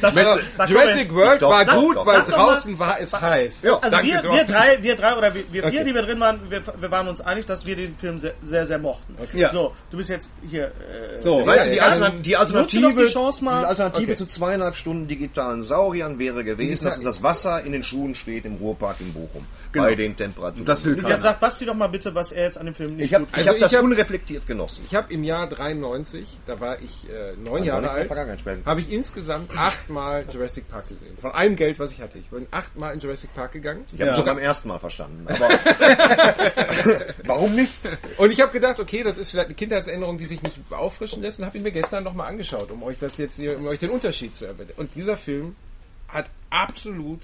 das, 0.00 0.16
Also, 0.16 0.40
da 0.56 0.64
kommen 0.66 0.76
Jurassic 0.78 1.14
World 1.14 1.42
Doch, 1.42 1.50
war 1.50 1.64
gut, 1.66 1.96
doch. 1.96 2.06
weil 2.06 2.22
draußen 2.22 2.78
war 2.78 3.00
es 3.00 3.12
heiß. 3.12 3.62
Ja. 3.62 3.78
Also 3.78 3.96
Danke, 3.96 4.06
wir, 4.22 4.22
wir 4.32 4.44
drei, 4.44 4.82
wir 4.82 4.96
drei 4.96 5.16
oder 5.16 5.34
wir, 5.34 5.44
wir 5.52 5.62
vier, 5.62 5.80
Okay. 5.80 5.84
die 5.84 5.94
wir 5.94 6.02
drin 6.02 6.20
waren, 6.20 6.40
wir, 6.48 6.62
wir 6.80 6.90
waren 6.90 7.08
uns 7.08 7.20
einig, 7.20 7.46
dass 7.46 7.66
wir 7.66 7.76
den 7.76 7.94
Film 7.96 8.18
sehr, 8.18 8.34
sehr, 8.42 8.66
sehr 8.66 8.78
mochten. 8.78 9.16
Ja. 9.34 9.50
So, 9.52 9.74
du 9.90 9.96
bist 9.96 10.10
jetzt 10.10 10.30
hier. 10.48 10.66
Äh, 10.66 11.18
So, 11.18 11.44
Weißt 11.46 11.66
du, 11.66 11.70
die, 11.70 11.76
Ja, 11.76 12.10
die 12.10 12.30
doch 12.32 12.40
Alternative, 12.40 13.04
die 13.04 13.10
Chance 13.12 13.44
mal. 13.44 13.60
die 13.60 13.66
Alternative 13.66 14.04
Okay. 14.04 14.16
zu 14.16 14.26
zweieinhalb 14.26 14.76
Stunden 14.76 15.08
digitalen 15.08 15.62
Sauriern 15.62 16.18
wäre 16.18 16.44
gewesen, 16.44 16.84
dass 16.84 16.96
uns 16.96 17.04
das 17.04 17.22
Wasser 17.22 17.62
in 17.64 17.72
den 17.72 17.82
Schuhen 17.82 18.14
steht 18.14 18.44
im 18.44 18.54
Ruhrpark 18.56 18.96
in 19.00 19.12
Bochum. 19.12 19.46
Bei 19.72 19.94
den 19.96 20.16
Temperaturen. 20.16 20.64
Das 20.66 20.84
will 20.84 20.94
jetzt 20.94 21.02
keiner. 21.02 21.18
sagt 21.20 21.40
Basti 21.40 21.66
doch 21.66 21.74
mal 21.74 21.88
bitte, 21.88 22.14
was 22.14 22.30
er 22.30 22.43
jetzt 22.44 22.58
an 22.58 22.66
dem 22.66 22.74
Film 22.74 22.96
nicht 22.96 23.06
Ich 23.06 23.14
habe 23.14 23.24
gut 23.24 23.34
Also 23.34 23.48
hab 23.48 23.56
ich 23.56 23.62
das 23.62 23.74
hab- 23.74 23.82
unreflektiert 23.82 24.46
genossen. 24.46 24.84
Ich 24.86 24.94
habe 24.94 25.12
im 25.12 25.24
Jahr 25.24 25.48
93, 25.48 26.38
da 26.46 26.60
war 26.60 26.80
ich 26.80 27.08
äh, 27.10 27.32
neun 27.36 27.62
Also 27.62 27.66
Jahre 27.66 27.90
alt, 27.90 28.10
habe 28.66 28.80
ich 28.80 28.90
insgesamt 28.92 29.56
achtmal 29.58 30.24
Jurassic 30.30 30.68
Park 30.68 30.88
gesehen. 30.88 31.16
Von 31.20 31.32
allem 31.32 31.56
Geld, 31.56 31.78
was 31.78 31.90
ich 31.90 32.00
hatte. 32.00 32.18
Ich 32.18 32.26
bin 32.28 32.46
achtmal 32.50 32.94
in 32.94 33.00
Jurassic 33.00 33.34
Park 33.34 33.52
gegangen. 33.52 33.84
Ich 33.92 34.00
habe 34.00 34.14
sogar 34.14 34.34
beim 34.34 34.44
ersten 34.44 34.68
Mal 34.68 34.78
verstanden. 34.78 35.26
Aber 35.28 35.48
warum 37.24 37.54
nicht? 37.54 37.72
Und 38.18 38.30
ich 38.30 38.40
habe 38.40 38.52
gedacht, 38.52 38.78
okay, 38.80 39.02
das 39.02 39.18
ist 39.18 39.30
vielleicht 39.30 39.46
eine 39.46 39.54
Kindheitserinnerung, 39.54 40.18
die 40.18 40.26
sich 40.26 40.42
nicht 40.42 40.60
auffrischen 40.70 41.22
lässt. 41.22 41.38
Und 41.38 41.46
habe 41.46 41.56
ich 41.56 41.62
mir 41.62 41.72
gestern 41.72 42.04
nochmal 42.04 42.28
angeschaut, 42.28 42.70
um 42.70 42.82
euch 42.82 42.98
das 42.98 43.18
jetzt 43.18 43.36
hier, 43.36 43.56
um 43.58 43.66
euch 43.66 43.78
den 43.78 43.90
Unterschied 43.90 44.34
zu 44.34 44.44
erwähnen. 44.44 44.70
Und 44.76 44.94
dieser 44.94 45.16
Film 45.16 45.56
hat 46.08 46.26
absolut 46.50 47.20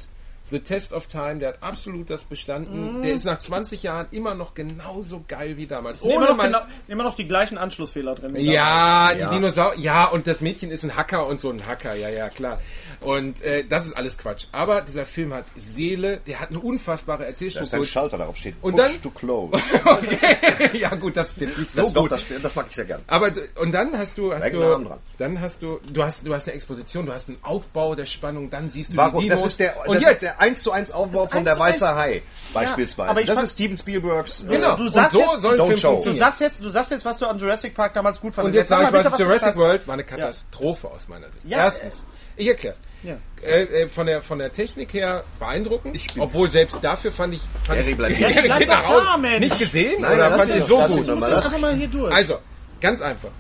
The 0.51 0.61
Test 0.61 0.93
of 0.93 1.07
Time, 1.07 1.37
der 1.39 1.51
hat 1.51 1.63
absolut 1.63 2.11
das 2.11 2.25
bestanden. 2.25 3.03
Der 3.03 3.13
ist 3.15 3.25
nach 3.25 3.39
20 3.39 3.83
Jahren 3.83 4.07
immer 4.11 4.35
noch 4.35 4.55
genauso 4.55 5.23
geil 5.29 5.57
wie 5.57 5.67
damals. 5.67 6.03
immer, 6.03 6.15
Ohne 6.15 6.27
noch 6.27 6.37
mal- 6.37 6.47
genau, 6.47 6.61
immer 6.89 7.05
noch 7.05 7.15
die 7.17 7.29
gleichen 7.29 7.57
Anschlussfehler 7.59 8.15
drin. 8.15 8.35
Ja, 8.37 9.15
die 9.15 9.21
Ja. 9.21 9.31
Dinosaurier. 9.31 9.81
Ja, 9.81 10.05
und 10.07 10.27
das 10.27 10.41
Mädchen 10.41 10.71
ist 10.71 10.83
ein 10.85 10.97
Hacker 10.97 11.27
und 11.27 11.39
so 11.41 11.51
ein 11.51 11.67
Hacker. 11.67 11.95
Ja, 11.95 12.09
ja, 12.09 12.29
klar. 12.29 12.61
Und 13.01 13.43
äh, 13.43 13.65
das 13.65 13.87
ist 13.87 13.97
alles 13.97 14.19
Quatsch. 14.19 14.47
Aber 14.53 14.83
dieser 14.83 15.07
Film 15.07 15.33
hat 15.33 15.45
Seele, 15.57 16.19
der 16.27 16.41
hat 16.41 16.51
eine 16.51 16.59
unfassbare 16.61 17.23
Da 17.23 17.25
ist 17.29 17.41
ein 17.41 17.47
Erzählstruktur. 17.47 17.87
Schalter 17.87 18.19
darauf 18.19 18.37
steht. 18.37 18.55
Und 18.61 18.75
Push 18.77 18.83
dann- 18.83 19.03
to 19.03 19.11
close. 19.15 19.53
Okay. 19.85 20.79
ja, 20.79 20.95
gut, 20.95 21.17
das 21.17 21.31
ist 21.31 21.41
jetzt 21.41 21.59
nicht 21.59 21.77
Das, 21.79 21.87
so 21.87 21.93
doch, 21.93 22.03
gut. 22.03 22.13
das, 22.13 22.25
das 22.43 22.55
mag 22.55 22.67
ich 22.69 22.77
sehr 22.77 22.85
gern. 22.85 23.01
Aber 23.07 23.31
und 23.57 23.73
dann 23.73 23.97
hast 23.97 24.19
du 24.19 24.33
hast 24.33 24.41
Direkt 24.45 24.55
du 24.57 24.97
dann 25.19 25.41
hast 25.41 25.63
du 25.63 25.81
du 25.93 26.03
hast 26.05 26.27
du 26.27 26.35
hast 26.35 26.47
eine 26.49 26.57
Exposition, 26.57 27.07
du 27.07 27.13
hast 27.13 27.29
einen 27.29 27.39
Aufbau 27.43 27.95
der 27.95 28.07
Spannung, 28.07 28.51
dann 28.51 28.71
siehst 28.71 28.93
du 28.93 28.97
Warum? 28.97 29.21
die 29.23 29.29
Das 29.29 29.41
Dinos 29.41 29.53
ist 29.53 29.61
der, 29.61 29.89
und 29.89 29.95
das 29.97 30.03
jetzt 30.05 30.13
ist 30.15 30.23
der 30.23 30.40
1 30.41 30.63
zu 30.63 30.73
1 30.73 30.91
Aufbau 30.93 31.27
von 31.27 31.39
1 31.39 31.45
der 31.45 31.55
zu 31.57 31.63
1. 31.63 31.75
Weiße 31.83 31.95
Hai 31.95 32.23
beispielsweise. 32.53 33.11
aber 33.11 33.21
ich 33.21 33.27
das 33.27 33.37
fand- 33.37 33.45
ist 33.47 33.53
Steven 33.55 33.77
Spielbergs. 33.77 34.43
äh, 34.43 34.47
genau. 34.47 34.77
Du 34.77 34.85
und 34.85 34.91
sagst 34.91 35.13
so 35.13 35.21
jetzt- 35.21 35.41
soll 35.41 35.55
ein 35.55 35.61
Don't 35.61 35.67
Film 35.67 35.77
show. 35.79 35.89
Du 35.89 35.93
funktionieren. 35.95 36.19
sagst 36.25 36.41
jetzt, 36.41 36.61
du 36.65 36.71
sagst 36.71 36.91
jetzt, 36.91 37.05
was 37.05 37.19
du 37.19 37.27
an 37.27 37.39
Jurassic 37.39 37.75
Park 37.75 37.95
damals 37.95 38.21
gut 38.21 38.35
fandest. 38.35 38.55
Und 38.55 38.59
jetzt 38.59 38.69
sage 38.69 38.85
ich 38.85 38.91
mal 38.91 39.05
was 39.05 39.13
du 39.15 39.23
Jurassic. 39.23 39.57
World 39.57 39.87
war 39.87 39.95
eine 39.95 40.05
Katastrophe 40.05 40.89
aus 40.89 41.07
meiner 41.09 41.27
Sicht. 41.31 41.45
Ja, 41.45 41.59
Erstens, 41.59 42.05
ich 42.37 42.49
erkläre. 42.49 42.77
Ja. 43.03 43.15
Äh, 43.43 43.63
äh, 43.85 43.89
von 43.89 44.05
der 44.07 44.21
von 44.21 44.39
der 44.39 44.53
Technik 44.53 44.93
her 44.93 45.25
beeindruckend, 45.39 45.97
obwohl 46.19 46.51
selbst 46.51 46.85
dafür 46.85 47.11
fand 47.11 47.33
ich 47.33 47.41
fand 47.65 47.81
Harry 47.81 47.91
ich, 47.93 47.97
bleibt 47.97 48.13
Ja, 48.19 48.29
hier. 48.29 48.43
geht 48.43 48.67
Bleib 48.67 48.69
doch 48.69 49.05
da, 49.05 49.17
Mensch. 49.17 49.41
nicht 49.41 49.59
gesehen 49.59 50.03
Nein, 50.03 50.13
oder 50.19 50.29
lass 50.29 50.39
fand 50.39 50.51
ihn 50.51 50.57
ich 50.57 50.61
doch, 50.65 50.69
so 50.69 50.79
lass 50.81 50.91
ihn 50.91 50.97
gut. 50.99 51.09
doch 51.09 51.15
Du 51.15 51.21
mal. 51.21 51.31
musst 51.31 51.31
jetzt 51.37 51.45
einfach 51.47 51.59
mal 51.61 51.75
hier 51.77 51.89
durch. 51.89 52.13
Also, 52.13 52.39
ganz 52.83 53.01
einfach. 53.01 53.31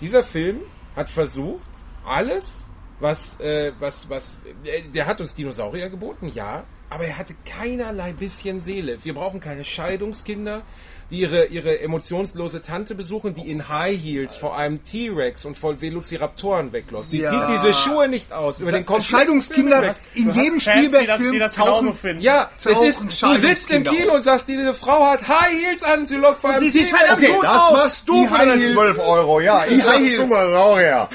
Dieser 0.00 0.24
Film 0.24 0.60
hat 0.96 1.10
versucht, 1.10 1.60
alles, 2.06 2.64
was, 3.00 3.40
äh, 3.40 3.72
was, 3.80 4.08
was, 4.08 4.40
äh, 4.64 4.82
der 4.94 5.06
hat 5.06 5.20
uns 5.20 5.34
Dinosaurier 5.34 5.88
geboten, 5.88 6.28
ja, 6.28 6.64
aber 6.90 7.06
er 7.06 7.18
hatte 7.18 7.34
keinerlei 7.44 8.12
bisschen 8.12 8.62
Seele. 8.62 8.98
Wir 9.02 9.14
brauchen 9.14 9.40
keine 9.40 9.64
Scheidungskinder, 9.64 10.62
die 11.10 11.20
ihre, 11.20 11.46
ihre 11.46 11.80
emotionslose 11.80 12.62
Tante 12.62 12.94
besuchen, 12.94 13.34
die 13.34 13.50
in 13.50 13.68
High 13.68 13.98
Heels 14.00 14.36
vor 14.36 14.56
einem 14.56 14.82
T-Rex 14.84 15.44
und 15.44 15.58
vor 15.58 15.80
Velociraptoren 15.80 16.72
wegläuft. 16.72 17.12
Die 17.12 17.18
Ja. 17.18 17.30
zieht 17.30 17.58
diese 17.58 17.74
Schuhe 17.74 18.08
nicht 18.08 18.32
aus. 18.32 18.58
Über 18.60 18.72
den 18.72 18.86
kompletten 18.86 19.18
Scheidungskinder 19.18 19.94
in 20.14 20.32
jedem 20.34 20.60
Fans, 20.60 20.62
die 20.62 20.62
das, 20.62 20.62
die 20.62 20.90
Spielberg-Film 20.90 21.38
das 21.38 21.54
genauso 21.54 21.72
tauchen. 21.86 21.94
finden. 21.98 22.22
Ja, 22.22 22.50
es 22.58 22.64
ist, 22.66 23.22
du 23.22 23.34
sitzt 23.36 23.70
im 23.70 23.84
Kino 23.84 24.14
und 24.14 24.22
sagst, 24.22 24.48
diese 24.48 24.74
Frau 24.74 25.04
hat 25.06 25.26
High 25.26 25.52
Heels 25.64 25.82
an, 25.82 26.06
sie 26.06 26.16
läuft 26.16 26.40
vor 26.40 26.50
einem 26.50 26.60
sie 26.60 26.70
sieht 26.70 26.88
T-Rex. 26.88 26.98
verdammt 26.98 27.18
Okay, 27.22 27.32
gut 27.34 27.44
Das 27.44 27.62
aus. 27.62 27.72
warst 27.72 28.08
du 28.08 28.22
Die 28.22 28.28
für 28.28 28.34
deine 28.38 28.50
High 28.52 28.60
Heels. 28.60 28.72
12 28.72 28.98
Euro, 28.98 29.40
ja. 29.40 29.64
Ich 29.70 29.84
sag, 29.84 30.00
guck 30.16 30.28
mal, 30.30 30.54
Raurier. 30.54 31.08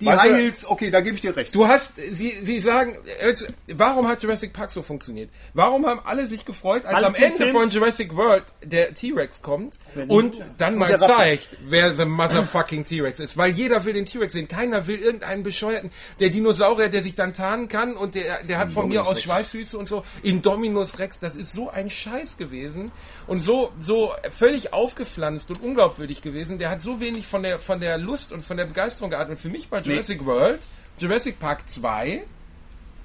Die 0.00 0.06
Weißt 0.06 0.22
High 0.22 0.32
Heels, 0.36 0.66
okay, 0.70 0.90
da 0.90 1.00
gebe 1.00 1.14
ich 1.16 1.20
dir 1.20 1.36
recht. 1.36 1.54
Du 1.54 1.66
hast, 1.66 1.94
sie, 2.10 2.36
sie 2.42 2.60
sagen, 2.60 2.96
jetzt, 3.22 3.46
warum 3.74 4.06
hat 4.08 4.22
Jurassic 4.22 4.52
Park 4.52 4.70
so 4.70 4.82
funktioniert? 4.82 5.30
Warum 5.54 5.86
haben 5.86 6.00
alle 6.04 6.26
sich 6.26 6.44
gefreut, 6.44 6.84
als 6.84 6.96
Weil 6.96 7.04
am 7.06 7.14
Ende 7.14 7.36
Film- 7.44 7.52
von 7.52 7.70
Jurassic 7.70 8.14
World 8.16 8.44
der 8.62 8.94
T-Rex 8.94 9.37
kommt 9.42 9.78
und 10.08 10.36
dann 10.58 10.76
mal 10.76 10.86
der 10.86 11.00
Raptor. 11.00 11.16
zeigt, 11.16 11.48
wer 11.68 11.96
the 11.96 12.04
motherfucking 12.04 12.84
T-Rex 12.84 13.20
ist? 13.20 13.36
Weil 13.36 13.50
jeder 13.52 13.84
will 13.84 13.92
den 13.92 14.06
T-Rex 14.06 14.32
sehen. 14.32 14.48
Keiner 14.48 14.86
will 14.86 14.98
irgendeinen 14.98 15.42
bescheuerten, 15.42 15.90
der 16.20 16.30
Dinosaurier, 16.30 16.88
der 16.88 17.02
sich 17.02 17.14
dann 17.14 17.34
tarnen 17.34 17.68
kann 17.68 17.96
und 17.96 18.14
der, 18.14 18.42
der 18.44 18.58
hat 18.58 18.70
von 18.70 18.88
mir 18.88 19.06
aus 19.06 19.22
Schweißfüße 19.22 19.76
und 19.78 19.88
so. 19.88 20.04
Indominus 20.22 20.98
Rex, 20.98 21.20
das 21.20 21.36
ist 21.36 21.52
so 21.52 21.70
ein 21.70 21.90
Scheiß 21.90 22.36
gewesen 22.36 22.92
und 23.26 23.42
so, 23.42 23.70
so 23.80 24.12
völlig 24.36 24.72
aufgepflanzt 24.72 25.50
und 25.50 25.62
unglaubwürdig 25.62 26.22
gewesen. 26.22 26.58
Der 26.58 26.70
hat 26.70 26.82
so 26.82 27.00
wenig 27.00 27.26
von 27.26 27.42
der, 27.42 27.58
von 27.58 27.80
der 27.80 27.98
Lust 27.98 28.32
und 28.32 28.44
von 28.44 28.56
der 28.56 28.64
Begeisterung 28.64 29.10
geatmet. 29.10 29.38
Und 29.38 29.42
für 29.42 29.50
mich 29.50 29.70
war 29.70 29.80
Jurassic 29.80 30.24
World, 30.24 30.60
Jurassic 30.98 31.38
Park 31.38 31.68
2 31.68 32.22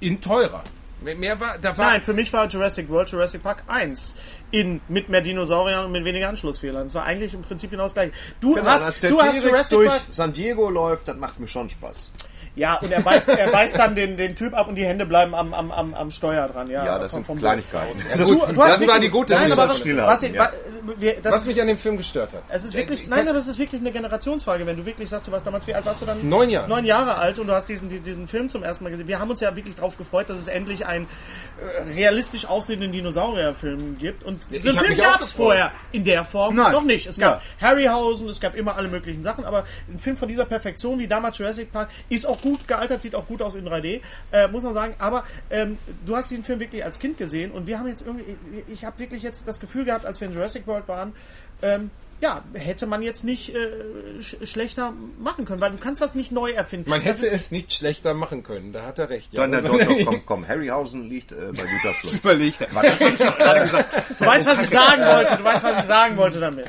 in 0.00 0.20
teurer. 0.20 0.62
Mehr, 1.04 1.38
war, 1.38 1.58
da 1.58 1.76
war, 1.76 1.90
Nein, 1.92 2.00
für 2.00 2.14
mich 2.14 2.32
war 2.32 2.46
Jurassic 2.48 2.88
World 2.88 3.10
Jurassic 3.10 3.42
Park 3.42 3.62
1. 3.66 4.14
In, 4.50 4.80
mit 4.88 5.08
mehr 5.08 5.20
Dinosauriern 5.20 5.84
und 5.84 5.92
mit 5.92 6.04
weniger 6.04 6.28
Anschlussfehlern. 6.30 6.86
Es 6.86 6.94
war 6.94 7.04
eigentlich 7.04 7.34
im 7.34 7.42
Prinzip 7.42 7.70
genau 7.70 7.84
das 7.84 7.94
gleiche. 7.94 8.12
Du 8.40 8.54
Genau, 8.54 8.66
hast, 8.66 8.82
als 8.82 9.00
der 9.00 9.10
du 9.10 9.20
hast 9.20 9.44
Jurassic 9.44 9.68
durch 9.70 9.88
Park. 9.90 10.02
San 10.10 10.32
Diego 10.32 10.70
läuft, 10.70 11.06
das 11.08 11.16
macht 11.16 11.38
mir 11.38 11.48
schon 11.48 11.68
Spaß. 11.68 12.10
Ja, 12.56 12.76
und 12.76 12.92
er 12.92 13.00
beißt, 13.02 13.28
er 13.30 13.50
beißt 13.50 13.76
dann 13.78 13.96
den, 13.96 14.16
den 14.16 14.36
Typ 14.36 14.54
ab 14.54 14.68
und 14.68 14.76
die 14.76 14.84
Hände 14.84 15.06
bleiben 15.06 15.34
am, 15.34 15.52
am, 15.52 15.72
am, 15.72 15.92
am 15.94 16.10
Steuer 16.12 16.46
dran. 16.48 16.70
Ja, 16.70 16.84
Ja, 16.84 16.98
das 17.00 17.10
vom- 17.10 17.18
sind 17.18 17.26
vom- 17.26 17.38
Kleinigkeiten. 17.38 17.98
Ja, 18.08 18.16
Du, 18.16 18.34
du 18.46 18.52
das 18.52 18.86
war 18.86 19.00
die 19.00 19.08
gute 19.08 19.32
Nein, 19.34 19.48
Sache. 19.48 19.60
aber 19.62 19.70
was, 19.72 19.80
was, 19.84 20.22
ich- 20.22 20.32
ja. 20.34 20.44
wa- 20.44 20.52
wir, 20.98 21.20
das, 21.20 21.32
was 21.32 21.46
mich 21.46 21.60
an 21.60 21.66
dem 21.66 21.78
Film 21.78 21.96
gestört 21.96 22.32
hat. 22.32 22.42
es 22.50 22.64
ist 22.64 22.74
wirklich, 22.74 23.08
nein, 23.08 23.26
aber 23.28 23.38
es 23.38 23.46
ist 23.46 23.58
wirklich 23.58 23.80
eine 23.80 23.90
Generationsfrage. 23.90 24.66
Wenn 24.66 24.76
du 24.76 24.84
wirklich 24.86 25.08
sagst, 25.08 25.26
du 25.26 25.32
warst 25.32 25.46
damals, 25.46 25.66
wie 25.66 25.74
alt 25.74 25.84
warst 25.86 26.02
du 26.02 26.06
dann? 26.06 26.28
Neun 26.28 26.48
Jahre. 26.50 26.68
Neun 26.68 26.84
Jahre 26.84 27.16
alt 27.16 27.38
und 27.38 27.46
du 27.48 27.52
hast 27.54 27.68
diesen, 27.68 27.88
diesen, 27.88 28.28
Film 28.28 28.48
zum 28.48 28.62
ersten 28.62 28.84
Mal 28.84 28.90
gesehen. 28.90 29.08
Wir 29.08 29.18
haben 29.18 29.30
uns 29.30 29.40
ja 29.40 29.54
wirklich 29.56 29.74
darauf 29.74 29.96
gefreut, 29.98 30.28
dass 30.30 30.38
es 30.38 30.46
endlich 30.46 30.86
einen 30.86 31.06
äh, 31.60 31.82
realistisch 31.94 32.46
aussehenden 32.46 32.92
Dinosaurierfilm 32.92 33.98
gibt. 33.98 34.22
Und 34.24 34.42
diesen 34.50 34.74
Film 34.74 34.96
gab 34.96 35.20
es 35.20 35.32
vorher 35.32 35.72
in 35.92 36.04
der 36.04 36.24
Form 36.24 36.54
Nein. 36.56 36.72
noch 36.72 36.82
nicht. 36.84 37.06
Es 37.06 37.18
gab 37.18 37.42
Harryhausen, 37.60 38.28
es 38.28 38.40
gab 38.40 38.54
immer 38.54 38.76
alle 38.76 38.88
möglichen 38.88 39.22
Sachen, 39.22 39.44
aber 39.44 39.64
ein 39.88 39.98
Film 39.98 40.16
von 40.16 40.28
dieser 40.28 40.44
Perfektion 40.44 40.98
wie 40.98 41.06
damals 41.06 41.38
Jurassic 41.38 41.72
Park 41.72 41.88
ist 42.08 42.26
auch 42.26 42.40
gut 42.44 42.68
gealtert, 42.68 43.00
sieht 43.00 43.14
auch 43.14 43.26
gut 43.26 43.40
aus 43.40 43.54
in 43.54 43.66
3D, 43.66 44.00
äh, 44.30 44.48
muss 44.48 44.62
man 44.62 44.74
sagen. 44.74 44.94
Aber 44.98 45.24
ähm, 45.50 45.78
du 46.06 46.14
hast 46.14 46.30
diesen 46.30 46.44
Film 46.44 46.60
wirklich 46.60 46.84
als 46.84 46.98
Kind 46.98 47.16
gesehen 47.16 47.50
und 47.50 47.66
wir 47.66 47.78
haben 47.78 47.88
jetzt 47.88 48.06
irgendwie, 48.06 48.36
ich 48.72 48.84
habe 48.84 48.98
wirklich 48.98 49.22
jetzt 49.22 49.48
das 49.48 49.58
Gefühl 49.58 49.86
gehabt, 49.86 50.04
als 50.04 50.20
wir 50.20 50.28
in 50.28 50.34
Jurassic 50.34 50.66
World 50.66 50.86
waren, 50.86 51.14
ähm, 51.62 51.90
ja, 52.20 52.42
hätte 52.54 52.86
man 52.86 53.02
jetzt 53.02 53.24
nicht 53.24 53.54
äh, 53.54 54.22
sch 54.22 54.36
schlechter 54.44 54.92
machen 55.18 55.44
können, 55.44 55.60
weil 55.60 55.72
du 55.72 55.78
kannst 55.78 56.00
das 56.00 56.14
nicht 56.14 56.32
neu 56.32 56.52
erfinden. 56.52 56.88
Man 56.88 57.04
Das 57.04 57.20
hätte 57.22 57.34
es 57.34 57.50
nicht 57.50 57.72
schlechter 57.72 58.14
machen 58.14 58.42
können, 58.44 58.72
da 58.72 58.84
hat 58.84 58.98
er 58.98 59.10
recht. 59.10 59.32
Ja. 59.32 59.42
Dann, 59.42 59.52
dann, 59.52 59.64
doch, 59.64 59.78
doch, 59.78 60.04
komm, 60.04 60.22
komm, 60.24 60.48
Harryhausen 60.48 61.08
liegt 61.08 61.32
äh, 61.32 61.36
bei 61.54 61.64
Gütersloh. 61.64 62.10
Überlegt. 62.10 62.60
Du 62.60 62.74
weißt, 64.26 64.46
was 64.46 64.62
ich 64.62 64.70
sagen 64.70 65.02
wollte. 65.04 65.36
Du 65.36 65.44
weißt, 65.44 65.64
was 65.64 65.78
ich 65.80 65.84
sagen 65.84 66.16
wollte 66.16 66.40
damit. 66.40 66.66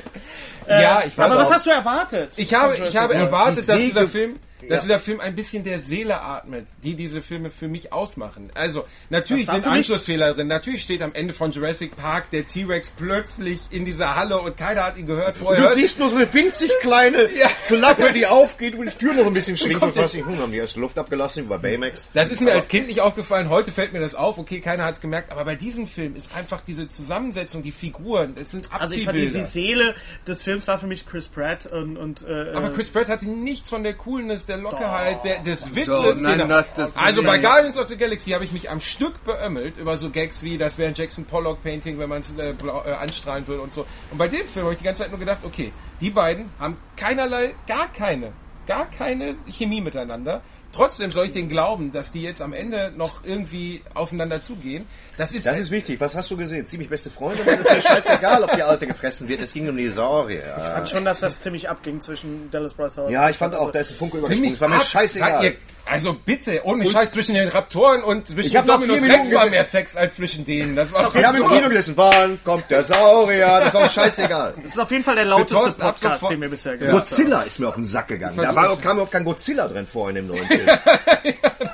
ja, 0.68 1.04
ich 1.06 1.16
weiß 1.16 1.30
Aber 1.30 1.40
was 1.40 1.48
auch. 1.48 1.54
hast 1.54 1.66
du 1.66 1.70
erwartet? 1.70 2.32
Ich 2.36 2.52
habe, 2.52 2.76
ich 2.76 2.96
habe 2.96 3.14
erwartet, 3.14 3.68
dass 3.68 3.78
dieser 3.78 4.08
Film, 4.08 4.34
dass 4.60 4.68
Ja. 4.68 4.80
dieser 4.82 4.98
Film 4.98 5.20
ein 5.20 5.34
bisschen 5.34 5.64
der 5.64 5.78
Seele 5.78 6.20
atmet, 6.20 6.66
die 6.82 6.94
diese 6.94 7.22
Filme 7.22 7.50
für 7.50 7.68
mich 7.68 7.92
ausmachen. 7.92 8.50
Also, 8.54 8.84
natürlich 9.10 9.46
sind? 9.46 9.64
Anschlussfehler 9.66 10.34
drin. 10.34 10.48
Natürlich 10.48 10.82
steht 10.82 11.02
am 11.02 11.14
Ende 11.14 11.34
von 11.34 11.50
Jurassic 11.52 11.96
Park 11.96 12.30
der 12.30 12.46
T-Rex 12.46 12.90
plötzlich 12.96 13.60
in 13.70 13.84
dieser 13.84 14.16
Halle 14.16 14.38
und 14.40 14.56
keiner 14.56 14.84
hat 14.84 14.96
ihn 14.98 15.06
gehört. 15.06 15.36
Vorher 15.36 15.60
Du 15.62 15.68
hört- 15.68 15.74
siehst 15.74 15.98
nur 15.98 16.08
so 16.08 16.16
eine 16.16 16.32
winzig 16.32 16.70
kleine 16.80 17.28
Ja. 17.34 17.48
Klappe, 17.68 18.12
die 18.12 18.26
aufgeht 18.26 18.74
und 18.74 18.86
die 18.86 18.92
Tür 18.98 19.14
noch 19.14 19.26
ein 19.26 19.34
bisschen 19.34 19.56
schwingt 19.56 19.82
und 19.82 19.94
was 19.96 20.14
nicht. 20.14 20.26
Hm, 20.26 20.38
haben 20.38 20.52
die 20.52 20.58
erste 20.58 20.80
Luft 20.80 20.98
abgelassen 20.98 21.48
bei 21.48 21.58
Baymax. 21.58 22.08
Das 22.14 22.30
ist 22.30 22.40
mir 22.40 22.52
als 22.52 22.68
Kind 22.68 22.86
nicht 22.88 23.00
aufgefallen, 23.00 23.48
heute 23.50 23.70
fällt 23.72 23.92
mir 23.92 24.00
das 24.00 24.14
auf, 24.14 24.38
okay, 24.38 24.60
keiner 24.60 24.84
hat 24.84 24.94
es 24.94 25.00
gemerkt, 25.00 25.30
aber 25.32 25.44
bei 25.44 25.54
diesem 25.54 25.86
Film 25.86 26.16
ist 26.16 26.34
einfach 26.34 26.60
diese 26.60 26.88
Zusammensetzung, 26.88 27.62
die 27.62 27.72
Figuren, 27.72 28.34
es 28.40 28.50
sind 28.50 28.68
Also 28.72 28.94
ich 28.94 29.04
fand 29.04 29.16
die, 29.18 29.26
Abziehbilder. 29.26 29.38
die 29.38 29.44
Seele 29.52 29.94
des 30.26 30.42
Films 30.42 30.66
war 30.66 30.78
für 30.78 30.86
mich 30.86 31.06
Chris 31.06 31.28
Pratt 31.28 31.66
und, 31.66 31.96
und 31.96 32.24
äh, 32.26 32.52
aber 32.54 32.70
Chris 32.70 32.88
Pratt 32.88 33.08
hatte 33.08 33.26
nichts 33.28 33.68
von 33.68 33.82
der 33.82 33.94
Coolness, 33.94 34.45
der 34.48 34.56
Lockerheit, 34.58 35.24
der, 35.24 35.38
des 35.40 35.74
Witzes. 35.74 35.96
So, 36.18 36.22
nein, 36.22 36.38
genau. 36.38 36.48
das- 36.48 36.66
das- 36.74 36.90
also 36.96 37.22
bei 37.22 37.38
Guardians 37.38 37.76
of 37.78 37.86
the 37.86 37.96
Galaxy 37.96 38.30
habe 38.30 38.44
ich 38.44 38.52
mich 38.52 38.70
am 38.70 38.80
Stück 38.80 39.22
beömmelt 39.24 39.76
über 39.76 39.96
so 39.98 40.10
Gags 40.10 40.42
wie, 40.42 40.58
das 40.58 40.78
wäre 40.78 40.88
ein 40.88 40.94
Jackson 40.94 41.24
Pollock 41.24 41.62
Painting, 41.62 41.98
wenn 41.98 42.08
man 42.08 42.22
es 42.22 42.32
äh, 42.38 42.50
äh, 42.50 42.92
anstrahlen 42.94 43.46
würde 43.46 43.62
und 43.62 43.72
so. 43.72 43.86
Und 44.10 44.18
bei 44.18 44.28
dem 44.28 44.46
Film 44.48 44.64
habe 44.66 44.72
ich 44.74 44.78
die 44.78 44.84
ganze 44.84 45.02
Zeit 45.02 45.10
nur 45.10 45.18
gedacht, 45.20 45.38
okay, 45.44 45.72
die 46.00 46.10
beiden 46.10 46.50
haben 46.58 46.76
keinerlei, 46.96 47.54
gar 47.66 47.92
keine, 47.92 48.32
gar 48.66 48.86
keine 48.90 49.36
Chemie 49.50 49.80
miteinander. 49.80 50.42
Trotzdem 50.72 51.10
soll 51.10 51.26
ich 51.26 51.32
denen 51.32 51.48
glauben, 51.48 51.90
dass 51.92 52.12
die 52.12 52.22
jetzt 52.22 52.42
am 52.42 52.52
Ende 52.52 52.92
noch 52.96 53.24
irgendwie 53.24 53.82
aufeinander 53.94 54.40
zugehen. 54.42 54.86
Das 55.16 55.32
ist, 55.32 55.46
Das 55.46 55.58
ist 55.58 55.70
wichtig. 55.70 55.98
Was 56.00 56.14
hast 56.14 56.30
du 56.30 56.36
gesehen? 56.36 56.66
Ziemlich 56.66 56.90
beste 56.90 57.08
Freunde? 57.08 57.46
Weil 57.46 57.60
es 57.60 57.68
mir 57.70 57.80
scheißegal, 57.80 58.44
ob 58.44 58.54
die 58.54 58.62
Alte 58.62 58.86
gefressen 58.86 59.26
wird. 59.28 59.40
Es 59.40 59.54
ging 59.54 59.68
um 59.68 59.76
die 59.76 59.88
Saurier. 59.88 60.54
ich 60.58 60.64
fand 60.72 60.88
schon, 60.88 61.04
dass 61.04 61.20
das 61.20 61.40
ziemlich 61.40 61.68
abging 61.70 62.00
zwischen 62.02 62.50
Dallas 62.50 62.74
Bryce 62.74 62.96
Howard. 62.98 63.10
Ja, 63.10 63.30
ich 63.30 63.36
fand 63.36 63.54
auch, 63.54 63.70
da 63.72 63.78
ist 63.78 63.92
ein 63.92 63.96
Funke 63.96 64.18
übergesprungen. 64.18 64.52
Es 64.54 64.60
war 64.60 64.68
mir 64.68 64.76
ab- 64.76 64.84
scheißegal. 64.86 65.44
Ihr- 65.44 65.56
Also 65.88 66.14
bitte, 66.14 66.60
ohne 66.64 66.84
Scheiß 66.90 67.12
zwischen 67.12 67.34
den 67.36 67.48
Raptoren 67.48 68.02
und 68.02 68.26
zwischen 68.26 68.48
Ich 68.56 68.60
Dominus 68.60 69.02
Rex 69.02 69.32
war 69.32 69.46
mehr 69.46 69.64
Sex 69.64 69.94
als 69.96 70.16
zwischen 70.16 70.44
denen. 70.44 70.74
Das 70.74 70.92
war 70.92 71.14
Wir 71.14 71.26
haben 71.28 71.36
im 71.36 71.48
Kino 71.48 71.68
gesessen. 71.68 71.94
Wann 71.96 72.40
kommt 72.42 72.68
der 72.70 72.82
Saurier? 72.82 73.60
Das 73.64 73.72
war 73.74 73.82
uns 73.82 73.92
scheißegal. 73.94 74.54
Das 74.56 74.64
ist 74.64 74.80
auf 74.80 74.90
jeden 74.90 75.04
Fall 75.04 75.14
der 75.14 75.26
lauteste 75.26 75.72
Podcast, 75.78 76.28
den 76.28 76.40
wir 76.40 76.48
bisher 76.48 76.76
gehört 76.76 76.92
haben. 76.92 76.98
Godzilla 77.00 77.42
ist 77.42 77.60
mir 77.60 77.68
auf 77.68 77.76
den 77.76 77.84
Sack 77.84 78.08
gegangen. 78.08 78.36
Da 78.36 78.54
war, 78.54 78.76
kam 78.80 78.92
überhaupt 78.96 79.12
kein 79.12 79.24
Godzilla 79.24 79.68
drin 79.68 79.86
vor 79.86 80.08
in 80.08 80.16
dem 80.16 80.26
neuen 80.26 80.44
Film. 80.48 80.66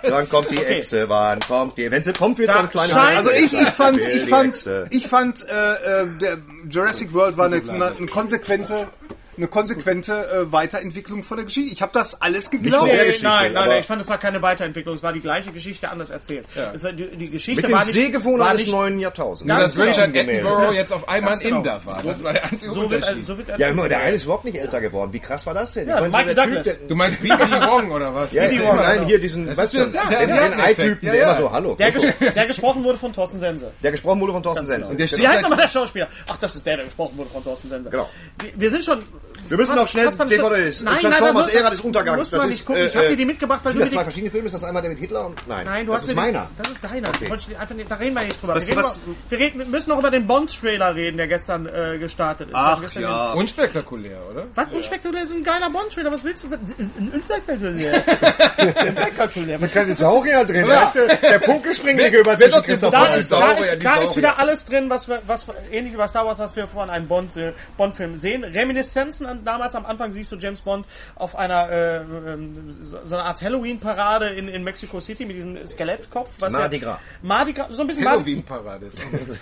Dann 0.02 0.28
kommt 0.28 0.50
die 0.50 0.62
Echse, 0.62 1.08
wann 1.08 1.40
kommt 1.40 1.78
die? 1.78 1.90
Wenn 1.90 2.04
sie 2.04 2.12
kommt, 2.12 2.36
wird 2.38 2.52
so 2.52 2.58
ein 2.58 2.70
kleiner 2.70 2.92
scheint- 2.92 3.16
Also 3.16 3.30
ich, 3.30 3.52
ich 3.52 3.68
fand, 3.70 3.98
ich 3.98 4.28
fand, 4.28 4.68
ich 4.90 5.06
fand, 5.08 5.46
äh, 5.48 6.02
äh, 6.02 6.06
der 6.20 6.38
Jurassic 6.68 7.14
World 7.14 7.36
war 7.38 7.46
eine, 7.46 7.62
eine, 7.66 7.92
eine 7.96 8.06
konsequente, 8.08 8.88
eine 9.36 9.46
konsequente 9.48 10.12
äh, 10.12 10.52
Weiterentwicklung 10.52 11.24
von 11.24 11.38
der 11.38 11.46
Geschichte. 11.46 11.72
Ich 11.72 11.80
habe 11.80 11.92
das 11.94 12.20
alles 12.20 12.50
geglaubt. 12.50 12.80
von 12.80 12.88
der 12.88 12.98
Nee, 12.98 13.06
Geschichte, 13.06 13.28
nein, 13.28 13.52
nein, 13.54 13.68
nein, 13.70 13.80
ich 13.80 13.86
fand, 13.86 14.02
es 14.02 14.08
war 14.10 14.18
keine 14.18 14.42
Weiterentwicklung. 14.42 14.94
Es 14.96 15.02
war 15.02 15.12
die 15.12 15.20
gleiche 15.20 15.52
Geschichte, 15.52 15.88
anders 15.90 16.10
erzählt. 16.10 16.44
Es 16.74 16.84
war, 16.84 16.92
die, 16.92 17.08
die 17.16 17.30
Geschichte 17.30 17.62
Mit 17.62 17.68
den 17.70 17.72
war 17.74 17.84
nicht, 17.84 17.92
Sehgewohnheiten 17.94 18.40
war 18.40 18.52
des 18.52 18.60
nicht 18.66 18.72
neuen 18.72 18.98
Jahrtausends. 18.98 19.52
Nur, 19.52 19.58
dass 19.62 19.74
genau. 19.74 19.86
Richard. 19.86 20.08
Attenborough 20.16 20.72
jetzt 20.74 20.92
auf 20.92 21.08
einmal 21.08 21.32
ein 21.34 21.38
Ganz 21.38 21.42
genau. 21.44 21.56
Inder 21.58 21.80
war. 21.84 22.02
Das 22.02 22.22
war 22.22 22.32
der 22.34 22.44
einzige 22.44 22.70
so 22.72 22.90
wird, 22.90 23.04
so 23.22 23.38
wird 23.38 23.48
Ja, 23.58 23.68
immer, 23.68 23.88
der 23.88 24.00
eine 24.00 24.16
ist 24.16 24.24
überhaupt 24.24 24.44
nicht 24.44 24.58
älter 24.58 24.80
geworden. 24.80 25.12
Wie 25.12 25.20
krass 25.20 25.46
war 25.46 25.54
das 25.54 25.72
denn? 25.72 25.88
Ja, 25.88 25.94
Ich 25.96 26.00
meine, 26.12 26.12
Michael 26.12 26.34
der 26.34 26.44
Douglas. 26.44 26.64
Typ, 26.78 26.88
Du 26.88 26.94
meinst 26.94 27.22
B.B. 27.22 27.34
Wong 27.66 27.90
oder 27.92 28.14
was? 28.14 28.30
der, 28.32 28.52
ja, 28.52 28.60
Wong, 28.60 28.66
ja, 28.66 28.74
nein, 28.82 28.94
genau. 28.96 29.08
hier 29.08 29.18
diesen, 29.18 29.46
Das 29.46 29.56
weißt 29.56 29.74
ist 29.74 29.86
du, 29.86 29.92
der- 29.92 30.18
den, 30.26 30.28
der. 30.28 30.58
Ei-Typen, 30.64 31.06
Ja, 31.06 31.12
der 31.12 31.20
ja. 31.20 31.30
immer 31.30 31.40
so, 31.40 31.52
hallo. 31.52 31.74
der, 31.76 31.90
ges 31.92 32.06
der 32.34 32.46
gesprochen 32.46 32.84
wurde 32.84 32.98
von 32.98 33.12
Thorsten 33.12 33.40
Sense. 33.40 33.70
Der 33.82 33.90
gesprochen 33.92 34.20
wurde 34.20 34.32
von 34.32 34.42
Thorsten 34.42 34.66
Sense. 34.66 34.90
Und 34.90 35.00
der 35.00 35.10
Wie 35.10 35.26
heißt 35.26 35.42
nochmal 35.42 35.58
der 35.58 35.68
Schauspieler? 35.68 36.08
Ach, 36.28 36.36
das 36.36 36.54
ist 36.54 36.66
der, 36.66 36.76
der 36.76 36.84
gesprochen 36.84 37.16
wurde 37.16 37.30
von 37.30 37.42
Thorsten 37.42 37.68
Sense. 37.70 37.88
Genau. 37.88 38.08
Wir 38.56 38.70
sind 38.70 38.84
schon... 38.84 39.02
Wir 39.48 39.56
müssen 39.56 39.76
noch 39.76 39.88
schnell 39.88 40.10
DVDs. 40.10 40.82
Nein, 40.82 41.00
Transformers, 41.00 41.46
nein, 41.48 41.56
Ära 41.56 41.70
des 41.70 41.80
Untergangs. 41.80 42.18
Muss 42.18 42.30
Das 42.30 42.40
man 42.40 42.48
ist, 42.48 42.54
nicht 42.56 42.66
gucken. 42.66 42.86
Ich 42.86 42.94
äh, 42.94 42.96
habe 42.96 43.06
äh, 43.06 43.10
dir 43.10 43.16
die 43.16 43.24
mitgebracht, 43.24 43.60
weil 43.64 43.72
Sind 43.72 43.80
du 43.80 43.84
das 43.84 43.92
zwei 43.94 44.02
verschiedene 44.04 44.30
Filme? 44.30 44.46
Ist 44.46 44.52
das 44.54 44.64
einmal 44.64 44.82
der 44.82 44.90
mit 44.90 45.00
Hitler 45.00 45.26
und... 45.26 45.46
Nein, 45.48 45.64
Nein, 45.66 45.86
du 45.86 45.92
das 45.92 46.02
hast 46.02 46.08
ist 46.10 46.16
meiner. 46.16 46.48
Das 46.56 46.68
ist 46.68 46.82
deiner. 46.84 47.08
Okay. 47.08 47.30
Wollte 47.30 47.50
ich 47.50 47.58
einfach 47.58 47.74
nicht, 47.74 47.90
da 47.90 47.94
reden 47.96 48.14
wir 48.16 48.22
nicht 48.22 48.40
drüber. 48.42 48.54
Was- 48.54 48.66
wir, 48.66 48.72
reden 48.74 48.84
was- 48.84 48.96
über, 49.06 49.14
wir, 49.28 49.38
reden, 49.38 49.58
wir 49.58 49.66
müssen 49.66 49.90
noch 49.90 49.98
über 49.98 50.10
den 50.10 50.26
Bond-Trailer 50.26 50.94
reden, 50.94 51.16
der 51.16 51.28
gestern 51.28 51.66
äh, 51.66 51.98
gestartet 51.98 52.48
ist. 52.48 52.54
Ach 52.54 52.80
gestern 52.80 53.02
ja. 53.02 53.32
Unspektakulär, 53.32 54.18
oder? 54.30 54.42
Den, 54.42 54.50
was? 54.54 54.72
Unspektakulär 54.72 55.22
ist 55.24 55.32
ein 55.34 55.44
geiler 55.44 55.70
Bond-Trailer. 55.70 56.12
Was 56.12 56.24
willst 56.24 56.44
du? 56.44 56.48
Ein 56.48 57.12
Unspektakulär. 57.14 58.04
Unspektakulär. 58.58 59.60
Was 59.60 59.72
Da 59.72 59.84
sind 59.84 59.98
Saurier 59.98 60.44
drin. 60.44 60.68
Weißt 60.68 60.94
du, 60.96 61.06
der 61.20 61.40
Funkelspringlige 61.42 62.18
über 62.18 62.38
zwischen 62.38 62.52
doch 62.52 62.64
Christoph 62.64 62.94
ist, 63.16 63.32
da, 63.32 63.52
ist, 63.52 64.10
ist 64.10 64.16
wieder 64.16 64.38
alles 64.38 64.64
drin, 64.66 64.88
was 64.88 65.08
wir, 65.08 65.20
was 65.26 65.46
wir, 65.46 65.54
ähnlich 65.70 65.92
wie 65.92 65.98
bei 65.98 66.08
Star 66.08 66.26
Wars, 66.26 66.38
was 66.38 66.54
wir 66.56 66.66
von 66.68 66.88
einem 66.90 67.06
Bond, 67.08 67.36
äh, 67.36 67.52
Bond-Film 67.76 68.16
sehen. 68.16 68.44
Reminiszenzen 68.44 69.26
an 69.32 69.44
damals 69.44 69.74
am 69.74 69.84
Anfang 69.86 70.12
siehst 70.12 70.30
du 70.32 70.36
James 70.36 70.60
Bond 70.60 70.86
auf 71.16 71.34
einer 71.36 71.68
äh, 71.70 71.96
ähm, 71.96 72.78
so, 72.82 72.98
so 73.06 73.16
eine 73.16 73.24
Art 73.24 73.42
Halloween-Parade 73.42 74.26
in, 74.28 74.48
in 74.48 74.62
Mexico 74.64 75.00
City 75.00 75.26
mit 75.26 75.36
diesem 75.36 75.66
Skelettkopf. 75.66 76.30
Was 76.38 76.52
Mardi 76.52 76.76
ja, 76.76 76.82
Gras. 76.84 76.98
Mardi 77.22 77.52
Gras, 77.52 77.66
so 77.70 77.80
ein 77.82 77.86
bisschen 77.88 78.04
Mardi, 78.04 78.42
Halloween-Parade. 78.48 78.90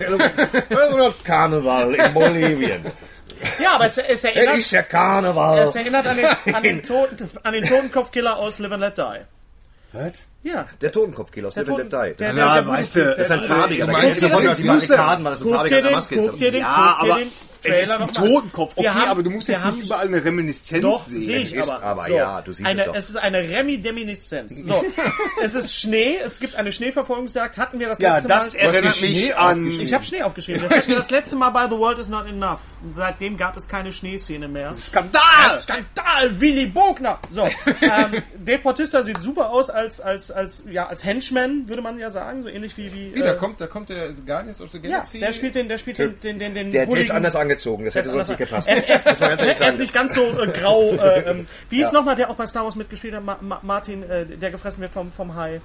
Oder 0.95 1.15
Karneval 1.25 1.95
in 1.95 2.15
Bolivien. 2.15 2.85
Ja, 3.63 3.75
aber 3.77 3.87
es, 3.87 3.97
es 3.99 4.07
Es 4.09 4.25
erinnert, 4.25 4.59
ist 4.59 4.73
der 4.73 4.83
Karneval. 4.83 5.59
es 5.61 5.75
erinnert 5.75 6.07
an 6.07 6.17
den, 6.17 6.55
an 6.55 6.63
den, 6.63 6.83
Toten, 6.85 7.31
an 7.43 7.53
den 7.53 7.65
Totenkopfkiller 7.65 8.37
aus 8.37 8.59
Live 8.59 8.73
and 8.73 8.81
Let 8.83 8.99
Die. 8.99 9.21
Was? 9.93 10.27
Ja. 10.43 10.67
Der 10.81 10.93
Totenkopfkiller 10.93 11.49
aus 11.49 11.55
Der 11.55 11.65
Live 11.65 11.81
and 11.81 11.93
Let 11.93 12.17
Die. 12.19 12.23
Das 12.25 12.35
der- 12.35 12.45
Ja, 12.45 12.55
der 12.55 12.67
weißt 12.67 12.97
du, 12.97 13.01
Voodoo-Priest, 13.01 13.21
ist 13.21 13.31
ein 13.31 13.43
farbiger. 13.45 13.87
Da 13.87 13.93
meinst 13.93 14.23
es 14.23 14.31
das 14.31 14.31
das 14.31 15.41
ein 15.41 15.47
Guck 15.47 15.55
farbiger 15.55 15.59
dir 15.63 15.63
an 15.63 15.71
der 15.71 15.83
den, 15.83 15.93
Maske 15.93 16.17
guck 16.17 16.39
dir 16.39 16.47
ist. 16.49 16.55
den, 16.55 16.61
Ja, 16.61 16.97
guck 17.01 17.07
dir 17.09 17.15
den 17.15 17.29
es 17.29 17.33
ist 17.35 17.50
Trailer 17.63 17.95
ein 17.95 18.01
noch. 18.01 18.11
Totenkopf. 18.13 18.73
Okay, 18.77 18.89
haben- 18.89 19.11
aber 19.11 19.23
du 19.23 19.31
musst 19.31 19.49
wir 19.49 19.55
jetzt 19.57 19.65
haben- 19.65 19.77
nicht 19.79 19.87
überall 19.87 20.07
eine 20.07 20.25
Reminiszenz 20.25 20.83
Doch, 20.83 21.07
sehen. 21.07 21.21
sehe 21.21 21.37
ich 21.39 21.63
aber. 21.63 21.83
aber 21.83 22.07
so, 22.07 22.15
ja, 22.15 22.43
du 22.43 22.53
siehst 22.53 22.69
eine, 22.69 22.81
es 22.83 22.87
doch. 22.87 22.95
ist 22.97 23.17
eine 23.17 23.39
Remi-Deminiszenz. 23.39 24.57
So, 24.67 24.85
es 25.43 25.55
ist 25.55 25.75
Schnee, 25.75 26.19
es 26.25 26.41
gibt 26.41 26.55
eine 26.57 26.73
Schneeverfolgungsjagd. 26.73 27.57
Hatten 27.57 27.79
wir 27.81 27.89
das 27.89 27.99
Ja, 27.99 28.15
letzte 28.15 28.29
das 28.29 28.55
Mal... 28.55 28.61
erinnert 28.61 28.97
Schnee 28.97 29.09
mich 29.27 29.37
an... 29.37 29.67
Ich 29.81 29.93
habe 29.95 30.05
Schnee 30.05 30.23
aufgeschrieben. 30.23 30.63
Das 30.63 30.73
hatten 30.77 30.89
wir 30.89 30.97
das 30.97 31.11
letzte 31.11 31.37
Mal 31.37 31.51
bei 31.51 31.65
The 31.69 31.77
World 31.77 31.99
Is 31.99 32.09
Not 32.09 32.27
Enough. 32.27 32.61
Und 32.83 32.95
seitdem 32.97 33.37
gab 33.37 33.57
es 33.57 33.69
keine 33.69 33.93
Schneeszene 33.93 34.49
mehr. 34.49 34.73
Skandal! 34.75 35.61
Skandal, 35.61 36.41
Willy 36.41 36.67
Bogner. 36.67 37.19
So, 37.31 37.43
ähm, 37.81 38.23
Dave 38.45 38.59
Bautista 38.63 39.03
sieht 39.03 39.21
super 39.21 39.51
aus 39.51 39.71
als 39.71 40.01
als 40.01 40.31
als 40.31 40.65
ja 40.71 40.87
als 40.87 41.05
Henchman, 41.05 41.69
würde 41.69 41.83
man 41.83 41.99
ja 41.99 42.11
sagen, 42.11 42.43
so 42.43 42.49
ähnlich 42.49 42.77
wie 42.77 42.93
wie. 42.93 43.15
Wie, 43.15 43.21
da 43.21 43.33
äh, 43.35 43.37
kommt, 43.37 43.61
da 43.61 43.67
kommt 43.67 43.89
der 43.91 44.09
Guardians 44.27 44.61
of 44.61 44.71
the 44.73 44.79
ja, 44.79 44.91
Galaxy. 44.91 45.21
der 45.21 45.33
spielt 45.33 45.55
den, 45.55 45.69
der 45.69 45.79
spielt 45.79 45.99
den 45.99 46.15
den 46.23 46.39
den 46.39 46.55
den. 46.55 46.73
Der, 46.73 46.87
der 46.87 46.99
ist 47.01 47.11
anders 47.11 47.37
angezogen. 47.37 47.50
Das 47.85 47.95
der 47.95 48.03
hätte 48.03 48.09
ist 48.11 48.15
sonst 48.27 48.29
nicht 48.29 48.39
gepasst. 48.39 48.69
Er 48.69 48.77
ist, 48.77 48.89
er 48.89 48.97
ist, 49.13 49.21
ehrlich 49.21 49.61
er 49.61 49.69
ist 49.69 49.79
nicht 49.79 49.95
ganz 49.95 50.15
so 50.15 50.23
äh, 50.23 50.47
grau. 50.49 50.93
Äh, 50.93 51.21
ähm, 51.31 51.47
wie 51.69 51.81
Ja. 51.81 51.93
nochmal 51.93 52.17
der 52.17 52.31
auch 52.31 52.37
bei 52.37 52.47
Star 52.47 52.65
Wars 52.65 52.77
mitgespielt 52.77 53.15
hat? 53.15 53.25
Ma 53.25 53.37
Ma 53.41 53.59
Martin, 53.63 54.03
äh, 54.09 54.25
der 54.27 54.51
gefressen 54.51 54.81
wird 54.83 54.93
vom 54.93 55.11
vom 55.13 55.35
Hai. 55.35 55.61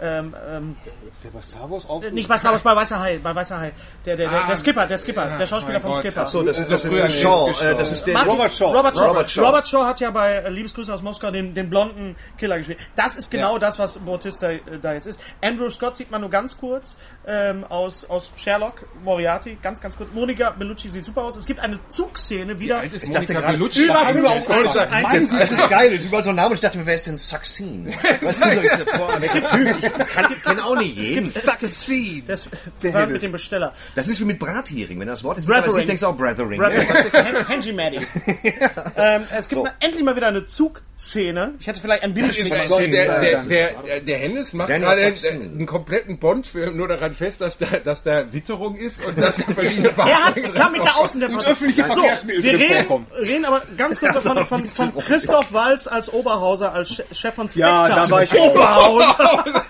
Ähm, 0.00 0.34
ähm, 0.50 0.76
Der 1.22 1.30
bei 1.30 1.40
Star 1.40 1.70
Wars 1.70 1.88
auch... 1.88 2.02
nicht 2.10 2.28
bei 2.28 2.36
Star 2.36 2.52
Wars, 2.52 2.62
bei 2.62 2.74
Weißer 2.74 2.98
Hai, 2.98 3.18
bei 3.22 3.34
Weißer 3.34 3.58
Hai. 3.60 3.72
Der, 4.04 4.16
der, 4.16 4.28
der, 4.28 4.42
Ah, 4.42 4.46
der 4.48 4.56
Skipper, 4.56 4.86
der 4.86 4.98
Skipper, 4.98 5.28
ja, 5.30 5.38
der 5.38 5.46
Schauspieler 5.46 5.80
vom 5.80 5.92
Gott. 5.92 6.00
Skipper. 6.00 6.22
Ach 6.24 6.28
so, 6.28 6.42
das, 6.42 6.58
ist- 6.58 6.70
das 6.70 6.84
ist 6.84 6.90
früher 6.92 7.08
Shaw. 7.08 7.50
ist 7.52 7.62
Äh, 7.62 7.74
das 7.76 7.92
ist 7.92 8.04
der... 8.06 8.14
Martin- 8.14 8.30
Robert 8.32 8.52
Shaw. 8.52 8.72
Robert 8.76 8.96
Shaw. 8.96 9.06
Robert 9.06 9.36
Robert 9.46 9.68
Shaw. 9.68 9.78
Shaw. 9.78 9.86
hat 9.86 10.00
ja 10.00 10.10
bei 10.10 10.32
äh, 10.34 10.50
Liebesgrüße 10.50 10.92
aus 10.92 11.00
Moskau 11.02 11.30
den, 11.30 11.54
den 11.54 11.70
blonden 11.70 12.16
Killer 12.38 12.58
gespielt. 12.58 12.78
Das 12.96 13.16
ist 13.16 13.30
genau 13.30 13.54
Ja. 13.54 13.58
das, 13.60 13.78
was 13.78 13.98
Bautista 13.98 14.50
äh, 14.50 14.60
da 14.82 14.94
jetzt 14.94 15.06
ist. 15.06 15.20
Andrew 15.40 15.70
Scott 15.70 15.96
sieht 15.96 16.10
man 16.10 16.20
nur 16.20 16.30
ganz 16.30 16.56
kurz 16.58 16.96
ähm, 17.26 17.64
aus, 17.68 18.04
aus 18.10 18.30
Sherlock, 18.36 18.86
Moriarty, 19.04 19.58
ganz, 19.62 19.80
ganz 19.80 19.96
kurz. 19.96 20.10
Monica 20.12 20.50
Bellucci 20.50 20.88
sieht 20.90 21.06
super 21.06 21.22
aus. 21.22 21.36
Es 21.36 21.46
gibt 21.46 21.60
eine 21.60 21.78
Zugszene 21.88 22.58
wieder. 22.58 22.82
Ist 22.82 23.02
Ich 23.02 23.10
dachte 23.10 23.32
gerade- 23.32 23.52
Bellucci. 23.52 23.84
Über 23.84 23.94
Was 23.94 24.00
fünf 24.02 24.08
haben 24.08 24.22
wir 24.22 24.74
Jahre. 24.74 24.88
auch 24.88 24.92
Ein- 25.08 25.38
Das 25.38 25.52
ist 25.52 25.68
geil, 25.70 25.90
das 25.92 26.00
ist 26.00 26.06
überall 26.06 26.24
so 26.24 26.30
ein 26.30 26.36
Name 26.36 26.54
ich 26.54 26.60
dachte 26.60 26.78
mir, 26.78 26.86
wer 26.86 26.94
ist 26.96 27.06
denn 27.06 27.18
Saxin? 27.18 27.92
Du, 28.20 28.32
so, 28.32 28.44
ich 28.46 28.72
so, 28.72 28.84
boah, 28.84 29.20
welcher 29.20 29.46
Typ? 29.46 29.83
Kann- 29.92 30.42
kenne 30.42 30.64
auch 30.64 30.76
nicht 30.76 30.96
jeden. 30.96 31.30
Succeed. 31.30 32.24
Das 32.28 32.48
war 32.82 33.06
mit 33.06 33.22
dem 33.22 33.32
Besteller. 33.32 33.72
Das 33.94 34.08
ist 34.08 34.20
wie 34.20 34.24
mit 34.24 34.38
Brathering. 34.38 34.98
Wenn 35.00 35.08
das 35.08 35.22
Wort 35.24 35.38
ist, 35.38 35.46
Brethering. 35.46 35.78
ich 35.78 35.86
denkst 35.86 36.00
du 36.02 36.06
auch 36.08 36.16
Brathering. 36.16 36.60
Henry 37.48 37.72
Maddy. 37.72 37.96
ähm, 38.96 39.22
es 39.36 39.48
gibt 39.48 39.58
So. 39.60 39.64
mal, 39.64 39.72
endlich 39.80 40.02
mal 40.02 40.16
wieder 40.16 40.28
eine 40.28 40.46
Zugszene. 40.46 41.54
Ich 41.60 41.66
hätte 41.66 41.80
vielleicht 41.80 42.02
ein 42.02 42.14
Bilderschnitt 42.14 42.50
Der, 42.50 42.58
machen 42.58 42.68
der, 42.68 42.76
sollen. 42.76 42.90
der, 42.90 43.20
der, 43.20 43.82
der, 43.82 44.00
der 44.00 44.18
Hennis 44.18 44.52
macht 44.52 44.68
Dennis 44.68 44.82
gerade 44.88 45.00
einen, 45.30 45.66
kompletten 45.66 46.18
Bond-Film 46.18 46.76
nur 46.76 46.88
daran 46.88 47.14
fest, 47.14 47.40
dass 47.40 47.58
da, 47.58 47.66
dass 47.84 48.02
da 48.02 48.32
Witterung 48.32 48.76
ist 48.76 49.04
und 49.04 49.18
dass 49.18 49.40
verschiedene 49.42 49.88
Er 49.96 50.06
hat, 50.06 50.34
Fahrzeuge 50.34 50.52
kam 50.52 50.72
mit 50.72 50.84
der 50.84 50.96
öffentliche 51.46 51.84
so, 51.94 52.02
wir 52.02 52.42
reden, 52.42 53.06
reden 53.18 53.44
aber 53.44 53.62
ganz 53.76 53.98
kurz 54.00 54.16
von, 54.24 54.46
von, 54.46 54.66
von 54.66 54.94
Christoph 54.98 55.52
Walz 55.52 55.86
als 55.86 56.12
Oberhauser, 56.12 56.72
als 56.72 56.88
Che- 56.90 57.04
Chef 57.14 57.34
von 57.34 57.48
Spectre. 57.48 57.60
Ja, 57.68 57.88
da 57.88 58.10
war 58.10 58.22
ich 58.22 58.32
Oberhauser. 58.34 59.64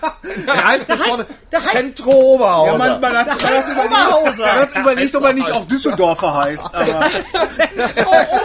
Der 0.47 0.65
heißt, 0.67 0.89
heißt, 0.89 1.25
der 1.51 1.59
heißt 1.59 1.69
Zentro 1.69 2.11
Oberhauser. 2.11 2.71
Ja, 2.71 2.77
man, 2.77 3.01
man 3.01 3.17
hat, 3.17 3.27
man 3.27 3.37
hat 3.37 3.67
überlegt, 3.69 3.85
Oberhauser. 3.85 4.45
man 4.45 4.59
hat 4.59 4.75
überlegt, 4.75 5.15
ob 5.15 5.23
er 5.23 5.33
nicht 5.33 5.51
auch 5.51 5.67
Düsseldorfer 5.67 6.33
heißt. 6.33 6.65
Aber 6.75 7.09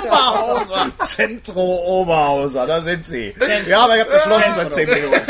Oberhauser. 0.05 0.91
Zentro 1.01 2.01
Oberhauser, 2.01 2.67
da 2.67 2.81
sind 2.81 3.07
sie. 3.07 3.35
Ja, 3.69 3.81
aber 3.85 3.95
ich 3.97 4.01
habe 4.03 4.13
beschlossen 4.13 4.53
seit 4.57 4.75
10 4.75 4.89
Minuten. 4.89 5.21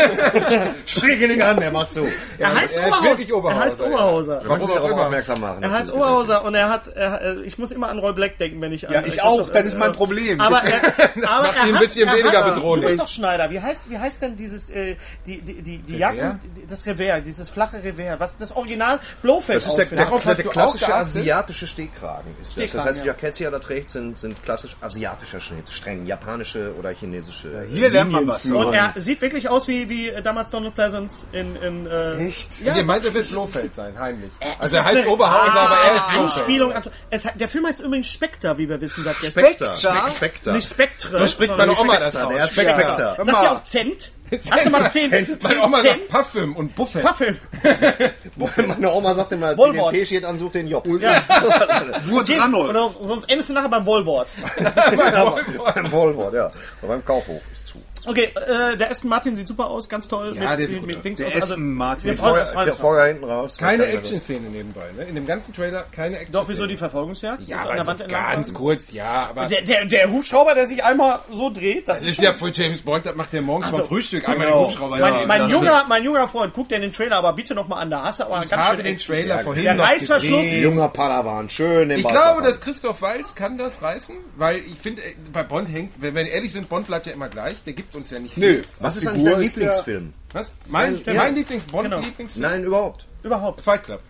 Sprich 0.86 1.20
ihn 1.20 1.28
nicht 1.28 1.42
an, 1.42 1.58
der 1.60 1.70
macht 1.70 1.92
zu. 1.92 2.06
Er 2.38 2.54
heißt 2.54 2.74
er 2.74 2.86
Oberhauser. 2.88 3.04
wirklich 3.04 3.32
Oberhauser, 3.32 3.58
Er 3.60 3.64
heißt 3.64 3.80
ja. 3.80 3.86
Oberhauser. 3.86 4.42
Man 4.46 4.58
muss 4.58 4.70
auch 4.70 4.74
darauf 4.74 4.90
immer. 4.90 5.04
aufmerksam 5.04 5.40
machen. 5.40 5.62
Er 5.62 5.70
heißt 5.72 5.92
Oberhauser 5.92 6.44
und 6.44 6.54
er 6.54 6.68
hat, 6.68 6.88
er, 6.88 7.22
äh, 7.22 7.42
ich 7.42 7.58
muss 7.58 7.72
immer 7.72 7.88
an 7.88 7.98
Roy 7.98 8.12
Black 8.12 8.38
denken, 8.38 8.60
wenn 8.60 8.72
ich 8.72 8.88
an, 8.88 8.94
Ja, 8.94 9.02
ich 9.04 9.22
auch, 9.22 9.48
das 9.50 9.66
ist 9.66 9.78
mein 9.78 9.92
Problem. 9.92 10.40
Aber 10.40 10.62
er, 10.62 10.82
aber 11.28 11.46
macht 11.46 11.56
er 11.56 11.66
ihn 11.66 11.74
ein 11.74 11.80
bisschen 11.80 12.08
er 12.08 12.16
weniger 12.16 12.42
bedrohlich. 12.52 12.84
Du 12.84 12.88
bist 12.88 13.00
doch 13.00 13.08
Schneider. 13.08 13.50
Wie 13.50 13.60
heißt, 13.60 13.90
wie 13.90 13.98
heißt 13.98 14.22
denn 14.22 14.36
dieses, 14.36 14.70
äh, 14.70 14.96
die, 15.26 15.40
die, 15.40 15.62
die, 15.62 15.78
die 15.78 15.98
Jacken, 15.98 16.19
die- 16.56 16.66
das 16.66 16.86
Revers, 16.86 17.22
dieses 17.24 17.48
flache 17.48 17.82
Revers, 17.82 18.20
was 18.20 18.38
das 18.38 18.54
Original 18.54 19.00
Blofeld 19.22 19.56
Das 19.56 19.66
ist 19.66 19.76
der, 19.76 19.84
der, 19.86 19.98
der 19.98 20.12
auch 20.12 20.50
klassische 20.52 20.94
asiatische 20.94 21.66
Stehkragen. 21.66 22.30
Ist 22.40 22.48
das. 22.50 22.54
das 22.54 22.70
Stehkragen, 22.70 22.88
heißt, 22.88 23.00
die 23.02 23.06
ja. 23.06 23.12
Jackets, 23.12 23.38
die 23.38 23.44
er 23.44 23.50
da 23.50 23.58
trägt, 23.58 23.88
sind, 23.90 24.18
sind 24.18 24.42
klassisch 24.42 24.76
asiatischer 24.80 25.40
Schnitt. 25.40 25.68
Streng 25.70 26.06
japanische 26.06 26.74
oder 26.78 26.90
chinesische. 26.90 27.66
hier 27.68 27.90
lernt 27.90 28.12
man 28.12 28.26
was. 28.26 28.44
Und 28.44 28.72
er 28.74 28.92
sieht 28.96 29.20
wirklich 29.20 29.48
aus 29.48 29.66
wie, 29.68 29.88
wie 29.88 30.08
äh, 30.10 30.22
damals 30.22 30.50
Donald 30.50 30.74
Pleasance 30.74 31.26
in, 31.32 31.56
in 31.56 31.86
äh, 31.86 32.16
Echt? 32.28 32.60
Ja, 32.62 32.76
Ihr 32.76 32.84
meint, 32.84 33.04
er 33.04 33.14
wird 33.14 33.28
Blofeld 33.30 33.74
sein, 33.74 33.98
heimlich. 33.98 34.30
es 34.38 34.60
Also 34.60 34.76
er 34.76 34.84
heißt 34.84 34.94
es 34.96 35.04
ist 35.04 35.10
aber 35.12 35.24
er 35.26 35.42
eine 35.42 35.96
ist 35.96 36.04
Blofeld. 36.08 36.20
Anspielung. 36.20 36.72
Also, 36.72 36.90
es, 37.10 37.28
der 37.34 37.48
Film 37.48 37.66
heißt 37.66 37.80
übrigens 37.80 38.06
Spectre, 38.08 38.56
wie 38.58 38.68
wir 38.68 38.80
wissen 38.80 39.02
seit 39.04 39.18
gestern. 39.20 39.44
Spectre. 39.44 39.76
Spectre. 40.12 40.52
Nicht 40.52 40.70
Spectre. 40.70 41.18
So 41.18 41.26
spricht 41.26 41.56
meine 41.56 41.76
Oma 41.78 41.98
das 41.98 42.16
aus. 42.16 42.32
der 42.32 42.42
hat 42.42 42.52
Spectre. 42.52 43.16
Sagt 43.18 43.28
ihr 43.42 43.52
auch 43.52 43.64
Cent? 43.64 44.10
Hast 44.50 44.66
du 44.66 44.70
mal 44.70 44.90
Cent? 44.90 45.42
Meine 45.42 45.62
Oma 45.62 45.80
sagt 45.82 46.08
Parfüm 46.08 46.56
und 46.56 46.74
Buffet. 46.74 47.00
Parfüm. 47.00 47.36
Meine 48.66 48.92
Oma 48.92 49.14
sagt 49.14 49.32
immer, 49.32 49.48
als 49.48 49.62
sie 49.62 49.72
den. 49.72 49.90
Tee 49.90 50.06
steht, 50.06 50.24
ansucht 50.24 50.54
den 50.54 50.68
Job. 50.68 50.86
Nur 52.06 52.24
Dranholz. 52.24 52.70
Oder 52.70 52.88
sonst 52.88 53.28
endest 53.28 53.50
du 53.50 53.54
nachher 53.54 53.68
beim 53.68 53.86
Wohlwort. 53.86 54.28
Beim 54.56 55.92
Wohlwort, 55.92 56.34
ja. 56.34 56.52
Beim 56.82 57.04
Kaufhof 57.04 57.42
ist 57.52 57.68
zu. 57.68 57.78
Okay, 58.06 58.30
äh, 58.34 58.76
der 58.76 58.90
Aston 58.90 59.10
Martin 59.10 59.36
sieht 59.36 59.48
super 59.48 59.68
aus, 59.68 59.88
ganz 59.88 60.08
toll. 60.08 60.34
Ja, 60.36 60.56
der 60.56 60.68
sieht 60.68 60.80
gut 60.80 60.96
aus. 60.96 61.02
Dings 61.02 61.18
Der 61.18 61.28
aus. 61.28 61.34
Also, 61.34 61.46
Aston 61.54 61.74
Martin. 61.74 62.10
Wir 62.10 62.16
freuen 62.18 62.34
uns, 62.40 62.50
freuen 62.50 62.66
Der. 62.66 62.74
Vorher 62.74 63.06
hinten 63.06 63.24
raus. 63.24 63.56
Keine? 63.58 63.86
Action-Szene 63.86 64.48
nebenbei. 64.48 64.86
Ne? 64.96 65.04
In 65.04 65.14
dem 65.14 65.26
ganzen 65.26 65.54
Trailer 65.54 65.84
keine 65.92 66.16
Action. 66.16 66.32
Doch, 66.32 66.48
wieso 66.48 66.66
die 66.66 66.76
Verfolgungsjagd? 66.76 67.42
Ja, 67.48 67.56
Ist 67.56 67.62
aber 67.62 67.70
an 67.70 67.76
der 67.76 67.82
so 67.84 67.88
Wand 67.90 68.00
entlang 68.02 68.22
ganz 68.32 68.46
fahren? 68.48 68.54
kurz, 68.56 68.90
ja, 68.92 69.26
aber 69.30 69.46
Der, 69.46 69.62
der, 69.62 69.84
der 69.86 70.10
Hubschrauber, 70.10 70.54
der 70.54 70.66
sich 70.66 70.82
einmal 70.84 71.20
so 71.32 71.50
dreht, 71.50 71.88
das 71.88 71.98
das 72.00 72.06
ist 72.08 72.12
ist 72.18 72.22
ja 72.22 72.32
für 72.32 72.50
James 72.50 72.80
Bond, 72.82 73.06
das 73.06 73.14
macht 73.14 73.32
der 73.32 73.42
morgens 73.42 73.66
Also, 73.66 73.78
beim 73.78 73.86
Frühstück 73.88 74.28
einmal 74.28 74.46
genau. 74.46 74.58
den 74.64 74.66
Hubschrauber. 74.70 74.96
Mein, 74.98 75.14
Ja, 75.20 75.26
mein, 75.26 75.50
junger, 75.50 75.84
mein 75.88 76.04
junger 76.04 76.28
Freund, 76.28 76.54
guckt 76.54 76.70
den 76.70 76.82
den 76.82 76.92
Trailer 76.92 77.16
aber 77.16 77.32
bitte 77.34 77.54
nochmal 77.54 77.82
an. 77.82 77.90
Da 77.90 78.02
hast 78.04 78.20
du 78.20 78.24
aber 78.24 78.42
Ich 78.44 78.48
ganz 78.50 78.62
habe 78.66 78.76
schön 78.76 78.84
den. 78.86 78.98
Trailer 78.98 79.38
vorhin 79.40 79.64
Der 79.64 79.74
noch 79.74 79.86
Reißverschluss- 79.88 80.40
gesehen. 80.42 80.62
Junger 80.62 80.88
Padawan, 80.88 81.48
schön 81.50 81.90
im 81.90 81.98
Ich 81.98 82.06
glaube, 82.08 82.42
dass 82.42 82.60
Christoph 82.60 83.02
Walz 83.02 83.34
kann 83.34 83.58
das 83.58 83.82
reißen, 83.82 84.16
weil 84.36 84.58
ich 84.58 84.78
finde, 84.80 85.02
äh, 85.02 85.14
bei 85.32 85.42
Bond 85.42 85.68
hängt, 85.72 85.92
wenn 86.00 86.14
wir 86.14 86.26
ehrlich 86.26 86.52
sind, 86.52 86.68
Bond 86.68 86.86
bleibt 86.86 87.06
ja 87.06 87.12
immer 87.12 87.28
gleich. 87.28 87.62
Der 87.64 87.72
gibt 87.72 87.89
gibt 87.90 87.96
uns 88.02 88.10
ja 88.10 88.18
nicht 88.20 88.36
Nö. 88.36 88.46
viel. 88.46 88.64
Was 88.78 88.96
ist 88.96 89.06
eigentlich 89.06 89.24
dein 89.32 89.40
Lieblingsfilm? 89.42 90.12
Was? 90.32 90.54
Mein, 90.66 90.94
Ja. 91.04 91.14
mein 91.14 91.34
Lieblings-Bond, 91.34 91.84
Genau. 91.84 92.00
Lieblingsfilm? 92.00 92.42
Nein, 92.42 92.64
überhaupt. 92.64 93.06
Überhaupt. 93.22 93.62
Fight 93.62 93.82
Club. 93.84 94.00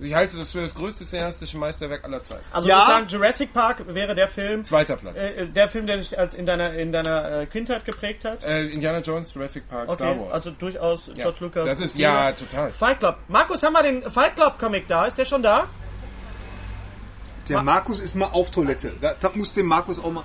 Ich 0.00 0.12
halte 0.12 0.36
das 0.36 0.50
für 0.50 0.62
das 0.62 0.74
größte 0.74 1.04
cineastische 1.06 1.56
Meisterwerk 1.58 2.02
aller 2.02 2.20
Zeiten. 2.24 2.42
Also 2.50 2.68
Ja. 2.68 2.80
sozusagen 2.80 3.06
Jurassic 3.06 3.54
Park 3.54 3.84
wäre 3.94 4.16
der 4.16 4.26
Film, 4.26 4.64
Zweiter 4.64 4.96
Platz. 4.96 5.16
äh, 5.16 5.46
der 5.46 5.68
Film, 5.68 5.86
der 5.86 5.98
dich 5.98 6.18
als 6.18 6.34
in 6.34 6.44
deiner 6.44 6.72
in 6.74 6.90
deiner 6.90 7.42
äh, 7.42 7.46
Kindheit 7.46 7.84
geprägt 7.84 8.24
hat. 8.24 8.42
Äh, 8.42 8.64
Indiana 8.66 8.98
Jones, 8.98 9.32
Jurassic 9.32 9.68
Park, 9.68 9.88
Okay, 9.88 9.94
Star 9.94 10.18
Wars. 10.20 10.32
also 10.32 10.50
durchaus 10.50 11.06
ja. 11.06 11.14
George 11.14 11.36
Lucas. 11.38 11.66
Das 11.66 11.78
ist, 11.78 11.96
ja, 11.96 12.32
total. 12.32 12.72
Fight 12.72 12.98
Club. 12.98 13.16
Markus, 13.28 13.62
haben 13.62 13.74
wir 13.74 13.82
den 13.84 14.02
Fight 14.10 14.34
Club 14.34 14.58
Comic 14.58 14.88
da? 14.88 15.04
Ist 15.06 15.16
der 15.18 15.24
schon 15.24 15.44
da? 15.44 15.66
Der 17.48 17.62
Markus 17.62 18.00
ist 18.00 18.16
mal 18.16 18.26
auf 18.26 18.50
Toilette. 18.50 18.92
Da, 19.00 19.14
da 19.20 19.30
muss 19.34 19.52
dem 19.52 19.66
Markus 19.66 20.00
auch 20.00 20.10
mal. 20.10 20.24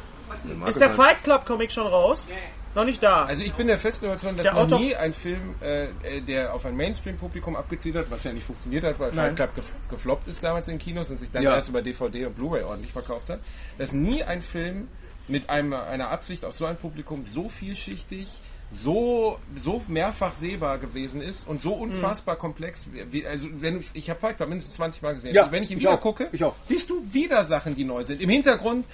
Ist 0.68 0.82
der 0.82 0.90
Fight 0.90 1.24
Club 1.24 1.46
Comic 1.46 1.72
schon 1.72 1.86
raus? 1.86 2.28
Noch 2.74 2.86
nicht 2.86 3.03
da. 3.03 3.26
Also 3.26 3.43
ich 3.43 3.53
bin 3.53 3.67
der 3.67 3.78
festen 3.78 4.05
Überzeugung, 4.05 4.38
dass 4.38 4.43
Der 4.45 4.53
noch 4.53 4.61
Autor- 4.61 4.80
nie 4.80 4.95
ein 4.95 5.13
Film, 5.13 5.55
äh, 5.61 5.86
äh, 6.03 6.22
der 6.22 6.53
auf 6.53 6.65
ein 6.65 6.76
Mainstream-Publikum 6.78 7.55
abgezielt 7.55 7.95
hat, 7.97 8.09
was 8.09 8.24
ja 8.24 8.32
nicht 8.32 8.45
funktioniert 8.45 8.84
hat, 8.84 8.97
weil 8.99 9.11
Nein. 9.11 9.36
Fight 9.36 9.36
Club 9.36 9.55
gef 9.55 9.74
gefloppt 9.89 10.28
ist 10.28 10.43
damals 10.43 10.67
in 10.69 10.78
Kinos 10.80 11.09
und 11.11 11.19
sich 11.19 11.30
dann 11.32 11.43
Ja. 11.43 11.55
erst 11.55 11.69
über 11.69 11.82
DVD 11.82 12.26
und 12.28 12.36
Blu-ray 12.36 12.63
ordentlich 12.63 12.91
verkauft 12.93 13.30
hat, 13.30 13.39
dass 13.78 13.91
nie 13.93 14.24
ein 14.24 14.41
Film 14.41 14.88
mit 15.28 15.49
einem, 15.49 15.74
einer 15.74 16.09
Absicht 16.09 16.45
auf 16.45 16.55
so 16.55 16.65
ein 16.65 16.78
Publikum 16.78 17.26
so 17.26 17.49
vielschichtig, 17.49 18.28
so, 18.74 19.38
so 19.61 19.82
mehrfach 19.89 20.34
sehbar 20.34 20.78
gewesen 20.78 21.22
ist 21.22 21.45
und 21.45 21.61
so 21.61 21.74
unfassbar 21.74 22.38
komplex. 22.38 22.86
Wie, 23.11 23.28
also 23.28 23.47
wenn 23.59 23.80
du, 23.82 23.84
ich 23.93 24.09
habe 24.09 24.17
Fight 24.19 24.38
Club 24.38 24.47
mindestens 24.47 24.76
20 24.78 25.01
Mal 25.01 25.15
gesehen. 25.15 25.36
Ja, 25.36 25.43
und 25.45 25.51
wenn 25.51 25.63
ich 25.63 25.72
ihn 25.72 25.78
ich 25.78 25.84
wieder 25.84 25.95
auch. 25.95 25.99
gucke, 25.99 26.30
Ich 26.32 26.41
auch. 26.45 26.55
siehst 26.63 26.89
du 26.89 27.03
wieder 27.11 27.43
Sachen, 27.43 27.76
die 27.76 27.84
neu 27.84 28.03
sind. 28.03 28.22
Im 28.22 28.30
Hintergrund 28.30 28.86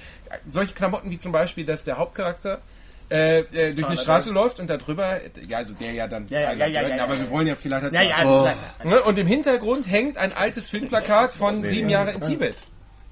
solche 0.47 0.73
Klamotten 0.73 1.11
wie 1.11 1.19
zum 1.19 1.31
Beispiel, 1.31 1.63
dass 1.63 1.83
der 1.83 1.99
Hauptcharakter 1.99 2.61
äh, 3.09 3.39
äh, 3.39 3.73
durch 3.73 3.87
eine 3.87 3.97
Straße 3.97 4.31
läuft 4.31 4.59
und 4.59 4.67
da 4.67 4.77
drüber, 4.77 5.19
ja, 5.47 5.57
also 5.57 5.73
der 5.73 5.93
ja 5.93 6.07
dann, 6.07 6.27
Ja, 6.27 6.41
ja, 6.41 6.53
ja, 6.53 6.67
ja, 6.67 6.81
Durden, 6.81 6.99
aber 6.99 7.17
wir 7.17 7.29
wollen 7.29 7.47
ja 7.47 7.55
vielleicht 7.55 7.93
ja, 7.93 8.01
ja, 8.01 8.25
Oh. 8.25 8.47
Ne? 8.87 9.01
Und 9.03 9.17
im 9.17 9.27
Hintergrund 9.27 9.89
hängt 9.89 10.17
ein 10.17 10.33
altes 10.33 10.67
Filmplakat 10.69 11.33
von 11.33 11.63
sieben 11.63 11.89
Jahre 11.89 12.11
in 12.11 12.21
Tibet. 12.21 12.57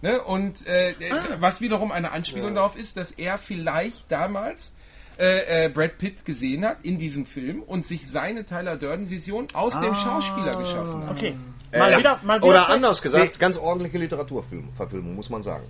Ne? 0.02 0.22
Und 0.22 0.68
äh, 0.68 0.92
äh, 0.92 0.96
was 1.40 1.62
wiederum 1.62 1.92
eine 1.92 2.12
Anspielung 2.12 2.54
darauf 2.56 2.76
ist, 2.76 2.98
dass 2.98 3.12
er 3.12 3.38
vielleicht 3.38 4.12
damals 4.12 4.74
äh, 5.18 5.66
äh, 5.66 5.70
Brad 5.70 5.98
Pitt 5.98 6.26
gesehen 6.26 6.66
hat 6.66 6.80
in 6.84 6.98
diesem 6.98 7.26
Film 7.26 7.64
und 7.64 7.86
sich 7.86 8.10
seine 8.10 8.46
Tyler 8.46 8.76
Durden-Vision 8.76 9.48
aus 9.54 9.80
dem 9.80 9.96
Schauspieler 9.96 10.52
geschaffen 10.52 11.06
hat. 11.06 11.12
Okay. 11.12 11.36
Mal 11.72 11.92
Ja. 11.92 11.98
wieder, 12.00 12.20
mal 12.24 12.38
wieder. 12.38 12.48
Oder 12.48 12.70
anders 12.70 13.02
gesagt, 13.02 13.40
ganz 13.40 13.58
ordentliche 13.58 13.98
Literaturverfilmung, 13.98 15.16
muss 15.16 15.30
man 15.30 15.44
sagen. 15.44 15.66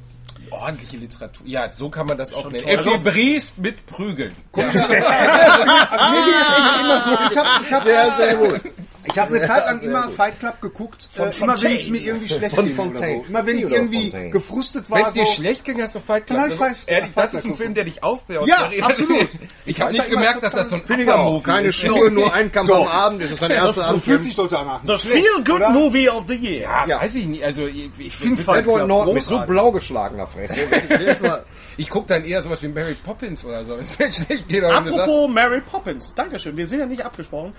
Ordentliche 0.52 0.98
Literatur. 0.98 1.46
Ja, 1.48 1.70
so 1.72 1.90
kann 1.90 2.06
man 2.06 2.18
das 2.18 2.32
auch 2.34 2.52
nennen. 2.52 2.68
Effi 2.68 2.98
Briest 3.00 3.58
mit 3.58 3.86
Prügeln. 3.88 4.34
Also 4.54 6.12
mir 6.12 6.26
ging 6.26 6.34
es 6.42 6.58
echt 6.58 6.80
immer 6.82 7.00
so. 7.00 7.12
Ich 7.12 7.38
habe 7.38 7.64
ich 7.66 7.72
hab, 7.74 7.84
Sehr, 7.84 8.16
sehr 8.16 8.36
gut. 8.36 8.62
Ich 9.08 9.18
hab 9.20 9.30
eine 9.30 9.42
Zeit 9.42 9.66
lang 9.66 9.82
immer 9.82 10.04
gut. 10.08 10.16
Fight 10.16 10.40
Club 10.40 10.62
geguckt. 10.62 11.08
Äh, 11.18 11.30
immer 11.42 11.62
wenn 11.62 11.76
es 11.76 11.90
mir 11.90 12.02
irgendwie 12.02 12.28
schlecht 12.28 12.56
Von 12.56 12.66
ging 12.66 12.76
oder 12.78 12.84
Fontaine. 12.86 13.18
so. 13.22 13.26
Immer 13.30 13.46
wenn 13.46 13.58
ich 13.58 13.64
irgendwie 13.72 14.02
Fontaine. 14.12 14.30
gefrustet 14.32 14.90
Wenn 14.90 15.02
war. 15.02 15.08
es 15.08 15.14
dir 15.14 15.26
So, 15.26 15.32
schlecht 15.34 15.64
ging, 15.64 15.82
hast 15.82 15.96
du 15.96 16.00
Fight 16.00 16.28
Club. 16.28 16.40
Ich 16.48 16.52
ist- 16.54 16.58
Fight- 16.58 16.76
ehrlich, 16.88 17.12
Fight 17.12 17.24
das 17.26 17.34
ist 17.34 17.46
ein 17.46 17.56
Film, 17.56 17.74
der 17.74 17.84
dich 17.86 18.04
aufbaut. 18.04 18.48
Ja, 18.48 18.70
absolut. 18.82 19.30
Ich 19.66 19.82
habe 19.82 19.94
Fight 19.94 20.02
nicht 20.02 20.10
gemerkt, 20.12 20.44
dass 20.44 20.54
das 20.54 20.70
so 20.70 20.76
ein 20.76 20.86
Finde. 20.86 21.06
Upper-Movie 21.12 21.44
Keine. 21.44 21.74
Schnur, 21.74 22.10
nur 22.12 22.34
ein 22.36 22.52
Kampf 22.52 22.72
am 22.72 22.88
Abend. 22.88 23.24
Das 23.24 23.32
ist 23.32 23.42
dein 23.42 23.52
erster 23.52 23.90
so 23.90 24.00
fühlt 24.00 24.24
sich 24.24 24.36
doch 24.36 24.48
danach. 24.50 24.82
The 24.86 24.98
Feel 24.98 25.44
Good? 25.44 25.70
Movie 25.72 26.10
of 26.10 26.26
the 26.28 26.36
Year. 26.36 26.70
Ja, 26.88 27.02
weiß 27.02 27.16
ich 27.16 27.26
nicht. 27.26 27.44
Also 27.44 27.66
ich, 27.66 27.90
ich, 27.98 28.16
Find 28.16 28.40
ich, 28.40 28.46
Fight 28.46 28.64
Club 28.66 29.14
mit 29.14 29.24
so 29.24 29.40
blau 29.40 29.72
geschlagener 29.72 30.28
Fresse. 30.28 30.60
Mal- 31.78 31.82
ich 31.82 31.90
gucke 31.90 32.08
dann 32.08 32.24
eher 32.26 32.42
sowas 32.42 32.62
wie 32.64 32.68
Mary 32.68 32.96
Poppins 32.96 33.44
oder 33.46 33.64
so. 33.66 33.78
Geht, 34.48 34.64
Apropos 34.64 35.30
Mary 35.30 35.62
Poppins, 35.62 36.14
Dankeschön. 36.16 36.56
Wir 36.58 36.66
sind 36.68 36.80
ja 36.80 36.86
nicht 36.86 37.04
abgesprochen. 37.06 37.54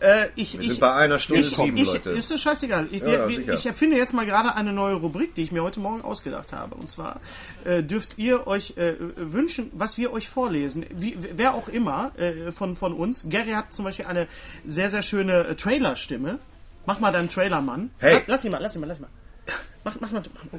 Äh, 0.00 0.26
ich, 0.34 0.54
Wir 0.54 0.60
ich, 0.60 0.66
sind 0.68 0.80
bei 0.80 0.92
einer 0.94 1.18
Stunde 1.18 1.42
ich, 1.42 1.56
sieben, 1.56 1.76
ich, 1.76 1.86
Leute. 1.86 2.10
Ist 2.10 2.30
es 2.30 2.40
scheißegal. 2.40 2.88
Ich, 2.90 3.00
Ja, 3.02 3.28
wir, 3.28 3.52
ich 3.54 3.66
erfinde 3.66 3.96
jetzt 3.96 4.12
mal 4.12 4.26
gerade 4.26 4.54
eine 4.54 4.72
neue 4.72 4.94
Rubrik, 4.96 5.34
die 5.34 5.42
ich 5.42 5.52
mir 5.52 5.62
heute 5.62 5.80
Morgen 5.80 6.02
ausgedacht 6.02 6.52
habe. 6.52 6.74
Und 6.74 6.88
zwar 6.88 7.20
äh, 7.64 7.82
dürft 7.82 8.18
ihr 8.18 8.46
euch 8.46 8.76
äh, 8.76 8.94
wünschen, 9.16 9.70
was 9.74 9.96
wir 9.96 10.12
euch 10.12 10.28
vorlesen. 10.28 10.84
Wie, 10.90 11.16
wer 11.18 11.54
auch 11.54 11.68
immer 11.68 12.12
äh, 12.18 12.52
von, 12.52 12.76
von 12.76 12.92
uns. 12.92 13.26
Gary 13.28 13.52
hat 13.52 13.72
zum 13.72 13.84
Beispiel 13.84 14.06
eine 14.06 14.26
sehr, 14.64 14.90
sehr 14.90 15.02
schöne 15.02 15.46
äh, 15.48 15.54
Trailerstimme. 15.54 16.38
Mach 16.84 16.98
mal 17.00 17.12
deinen 17.12 17.30
Trailermann. 17.30 17.90
Hey. 17.98 18.14
La- 18.14 18.22
Lass 18.26 18.44
ihn 18.44 18.50
mal, 18.50 18.58
lass 18.60 18.74
ihn 18.74 18.80
mal, 18.80 18.86
lass 18.88 18.98
ihn 18.98 19.02
mal. 19.02 19.10
Mach, 19.84 19.96
mach 20.00 20.10
mal. 20.10 20.22
Mach, 20.52 20.58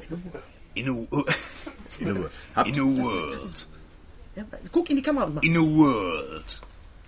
In 1.98 2.16
a. 2.16 2.30
Habt 2.56 2.68
in 2.68 2.80
a 2.80 2.84
world. 2.84 3.66
ja, 4.36 4.44
guck 4.72 4.90
in 4.90 4.96
die 4.96 5.02
Kamera 5.02 5.24
und 5.26 5.34
mach. 5.36 5.42
In 5.42 5.56
a 5.56 5.60
world. 5.60 6.60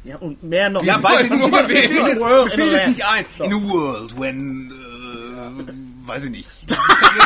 Ja, 0.05 0.17
und 0.19 0.41
mehr 0.43 0.71
noch. 0.71 0.85
Ja, 0.85 1.03
weiß 1.03 1.23
ich 1.25 1.31
nur. 1.31 1.49
Mir 1.49 1.65
fällt 1.67 1.93
es- 2.13 2.21
World 2.21 2.57
nicht 2.89 3.05
ein. 3.05 3.25
In 3.41 3.53
a 3.53 3.57
world 3.69 4.19
when, 4.21 4.71
äh, 4.71 6.07
weiß 6.09 6.25
ich 6.25 6.31
nicht. 6.31 6.49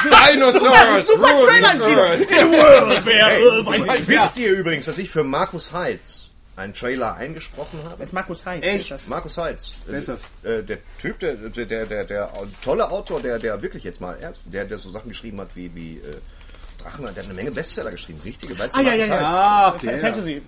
Dinosaurs! 0.04 1.06
Super 1.06 1.32
rule 1.34 1.46
Trailer 1.46 1.78
world. 1.80 2.30
In 2.30 2.38
a 2.38 2.50
world 2.50 3.04
where, 3.06 3.38
äh, 3.38 3.66
weiß 3.86 4.00
ich. 4.00 4.08
Wisst 4.08 4.38
ihr 4.38 4.52
übrigens, 4.52 4.86
dass 4.86 4.98
ich 4.98 5.10
für 5.10 5.24
Markus 5.24 5.72
Heitz 5.72 6.30
einen 6.56 6.74
Trailer 6.74 7.14
eingesprochen 7.16 7.80
habe? 7.84 7.96
Das 7.98 8.08
ist 8.08 8.12
Markus 8.12 8.44
Heinz. 8.46 8.64
Echt? 8.64 8.90
Das- 8.90 9.06
Markus 9.06 9.36
Heitz. 9.36 9.72
Wer 9.86 9.98
ist 9.98 10.08
das? 10.08 10.20
Äh, 10.42 10.62
der 10.62 10.78
Typ, 10.98 11.18
der, 11.20 11.34
der, 11.34 11.66
der, 11.66 11.86
der, 11.86 12.04
der 12.04 12.32
tolle 12.64 12.90
Autor, 12.90 13.20
der, 13.20 13.38
der 13.38 13.60
wirklich 13.62 13.84
jetzt 13.84 14.00
mal, 14.00 14.16
der, 14.46 14.64
der 14.64 14.78
so 14.78 14.90
Sachen 14.90 15.08
geschrieben 15.08 15.40
hat 15.40 15.48
wie, 15.54 15.74
wie 15.74 15.96
äh, 15.98 16.16
Drachen, 16.82 17.04
der 17.04 17.14
hat 17.14 17.24
eine 17.24 17.34
Menge 17.34 17.50
Bestseller 17.50 17.90
geschrieben, 17.90 18.20
richtige, 18.24 18.58
weißt 18.58 18.74
Ah, 18.76 18.78
du, 18.82 18.84
ja, 18.88 18.94
ja, 18.94 19.06
Markus 19.06 19.22
ja. 19.22 19.30
Ah, 19.30 19.74
okay. 19.74 19.98
Fantasy. 20.00 20.42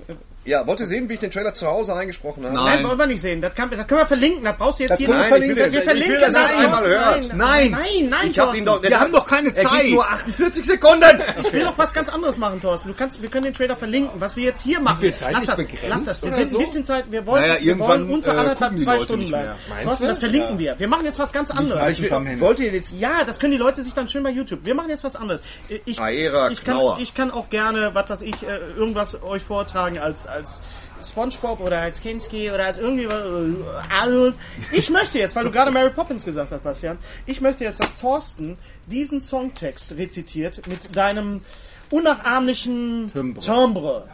Ja, 0.45 0.67
wollt 0.67 0.81
ihr 0.81 0.87
sehen, 0.87 1.09
wie 1.09 1.15
ich 1.15 1.21
den 1.21 1.31
Trailer 1.31 1.55
zu 1.55 1.67
Hause 1.69 1.95
eingesprochen 1.95 2.45
habe? 2.45 2.55
Nein, 2.55 2.83
wollen 2.85 2.99
wir 2.99 3.07
nicht 3.07 3.21
sehen. 3.23 3.41
Das, 3.41 3.55
kann, 3.55 3.71
das 3.71 3.87
können 3.87 4.01
wir 4.01 4.07
verlinken. 4.07 4.45
Das 4.45 4.57
brauchst 4.57 4.81
du 4.81 4.83
jetzt 4.83 4.91
Das 4.91 4.99
hier 4.99 5.09
nicht. 5.09 5.27
verlinken. 5.29 5.57
Wir 5.57 5.67
Ich 5.67 5.73
will 5.75 5.83
verlinken 5.83 6.17
das 6.21 6.33
das. 6.33 6.57
einmal 6.59 6.87
hört. 6.87 7.29
Nein, 7.29 7.37
Nein. 7.37 7.71
nein, 7.71 8.09
nein, 8.11 8.31
Ich 8.31 8.39
hab 8.41 8.55
ihn 8.57 8.65
doch. 8.65 8.83
Wir 8.83 8.99
haben 8.99 9.13
doch 9.13 9.27
keine 9.27 9.49
er 9.49 9.55
Zeit. 9.55 9.83
geht 9.83 9.93
nur 9.93 10.05
48 10.05 10.65
Sekunden! 10.65 11.23
Ich 11.43 11.53
will 11.53 11.63
doch 11.63 11.79
was 11.79 11.93
ganz 11.95 12.09
anderes 12.09 12.39
machen, 12.39 12.61
Thorsten. 12.61 12.89
Du 12.89 12.95
kannst, 12.95 13.23
wir 13.23 13.29
können 13.31 13.45
den 13.45 13.55
Trailer 13.55 13.77
verlinken. 13.77 14.21
Was 14.21 14.35
wir 14.35 14.43
jetzt 14.45 14.63
hier 14.63 14.81
machen. 14.81 15.01
wir 15.01 15.15
zeitlich 15.15 15.37
lass 15.39 15.47
das, 15.47 15.57
begrenzt 15.57 15.89
lass 15.89 16.05
das. 16.07 16.23
Wir 16.23 16.33
sind 16.33 16.51
so? 16.51 16.59
ein 16.59 16.65
bisschen 16.65 16.85
Zeit. 16.85 17.05
Wir 17.11 17.25
wollen, 17.27 17.43
Naja, 17.43 17.61
wir 17.61 17.79
wollen 17.79 18.11
unter 18.11 18.35
äh, 18.35 18.39
anderthalb, 18.39 18.79
zwei 18.81 18.99
Stunden 18.99 19.29
bleiben. 19.29 19.51
Thorsten, 19.85 20.09
das 20.09 20.19
verlinken 20.19 20.59
wir. 20.59 20.77
Wir 20.79 20.89
machen 20.89 21.05
jetzt 21.05 21.19
was 21.21 21.33
ganz 21.33 21.51
anderes. 21.53 21.97
Zusammenhängen. 21.97 22.41
Wollt 22.41 22.59
ihr 22.59 22.73
jetzt 22.73 22.99
Ja, 22.99 23.23
das 23.25 23.39
können 23.39 23.53
die 23.53 23.59
Leute 23.59 23.85
sich 23.85 23.95
dann 23.95 24.09
schön 24.09 24.25
bei 24.25 24.31
YouTube. 24.31 24.65
Wir 24.65 24.75
machen 24.75 24.91
jetzt 24.91 25.05
was 25.05 25.15
anderes. 25.15 25.41
Ich, 25.85 26.01
Aera 26.01 26.51
ich, 26.51 26.65
kann, 26.65 26.81
ich 26.99 27.15
kann 27.15 27.31
auch 27.31 27.49
gerne, 27.49 27.95
was 27.95 28.11
weiß 28.11 28.23
ich, 28.23 28.43
äh, 28.43 28.59
irgendwas 28.77 29.23
euch 29.23 29.43
vortragen 29.43 29.99
als, 29.99 30.27
als 30.33 30.61
SpongeBob 31.03 31.61
oder 31.61 31.81
als 31.81 32.01
Kinski 32.01 32.51
oder 32.51 32.67
als 32.67 32.79
irgendwie 32.79 33.05
äh, 33.05 33.55
Arnold. 33.91 34.35
Ich 34.73 34.91
möchte 34.91 35.19
jetzt, 35.19 35.37
weil 35.37 35.45
du 35.45 35.51
gerade 35.51 35.71
Mary 35.71 35.91
Poppins 35.91 36.25
gesagt 36.25 36.51
hast, 36.51 36.63
Bastian, 36.63 36.99
ich 37.27 37.41
möchte 37.41 37.65
jetzt, 37.65 37.81
dass 37.81 37.97
Thorsten 37.97 38.59
diesen 38.87 39.21
Songtext 39.21 39.93
rezitiert 39.97 40.67
mit 40.67 40.95
deinem 40.97 41.43
unnachahmlichen 41.91 43.09
Timbre. 43.09 43.41
Timbre. 43.45 44.09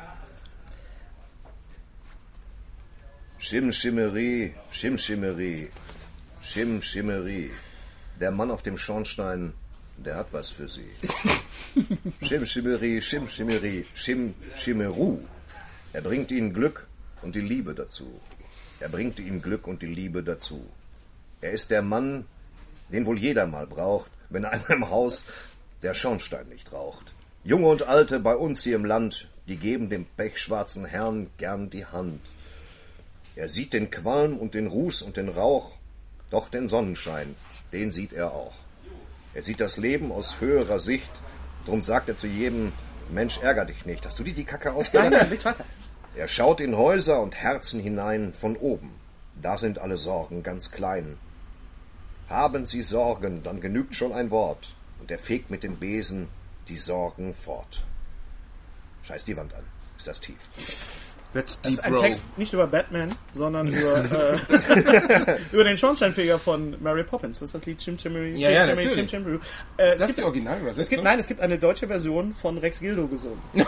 Schim 3.38 3.72
Schimmerie, 3.72 4.54
Schim 4.72 4.98
Schimmerie, 4.98 5.68
Schim 6.42 6.82
Schimmerie. 6.82 7.50
Der 8.20 8.32
Mann 8.32 8.50
auf 8.50 8.62
dem 8.62 8.76
Schornstein, 8.76 9.52
der 9.96 10.16
hat 10.16 10.32
was 10.32 10.50
für 10.50 10.68
sie. 10.68 10.90
Schim 12.26 12.44
Schimmerie, 12.44 13.00
Schim 13.00 13.28
Schimmerie, 13.28 13.86
Schim 13.94 14.34
Schimmeru. 14.58 15.20
Er 15.92 16.02
bringt 16.02 16.30
ihnen 16.30 16.52
Glück 16.52 16.86
und 17.22 17.34
die 17.34 17.40
Liebe 17.40 17.74
dazu. 17.74 18.20
Er 18.80 18.88
bringt 18.88 19.18
ihnen 19.18 19.42
Glück 19.42 19.66
und 19.66 19.82
die 19.82 19.86
Liebe 19.86 20.22
dazu. 20.22 20.64
Er 21.40 21.52
ist 21.52 21.70
der 21.70 21.82
Mann, 21.82 22.26
den 22.92 23.06
wohl 23.06 23.18
jeder 23.18 23.46
mal 23.46 23.66
braucht, 23.66 24.10
wenn 24.28 24.44
einer 24.44 24.70
im 24.70 24.90
Haus 24.90 25.24
der 25.82 25.94
Schornstein 25.94 26.48
nicht 26.48 26.72
raucht. 26.72 27.12
Junge 27.44 27.68
und 27.68 27.84
Alte 27.84 28.20
bei 28.20 28.36
uns 28.36 28.62
hier 28.62 28.76
im 28.76 28.84
Land, 28.84 29.28
die 29.46 29.56
geben 29.56 29.88
dem 29.88 30.04
pechschwarzen 30.04 30.84
Herrn 30.84 31.30
gern 31.38 31.70
die 31.70 31.86
Hand. 31.86 32.20
Er 33.36 33.48
sieht 33.48 33.72
den 33.72 33.90
Qualm 33.90 34.36
und 34.36 34.54
den 34.54 34.66
Ruß 34.66 35.02
und 35.02 35.16
den 35.16 35.28
Rauch, 35.28 35.76
doch 36.30 36.48
den 36.48 36.68
Sonnenschein, 36.68 37.34
den 37.72 37.92
sieht 37.92 38.12
er 38.12 38.32
auch. 38.32 38.54
Er 39.34 39.42
sieht 39.42 39.60
das 39.60 39.76
Leben 39.76 40.12
aus 40.12 40.40
höherer 40.40 40.80
Sicht, 40.80 41.10
drum 41.64 41.80
sagt 41.80 42.08
er 42.08 42.16
zu 42.16 42.26
jedem, 42.26 42.72
Mensch, 43.10 43.38
ärger 43.38 43.64
dich 43.64 43.86
nicht. 43.86 44.04
Hast 44.04 44.18
du 44.18 44.24
dir 44.24 44.34
die 44.34 44.44
Kacke 44.44 44.68
Nein, 44.68 44.76
ausgedacht? 44.76 45.10
nein, 45.10 45.30
lies 45.30 45.44
weiter. 45.44 45.64
Er 46.14 46.28
schaut 46.28 46.60
in 46.60 46.76
Häuser 46.76 47.20
und 47.22 47.36
Herzen 47.36 47.80
hinein 47.80 48.32
von 48.32 48.56
oben. 48.56 48.90
Da 49.40 49.56
sind 49.58 49.78
alle 49.78 49.96
Sorgen 49.96 50.42
ganz 50.42 50.70
klein. 50.70 51.16
Haben 52.28 52.66
Sie 52.66 52.82
Sorgen, 52.82 53.42
dann 53.42 53.60
genügt 53.60 53.94
schon 53.94 54.12
ein 54.12 54.30
Wort. 54.30 54.74
Und 55.00 55.10
er 55.10 55.18
fegt 55.18 55.50
mit 55.50 55.62
dem 55.62 55.76
Besen 55.76 56.28
die 56.68 56.76
Sorgen 56.76 57.34
fort. 57.34 57.84
Scheiß 59.02 59.24
die 59.24 59.36
Wand 59.36 59.54
an. 59.54 59.64
Ist 59.96 60.06
das 60.08 60.20
tief. 60.20 60.48
That's 61.34 61.60
Das 61.60 61.74
ist 61.74 61.80
ein 61.84 61.92
bro. 61.92 62.00
Text 62.00 62.24
nicht 62.38 62.52
über 62.52 62.66
Batman, 62.66 63.14
sondern 63.34 63.68
über, 63.72 64.04
äh, 64.48 65.38
über 65.52 65.64
den 65.64 65.76
Schornsteinfeger 65.76 66.38
von 66.38 66.76
Mary 66.82 67.04
Poppins. 67.04 67.38
Das 67.38 67.48
ist 67.48 67.54
das 67.54 67.66
Lied 67.66 67.78
Chim 67.78 67.96
Chimmery. 67.98 68.34
Ja, 68.36 68.50
ja, 68.50 68.76
Chim. 68.76 68.90
Chim 68.92 69.06
Chimmery. 69.06 69.38
Äh, 69.76 69.88
es 69.88 69.92
Das 69.92 70.00
ist 70.00 70.06
gibt, 70.06 70.18
die 70.18 70.22
Originalübersetzung. 70.24 70.82
es 70.82 70.88
gibt, 70.90 71.04
nein, 71.04 71.18
es 71.18 71.26
gibt 71.28 71.40
eine 71.40 71.58
deutsche 71.58 71.86
Version 71.86 72.34
von 72.34 72.58
Rex 72.58 72.80
Gildo 72.80 73.06
gesungen. 73.06 73.40
Und 73.52 73.66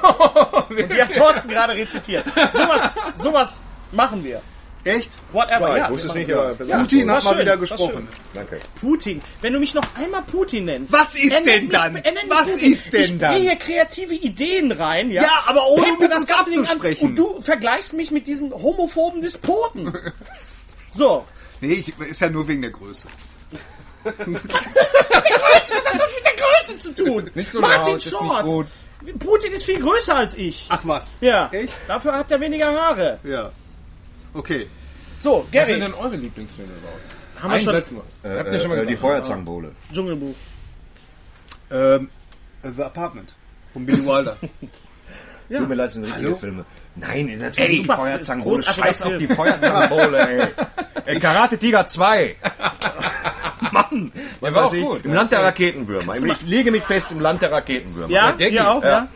die 0.92 1.02
hat 1.02 1.12
Thorsten 1.12 1.48
gerade 1.50 1.74
rezitiert. 1.74 2.24
Sowas, 2.52 2.90
sowas 3.14 3.60
Machen 3.92 4.22
wir. 4.22 4.40
Echt? 4.84 5.10
Whatever. 5.32 5.68
Ja, 5.70 5.76
ja, 5.76 5.84
ich 5.84 5.90
wusste 5.90 6.08
es 6.08 6.14
nicht, 6.14 6.32
aber 6.32 6.54
Putin 6.54 7.10
hat 7.10 7.22
mal 7.24 7.30
schön, 7.34 7.40
wieder 7.42 7.56
gesprochen. 7.58 8.08
danke. 8.32 8.60
Putin. 8.80 9.20
Wenn 9.42 9.52
du 9.52 9.58
mich 9.60 9.74
noch 9.74 9.84
einmal 9.94 10.22
Putin 10.22 10.64
nennst. 10.64 10.92
Was 10.92 11.14
ist 11.16 11.32
denn 11.34 11.44
mich- 11.44 11.68
dann? 11.70 11.92
mich 11.92 12.04
Was 12.28 12.50
Putin. 12.50 12.72
ist 12.72 12.92
denn 12.92 13.02
ich 13.02 13.18
dann? 13.18 13.36
Ich 13.36 13.42
hier 13.42 13.56
kreative 13.56 14.14
Ideen 14.14 14.72
rein, 14.72 15.10
ja. 15.10 15.22
Ja, 15.22 15.42
aber 15.46 15.66
ohne 15.68 15.96
mit 15.98 16.10
das 16.10 16.26
ganze 16.26 16.50
Ding 16.50 16.60
an 16.60 16.64
abzusprechen. 16.66 17.08
und 17.08 17.16
du 17.18 17.42
vergleichst 17.42 17.92
mich 17.92 18.10
mit 18.10 18.26
diesem 18.26 18.52
homophoben 18.52 19.20
Despoten. 19.20 19.92
So. 20.92 21.24
Nee, 21.60 21.74
ich, 21.74 21.96
ist 22.00 22.20
ja 22.20 22.28
nur 22.28 22.48
wegen 22.48 22.62
der 22.62 22.72
Größe. 22.72 23.06
Der 24.04 24.12
Größe, 24.12 24.38
was 24.48 25.86
hat 25.86 26.00
das 26.00 26.14
mit 26.16 26.24
der 26.24 26.36
Größe 26.36 26.78
zu 26.78 26.94
tun? 27.04 27.30
Nicht 27.34 27.50
so 27.52 27.60
Martin 27.60 27.92
laut, 27.92 27.96
ist 28.04 28.10
Short. 28.10 28.44
gut. 28.44 28.66
Putin 29.18 29.52
ist 29.52 29.64
viel 29.64 29.78
größer 29.80 30.16
als 30.16 30.34
ich. 30.36 30.66
Ach 30.68 30.80
was? 30.84 31.16
ja. 31.20 31.48
Echt? 31.52 31.72
Dafür 31.86 32.12
hat 32.16 32.30
er 32.30 32.40
weniger 32.40 32.72
Haare. 32.72 33.18
Ja. 33.22 33.52
Okay. 34.34 34.68
So, 35.20 35.42
Was 35.44 35.50
Gary. 35.50 35.72
sind 35.72 35.84
denn 35.84 35.94
eure 35.94 36.16
Lieblingsfilme 36.16 36.72
überhaupt? 36.72 37.00
Haben 37.42 37.52
wir 37.52 37.60
schon 37.60 37.72
Satz 37.74 37.90
nur. 37.90 38.04
Äh, 38.22 38.38
Habt 38.38 38.52
ihr 38.52 38.60
schon 38.60 38.68
mal 38.70 38.78
äh, 38.78 38.86
die? 38.86 38.96
Feuerzangenbowle. 38.96 39.72
Dschungelbuch. 39.92 40.34
Ähm, 41.70 42.10
The 42.62 42.82
Apartment 42.82 43.34
von 43.72 43.86
Billy 43.86 44.04
Wilder. 44.04 44.36
Tut 45.50 45.68
mir 45.68 45.74
leid, 45.74 45.86
das 45.86 45.94
sind 45.94 46.04
richtige 46.04 46.36
Filme. 46.36 46.64
Nein, 46.94 47.36
natürlich 47.38 47.70
die 47.70 47.76
super, 47.82 47.96
Feuerzangenbowle. 47.96 48.62
Scheiß 48.62 49.02
auf 49.02 49.16
die 49.16 49.26
Feuerzangenbowle, 49.26 50.28
ey. 50.28 50.48
ey 51.14 51.18
Karate 51.18 51.58
Tiger 51.58 51.86
2. 51.86 52.36
Mann, 53.72 54.12
was 54.40 54.54
war 54.54 54.64
weiß 54.64 54.70
auch 54.70 54.74
ich. 54.74 54.84
gut. 54.84 55.04
Im 55.04 55.12
Land 55.14 55.32
der 55.32 55.42
Raketenwürmer. 55.42 56.16
Ich 56.16 56.42
lege 56.42 56.70
mich 56.70 56.82
fest 56.84 57.10
im 57.10 57.20
Land 57.20 57.42
der 57.42 57.50
Raketenwürmer. 57.52 58.12
Ja, 58.12 58.32
denke 58.32 58.52
hier 58.52 58.60
ich. 58.60 58.66
auch, 58.66 58.82
ja. 58.82 59.08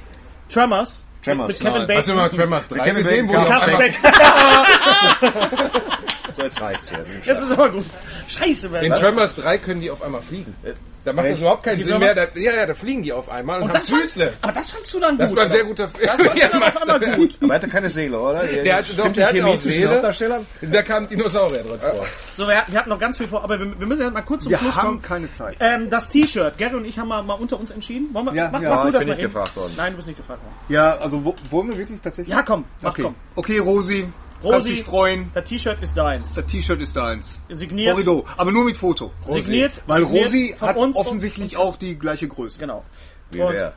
Tremors. 0.48 1.04
Tremors, 1.24 1.48
Mit 1.48 1.60
Kevin. 1.60 1.86
Bacon. 1.86 1.96
Hast 1.96 2.08
du 2.08 2.14
mal 2.14 2.30
Tremors 2.30 2.68
3 2.68 2.78
Kevin 2.80 2.96
gesehen? 2.96 3.28
Wo 3.28 3.32
Bacon, 3.32 3.50
So, 6.36 6.42
jetzt 6.42 6.60
reicht's 6.60 6.88
hier. 6.90 7.04
Jetzt 7.22 7.42
ist 7.42 7.52
aber 7.52 7.68
gut. 7.70 7.84
Scheiße, 8.28 8.66
in 8.66 8.88
Mann. 8.88 9.00
Tremors 9.00 9.36
3 9.36 9.58
können 9.58 9.80
die 9.80 9.90
auf 9.90 10.02
einmal 10.02 10.22
fliegen. 10.22 10.54
Da 11.04 11.12
macht 11.12 11.26
das 11.28 11.38
überhaupt 11.38 11.62
keinen 11.64 11.76
Die 11.76 11.82
Sinn 11.82 11.98
mehr. 11.98 12.14
Da, 12.14 12.26
ja, 12.34 12.54
ja, 12.54 12.64
da 12.66 12.72
fliegen 12.74 13.02
die 13.02 13.12
auf 13.12 13.28
einmal 13.28 13.58
und, 13.58 13.64
Und 13.64 13.68
haben 13.68 13.74
das 13.78 13.90
fandst, 13.90 14.14
Füße. 14.14 14.32
aber 14.40 14.52
das 14.52 14.70
fandst 14.70 14.94
du 14.94 15.00
dann 15.00 15.18
Das 15.18 15.28
gut. 15.28 15.36
war 15.36 15.44
ein 15.44 15.50
sehr 15.50 15.64
guter 15.64 15.86
Film. 15.90 16.06
Das 16.06 16.16
fandst 16.16 16.34
du 16.34 16.40
Ja, 16.40 16.48
dann 16.48 16.62
auf 16.62 16.80
einmal 16.82 17.16
gut. 17.16 17.36
Aber 17.42 17.52
er 17.52 17.56
hatte 17.56 17.68
keine 17.68 17.90
Seele, 17.90 18.18
oder? 18.18 18.42
Der 18.46 18.76
hat- 18.76 18.86
doch, 18.88 18.92
Stimmt 18.94 19.16
der 19.18 19.26
Chemie 19.28 19.42
auch 19.42 19.58
zwischen. 19.58 19.90
Hauptdarstellern? 19.90 20.46
Da 20.62 20.82
kam 20.82 21.06
Dinosaurier 21.06 21.62
drin 21.62 21.78
vor. 21.78 22.06
So, 22.38 22.48
wir, 22.48 22.62
wir 22.66 22.78
hatten 22.78 22.88
noch 22.88 22.98
ganz 22.98 23.18
viel 23.18 23.28
vor, 23.28 23.44
aber 23.44 23.58
wir, 23.60 23.78
wir 23.78 23.86
müssen 23.86 24.00
jetzt 24.00 24.14
mal 24.14 24.22
kurz 24.22 24.44
zum 24.44 24.50
Wir 24.52 24.58
Schluss 24.58 24.74
haben 24.76 24.86
kommen. 24.86 25.02
keine 25.02 25.30
Zeit. 25.30 25.56
Ähm, 25.60 25.90
das 25.90 26.08
T-Shirt. 26.08 26.56
Gary 26.56 26.74
und 26.74 26.86
ich 26.86 26.98
haben 26.98 27.08
mal, 27.08 27.22
mal 27.22 27.34
unter 27.34 27.60
uns 27.60 27.70
entschieden. 27.70 28.08
Wollen 28.14 28.24
wir, 28.26 28.34
Ja, 28.34 28.48
mach, 28.50 28.62
ja, 28.62 28.70
mach 28.74 28.82
du 28.82 28.88
ich 28.88 28.92
das 28.94 28.98
bin 29.00 29.08
mal 29.10 29.14
nicht 29.16 29.24
gefragt 29.24 29.56
worden. 29.56 29.74
Nein, 29.76 29.90
du 29.92 29.96
bist 29.96 30.08
nicht 30.08 30.16
gefragt 30.16 30.42
worden. 30.42 30.54
Ja, 30.70 30.96
also 30.96 31.22
wo, 31.22 31.34
wollen 31.50 31.68
wir 31.68 31.76
wirklich 31.76 32.00
tatsächlich? 32.00 32.34
Ja, 32.34 32.42
komm, 32.42 32.64
mach 32.80 32.92
okay. 32.92 33.02
komm. 33.02 33.14
Okay, 33.36 33.58
Rosi. 33.58 34.08
Kannst 34.50 34.66
Rosi, 34.66 34.76
dich 34.76 34.84
freuen. 34.84 35.30
das 35.34 35.44
T-Shirt 35.44 35.82
ist 35.82 35.96
deins. 35.96 36.34
Das 36.34 36.46
T-Shirt 36.46 36.80
ist 36.80 36.94
deins. 36.96 37.40
Signiert. 37.48 37.94
Horrido, 37.94 38.24
aber 38.36 38.52
nur 38.52 38.64
mit 38.64 38.76
Foto. 38.76 39.12
Signiert. 39.26 39.82
Weil 39.86 40.02
signiert 40.02 40.26
Rosi 40.26 40.54
von 40.56 40.68
hat 40.68 40.78
uns 40.78 40.96
offensichtlich 40.96 41.56
auch 41.56 41.76
die 41.76 41.98
gleiche 41.98 42.28
Größe. 42.28 42.58
Genau. 42.58 42.84
Wie 43.30 43.40
Und 43.40 43.52
wer? 43.52 43.74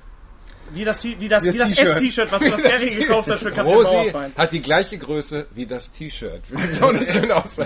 Wie 0.74 0.84
das, 0.84 1.04
wie 1.04 1.28
das, 1.28 1.44
Wie 1.44 1.52
das 1.52 1.58
das 1.58 1.70
T-Shirt. 1.70 1.96
S-T-Shirt, 1.96 2.32
was 2.32 2.42
du 2.42 2.50
das 2.50 2.64
Gary 2.64 2.90
gekauft 2.96 3.30
hast 3.30 3.44
für 3.44 3.52
Katrin 3.52 3.74
Rosi 3.74 4.14
hat 4.36 4.52
die 4.52 4.62
gleiche 4.62 4.98
Größe 4.98 5.48
wie 5.56 5.66
das 5.66 5.92
T-Shirt. 5.92 6.42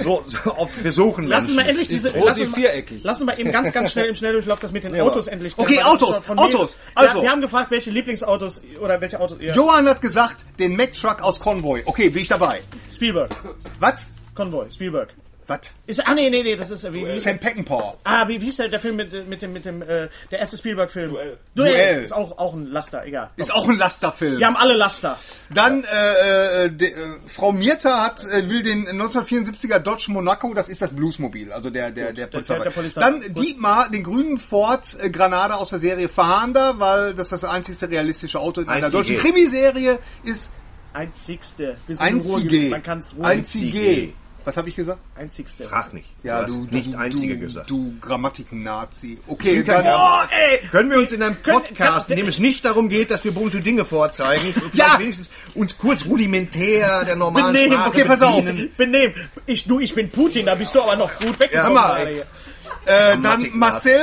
So, 0.01 0.23
so 0.27 0.51
auf, 0.51 0.83
wir 0.83 0.91
suchen 0.91 1.27
Lass 1.27 1.45
uns 1.45 1.55
mal 1.55 1.65
Menschen. 1.65 1.69
endlich 1.69 1.87
diese. 1.87 2.13
Rosi 2.13 2.47
viereckig? 2.47 3.01
Lass 3.03 3.19
uns 3.19 3.27
mal 3.27 3.39
eben 3.39 3.51
ganz, 3.51 3.71
ganz 3.71 3.91
schnell 3.91 4.07
im 4.07 4.15
Schnelldurchlauf 4.15 4.59
das 4.59 4.71
mit 4.71 4.83
den 4.83 4.99
Autos 4.99 5.27
endlich 5.27 5.53
Okay, 5.57 5.75
das 5.75 5.85
Autos, 5.85 6.29
Autos, 6.29 6.77
also. 6.95 7.17
Ja, 7.17 7.23
wir 7.23 7.31
haben 7.31 7.41
gefragt, 7.41 7.71
welche 7.71 7.89
Lieblingsautos 7.89 8.61
oder 8.79 9.01
welche 9.01 9.19
Autos 9.19 9.39
ihr. 9.39 9.53
Johann 9.53 9.87
hat 9.87 10.01
gesagt, 10.01 10.45
den 10.59 10.75
Mack-Truck 10.75 11.21
aus 11.21 11.39
Convoy. 11.39 11.83
Okay, 11.85 12.09
bin 12.09 12.21
ich 12.21 12.27
dabei. 12.27 12.61
Spielberg. 12.93 13.31
Was? 13.79 14.07
Konvoi, 14.35 14.71
Spielberg. 14.71 15.09
Was? 15.51 15.73
Ist, 15.85 16.07
ah, 16.07 16.13
nee, 16.13 16.29
nee, 16.29 16.43
nee, 16.43 16.55
das 16.55 16.71
ist, 16.71 16.85
äh, 16.85 16.93
wie, 16.93 17.05
wie, 17.05 17.19
Sam 17.19 17.37
Peckinpah. 17.37 17.97
ah, 18.05 18.27
wie, 18.27 18.39
wie 18.39 18.45
hieß 18.45 18.57
der, 18.57 18.69
der 18.69 18.79
Film 18.79 18.95
mit, 18.95 19.27
mit 19.27 19.41
dem, 19.41 19.51
mit 19.51 19.65
dem, 19.65 19.81
äh, 19.81 20.07
der 20.31 20.39
erste 20.39 20.57
Spielberg-Film? 20.57 21.11
Duell. 21.11 21.37
Duell. 21.55 21.73
Duell. 21.73 22.03
Ist 22.03 22.13
auch, 22.13 22.37
auch 22.37 22.53
ein 22.53 22.67
Laster, 22.67 23.05
egal. 23.05 23.31
Ist 23.35 23.53
auch 23.53 23.67
ein 23.67 23.77
Lasterfilm. 23.77 24.39
Wir 24.39 24.47
haben 24.47 24.55
alle 24.55 24.75
Laster. 24.75 25.19
Dann 25.53 25.83
äh, 25.83 26.65
äh, 26.65 26.71
de, 26.71 26.91
äh, 26.91 26.95
Frau 27.27 27.51
Mirta 27.51 28.01
hat 28.01 28.23
äh, 28.23 28.49
will 28.49 28.63
den 28.63 28.87
1974er 28.87 29.79
Dodge 29.79 30.05
Monaco, 30.09 30.53
das 30.53 30.69
ist 30.69 30.81
das 30.81 30.95
Bluesmobil, 30.95 31.51
also 31.51 31.69
der 31.69 31.91
der 31.91 32.13
der 32.13 32.27
Polizei. 32.27 32.59
der 32.59 32.69
Polizei. 32.69 33.01
Dann 33.01 33.19
Gut. 33.19 33.43
Dietmar 33.43 33.89
den 33.89 34.03
grünen 34.03 34.37
Ford 34.37 34.97
äh, 35.01 35.09
Granada 35.09 35.55
aus 35.55 35.71
der 35.71 35.79
Serie 35.79 36.07
Fahnder, 36.07 36.79
weil 36.79 37.13
das 37.13 37.29
das 37.29 37.43
einzigste 37.43 37.89
realistische 37.89 38.39
Auto 38.39 38.61
in 38.61 38.69
einer 38.69 38.89
deutschen 38.89 39.17
Krimiserie 39.17 39.99
ist. 40.23 40.49
Einzigste. 40.93 41.77
Wir 41.87 41.95
sind 41.97 42.05
Einzige. 42.05 42.69
Man 42.69 42.83
kann 42.83 42.99
es 42.99 43.15
Einzige. 43.21 44.13
Was 44.43 44.57
habe 44.57 44.69
ich 44.69 44.75
gesagt? 44.75 44.99
Einzigste. 45.15 45.65
Frag 45.65 45.93
nicht. 45.93 46.09
Ja, 46.23 46.43
du 46.43 46.53
du, 46.53 46.61
hast 46.65 46.71
nicht 46.71 46.93
du, 46.93 46.97
einzige 46.97 47.35
du, 47.35 47.39
gesagt. 47.41 47.69
Du 47.69 47.93
Grammatik-Nazi. 48.01 49.19
Okay, 49.27 49.63
dann, 49.63 49.85
Oh, 49.85 50.27
ey! 50.31 50.67
Können 50.69 50.89
wir 50.89 50.97
uns 50.97 51.11
in 51.11 51.21
einem 51.21 51.41
Können- 51.43 51.57
Podcast, 51.63 52.09
in 52.09 52.17
dem 52.17 52.27
es 52.27 52.39
nicht 52.39 52.65
darum 52.65 52.89
geht, 52.89 53.11
dass 53.11 53.23
wir 53.23 53.31
bunte 53.33 53.59
Dinge 53.59 53.85
vorzeigen, 53.85 54.53
vielleicht 54.53 54.75
Ja. 54.75 54.99
wenigstens 54.99 55.29
uns 55.53 55.77
kurz 55.77 56.05
rudimentär 56.05 57.05
der 57.05 57.15
normalen 57.15 57.53
Benehmen, 57.53 57.73
Sprache 57.73 57.89
okay, 57.89 58.03
pass 58.05 58.21
auf. 58.21 58.43
Benehmen. 58.77 59.13
Ich, 59.45 59.65
du, 59.65 59.79
ich 59.79 59.93
bin 59.93 60.09
Putin, 60.09 60.45
da 60.47 60.55
bist 60.55 60.73
du 60.73 60.81
aber 60.81 60.95
noch 60.95 61.13
gut 61.19 61.39
weggekommen. 61.39 61.73
Mal. 61.73 62.07
hier. 62.07 62.25
äh, 62.85 63.17
dann 63.21 63.45
Marcel 63.53 64.01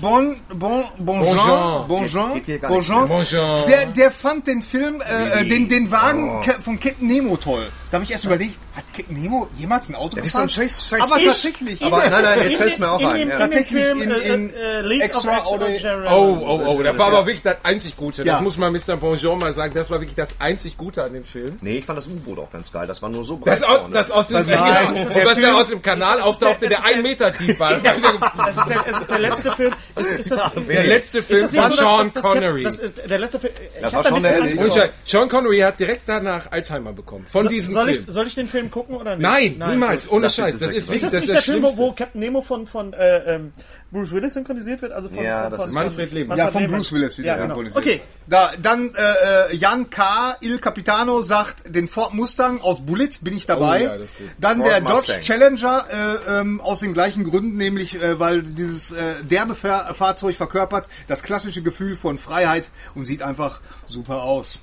Bon 0.00 0.36
Bon 0.52 0.84
Bonjean 0.98 1.86
Bonjean. 1.88 3.08
Bonjean. 3.08 3.66
Der, 3.68 3.86
der 3.86 4.10
fand 4.10 4.46
den 4.46 4.62
Film, 4.62 5.00
äh, 5.00 5.44
den, 5.46 5.68
den 5.68 5.90
Wagen 5.90 6.30
Oh. 6.40 6.42
Von 6.64 6.80
Captain 6.80 7.06
Nemo 7.06 7.36
toll. 7.36 7.66
Da 7.90 7.96
habe 7.96 8.04
ich 8.04 8.10
erst 8.12 8.24
überlegt, 8.24 8.56
hat 8.76 8.84
Nemo 9.08 9.48
jemals 9.56 9.88
ein 9.88 9.96
Auto 9.96 10.16
Das 10.16 10.26
ist 10.26 10.32
so 10.32 10.38
ein 10.38 10.46
gefahren? 10.46 10.68
scheiß, 10.68 10.88
scheiß 10.90 11.00
Aber 11.00 11.18
Ich- 11.18 11.26
tatsächlich. 11.26 11.82
Aber 11.84 11.98
nein, 12.08 12.22
nein, 12.22 12.38
jetzt 12.42 12.50
In 12.52 12.56
fällt's 12.58 12.76
dem- 12.76 12.84
mir 12.84 12.92
auch 12.92 13.00
in 13.00 13.06
ein. 13.06 13.18
Dem, 13.18 13.18
Ja. 13.18 13.22
in 13.22 13.28
dem 13.30 13.38
Tatsächlich 13.38 13.82
in- 13.82 14.10
äh, 14.10 14.14
in 14.32 14.54
äh, 14.54 15.04
Extraordinary- 15.04 15.74
Extraordinary. 15.74 16.14
Oh, 16.14 16.38
oh, 16.46 16.64
oh, 16.78 16.82
das 16.84 16.96
war 16.98 17.06
aber 17.08 17.26
wirklich 17.26 17.42
das 17.42 17.56
einzig 17.64 17.96
Gute. 17.96 18.22
Das 18.22 18.34
Ja. 18.36 18.40
muss 18.42 18.56
man 18.58 18.72
Mr. 18.72 18.96
Bonjour 18.96 19.36
mal 19.36 19.52
sagen. 19.54 19.74
Das 19.74 19.90
war 19.90 20.00
wirklich 20.00 20.14
das 20.14 20.28
einzig 20.38 20.76
Gute 20.76 21.02
an 21.02 21.12
dem 21.14 21.24
Film. 21.24 21.56
Nee, 21.62 21.78
ich 21.78 21.84
fand 21.84 21.98
das 21.98 22.06
U-Boot 22.06 22.38
auch 22.38 22.50
ganz 22.52 22.70
geil. 22.70 22.86
Das 22.86 23.02
war 23.02 23.08
nur 23.08 23.24
so 23.24 23.36
breit 23.38 23.54
Das, 23.54 23.62
aus, 23.64 23.80
das 23.92 24.10
aus 24.12 24.26
dem 24.28 24.34
das 24.34 24.46
ist 24.46 25.24
was 25.26 25.34
der 25.34 25.50
da 25.50 25.54
aus 25.60 25.68
dem 25.68 25.82
Kanal 25.82 26.20
auftauchte, 26.20 26.68
der- 26.68 26.78
der 26.80 26.84
ein 26.84 27.02
Meter 27.02 27.32
tief 27.34 27.58
war. 27.58 27.74
Das 27.74 27.84
war 27.84 28.48
Es 28.50 28.56
ist, 28.56 28.68
der, 28.68 28.84
es 28.86 29.00
ist 29.00 29.10
der 29.10 29.18
letzte 29.18 29.50
Film. 29.52 29.74
Ist, 29.96 30.12
ist 30.12 30.30
das, 30.30 30.42
der 30.68 30.84
letzte 30.84 31.22
Film 31.22 31.42
das 31.52 31.68
dass- 31.70 31.76
Sean 31.76 32.10
das- 32.14 32.22
Connery. 32.24 32.62
Das 32.62 32.80
der 33.08 33.18
letzte 33.18 33.38
Film. 33.40 33.52
Das 33.80 33.92
war 33.92 34.04
schon 34.04 34.22
der. 34.22 34.90
Sean 35.04 35.28
Connery 35.28 35.58
hat 35.58 35.78
direkt 35.80 36.02
danach 36.06 36.50
Alzheimer 36.52 36.92
bekommen. 36.92 37.26
Von 37.28 37.48
diesem 37.48 37.79
Soll 37.84 37.92
Film. 37.94 38.04
ich, 38.08 38.14
soll 38.14 38.26
ich 38.26 38.34
den 38.34 38.48
Film 38.48 38.70
gucken 38.70 38.96
oder 38.96 39.16
nicht? 39.16 39.22
Nein, 39.22 39.70
niemals. 39.70 40.10
Ohne 40.10 40.30
Scheiß. 40.30 40.58
Das 40.58 40.70
ist. 40.70 40.90
Ist 40.90 41.02
das 41.04 41.12
das, 41.12 41.20
nicht 41.22 41.32
der 41.34 41.42
Film, 41.42 41.62
wo, 41.62 41.76
wo. 41.76 41.92
Captain 41.92 42.20
Nemo 42.20 42.42
von, 42.42 42.66
von 42.66 42.92
äh, 42.92 43.34
ähm, 43.34 43.52
Bruce 43.90 44.12
Willis 44.12 44.34
synchronisiert 44.34 44.82
wird? 44.82 44.92
Also 44.92 45.08
von, 45.08 45.22
Ja, 45.22 45.42
von, 45.42 45.50
das 45.50 45.60
von, 45.60 45.68
ist- 45.70 45.74
Manfred 45.74 46.12
Lehmann. 46.12 46.38
Ja, 46.38 46.50
von. 46.50 46.66
Bruce 46.66 46.92
Willis 46.92 47.18
wieder 47.18 47.28
Ja, 47.28 47.34
genau. 47.36 47.46
synchronisiert. 47.56 47.84
Okay, 47.84 48.00
Da, 48.26 48.52
dann 48.62 48.94
äh, 48.94 49.52
äh, 49.52 49.56
Jan 49.56 49.90
K. 49.90 50.36
Il 50.40 50.58
Capitano 50.58 51.22
sagt, 51.22 51.74
den 51.74 51.88
Ford 51.88 52.14
Mustang 52.14 52.60
aus 52.60 52.84
Bullet 52.84 53.10
bin 53.22 53.36
ich 53.36 53.46
dabei. 53.46 53.80
Oh 53.90 54.00
ja. 54.00 54.06
Dann 54.38 54.58
Ford 54.58 54.70
der 54.70 54.80
Dodge 54.80 54.94
Mustang. 54.94 55.20
Challenger 55.22 55.84
äh, 56.28 56.40
ähm, 56.40 56.60
aus 56.60 56.80
den 56.80 56.92
gleichen 56.94 57.24
Gründen, 57.24 57.56
nämlich 57.56 58.00
äh, 58.00 58.18
weil 58.20 58.42
dieses 58.42 58.92
äh, 58.92 59.14
derbe 59.22 59.54
Fahr 59.54 59.94
Fahrzeug 59.94 60.36
verkörpert 60.36 60.86
das 61.08 61.22
klassische 61.22 61.62
Gefühl 61.62 61.96
von 61.96 62.18
Freiheit 62.18 62.68
und 62.94 63.04
sieht 63.06 63.22
einfach 63.22 63.60
super 63.88 64.22
aus. 64.22 64.60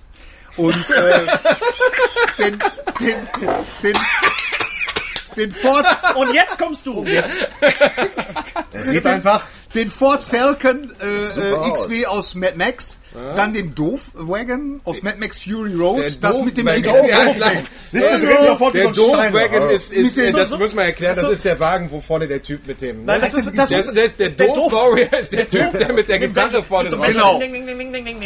Und 0.58 0.90
äh, 0.92 1.26
den, 2.38 2.60
den, 3.00 3.28
den, 3.84 3.98
den 5.36 5.52
Ford 5.52 5.86
und 6.16 6.34
jetzt 6.34 6.58
kommst 6.58 6.86
du. 6.86 7.06
Jetzt. 7.06 7.38
Er 8.74 8.84
sieht 8.84 9.06
einfach 9.06 9.46
den 9.76 9.92
Ford 9.92 10.24
Falcon 10.24 10.92
äh, 11.00 11.06
äh, 11.06 11.72
XW 11.74 12.06
aus 12.08 12.36
Mad 12.36 12.56
Max, 12.56 12.97
dann 13.14 13.54
den 13.54 13.74
Doof-Wagon 13.74 14.82
aus 14.84 15.02
Mad 15.02 15.18
Max 15.20 15.44
Fury 15.44 15.74
Road, 15.76 16.00
Der 16.00 16.10
das 16.12 16.42
mit 16.42 16.58
dem. 16.58 16.68
Doof- 16.68 17.08
Ja, 17.08 17.26
wie 17.36 17.40
Der. 18.80 18.92
Doof-Wagon 18.94 19.70
ist, 19.72 19.92
ist 19.92 20.18
äh, 20.18 20.32
das 20.32 20.50
so- 20.50 20.58
muss 20.58 20.74
man 20.76 20.86
erklären, 20.86 21.16
das 21.16 21.26
so- 21.26 21.32
ist 21.32 21.44
der 21.46 21.60
Wagen, 21.60 21.90
wo 21.90 22.00
vorne 22.00 22.28
der 22.28 22.44
Typ 22.44 22.68
mit 22.68 22.82
dem... 22.82 23.06
Nein, 23.06 23.22
das 23.22 23.34
ist, 23.34 23.58
das 23.58 23.70
der, 23.70 23.80
ist, 23.80 23.94
der, 23.96 24.08
der 24.10 24.30
der 24.30 24.48
Doof- 24.48 24.56
Doof-Warrior 24.72 25.14
ist 25.20 25.32
der 25.32 25.50
Typ, 25.50 25.78
der 25.78 25.94
mit 25.94 26.10
der 26.10 26.20
Gitarre 26.20 26.62
vorne 26.64 26.90
drauf 26.90 27.08
Genau. 27.08 27.40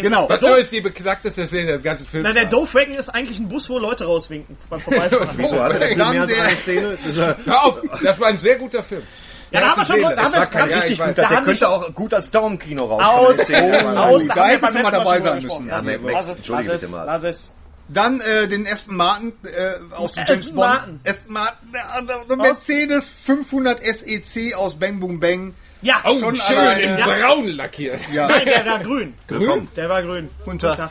Genau. 0.02 0.30
Was 0.30 0.42
ist 0.58 0.72
die 0.72 0.82
beknackteste 0.82 1.46
Szene 1.48 1.72
des 1.74 1.84
ganzen 1.84 2.08
Films? 2.08 2.24
Nein, 2.26 2.34
der 2.34 2.44
war? 2.46 2.50
Doofwagen 2.52 2.96
ist 2.96 3.10
eigentlich 3.10 3.40
ein 3.40 3.48
Bus, 3.48 3.70
wo 3.70 3.78
Leute 3.78 4.06
rauswinken 4.06 4.58
beim 4.70 4.80
Vorbeifahren. 4.82 5.30
Wieso 5.38 5.60
Film 5.60 5.96
Dann 5.98 6.12
mehr 6.12 6.22
als 6.24 6.32
der- 6.34 6.44
eine 6.44 6.58
Szene? 6.58 6.98
Das 7.06 7.16
Hör 7.46 7.64
auf, 7.66 7.82
das 8.04 8.20
war 8.20 8.28
ein 8.28 8.38
sehr 8.38 8.56
guter 8.58 8.84
Film. 8.84 9.04
Ja, 9.52 9.60
da 9.60 9.68
haben 9.72 9.78
wir 9.82 9.86
schon 9.86 9.96
Szene, 9.98 10.16
da 10.16 10.24
haben 10.24 10.34
wir- 10.34 10.46
kein 10.46 10.70
Ja, 10.70 10.78
richtig 10.80 11.00
gut. 11.00 11.18
Da 11.18 11.28
Der 11.28 11.42
könnte 11.42 11.70
auch 11.70 11.94
gut 11.94 12.14
als 12.14 12.32
Daumenkino 12.32 12.84
Aus, 12.86 13.02
rauskommen. 13.38 13.44
Szene. 13.46 14.02
aus, 14.02 14.22
da 14.34 14.48
hättest 14.48 14.76
du 14.76 14.80
mal 14.84 14.92
dabei 14.92 15.22
sein 15.22 15.44
müssen. 15.44 15.68
Ja, 15.68 15.82
Max, 15.82 16.00
Lass 16.04 16.26
es, 16.32 16.38
entschuldige 16.40 16.72
lass 16.72 16.82
bitte 16.82 16.86
es, 16.86 16.92
mal. 16.92 17.04
Lass 17.06 17.24
es. 17.24 17.52
Dann 17.90 18.22
äh, 18.22 18.48
den 18.48 18.66
Aston 18.66 18.96
Martin 18.96 19.34
äh, 19.44 19.94
aus 19.96 20.14
dem 20.14 20.22
Aston 20.22 20.36
James 20.36 20.46
Bond. 20.52 20.58
Martin. 20.58 21.00
Aston 21.06 21.34
Martin. 21.34 22.30
äh, 22.30 22.36
Mercedes 22.38 23.10
500 23.10 23.80
SEC 23.84 24.56
aus 24.56 24.80
Bang 24.80 25.00
Boom 25.02 25.20
Bang. 25.20 25.54
Ja, 25.82 26.02
Oh, 26.06 26.18
Schon 26.20 26.36
schön, 26.38 26.58
alleine. 26.58 26.82
in 26.84 26.98
Ja. 27.00 27.06
braun 27.08 27.48
lackiert. 27.48 28.00
Ja. 28.14 28.28
Nein, 28.30 28.46
der 28.46 28.66
war 28.66 28.80
grün. 28.80 29.14
Willkommen. 29.28 29.68
Der 29.76 29.90
war 29.90 30.02
grün. 30.04 30.30
Guten 30.46 30.60
Tag. 30.60 30.90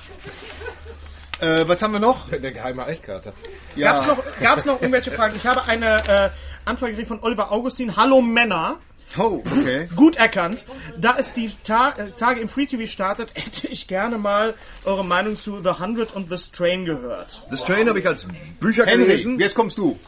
Äh, 1.41 1.67
was 1.67 1.81
haben 1.81 1.93
wir 1.95 2.01
noch? 2.01 2.29
Der 2.29 2.51
geheime 2.53 2.85
Eichkater. 2.85 3.33
Gab's 3.79 4.07
noch, 4.07 4.19
gab's 4.43 4.65
noch 4.67 4.75
irgendwelche 4.83 5.11
Fragen? 5.13 5.35
Ich 5.37 5.47
habe 5.47 5.65
eine 5.65 6.07
äh, 6.07 6.31
Anfrage 6.65 6.93
gekriegt 6.93 7.09
von 7.09 7.23
Oliver 7.23 7.51
Augustin. 7.53 7.97
Hallo 7.97 8.21
Männer. 8.21 8.79
Oh, 9.19 9.43
okay. 9.45 9.89
Gut 9.97 10.17
erkannt. 10.17 10.65
Da 10.99 11.17
es 11.19 11.33
die 11.33 11.51
Ta 11.65 11.91
äh, 11.97 12.11
Tage 12.13 12.41
im 12.41 12.49
Free 12.49 12.67
TV 12.67 12.87
startet, 12.87 13.31
hätte 13.35 13.67
ich 13.67 13.89
gerne 13.89 14.19
mal 14.19 14.55
eure 14.85 15.05
Meinung 15.05 15.37
zu 15.37 15.59
The 15.63 15.81
Hundred 15.81 16.15
und 16.15 16.31
The 16.31 16.39
Strain 16.39 16.85
gehört. 16.85 17.45
The 17.51 17.57
Strain 17.57 17.89
habe 17.89 17.99
ich 17.99 18.07
als 18.07 18.27
Bücher 18.61 18.87
Henry, 18.87 19.07
gelesen. 19.07 19.41
jetzt 19.41 19.55
kommst 19.57 19.79
du. 19.79 19.99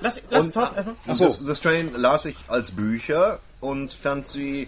Lass, 0.00 0.22
lass 0.30 0.46
Und- 0.46 0.54
Thorsten 0.54 0.76
erstmal. 0.76 0.94
Ach 1.08 1.16
so. 1.16 1.26
Das, 1.26 1.38
The 1.38 1.54
Strain 1.54 1.92
las 1.94 2.24
ich 2.24 2.36
als 2.48 2.72
Bücher 2.72 3.38
und 3.60 3.94
fand 3.94 4.28
sie 4.28 4.66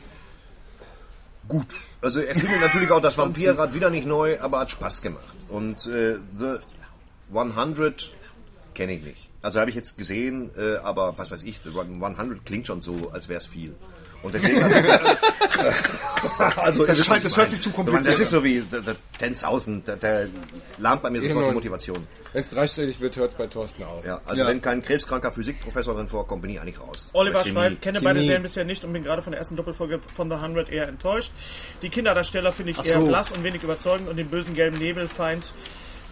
gut. 1.49 1.67
Also 2.01 2.21
er 2.21 2.35
findet 2.37 2.61
natürlich 2.61 2.91
auch 2.93 3.03
das 3.03 3.19
Vampirrad 3.19 3.75
wieder 3.75 3.91
nicht 3.91 4.07
neu, 4.07 4.39
aber 4.41 4.61
hat 4.61 4.71
Spaß 4.71 5.03
gemacht. 5.03 5.35
Und 5.49 5.85
äh, 5.87 6.19
The 6.39 6.59
100 7.35 8.11
kenne 8.75 8.93
ich 8.93 9.03
nicht. 9.03 9.31
Also 9.45 9.61
habe 9.61 9.69
ich 9.71 9.77
jetzt 9.77 9.97
gesehen, 9.99 10.51
äh, 10.57 10.77
aber 10.79 11.15
was 11.19 11.31
weiß 11.31 11.43
ich, 11.43 11.59
The 11.63 11.71
100 11.79 12.45
klingt 12.47 12.67
schon 12.67 12.81
so, 12.81 13.11
als 13.13 13.29
wäre 13.29 13.39
es 13.39 13.47
viel. 13.47 13.75
Und 14.23 14.33
deswegen 14.35 14.63
also 16.57 16.87
Das 16.87 16.99
ist, 16.99 17.05
scheint- 17.07 17.17
was 17.25 17.33
das 17.33 17.37
hört 17.37 17.51
sich 17.51 17.61
zu 17.61 17.71
kompliziert 17.71 18.07
Das 18.15 18.21
ist 18.21 18.31
so 18.31 18.43
wie 18.43 18.61
The, 18.61 18.79
the 18.85 19.25
10.000, 19.25 19.85
der, 19.85 19.97
der 19.97 20.29
lahmt 20.79 21.03
bei 21.03 21.11
mir 21.11 21.19
sofort 21.21 21.35
die 21.35 21.39
Irgendwann- 21.41 21.55
Motivation. 21.55 22.07
Wenn 22.33 22.41
es 22.41 22.49
dreistellig 22.51 22.99
wird, 23.01 23.17
hört 23.17 23.33
es 23.33 23.37
bei 23.37 23.47
Thorsten 23.47 23.85
auf. 23.85 24.05
Ja, 24.05 24.21
also 24.25 24.43
Ja. 24.43 24.49
wenn 24.49 24.61
kein 24.63 24.83
krebskranker 24.83 25.31
Physikprofessor 25.31 25.95
drin 25.95 26.09
vorkommt, 26.09 26.43
bin 26.43 26.51
ich 26.53 26.61
eigentlich 26.61 26.81
raus. 26.81 27.11
Oliver 27.13 27.45
schreibt, 27.45 27.83
kenne 27.83 27.99
Chemie. 27.99 28.05
beide 28.05 28.21
Serien 28.23 28.43
bisher 28.43 28.65
nicht 28.65 28.83
und 28.85 28.93
bin 28.93 29.05
gerade 29.05 29.23
von 29.23 29.33
der 29.33 29.39
ersten 29.41 29.57
Doppelfolge 29.57 30.01
von 30.17 30.29
The 30.31 30.37
100 30.37 30.71
eher 30.71 30.89
enttäuscht. 30.89 31.31
Die 31.83 31.91
Kinderdarsteller 31.91 32.51
finde 32.53 32.73
ich 32.73 32.79
Ach 32.79 32.85
eher 32.87 33.01
so. 33.01 33.07
blass 33.07 33.31
und 33.31 33.45
wenig 33.45 33.63
überzeugend 33.63 34.09
und 34.09 34.17
den 34.17 34.29
bösen 34.29 34.55
gelben 34.55 34.79
Nebelfeind, 34.79 35.45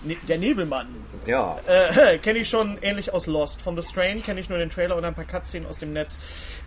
ne, 0.05 0.17
der 0.29 0.39
Nebelmann, 0.39 0.89
Ja, 1.27 1.59
äh, 1.67 2.19
kenne 2.19 2.41
ich 2.41 2.49
schon 2.49 2.79
ähnlich 2.83 3.13
aus 3.13 3.27
Lost. 3.27 3.63
Von 3.63 3.77
The 3.81 3.83
Strain 3.89 4.23
kenne 4.23 4.41
ich 4.41 4.49
nur 4.49 4.59
den 4.59 4.71
Trailer 4.71 4.97
und 4.97 5.05
ein 5.05 5.15
paar 5.15 5.25
Cutscenes 5.25 5.69
aus 5.69 5.79
dem 5.79 5.93
Netz. 5.93 6.17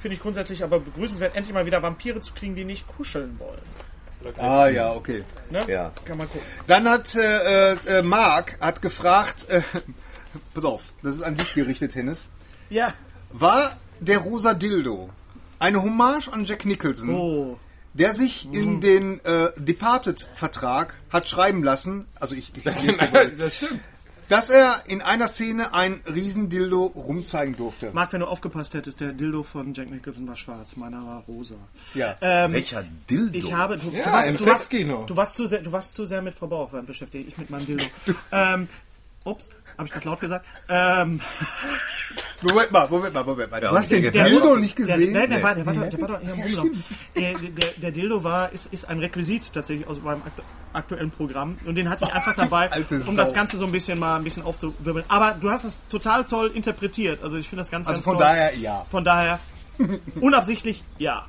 Finde 0.01 0.15
ich 0.15 0.21
grundsätzlich 0.21 0.63
aber 0.63 0.79
begrüßenswert, 0.79 1.35
endlich 1.35 1.53
mal 1.53 1.65
wieder 1.65 1.81
Vampire 1.81 2.19
zu 2.21 2.33
kriegen, 2.33 2.55
die 2.55 2.65
nicht 2.65 2.87
kuscheln 2.87 3.39
wollen. 3.39 3.61
Ah 4.37 4.67
ja, 4.67 4.91
okay. 4.91 5.23
Ne? 5.51 5.63
ja. 5.67 5.91
Kann 6.05 6.17
man 6.17 6.27
gucken. 6.27 6.45
Dann 6.67 6.89
hat 6.89 7.13
äh, 7.15 7.73
äh, 7.73 8.01
Mark 8.01 8.57
hat 8.59 8.81
gefragt, 8.81 9.47
äh, 9.49 9.61
pass 10.53 10.63
auf, 10.65 10.81
das 11.03 11.17
ist 11.17 11.21
an 11.21 11.37
dich 11.37 11.53
gerichtet, 11.53 11.93
Hennes. 11.95 12.29
Ja. 12.69 12.93
War 13.31 13.77
der 13.99 14.19
rosa 14.19 14.53
Dildo 14.53 15.09
eine 15.59 15.81
Hommage 15.81 16.29
an 16.31 16.45
Jack 16.45 16.65
Nicholson, 16.65 17.09
Oh. 17.13 17.59
Der 17.97 18.13
sich 18.13 18.47
in 18.51 18.81
den 18.81 19.23
äh, 19.23 19.49
Departed-Vertrag 19.57 20.95
hat 21.09 21.29
schreiben 21.29 21.63
lassen, 21.63 22.07
also 22.19 22.35
ich, 22.35 22.51
ich 22.55 22.65
mal, 23.11 23.31
das 23.31 23.55
stimmt. 23.55 23.79
dass 24.27 24.49
er 24.49 24.83
in 24.87 25.01
einer 25.01 25.29
Szene 25.29 25.73
ein 25.73 26.01
Riesendildo 26.05 26.87
rumzeigen 26.87 27.55
durfte. 27.55 27.91
Marc, 27.93 28.11
wenn 28.11 28.19
du 28.19 28.27
aufgepasst 28.27 28.73
hättest, 28.73 28.99
der 28.99 29.13
Dildo 29.13 29.43
von 29.43 29.73
Jack 29.73 29.89
Nicholson 29.89 30.27
war 30.27 30.35
schwarz, 30.35 30.75
meiner 30.75 31.05
war 31.05 31.23
rosa. 31.27 31.55
Ja. 31.93 32.17
Ähm, 32.19 32.51
Welcher 32.51 32.83
Dildo? 33.09 33.37
Ich 33.37 33.53
habe, 33.53 33.77
du, 33.77 33.89
Ja, 33.91 34.05
du, 34.05 34.11
warst, 34.11 34.29
im 34.29 34.37
du, 34.37 34.45
warst, 34.45 34.73
du, 34.73 35.15
warst 35.15 35.35
zu 35.35 35.47
sehr, 35.47 35.61
du 35.61 35.71
warst 35.71 35.93
zu 35.93 36.05
sehr 36.05 36.21
mit 36.21 36.35
Frau 36.35 36.47
Bauerfeind 36.47 36.87
beschäftigt, 36.87 37.29
ich 37.29 37.37
mit 37.37 37.49
meinem 37.49 37.65
Dildo. 37.65 37.85
ähm, 38.33 38.67
ups, 39.25 39.49
habe 39.77 39.87
ich 39.87 39.93
das 39.93 40.03
laut 40.05 40.19
gesagt? 40.21 40.45
Ähm, 40.69 41.19
Moment 42.41 42.71
mal, 42.71 42.87
Moment 42.89 43.13
mal, 43.13 43.23
Moment 43.23 43.51
mal. 43.51 43.59
Du 43.61 43.69
hast 43.71 43.91
den 43.91 44.01
der- 44.03 44.11
Dildo 44.11 44.55
nicht 44.55 44.77
der, 44.77 44.85
gesehen? 44.85 45.13
der, 45.13 45.27
der, 45.27 45.43
war, 45.43 45.55
der, 45.55 45.65
war 45.65 45.73
doch, 45.73 45.89
der 45.89 46.01
war 46.01 46.07
doch 46.07 46.19
hier 46.21 46.33
im 46.33 46.41
Umlauf. 46.41 46.65
Äh, 47.15 47.33
der, 47.33 47.69
der 47.77 47.91
Dildo 47.91 48.23
war, 48.23 48.51
ist, 48.51 48.71
ist 48.71 48.87
ein 48.87 48.99
Requisit 48.99 49.51
tatsächlich 49.53 49.87
aus 49.87 50.01
meinem 50.01 50.21
aktu 50.23 50.41
aktuellen 50.73 51.09
Programm 51.09 51.55
und 51.65 51.75
den 51.75 51.89
hatte 51.89 52.03
ich 52.03 52.13
einfach 52.13 52.35
dabei, 52.37 52.69
um 53.07 53.15
das 53.15 53.33
Ganze 53.33 53.55
so 53.57 53.65
ein 53.65 53.71
bisschen 53.71 53.97
mal 53.97 54.17
ein 54.17 54.25
bisschen 54.25 54.43
aufzuwirbeln. 54.43 55.05
Aber 55.07 55.31
du 55.39 55.49
hast 55.49 55.63
es 55.63 55.87
total 55.87 56.25
toll 56.25 56.51
interpretiert, 56.53 57.23
also 57.23 57.37
ich 57.37 57.47
finde 57.47 57.61
das 57.61 57.71
ganz, 57.71 57.87
Also 57.87 57.95
ganz 57.97 58.03
von 58.03 58.15
toll. 58.15 58.23
daher, 58.25 58.55
ja. 58.57 58.85
Von 58.91 59.05
daher, 59.05 59.39
unabsichtlich, 60.19 60.83
ja. 60.97 61.27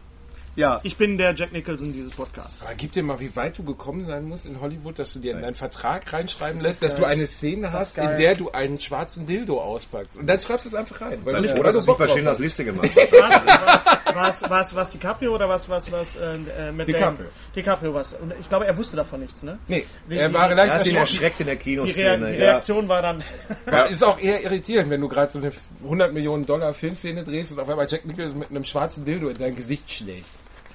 Ja. 0.56 0.80
Ich 0.84 0.96
bin 0.96 1.18
der 1.18 1.34
Jack 1.34 1.52
Nicholson 1.52 1.92
dieses 1.92 2.12
Podcasts. 2.12 2.62
Aber 2.64 2.74
gib 2.74 2.90
dir 2.92 3.02
mal, 3.02 3.20
wie 3.20 3.34
weit 3.36 3.58
du 3.58 3.62
gekommen 3.62 4.04
sein 4.06 4.24
musst 4.24 4.46
in 4.46 4.58
Hollywood, 4.60 4.98
dass 4.98 5.12
du 5.12 5.18
dir 5.18 5.32
in 5.32 5.42
deinen 5.42 5.54
Vertrag 5.54 6.10
reinschreiben 6.12 6.60
lässt, 6.62 6.82
dass 6.82 6.96
du 6.96 7.04
eine 7.04 7.26
Szene 7.26 7.72
hast, 7.72 7.98
in 7.98 8.16
der 8.18 8.34
du 8.34 8.50
einen 8.50 8.80
schwarzen 8.80 9.26
Dildo 9.26 9.60
auspackst. 9.60 10.16
Und 10.16 10.26
dann 10.26 10.40
schreibst 10.40 10.64
du 10.64 10.70
es 10.70 10.74
einfach 10.74 11.00
rein. 11.02 11.20
Weil 11.24 11.34
Sei 11.34 11.40
du- 11.42 11.56
froh, 11.56 11.62
dass 11.62 11.72
du 11.74 11.78
nicht 11.80 11.86
Bock 11.86 11.98
bei 11.98 12.08
Schindlers 12.08 12.32
hast. 12.34 12.38
Liste 12.40 12.64
gemacht 12.64 12.88
hat. 12.96 14.14
was, 14.14 14.42
was, 14.42 14.50
was, 14.50 14.74
was 14.74 14.90
DiCaprio 14.92 15.34
oder 15.34 15.46
was, 15.48 15.68
was, 15.68 15.92
was, 15.92 16.16
äh, 16.16 16.36
äh, 16.36 16.72
Matt 16.72 16.88
DiCaprio. 16.88 17.10
Damon? 17.16 17.26
DiCaprio 17.54 17.94
was. 17.94 18.14
Und 18.14 18.32
ich 18.40 18.48
glaube, 18.48 18.66
er 18.66 18.76
wusste 18.78 18.96
davon 18.96 19.20
nichts, 19.20 19.42
ne? 19.42 19.58
Nee, 19.68 19.84
Die- 20.10 20.16
er 20.16 20.28
die- 20.28 20.34
war 20.34 20.48
leicht 20.54 20.72
Er 20.72 20.78
hat 20.78 20.86
ihn 20.86 20.96
erschrocken. 20.96 21.00
erschreckt 21.00 21.40
in 21.40 21.46
der 21.46 21.56
Die, 21.56 21.62
Kinoszene. 21.62 22.26
die 22.32 22.38
ja. 22.38 22.50
Reaktion 22.52 22.88
war 22.88 23.02
dann, 23.02 23.22
Ja, 23.70 23.82
ist 23.82 24.02
auch 24.02 24.18
eher 24.18 24.42
irritierend, 24.42 24.88
wenn 24.88 25.02
du 25.02 25.08
gerade 25.08 25.30
so 25.30 25.38
eine 25.38 25.52
100 25.84 26.14
Millionen 26.14 26.46
Dollar 26.46 26.72
Filmszene 26.72 27.24
drehst 27.24 27.52
und 27.52 27.60
auf 27.60 27.68
einmal 27.68 27.86
Jack 27.90 28.06
Nicholson 28.06 28.38
mit 28.38 28.48
einem 28.50 28.64
schwarzen 28.64 29.04
Dildo 29.04 29.28
in 29.28 29.36
dein 29.38 29.54
Gesicht 29.54 29.92
schlägt. 29.92 30.24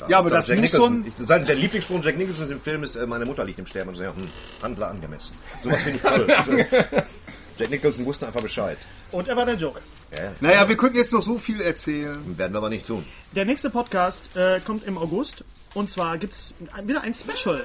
Ja, 0.10 0.20
aber 0.20 0.30
das 0.30 0.48
Jack 0.48 0.60
muss 0.60 0.72
Nicholson. 0.74 1.04
schon- 1.04 1.14
Ich, 1.24 1.28
sein, 1.28 1.46
der 1.46 1.56
Lieblingsspruch 1.56 2.04
Jack 2.04 2.18
Nicholsons 2.18 2.50
im 2.52 2.60
Film 2.60 2.84
ist, 2.84 2.96
äh, 2.96 3.06
meine 3.06 3.26
Mutter 3.26 3.44
liegt 3.44 3.60
im 3.60 3.66
Sterben 3.66 3.90
und 3.90 3.96
so, 3.96 4.04
ja, 4.04 4.10
hm, 4.14 4.28
Handler 4.62 4.90
angemessen. 4.90 5.34
Sowas 5.64 5.82
finde 5.84 5.98
ich 5.98 6.04
toll. 6.04 6.28
Also, 6.38 6.52
Jack 7.58 7.70
Nicholson 7.70 8.06
wusste 8.06 8.26
einfach 8.28 8.42
Bescheid. 8.42 8.78
und 9.12 9.28
er 9.28 9.36
war 9.38 9.46
der 9.46 9.56
Joke. 9.56 9.80
Naja, 10.40 10.68
wir 10.68 10.76
könnten 10.78 10.98
jetzt 10.98 11.14
noch 11.14 11.22
so 11.22 11.38
viel 11.38 11.62
erzählen. 11.62 12.18
Werden 12.38 12.54
wir 12.54 12.58
aber 12.58 12.70
nicht 12.70 12.88
tun. 12.88 13.06
Der 13.36 13.46
nächste 13.46 13.70
Podcast 13.70 14.24
äh, 14.36 14.60
kommt 14.62 14.86
im 14.88 14.98
August. 14.98 15.44
Und 15.74 15.90
zwar 15.90 16.18
gibt's 16.18 16.54
wieder 16.84 17.02
ein 17.02 17.14
Special. 17.14 17.64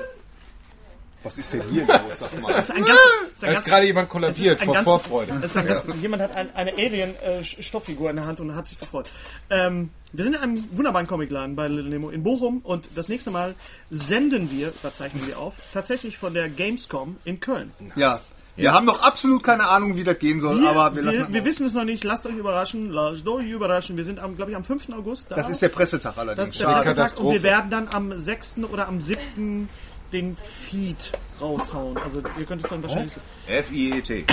Was 1.27 1.39
ist 1.39 1.53
denn 1.53 1.63
hier 1.71 1.85
los? 1.87 1.99
Sag 2.21 2.41
mal. 2.41 2.53
Das 2.53 2.69
ist 2.69 2.71
ein 2.77 2.85
ganz, 2.85 2.99
ist 3.35 3.45
ein 3.45 3.53
Da 3.53 3.59
ist 3.59 3.65
gerade 3.67 3.87
jemand 3.87 4.09
kollabiert 4.09 4.63
vor 4.65 4.75
ganz- 4.75 4.85
Vorfreude. 4.85 5.33
Das 5.43 5.51
ist 5.51 5.57
ein 5.57 5.67
ganz, 5.67 5.87
Jemand 6.01 6.23
hat 6.23 6.31
ein, 6.37 6.55
eine 6.55 6.73
Alien-Stofffigur 6.73 8.11
in 8.11 8.17
der 8.17 8.27
Hand 8.27 8.39
und 8.41 8.55
hat 8.55 8.67
sich 8.67 8.79
gefreut. 8.79 9.11
Ähm, 9.51 9.91
wir 10.13 10.25
sind 10.25 10.35
in 10.35 10.41
einem 10.41 10.69
wunderbaren 10.77 11.07
Comicladen 11.09 11.57
bei 11.57 11.67
Little 11.69 11.91
Nemo 11.91 12.11
in 12.11 12.23
Bochum 12.23 12.61
und 12.63 12.89
das 12.95 13.09
nächste 13.09 13.31
Mal 13.33 13.55
senden 13.91 14.51
wir, 14.53 14.73
da 14.83 14.95
zeichnen 14.95 15.27
wir 15.27 15.39
auf, 15.39 15.55
tatsächlich 15.75 16.17
von 16.17 16.33
der 16.33 16.49
Gamescom 16.49 17.17
in 17.25 17.41
Köln. 17.41 17.73
Ja. 17.97 18.21
Wir 18.59 18.73
haben 18.73 18.87
noch 18.87 19.03
absolut 19.03 19.43
keine 19.43 19.69
Ahnung, 19.69 19.97
wie 19.97 20.05
das 20.05 20.19
gehen 20.19 20.41
soll, 20.41 20.63
Wir, 20.63 20.71
aber 20.71 20.97
wir 20.97 21.05
wir, 21.05 21.13
lassen 21.13 21.33
wir 21.35 21.45
wissen 21.45 21.67
es 21.67 21.75
noch 21.75 21.85
nicht, 21.85 22.05
lasst 22.05 22.25
euch 22.25 22.37
überraschen, 22.37 22.91
lasst 22.91 23.27
euch 23.29 23.47
überraschen. 23.51 23.99
Wir 23.99 24.05
sind, 24.05 24.19
am, 24.19 24.35
glaube 24.35 24.53
ich, 24.53 24.57
am 24.57 24.65
5. 24.65 24.89
August 24.95 25.31
da. 25.31 25.35
Das 25.37 25.51
ist 25.51 25.61
der 25.61 25.69
Pressetag 25.69 26.15
Das 26.15 26.19
allerdings. 26.19 26.51
ist 26.53 26.61
der. 26.61 26.67
Pressetag 26.69 27.21
und 27.21 27.35
wir 27.35 27.43
werden 27.43 27.69
dann 27.71 27.89
am 27.93 28.19
6. 28.19 28.57
oder 28.73 28.89
am 28.89 28.99
7. 29.01 29.69
den 30.13 30.37
Feed 30.71 31.13
raushauen. 31.41 31.97
Also 31.99 32.23
ihr 32.39 32.45
könnt 32.47 32.63
es 32.63 32.69
dann 32.71 32.83
wahrscheinlich... 32.83 33.13
F-I-E-T. 33.47 34.25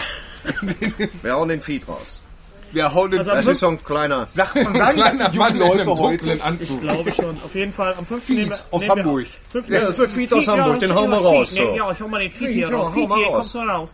Wir 1.21 1.33
hauen 1.33 1.49
den 1.49 1.61
Feed 1.61 1.87
raus. 1.87 2.21
Wir 2.71 2.91
hauen 2.93 3.11
den 3.11 3.19
Also 3.19 3.31
am 3.31 3.37
Das 3.37 3.47
ist 3.47 3.59
so 3.59 3.67
ein 3.67 3.83
kleiner... 3.83 4.25
Sagt 4.29 4.55
man 4.55 4.77
sagen, 4.77 4.99
das 4.99 5.17
sind 5.17 5.35
Mann 5.35 5.55
junge 5.57 5.75
Leute 5.75 5.89
heute. 5.97 6.17
dunklen 6.17 6.41
Anzug. 6.41 6.81
Glaube 6.81 7.13
schon. 7.13 7.37
Auf 7.43 7.55
jeden 7.55 7.73
Fall 7.73 7.93
am 7.97 8.05
5. 8.05 8.23
Feed 8.23 8.63
aus 8.71 8.89
Hamburg. 8.89 9.25
auf. 9.25 9.51
5. 9.51 9.69
Ja, 9.69 9.79
das 9.81 9.89
ist 9.91 9.99
der 9.99 10.09
Feed 10.09 10.33
aus 10.33 10.47
Hamburg, 10.47 10.79
den 10.79 10.93
hauen 10.95 11.09
wir 11.11 11.17
raus, 11.17 11.51
Nee, 11.53 11.77
ja, 11.77 11.91
ich 11.91 11.99
hau 11.99 12.07
mal 12.07 12.19
den 12.19 12.31
Feed, 12.31 12.49
hier 12.49 12.69
ja, 12.69 12.75
raus. 12.75 12.87
hau 12.87 12.93
Feed 12.93 13.09
mal 13.09 13.17
hier, 13.17 13.27
raus. 13.27 13.35
kommst 13.37 13.55
du 13.55 13.59
raus. 13.59 13.93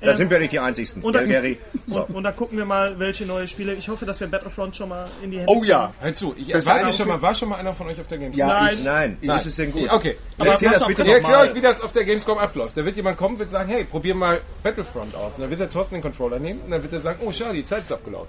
Da 0.00 0.16
sind 0.16 0.30
wir 0.30 0.38
nicht 0.38 0.52
die 0.52 0.60
Einzigen. 0.60 1.02
Und 1.02 1.14
dann, 1.14 1.28
Gary. 1.28 1.58
So. 1.88 2.00
und, 2.04 2.16
und 2.16 2.24
dann 2.24 2.34
gucken 2.34 2.58
wir 2.58 2.64
mal, 2.64 2.98
welche 2.98 3.24
neue 3.26 3.46
Spiele. 3.46 3.74
Ich 3.74 3.88
hoffe, 3.88 4.04
dass 4.04 4.18
wir 4.18 4.26
Battlefront 4.26 4.74
schon 4.74 4.88
mal 4.88 5.08
in 5.22 5.30
die 5.30 5.38
Hände 5.38 5.52
Oh 5.52 5.62
ja. 5.62 5.92
Hör 6.00 6.12
zu, 6.12 6.34
ich 6.36 6.48
Das 6.48 6.66
Einzige- 6.66 6.94
schon 6.94 7.08
mal, 7.08 7.22
war 7.22 7.34
schon 7.34 7.48
mal 7.48 7.56
einer 7.58 7.72
von 7.74 7.86
euch 7.86 8.00
auf 8.00 8.08
der 8.08 8.18
Gamescom? 8.18 8.38
Ja, 8.40 8.46
Nein. 8.60 8.74
ich, 8.78 8.84
Nein, 8.84 9.18
das 9.22 9.46
ist 9.46 9.56
denn 9.58 9.70
gut. 9.72 9.88
Okay. 9.92 10.16
Aber 10.36 10.50
Erzähl 10.50 10.70
das 10.70 10.84
bitte 10.86 11.02
pass 11.02 11.08
Ich 11.08 11.22
noch 11.22 11.30
erkläre 11.30 11.48
euch, 11.50 11.54
wie 11.54 11.60
das 11.60 11.80
auf 11.80 11.92
der 11.92 12.04
Gamescom 12.04 12.38
abläuft. 12.38 12.76
Da 12.76 12.84
wird 12.84 12.96
jemand 12.96 13.16
kommen 13.16 13.34
und 13.34 13.38
wird 13.38 13.50
sagen, 13.50 13.68
hey, 13.70 13.84
probier 13.84 14.14
mal 14.16 14.40
Battlefront 14.64 15.14
aus. 15.14 15.34
Und 15.36 15.42
dann 15.42 15.50
wird 15.50 15.60
der 15.60 15.70
Thorsten 15.70 15.94
den 15.94 16.02
Controller 16.02 16.38
nehmen 16.40 16.60
und 16.62 16.70
dann 16.72 16.82
wird 16.82 16.92
er 16.92 17.00
sagen, 17.00 17.20
oh 17.24 17.30
schade, 17.32 17.54
die 17.54 17.64
Zeit 17.64 17.82
ist 17.82 17.92
abgelaufen. 17.92 18.28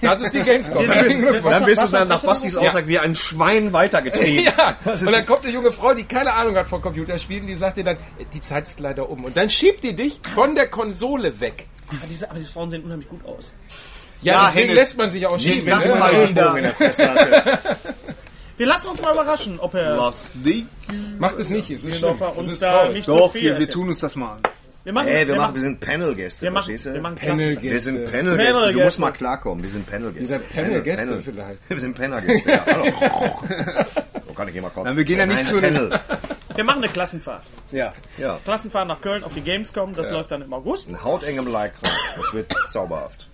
Das 0.00 0.20
ist 0.20 0.32
die 0.32 0.40
Gamescom. 0.44 0.86
Dann 0.86 1.64
bist 1.64 1.82
du 1.82 1.86
dann 1.88 2.08
nach 2.08 2.22
Bastis 2.22 2.56
Aussage 2.56 2.86
wie 2.86 2.98
ein 3.00 3.16
Schwein 3.16 3.72
weitergetrieben. 3.72 4.44
Ja, 4.52 4.76
und 4.86 5.12
dann 5.12 5.26
kommt 5.26 5.44
eine 5.44 5.52
junge 5.52 5.72
Frau, 5.72 5.94
die 5.94 6.04
keine 6.04 6.32
Ahnung 6.34 6.56
hat 6.56 6.66
von 6.66 6.80
Computerspielen, 6.80 7.46
die 7.46 7.54
sagt 7.54 7.76
dir 7.76 7.84
dann, 7.84 7.96
die 8.32 8.40
Zeit 8.40 8.66
ist 8.66 8.80
leider 8.80 9.08
um. 9.10 9.24
Und 9.24 9.36
dann 9.36 9.50
schiebt 9.50 9.82
die 9.84 9.94
dich 9.96 10.20
von 10.34 10.54
der 10.54 10.68
Konsole 10.68 11.02
weg. 11.40 11.66
Aber 11.88 11.98
diese, 12.08 12.30
aber 12.30 12.38
diese 12.38 12.52
Frauen 12.52 12.70
sehen 12.70 12.82
unheimlich 12.84 13.08
gut 13.08 13.24
aus. 13.26 13.50
Ja, 14.22 14.32
Ja, 14.34 14.50
deswegen 14.54 14.74
lässt 14.74 14.96
man 14.96 15.10
sich 15.10 15.26
auch 15.26 15.36
Nicht, 15.36 15.68
das 15.68 15.82
du 15.84 15.88
ne? 15.90 15.94
mal 15.96 16.12
wieder. 16.28 16.42
Ellbogen 16.42 16.56
in 16.58 16.62
der 16.64 16.74
Fresse 16.74 17.10
hatte. 17.10 17.58
Wir 18.56 18.66
lassen 18.66 18.88
uns 18.88 19.02
mal 19.02 19.12
überraschen, 19.12 19.58
ob 19.58 19.72
Herr 19.74 19.98
was 19.98 20.30
die? 20.34 20.66
Macht 21.18 21.38
es 21.38 21.48
nicht, 21.50 21.70
es 21.70 21.84
ist 21.84 21.98
schlimm. 21.98 22.14
Uns 22.36 22.52
ist 22.52 22.62
da 22.62 22.88
nicht 22.88 23.04
zu 23.06 23.10
Doch, 23.16 23.32
viel 23.32 23.42
wir, 23.54 23.58
wir 23.58 23.68
tun 23.68 23.88
uns 23.88 23.98
das 24.00 24.14
mal 24.14 24.34
an. 24.34 24.40
Wir 24.84 24.92
machen, 24.92 25.08
Ey, 25.08 25.26
wir, 25.26 25.34
machen, 25.34 25.42
machen, 25.42 25.54
wir 25.56 25.62
sind 25.62 25.80
Panel-Gäste, 25.80 26.42
wir 26.42 26.50
machen, 26.50 26.64
verstehst 26.64 26.86
du? 26.86 26.92
wir 26.94 27.00
machen 27.00 27.16
Panel- 27.16 27.56
Klassen. 27.56 27.62
Wir 27.70 27.80
sind 27.80 27.96
Gäste. 27.96 28.10
Panel-Gäste. 28.10 28.36
Du 28.42 28.50
Panel-Gäste. 28.52 28.84
musst 28.84 28.98
mal 28.98 29.10
klarkommen. 29.12 29.62
Wir 29.64 29.70
sind 29.70 29.90
Panel-Gäste. 29.90 30.20
Ihr 30.20 30.26
seid 30.26 30.50
Panel-Gäste 30.52 31.06
Panel. 31.06 31.22
vielleicht. 31.22 31.58
Wir 31.68 31.80
sind 31.80 31.94
Panel-Gäste, 31.96 32.50
ja. 32.50 32.66
Hallo. 32.66 32.84
So 34.26 34.32
kann 34.34 34.48
ich 34.48 34.56
immer 34.56 34.68
kotzen. 34.70 34.84
Nein, 34.84 34.96
wir 34.96 35.04
gehen 35.04 35.18
ja 35.18 35.26
nicht 35.26 35.46
zu 35.46 35.60
den- 35.60 35.74
Panel. 35.74 36.00
Wir 36.54 36.64
machen 36.64 36.82
eine 36.82 36.92
Klassenfahrt. 36.92 37.42
Ja. 37.70 37.92
Ja. 38.18 38.38
Klassenfahrt 38.44 38.86
nach 38.88 39.00
Köln 39.00 39.24
auf 39.24 39.32
die 39.34 39.40
Gamescom, 39.40 39.92
das 39.94 40.10
läuft 40.10 40.30
dann 40.30 40.42
im 40.42 40.52
August. 40.52 40.88
Ein 40.88 41.02
hautengem 41.02 41.46
Like. 41.46 41.74
Das 42.16 42.32
wird 42.34 42.54
zauberhaft. 42.70 43.28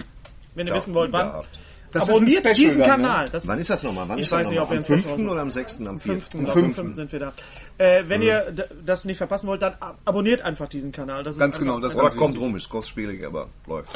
Wenn 0.55 0.67
ihr 0.67 0.75
wissen 0.75 0.95
wollt, 0.95 1.13
wann. 1.13 1.45
Das 1.91 2.05
ist 2.05 2.11
abonniert 2.11 2.41
Special 2.41 2.55
diesen 2.55 2.79
dann, 2.81 3.01
ne? 3.01 3.07
Kanal. 3.09 3.29
Das, 3.31 3.47
Wann 3.47 3.59
ist 3.59 3.71
das 3.71 3.83
nochmal? 3.83 4.07
Wann 4.09 4.19
Ich 4.19 4.25
ist 4.25 4.33
das 4.33 4.41
weiß 4.41 4.49
nicht, 4.51 4.61
ob 4.61 4.69
wir 4.71 4.77
Am 4.77 4.79
ein 4.79 4.85
Special 4.85 4.99
5. 5.01 5.11
machen. 5.13 5.29
oder 5.31 5.41
am 5.41 5.51
6.? 5.51 5.81
Am 5.87 5.99
4. 6.01 6.13
fünften, 6.13 6.45
glaube 6.45 6.61
ich, 6.61 6.67
am 6.67 6.75
fünften 6.75 6.95
sind 6.95 7.13
wir 7.13 7.19
da. 7.21 7.33
Äh, 7.79 8.03
wenn 8.09 8.21
ihr 8.21 8.41
d- 8.51 8.65
das 8.85 9.07
nicht 9.07 9.17
verpassen 9.17 9.47
wollt, 9.47 9.63
dann 9.63 9.73
ab- 9.81 9.97
abonniert 10.05 10.43
einfach 10.43 10.69
diesen 10.69 10.93
Kanal. 10.93 11.23
Das 11.23 11.37
ist 11.37 11.41
Ganz 11.41 11.59
genau, 11.59 11.81
das 11.81 11.95
Oder 11.97 12.11
kommt 12.11 12.37
rum, 12.39 12.55
ist 12.57 12.69
kostspielig, 12.69 13.25
aber 13.25 13.49
läuft. 13.67 13.89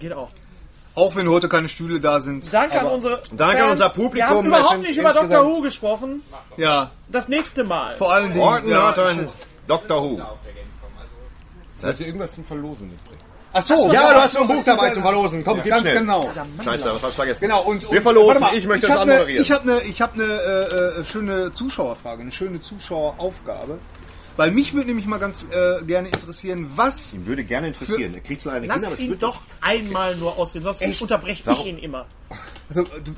geht 0.00 0.14
auch. 0.14 0.30
Auch 0.94 1.14
wenn 1.14 1.28
heute 1.28 1.48
keine 1.48 1.68
Stühle 1.68 2.00
da 2.00 2.20
sind. 2.20 2.52
Danke 2.52 2.80
an 2.80 2.86
unsere 2.86 3.22
Danke 3.32 3.56
an 3.62 3.68
Fans. 3.68 3.72
unser 3.80 3.88
Publikum, 3.90 4.14
Wir 4.16 4.26
haben 4.28 4.46
überhaupt 4.46 4.78
nicht 4.82 4.98
über 4.98 5.12
Dr. 5.12 5.46
Who 5.46 5.60
gesprochen. 5.60 6.22
Ja, 6.56 6.90
Das 7.08 7.28
nächste 7.28 7.64
Mal. 7.64 7.96
vor 7.96 8.12
allen 8.12 8.32
Dingen. 8.32 8.40
Orton 8.44 8.70
ja. 8.70 8.88
hat 8.88 8.98
ein 8.98 9.28
Doctor 9.68 10.02
Who. 10.02 10.20
Soll 11.78 11.92
ich 11.92 12.00
irgendwas 12.00 12.34
zum 12.34 12.44
Verlosen 12.44 12.88
mitbringen? 12.90 13.20
Ach 13.52 13.62
so, 13.62 13.90
Ja, 13.92 14.12
du 14.14 14.20
hast 14.20 14.34
noch 14.34 14.42
ein 14.42 14.48
Buch 14.48 14.62
dabei 14.64 14.90
zum 14.90 15.02
Verlosen. 15.02 15.44
Komm, 15.44 15.60
gib 15.62 15.70
Ganz 15.70 15.80
schnell. 15.80 15.98
genau. 16.00 16.30
Scheiße, 16.62 16.84
was 16.86 16.94
hast 16.94 17.04
du 17.04 17.10
vergessen? 17.16 17.40
Genau, 17.40 17.62
und, 17.62 17.84
und 17.84 17.92
Wir 17.92 18.02
verlosen. 18.02 18.40
mal, 18.40 18.54
ich 18.54 18.66
möchte 18.66 18.86
ich 18.86 18.92
das 18.92 19.00
hab 19.00 19.06
ne- 19.06 19.12
anmoderieren. 19.14 19.42
Ich 19.42 19.50
habe 19.50 19.62
eine 19.72 19.80
ich 19.82 20.00
hab 20.02 20.14
ne, 20.16 20.24
äh, 20.24 21.00
äh, 21.00 21.04
schöne 21.04 21.52
Zuschauerfrage, 21.52 22.22
eine 22.22 22.30
schöne 22.32 22.60
Zuschaueraufgabe. 22.60 23.78
Weil 24.40 24.50
mich 24.52 24.72
würde 24.72 24.86
nämlich 24.88 25.06
mal 25.06 25.18
ganz 25.18 25.44
äh, 25.50 25.84
gerne 25.84 26.08
interessieren, 26.08 26.70
was. 26.76 27.12
Ihn 27.12 27.26
würde 27.26 27.44
gerne 27.44 27.68
interessieren. 27.68 28.14
Er 28.14 28.20
kriegt 28.20 28.40
zwar 28.40 28.54
eine 28.54 28.66
Lass 28.66 28.76
Kinder, 28.76 28.86
aber 28.88 28.94
es 28.96 29.02
ihn 29.02 29.10
wird 29.10 29.22
doch 29.22 29.40
einmal 29.60 30.16
nur 30.16 30.36
ausreden, 30.38 30.64
sonst 30.64 30.80
Echt? 30.80 31.02
unterbreche 31.02 31.42
ich 31.42 31.46
Warum? 31.46 31.66
ihn 31.66 31.78
immer. 31.78 32.06
Also, 32.68 32.84
du, 32.84 33.12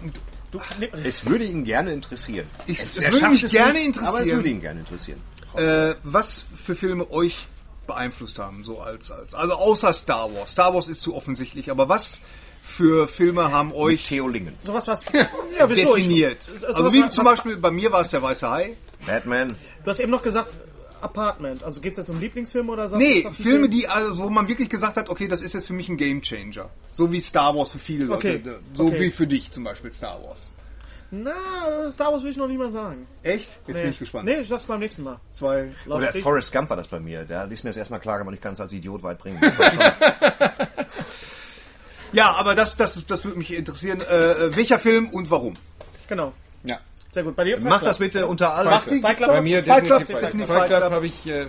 Du, 0.50 0.60
Es 1.04 1.24
würde 1.24 1.44
ihn 1.44 1.64
gerne 1.64 1.92
interessieren. 1.94 2.46
ich, 2.66 2.78
es 2.78 2.98
Er 2.98 3.10
würde 3.10 3.28
mich 3.30 3.42
es 3.42 3.52
gerne 3.52 3.72
nicht, 3.78 3.96
Aber 4.00 4.20
es 4.20 4.26
würde 4.30 4.50
interessieren, 4.50 4.54
ihn 4.56 4.60
gerne 4.60 4.80
interessieren. 4.80 5.20
äh, 5.56 5.94
was 6.02 6.44
für 6.62 6.74
Filme 6.76 7.10
euch 7.10 7.46
beeinflusst 7.86 8.38
haben, 8.38 8.62
so 8.62 8.78
als, 8.80 9.10
als. 9.10 9.32
Also 9.32 9.54
außer 9.54 9.94
Star 9.94 10.30
Wars. 10.34 10.50
Star 10.50 10.74
Wars 10.74 10.88
ist 10.88 11.00
zu 11.00 11.14
offensichtlich, 11.16 11.70
aber 11.70 11.88
was 11.88 12.20
für 12.62 13.08
Filme 13.08 13.50
haben 13.50 13.72
euch 13.72 14.04
Theo 14.06 14.28
Lingen. 14.28 14.54
sowas 14.62 14.86
was. 14.88 15.02
Ja, 15.58 15.68
wieso? 15.70 15.96
Ich- 15.96 16.04
definiert? 16.04 16.42
sowas 16.42 16.64
Also 16.64 16.92
wie 16.92 17.02
was- 17.02 17.14
zum 17.14 17.24
was- 17.24 17.32
Beispiel 17.36 17.56
bei 17.56 17.70
mir 17.70 17.90
war 17.90 18.02
es 18.02 18.08
der 18.08 18.20
Weiße 18.22 18.50
Hai. 18.50 18.76
Batman. 19.06 19.56
Du 19.84 19.90
hast 19.90 20.00
eben 20.00 20.10
noch 20.10 20.22
gesagt, 20.22 20.52
Apartment. 21.02 21.62
Also 21.64 21.80
geht 21.80 21.92
es 21.92 21.98
jetzt 21.98 22.10
um 22.10 22.20
Lieblingsfilme 22.20 22.70
oder 22.72 22.88
sagst 22.88 23.04
Nee, 23.06 23.22
Filme, 23.22 23.34
Film? 23.34 23.70
die, 23.70 23.88
also, 23.88 24.18
wo 24.18 24.30
man 24.30 24.48
wirklich 24.48 24.68
gesagt 24.70 24.96
hat, 24.96 25.08
okay, 25.08 25.28
das 25.28 25.40
ist 25.42 25.54
jetzt 25.54 25.66
für 25.66 25.72
mich 25.72 25.88
ein 25.88 25.96
Gamechanger. 25.96 26.70
So 26.92 27.10
wie 27.12 27.20
Star 27.20 27.54
Wars 27.56 27.72
für 27.72 27.78
viele 27.78 28.04
Leute. 28.06 28.16
Okay, 28.36 28.42
So 28.74 28.86
okay. 28.86 29.00
wie 29.00 29.10
für 29.10 29.26
dich 29.26 29.50
zum 29.50 29.64
Beispiel 29.64 29.92
Star 29.92 30.22
Wars. 30.22 30.52
Na, 31.14 31.90
Star 31.92 32.10
Wars 32.10 32.22
will 32.22 32.30
ich 32.30 32.36
noch 32.38 32.48
nicht 32.48 32.58
mal 32.58 32.72
sagen. 32.72 33.06
Echt? 33.22 33.50
Jetzt 33.66 33.76
Nee. 33.76 33.82
bin 33.82 33.90
ich 33.92 33.98
gespannt. 33.98 34.24
Nee, 34.24 34.36
ich 34.40 34.48
sag's 34.48 34.64
beim 34.64 34.80
nächsten 34.80 35.02
Mal. 35.02 35.20
Zwei. 35.32 35.70
Oder 35.86 36.10
dich. 36.10 36.22
Forrest 36.22 36.50
Gump 36.52 36.70
war 36.70 36.76
das 36.78 36.88
bei 36.88 37.00
mir. 37.00 37.24
Da 37.24 37.44
ließ 37.44 37.64
mir 37.64 37.70
das 37.70 37.76
erstmal 37.76 38.00
klar, 38.00 38.18
aber 38.20 38.30
nicht 38.30 38.42
ganz 38.42 38.60
als 38.60 38.72
Idiot 38.72 39.02
weit 39.02 39.18
bringen. 39.18 39.38
Ja, 42.14 42.32
aber 42.34 42.54
das, 42.54 42.76
das, 42.76 43.04
das 43.06 43.24
würde 43.24 43.38
mich 43.38 43.52
interessieren. 43.54 44.02
Äh, 44.02 44.54
welcher 44.54 44.78
Film 44.78 45.08
und 45.08 45.30
warum? 45.30 45.54
Genau. 46.08 46.34
Ja. 46.64 46.78
Sehr 47.12 47.22
gut. 47.22 47.36
Bei 47.36 47.44
dir? 47.44 47.58
Mach 47.60 47.82
das 47.82 47.98
bitte 47.98 48.26
unter 48.26 48.52
allen. 48.54 48.70
Basti, 48.70 49.00
Fight 49.00 49.18
Club? 49.18 49.28
Bei 49.30 49.40
mir 49.42 49.62
Fight 49.62 49.84
Club, 49.84 50.02
Fight 50.02 50.30
Club. 50.32 50.66
Club 50.66 50.90
habe 50.92 51.06
ich 51.06 51.26
äh, 51.26 51.46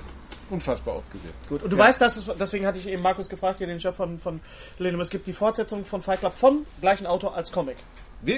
unfassbar 0.49 0.97
oft 0.97 1.11
gesehen. 1.11 1.31
Gut. 1.47 1.63
Und 1.63 1.69
du 1.71 1.77
weißt, 1.77 2.01
dass 2.01 2.17
es, 2.17 2.29
deswegen 2.39 2.65
hatte 2.65 2.77
ich 2.77 2.87
eben 2.87 3.01
Markus 3.01 3.29
gefragt, 3.29 3.59
hier 3.59 3.67
den 3.67 3.79
Chef 3.79 3.95
von, 3.95 4.19
von 4.19 4.41
Lenum, 4.77 5.01
es 5.01 5.09
gibt 5.09 5.25
die 5.25 5.33
Fortsetzung 5.33 5.85
von 5.85 6.01
Fight 6.01 6.19
Club 6.19 6.33
vom 6.33 6.65
gleichen 6.81 7.07
Autor 7.07 7.35
als 7.35 7.51
Comic. 7.51 7.77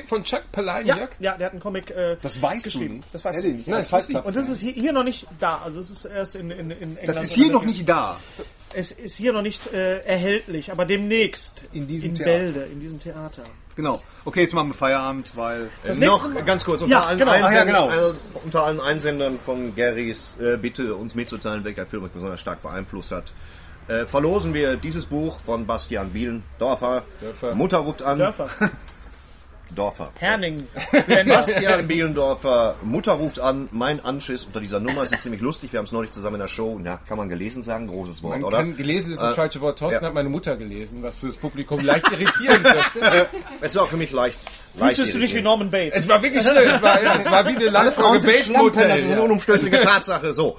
Von 0.07 0.23
Chuck 0.23 0.39
Ja, 0.39 0.45
Palahniuk? 0.51 1.09
ja, 1.19 1.37
der 1.37 1.45
hat 1.45 1.51
einen 1.53 1.61
Comic 1.61 1.91
äh, 1.91 2.17
Das 2.19 2.41
weißt 2.41 2.63
geschrieben. 2.63 3.01
du. 3.01 3.07
Das 3.13 3.23
weiß 3.23 3.35
Ehrlich 3.35 3.51
ich 3.51 3.57
nicht. 3.57 3.67
Nein, 3.67 3.77
das 3.81 3.91
wusste 3.91 4.13
ich. 4.13 4.25
Und 4.25 4.35
das 4.35 4.49
ist 4.49 4.59
hier, 4.59 4.71
hier 4.71 4.93
noch 4.93 5.03
nicht 5.03 5.27
da. 5.39 5.61
Also 5.63 5.79
es 5.79 5.91
ist 5.91 6.05
erst 6.05 6.35
in, 6.35 6.49
in, 6.49 6.71
in 6.71 6.97
England. 6.97 7.07
Das 7.07 7.23
ist 7.23 7.33
hier 7.33 7.51
noch 7.51 7.63
nicht 7.63 7.87
da. 7.87 8.19
Es 8.73 8.91
ist 8.91 9.15
hier 9.15 9.31
noch 9.31 9.43
nicht 9.43 9.71
äh, 9.73 9.99
erhältlich, 9.99 10.71
aber 10.71 10.85
demnächst. 10.85 11.65
In 11.71 11.87
diesem 11.87 12.09
in 12.09 12.15
Theater. 12.15 12.31
Bälde, 12.31 12.59
in 12.71 12.79
diesem 12.79 12.99
Theater. 12.99 13.43
Genau. 13.75 14.01
Okay, 14.23 14.41
jetzt 14.41 14.53
machen 14.53 14.69
wir 14.69 14.73
Feierabend, 14.73 15.33
weil. 15.35 15.69
Das 15.83 15.97
Noch 15.97 16.11
nächste 16.23 16.29
Mal- 16.29 16.43
ganz 16.43 16.63
kurz, 16.63 16.81
unter, 16.81 16.93
Ja, 16.95 17.01
allen 17.03 17.17
genau. 17.19 17.31
Einsendern, 17.31 17.75
Ach 17.77 17.89
ja, 17.89 17.95
genau. 17.95 18.09
äh, 18.09 18.13
unter 18.45 18.63
allen 18.63 18.79
Einsendern 18.79 19.39
von 19.39 19.75
Garys 19.75 20.35
äh, 20.41 20.57
Bitte, 20.57 20.95
uns 20.95 21.13
mitzuteilen, 21.15 21.63
welcher 21.65 21.85
Film 21.85 22.03
euch 22.05 22.11
besonders 22.11 22.39
stark 22.39 22.61
beeinflusst 22.61 23.11
hat, 23.11 23.33
äh, 23.87 24.05
verlosen 24.05 24.53
wir 24.53 24.77
dieses 24.77 25.05
Buch 25.05 25.39
von 25.39 25.65
Bastian 25.67 26.09
Bielendorfer. 26.11 27.03
Dörfer. 27.21 27.53
Mutter 27.55 27.77
ruft 27.79 28.01
an. 28.01 28.17
Dörfer. 28.17 28.49
Dorfer. 29.73 30.11
Herning. 30.19 30.67
Bastian 31.27 31.87
Bielendorfer, 31.87 32.75
Mutter 32.83 33.13
ruft 33.13 33.39
an, 33.39 33.67
mein 33.71 34.03
Anschiss 34.03 34.43
unter 34.45 34.59
dieser 34.59 34.79
Nummer. 34.79 35.03
Es 35.03 35.11
ist 35.11 35.23
ziemlich 35.23 35.41
lustig, 35.41 35.73
wir 35.73 35.79
haben 35.79 35.85
es 35.85 35.91
neulich 35.91 36.11
zusammen 36.11 36.35
in 36.35 36.41
der 36.41 36.47
Show. 36.47 36.79
Ja, 36.83 36.99
kann 37.07 37.17
man 37.17 37.29
gelesen 37.29 37.63
sagen, 37.63 37.87
großes 37.87 38.21
Wort, 38.23 38.35
Man 38.35 38.43
oder? 38.43 38.57
kann 38.57 38.75
gelesen 38.77 39.13
ist 39.13 39.21
das 39.21 39.31
Äh, 39.33 39.35
falsche 39.35 39.61
Wort. 39.61 39.79
Thorsten 39.79 40.01
ja. 40.01 40.07
hat 40.07 40.13
meine 40.13 40.29
Mutter 40.29 40.55
gelesen, 40.57 41.01
was 41.03 41.15
für 41.15 41.27
das 41.27 41.37
Publikum 41.37 41.79
leicht 41.79 42.05
irritieren 42.11 42.63
könnte. 42.63 43.27
Es 43.61 43.75
war 43.75 43.87
für 43.87 43.97
mich 43.97 44.11
leicht. 44.11 44.37
Fühlst 44.77 45.13
du 45.13 45.19
dich 45.19 45.33
wie. 45.33 45.41
Norman 45.41 45.71
Bates? 45.71 45.99
Es 46.01 46.09
war 46.09 46.21
wirklich 46.21 46.45
schlimm. 46.45 46.69
Es 46.69 46.81
war, 46.81 47.01
ja, 47.01 47.15
es 47.15 47.25
war 47.25 47.45
wie 47.45 47.55
eine 47.55 47.69
Landfolge 47.69 48.19
sind 48.19 48.31
Bates 48.31 48.45
Schlampen, 48.47 48.79
das 48.89 48.99
ist 49.01 49.11
eine 49.11 49.21
unumstößliche 49.21 49.81
Tatsache. 49.81 50.33
So. 50.33 50.57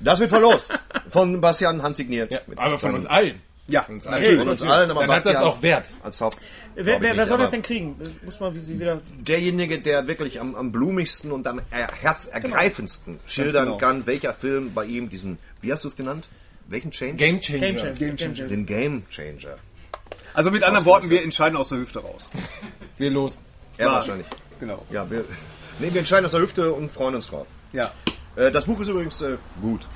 Das 0.00 0.18
wird 0.20 0.30
verlost. 0.30 0.72
Von 1.08 1.40
Bastian 1.40 1.82
handsigniert. 1.82 2.30
Ja, 2.30 2.40
aber 2.56 2.78
von 2.78 2.94
uns 2.94 3.06
allen. 3.06 3.40
Ja, 3.68 3.82
Von 3.82 3.96
uns 3.96 4.04
natürlich. 4.04 4.38
Von 4.38 4.48
uns 4.48 4.62
allen, 4.62 4.90
aber 4.90 5.00
Dann 5.00 5.10
hat 5.10 5.16
das 5.18 5.24
Bastian 5.24 5.44
auch 5.44 5.62
Wert. 5.62 5.86
Als 6.04 6.20
Haupt. 6.20 6.36
Wer, 6.78 7.00
wer, 7.00 7.16
wer 7.16 7.26
soll 7.26 7.38
das 7.38 7.50
denn 7.50 7.62
kriegen? 7.62 7.96
Muss 8.24 8.38
man 8.38 8.54
wie 8.54 8.60
sie 8.60 8.78
wieder. 8.78 9.00
Derjenige, 9.18 9.80
der 9.80 10.06
wirklich 10.06 10.40
am, 10.40 10.54
am 10.54 10.70
blumigsten 10.72 11.32
und 11.32 11.46
am 11.46 11.60
er- 11.70 11.88
herzergreifendsten 12.00 13.18
schildern 13.26 13.64
genau. 13.66 13.78
kann, 13.78 14.06
welcher 14.06 14.34
Film 14.34 14.74
bei 14.74 14.84
ihm 14.84 15.08
diesen, 15.08 15.38
wie 15.62 15.72
hast 15.72 15.84
du 15.84 15.88
es 15.88 15.96
genannt? 15.96 16.28
Welchen 16.68 16.90
Change? 16.90 17.14
Game 17.16 17.40
Changer. 17.40 17.60
Game 17.60 17.76
Changer. 17.76 17.94
Game 17.94 18.16
Changer. 18.16 18.48
Den 18.48 18.66
Game 18.66 19.08
Changer. 19.08 19.56
Also 20.34 20.50
mit 20.50 20.62
anderen 20.64 20.84
Worten, 20.84 21.08
wir 21.08 21.22
entscheiden 21.22 21.56
aus 21.56 21.68
der 21.70 21.78
Hüfte 21.78 22.00
raus. 22.00 22.28
Wir 22.98 23.10
los. 23.10 23.38
Er 23.78 23.86
War- 23.86 23.94
wahrscheinlich. 23.96 24.26
Genau. 24.60 24.84
Ja, 24.90 25.08
wir, 25.10 25.24
nee, 25.78 25.88
wir 25.92 25.98
entscheiden 25.98 26.24
aus 26.24 26.32
der 26.32 26.40
Hüfte 26.40 26.72
und 26.72 26.90
freuen 26.90 27.14
uns 27.14 27.26
drauf. 27.28 27.46
Ja. 27.74 27.92
Äh, 28.36 28.50
das 28.50 28.64
Buch 28.64 28.80
ist 28.80 28.88
übrigens 28.88 29.20
äh, 29.22 29.36
gut. 29.60 29.86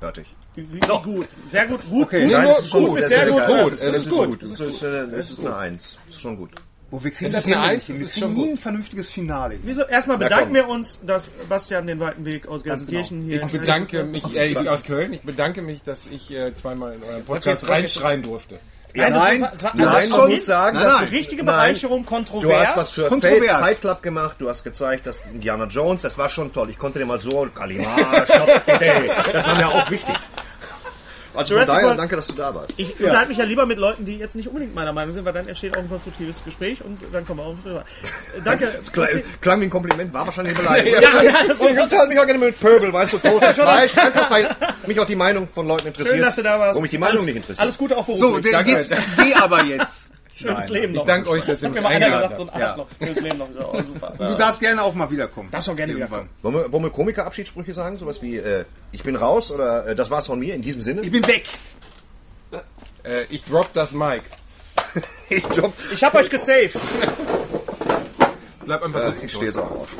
Fertig. 0.00 0.34
Wie, 0.54 0.72
wie 0.74 0.80
gut. 0.80 1.28
Sehr 1.48 1.66
gut. 1.66 1.80
Gut. 1.88 2.06
Okay. 2.06 2.22
gut. 2.24 2.32
Nein, 2.32 2.48
das 2.48 2.58
ist 2.60 2.70
schon 2.70 2.80
gut, 2.82 2.90
gut. 2.90 2.98
ist 2.98 3.02
Das 3.02 3.08
sehr 3.10 3.26
ist 3.26 3.32
gut. 3.32 3.46
gut. 3.46 3.72
Es 3.72 3.82
ist 3.82 3.96
ist 3.96 4.10
gut. 4.10 4.42
Das 4.42 4.50
ist, 4.50 4.82
das 4.82 5.30
ist 5.30 5.40
eine 5.40 5.56
Eins. 5.56 5.98
Das 6.06 6.14
ist 6.14 6.20
schon 6.20 6.36
gut. 6.36 6.50
Wo 6.90 7.02
wir 7.02 7.10
kriegen 7.10 7.24
Ist 7.24 7.34
das 7.34 7.44
das 7.44 7.52
eine 7.54 7.62
Eins? 7.62 7.88
Wir 7.88 7.96
ist 8.04 8.18
schon 8.18 8.34
kriegen 8.34 8.46
nie 8.46 8.50
ein 8.52 8.58
vernünftiges 8.58 9.08
Finale. 9.08 9.58
Wieso? 9.62 9.82
Erstmal 9.82 10.18
bedanken 10.18 10.52
wir 10.54 10.68
uns, 10.68 10.98
dass 11.06 11.30
Bastian 11.48 11.86
den 11.86 11.98
weiten 12.00 12.26
Weg 12.26 12.46
aus 12.48 12.62
Gelsenkirchen 12.64 13.22
hier. 13.22 13.42
Ich 13.42 13.50
bedanke 13.52 14.04
mich, 14.04 14.22
äh, 14.36 14.48
ich 14.48 14.68
aus 14.68 14.82
Köln, 14.84 15.14
ich 15.14 15.22
bedanke 15.22 15.62
mich, 15.62 15.82
dass 15.82 16.06
ich 16.10 16.30
äh, 16.30 16.52
zweimal 16.54 16.92
in 16.92 17.02
euren 17.02 17.24
Podcast 17.24 17.66
reinschreien 17.66 18.20
durfte. 18.20 18.58
Nein, 18.94 19.12
Nein, 19.14 19.40
das 19.40 19.40
war, 19.40 19.50
das 19.52 19.62
war, 19.64 19.70
Nein, 19.74 19.86
das 19.86 20.08
man 20.10 20.18
war 20.20 20.28
muss 20.28 20.44
sagen, 20.44 20.76
Nein, 20.76 20.84
dass 20.84 20.94
nein. 20.96 21.04
du 21.06 21.16
richtige 21.16 21.44
Nein. 21.44 21.54
Bereicherung, 21.54 22.02
Du 22.02 22.08
kontrovers. 22.10 22.68
hast 22.68 22.76
was 22.76 22.90
für 22.90 23.08
Kontrovers. 23.08 23.58
Fight 23.58 23.80
Club 23.80 24.02
gemacht, 24.02 24.36
du 24.38 24.50
hast 24.50 24.64
gezeigt, 24.64 25.06
dass 25.06 25.24
Indiana 25.26 25.64
Jones, 25.64 26.02
das 26.02 26.18
war 26.18 26.28
schon 26.28 26.52
toll. 26.52 26.68
Ich 26.68 26.78
konnte 26.78 26.98
dir 26.98 27.06
mal 27.06 27.18
so, 27.18 27.48
Kalimar, 27.54 28.26
Shop, 28.26 28.62
das 29.32 29.46
war 29.46 29.54
mir 29.54 29.68
auch 29.68 29.90
wichtig. 29.90 30.14
Also 31.34 31.54
Jurassic 31.54 31.74
daher, 31.74 31.86
World- 31.88 31.98
danke, 31.98 32.16
dass 32.16 32.26
du 32.26 32.32
da 32.34 32.54
warst. 32.54 32.74
Ich 32.76 32.98
unterhalte 33.00 33.28
mich 33.28 33.38
ja 33.38 33.44
lieber 33.44 33.64
mit 33.66 33.78
Leuten, 33.78 34.04
die 34.04 34.16
jetzt 34.18 34.34
nicht 34.36 34.48
unbedingt 34.48 34.74
meiner 34.74 34.92
Meinung 34.92 35.14
sind, 35.14 35.24
weil 35.24 35.32
dann 35.32 35.48
entsteht 35.48 35.74
auch 35.76 35.80
ein 35.80 35.88
konstruktives 35.88 36.44
Gespräch 36.44 36.82
und 36.84 36.98
dann 37.12 37.26
kommen 37.26 37.40
wir 37.40 37.44
auch 37.46 37.56
drüber. 37.62 37.84
Danke. 38.44 38.68
Klang, 38.92 39.08
klang 39.40 39.60
wie 39.60 39.64
ein 39.64 39.70
Kompliment, 39.70 40.12
war 40.12 40.26
wahrscheinlich 40.26 40.54
eine 40.56 40.62
Beleidigung. 40.66 41.00
Ja, 41.02 41.22
ja, 41.22 41.32
das 41.48 41.58
Und 41.58 41.70
ich 41.70 41.80
unterhalte 41.80 42.08
mich 42.10 42.18
auch 42.20 42.26
gerne 42.26 42.38
mit 42.38 42.60
Pöbel, 42.60 42.92
weißt 42.92 43.14
du, 43.14 43.18
totes 43.18 43.50
Fleisch. 43.54 43.96
Einfach 43.98 44.30
weil 44.30 44.48
mich 44.86 45.00
auch 45.00 45.06
die 45.06 45.16
Meinung 45.16 45.48
von 45.48 45.66
Leuten 45.66 45.88
interessiert. 45.88 46.14
Schön, 46.16 46.22
dass 46.24 46.36
du 46.36 46.42
da 46.42 46.58
warst. 46.58 46.76
Wo 46.76 46.82
mich 46.82 46.90
die 46.90 46.98
Meinung 46.98 47.14
alles, 47.16 47.26
nicht 47.26 47.36
interessiert. 47.36 47.60
Alles 47.60 47.78
Gute 47.78 47.96
auch 47.96 48.06
So, 48.06 48.30
beruflich. 48.30 48.52
der 48.52 48.64
geht's, 48.64 48.90
geh 49.16 49.34
aber 49.34 49.64
jetzt. 49.64 50.08
Schönes 50.42 50.68
Leben 50.68 50.92
noch. 50.92 51.02
Ich 51.02 51.06
danke 51.06 51.30
euch, 51.30 51.44
dass 51.44 51.62
ihr 51.62 51.68
mich 51.68 51.76
mir 51.76 51.82
mal 51.82 51.92
einer 51.94 52.06
gesagt, 52.10 52.36
so 52.36 52.46
habt. 52.46 52.54
ein 52.56 52.62
Arschloch. 52.62 52.86
Schönes 52.98 53.20
Leben 53.20 53.38
noch. 53.38 53.48
Ja, 53.54 53.68
oh, 53.72 53.82
super. 53.82 54.14
Du 54.18 54.34
darfst 54.34 54.60
gerne 54.60 54.82
auch 54.82 54.94
mal 54.94 55.10
wiederkommen. 55.10 55.48
Darfst 55.50 55.68
auch 55.70 55.76
gerne 55.76 55.92
Irgendwann. 55.92 56.28
Wollen 56.42 56.54
wir, 56.54 56.72
wollen 56.72 56.84
wir 56.84 56.90
Komiker-Abschiedssprüche 56.90 57.72
sagen? 57.72 57.96
Sowas 57.98 58.20
wie, 58.22 58.36
äh, 58.36 58.64
ich 58.90 59.02
bin 59.02 59.16
raus 59.16 59.50
oder 59.52 59.86
äh, 59.86 59.94
das 59.94 60.10
war's 60.10 60.26
von 60.26 60.38
mir 60.38 60.54
in 60.54 60.62
diesem 60.62 60.82
Sinne? 60.82 61.02
Ich 61.02 61.10
bin 61.10 61.26
weg. 61.26 61.44
Äh, 63.04 63.24
ich 63.30 63.44
drop 63.44 63.72
das 63.72 63.92
Mic. 63.92 64.22
Ich, 65.28 65.48
glaub, 65.48 65.72
Ich 65.94 66.04
hab 66.04 66.14
euch 66.14 66.28
gesaved. 66.28 66.72
Bleib 68.66 68.82
einfach 68.82 69.12
sitzen. 69.12 69.26
ich 69.26 69.32
stehe 69.32 69.50
auch 69.52 69.70
auf. 69.70 69.96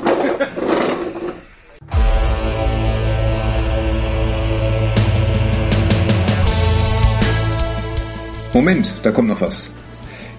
Moment, 8.53 8.93
da 9.01 9.09
kommt 9.09 9.29
noch 9.29 9.41
was. 9.41 9.71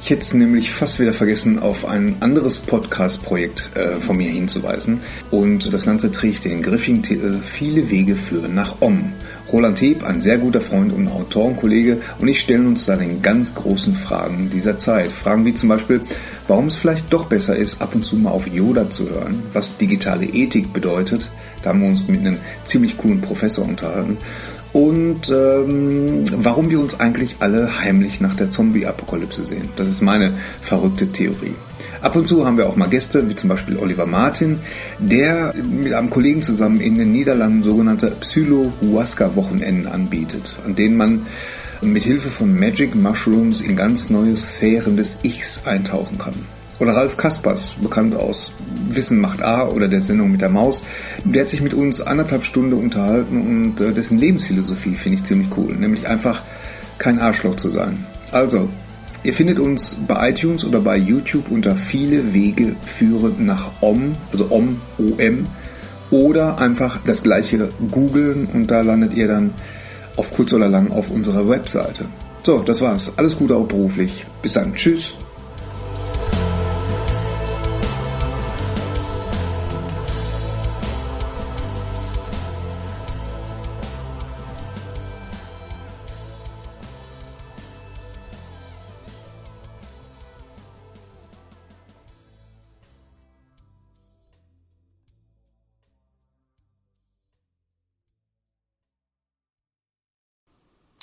Ich 0.05 0.11
hätte 0.11 0.21
es 0.21 0.35
nämlich 0.35 0.71
fast 0.71 1.01
wieder 1.01 1.15
vergessen, 1.15 1.61
auf 1.61 1.87
ein 1.87 2.17
anderes 2.21 2.59
Podcast-Projekt 2.59 3.71
äh, 3.75 3.95
von 3.95 4.19
mir 4.19 4.29
hinzuweisen. 4.29 5.01
Und 5.31 5.73
das 5.73 5.87
Ganze 5.87 6.13
trägt 6.13 6.45
den 6.45 6.61
griffigen 6.61 7.03
Titel 7.03 7.39
Viele 7.43 7.89
Wege 7.89 8.15
führen 8.15 8.55
nach 8.55 8.83
Om. 8.83 9.15
Roland 9.51 9.81
Heb, 9.81 10.05
ein 10.05 10.21
sehr 10.21 10.37
guter 10.37 10.61
Freund 10.61 10.93
und 10.93 11.09
Autorenkollege, 11.09 12.03
und 12.19 12.29
ich 12.29 12.39
stellen 12.39 12.67
uns 12.67 12.85
da 12.85 12.97
den 12.97 13.23
ganz 13.23 13.55
großen 13.55 13.95
Fragen 13.95 14.51
dieser 14.53 14.77
Zeit. 14.77 15.11
Fragen 15.11 15.47
wie 15.47 15.55
zum 15.55 15.71
Beispiel, 15.71 16.03
warum 16.49 16.67
es 16.67 16.77
vielleicht 16.77 17.11
doch 17.11 17.25
besser 17.25 17.57
ist, 17.57 17.81
ab 17.81 17.95
und 17.95 18.05
zu 18.05 18.17
mal 18.17 18.31
auf 18.31 18.47
Yoda 18.47 18.91
zu 18.91 19.09
hören, 19.09 19.43
was 19.55 19.79
digitale 19.79 20.27
Ethik 20.27 20.75
bedeutet. 20.75 21.31
Da 21.63 21.71
haben 21.71 21.81
wir 21.81 21.89
uns 21.89 22.07
mit 22.09 22.21
einem 22.21 22.37
ziemlich 22.67 22.99
coolen 22.99 23.23
Professor 23.23 23.65
unterhalten 23.65 24.19
und 24.75 25.31
ähm, 25.31 26.25
warum 26.37 26.69
wir 26.69 26.81
uns 26.81 26.99
eigentlich 26.99 27.37
alle 27.39 27.81
heimlich 27.81 28.21
nach 28.21 28.35
der 28.35 28.51
Zombie-Apokalypse 28.51 29.47
sehen. 29.47 29.69
Das 29.77 29.89
ist 29.89 30.03
meine 30.03 30.35
verrückte 30.61 31.13
Theorie. 31.13 31.55
Ab 32.01 32.17
und 32.17 32.27
zu 32.27 32.45
haben 32.45 32.59
wir 32.59 32.67
auch 32.67 32.75
mal 32.77 32.89
Gäste, 32.89 33.31
wie 33.31 33.37
zum 33.37 33.49
Beispiel 33.49 33.79
Oliver 33.79 34.05
Martin, 34.05 34.59
der 34.99 35.55
mit 35.55 35.95
einem 35.95 36.11
Kollegen 36.11 36.43
zusammen 36.43 36.81
in 36.81 36.99
den 36.99 37.13
Niederlanden 37.13 37.63
sogenannte 37.63 38.11
Psylo-Huasca-Wochenenden 38.11 39.87
anbietet, 39.87 40.57
an 40.67 40.75
denen 40.75 40.97
man 40.97 41.27
mit 41.81 42.03
Hilfe 42.03 42.29
von 42.29 42.59
Magic 42.59 42.97
Mushrooms 42.97 43.61
in 43.61 43.77
ganz 43.77 44.11
neue 44.11 44.37
Sphären 44.37 44.97
des 44.97 45.19
Ichs 45.23 45.63
eintauchen 45.67 46.19
kann. 46.19 46.35
Oder 46.79 46.93
Ralf 46.93 47.17
Kaspers, 47.17 47.77
bekannt 47.81 48.17
aus 48.17 48.53
Wissen 48.89 49.21
macht 49.21 49.43
A 49.43 49.69
oder 49.69 49.89
der 49.89 50.01
Sendung 50.01 50.33
mit 50.33 50.41
der 50.41 50.49
Maus, 50.49 50.85
der 51.25 51.43
hat 51.43 51.49
sich 51.49 51.61
mit 51.61 51.75
uns 51.75 52.01
anderthalb 52.01 52.45
Stunden 52.45 52.75
unterhalten 52.75 53.41
und 53.41 53.81
äh, 53.81 53.93
dessen 53.93 54.19
Lebensphilosophie 54.19 54.97
finde 54.97 55.19
ich 55.19 55.25
ziemlich 55.25 55.49
cool, 55.57 55.75
nämlich 55.75 56.09
einfach 56.09 56.43
kein 56.99 57.19
Arschloch 57.19 57.57
zu 57.57 57.71
sein. 57.71 58.05
Also, 58.33 58.69
ihr 59.23 59.33
findet 59.33 59.59
uns 59.59 59.99
bei 60.07 60.31
iTunes 60.31 60.65
oder 60.65 60.81
bei 60.81 60.97
YouTube 60.97 61.51
unter 61.51 61.77
viele 61.77 62.35
Wege 62.35 62.77
führen 62.85 63.47
nach 63.47 63.71
OM, 63.81 64.17
also 64.33 64.51
OM, 64.51 64.81
OM, 64.99 65.47
oder 66.11 66.61
einfach 66.61 67.01
das 67.05 67.23
gleiche 67.23 67.69
googeln 67.91 68.47
und 68.53 68.69
da 68.69 68.83
landet 68.83 69.15
ihr 69.15 69.29
dann 69.29 69.55
auf 70.17 70.33
kurz 70.33 70.53
oder 70.53 70.69
lang 70.69 70.91
auf 70.91 71.11
unserer 71.11 71.49
Webseite. 71.49 72.07
So, 72.45 72.59
das 72.59 72.81
war's. 72.83 73.13
Alles 73.17 73.37
Gute 73.37 73.57
auch 73.57 73.67
beruflich. 73.67 74.27
Bis 74.43 74.53
dann. 74.53 74.75
Tschüss. 74.75 75.15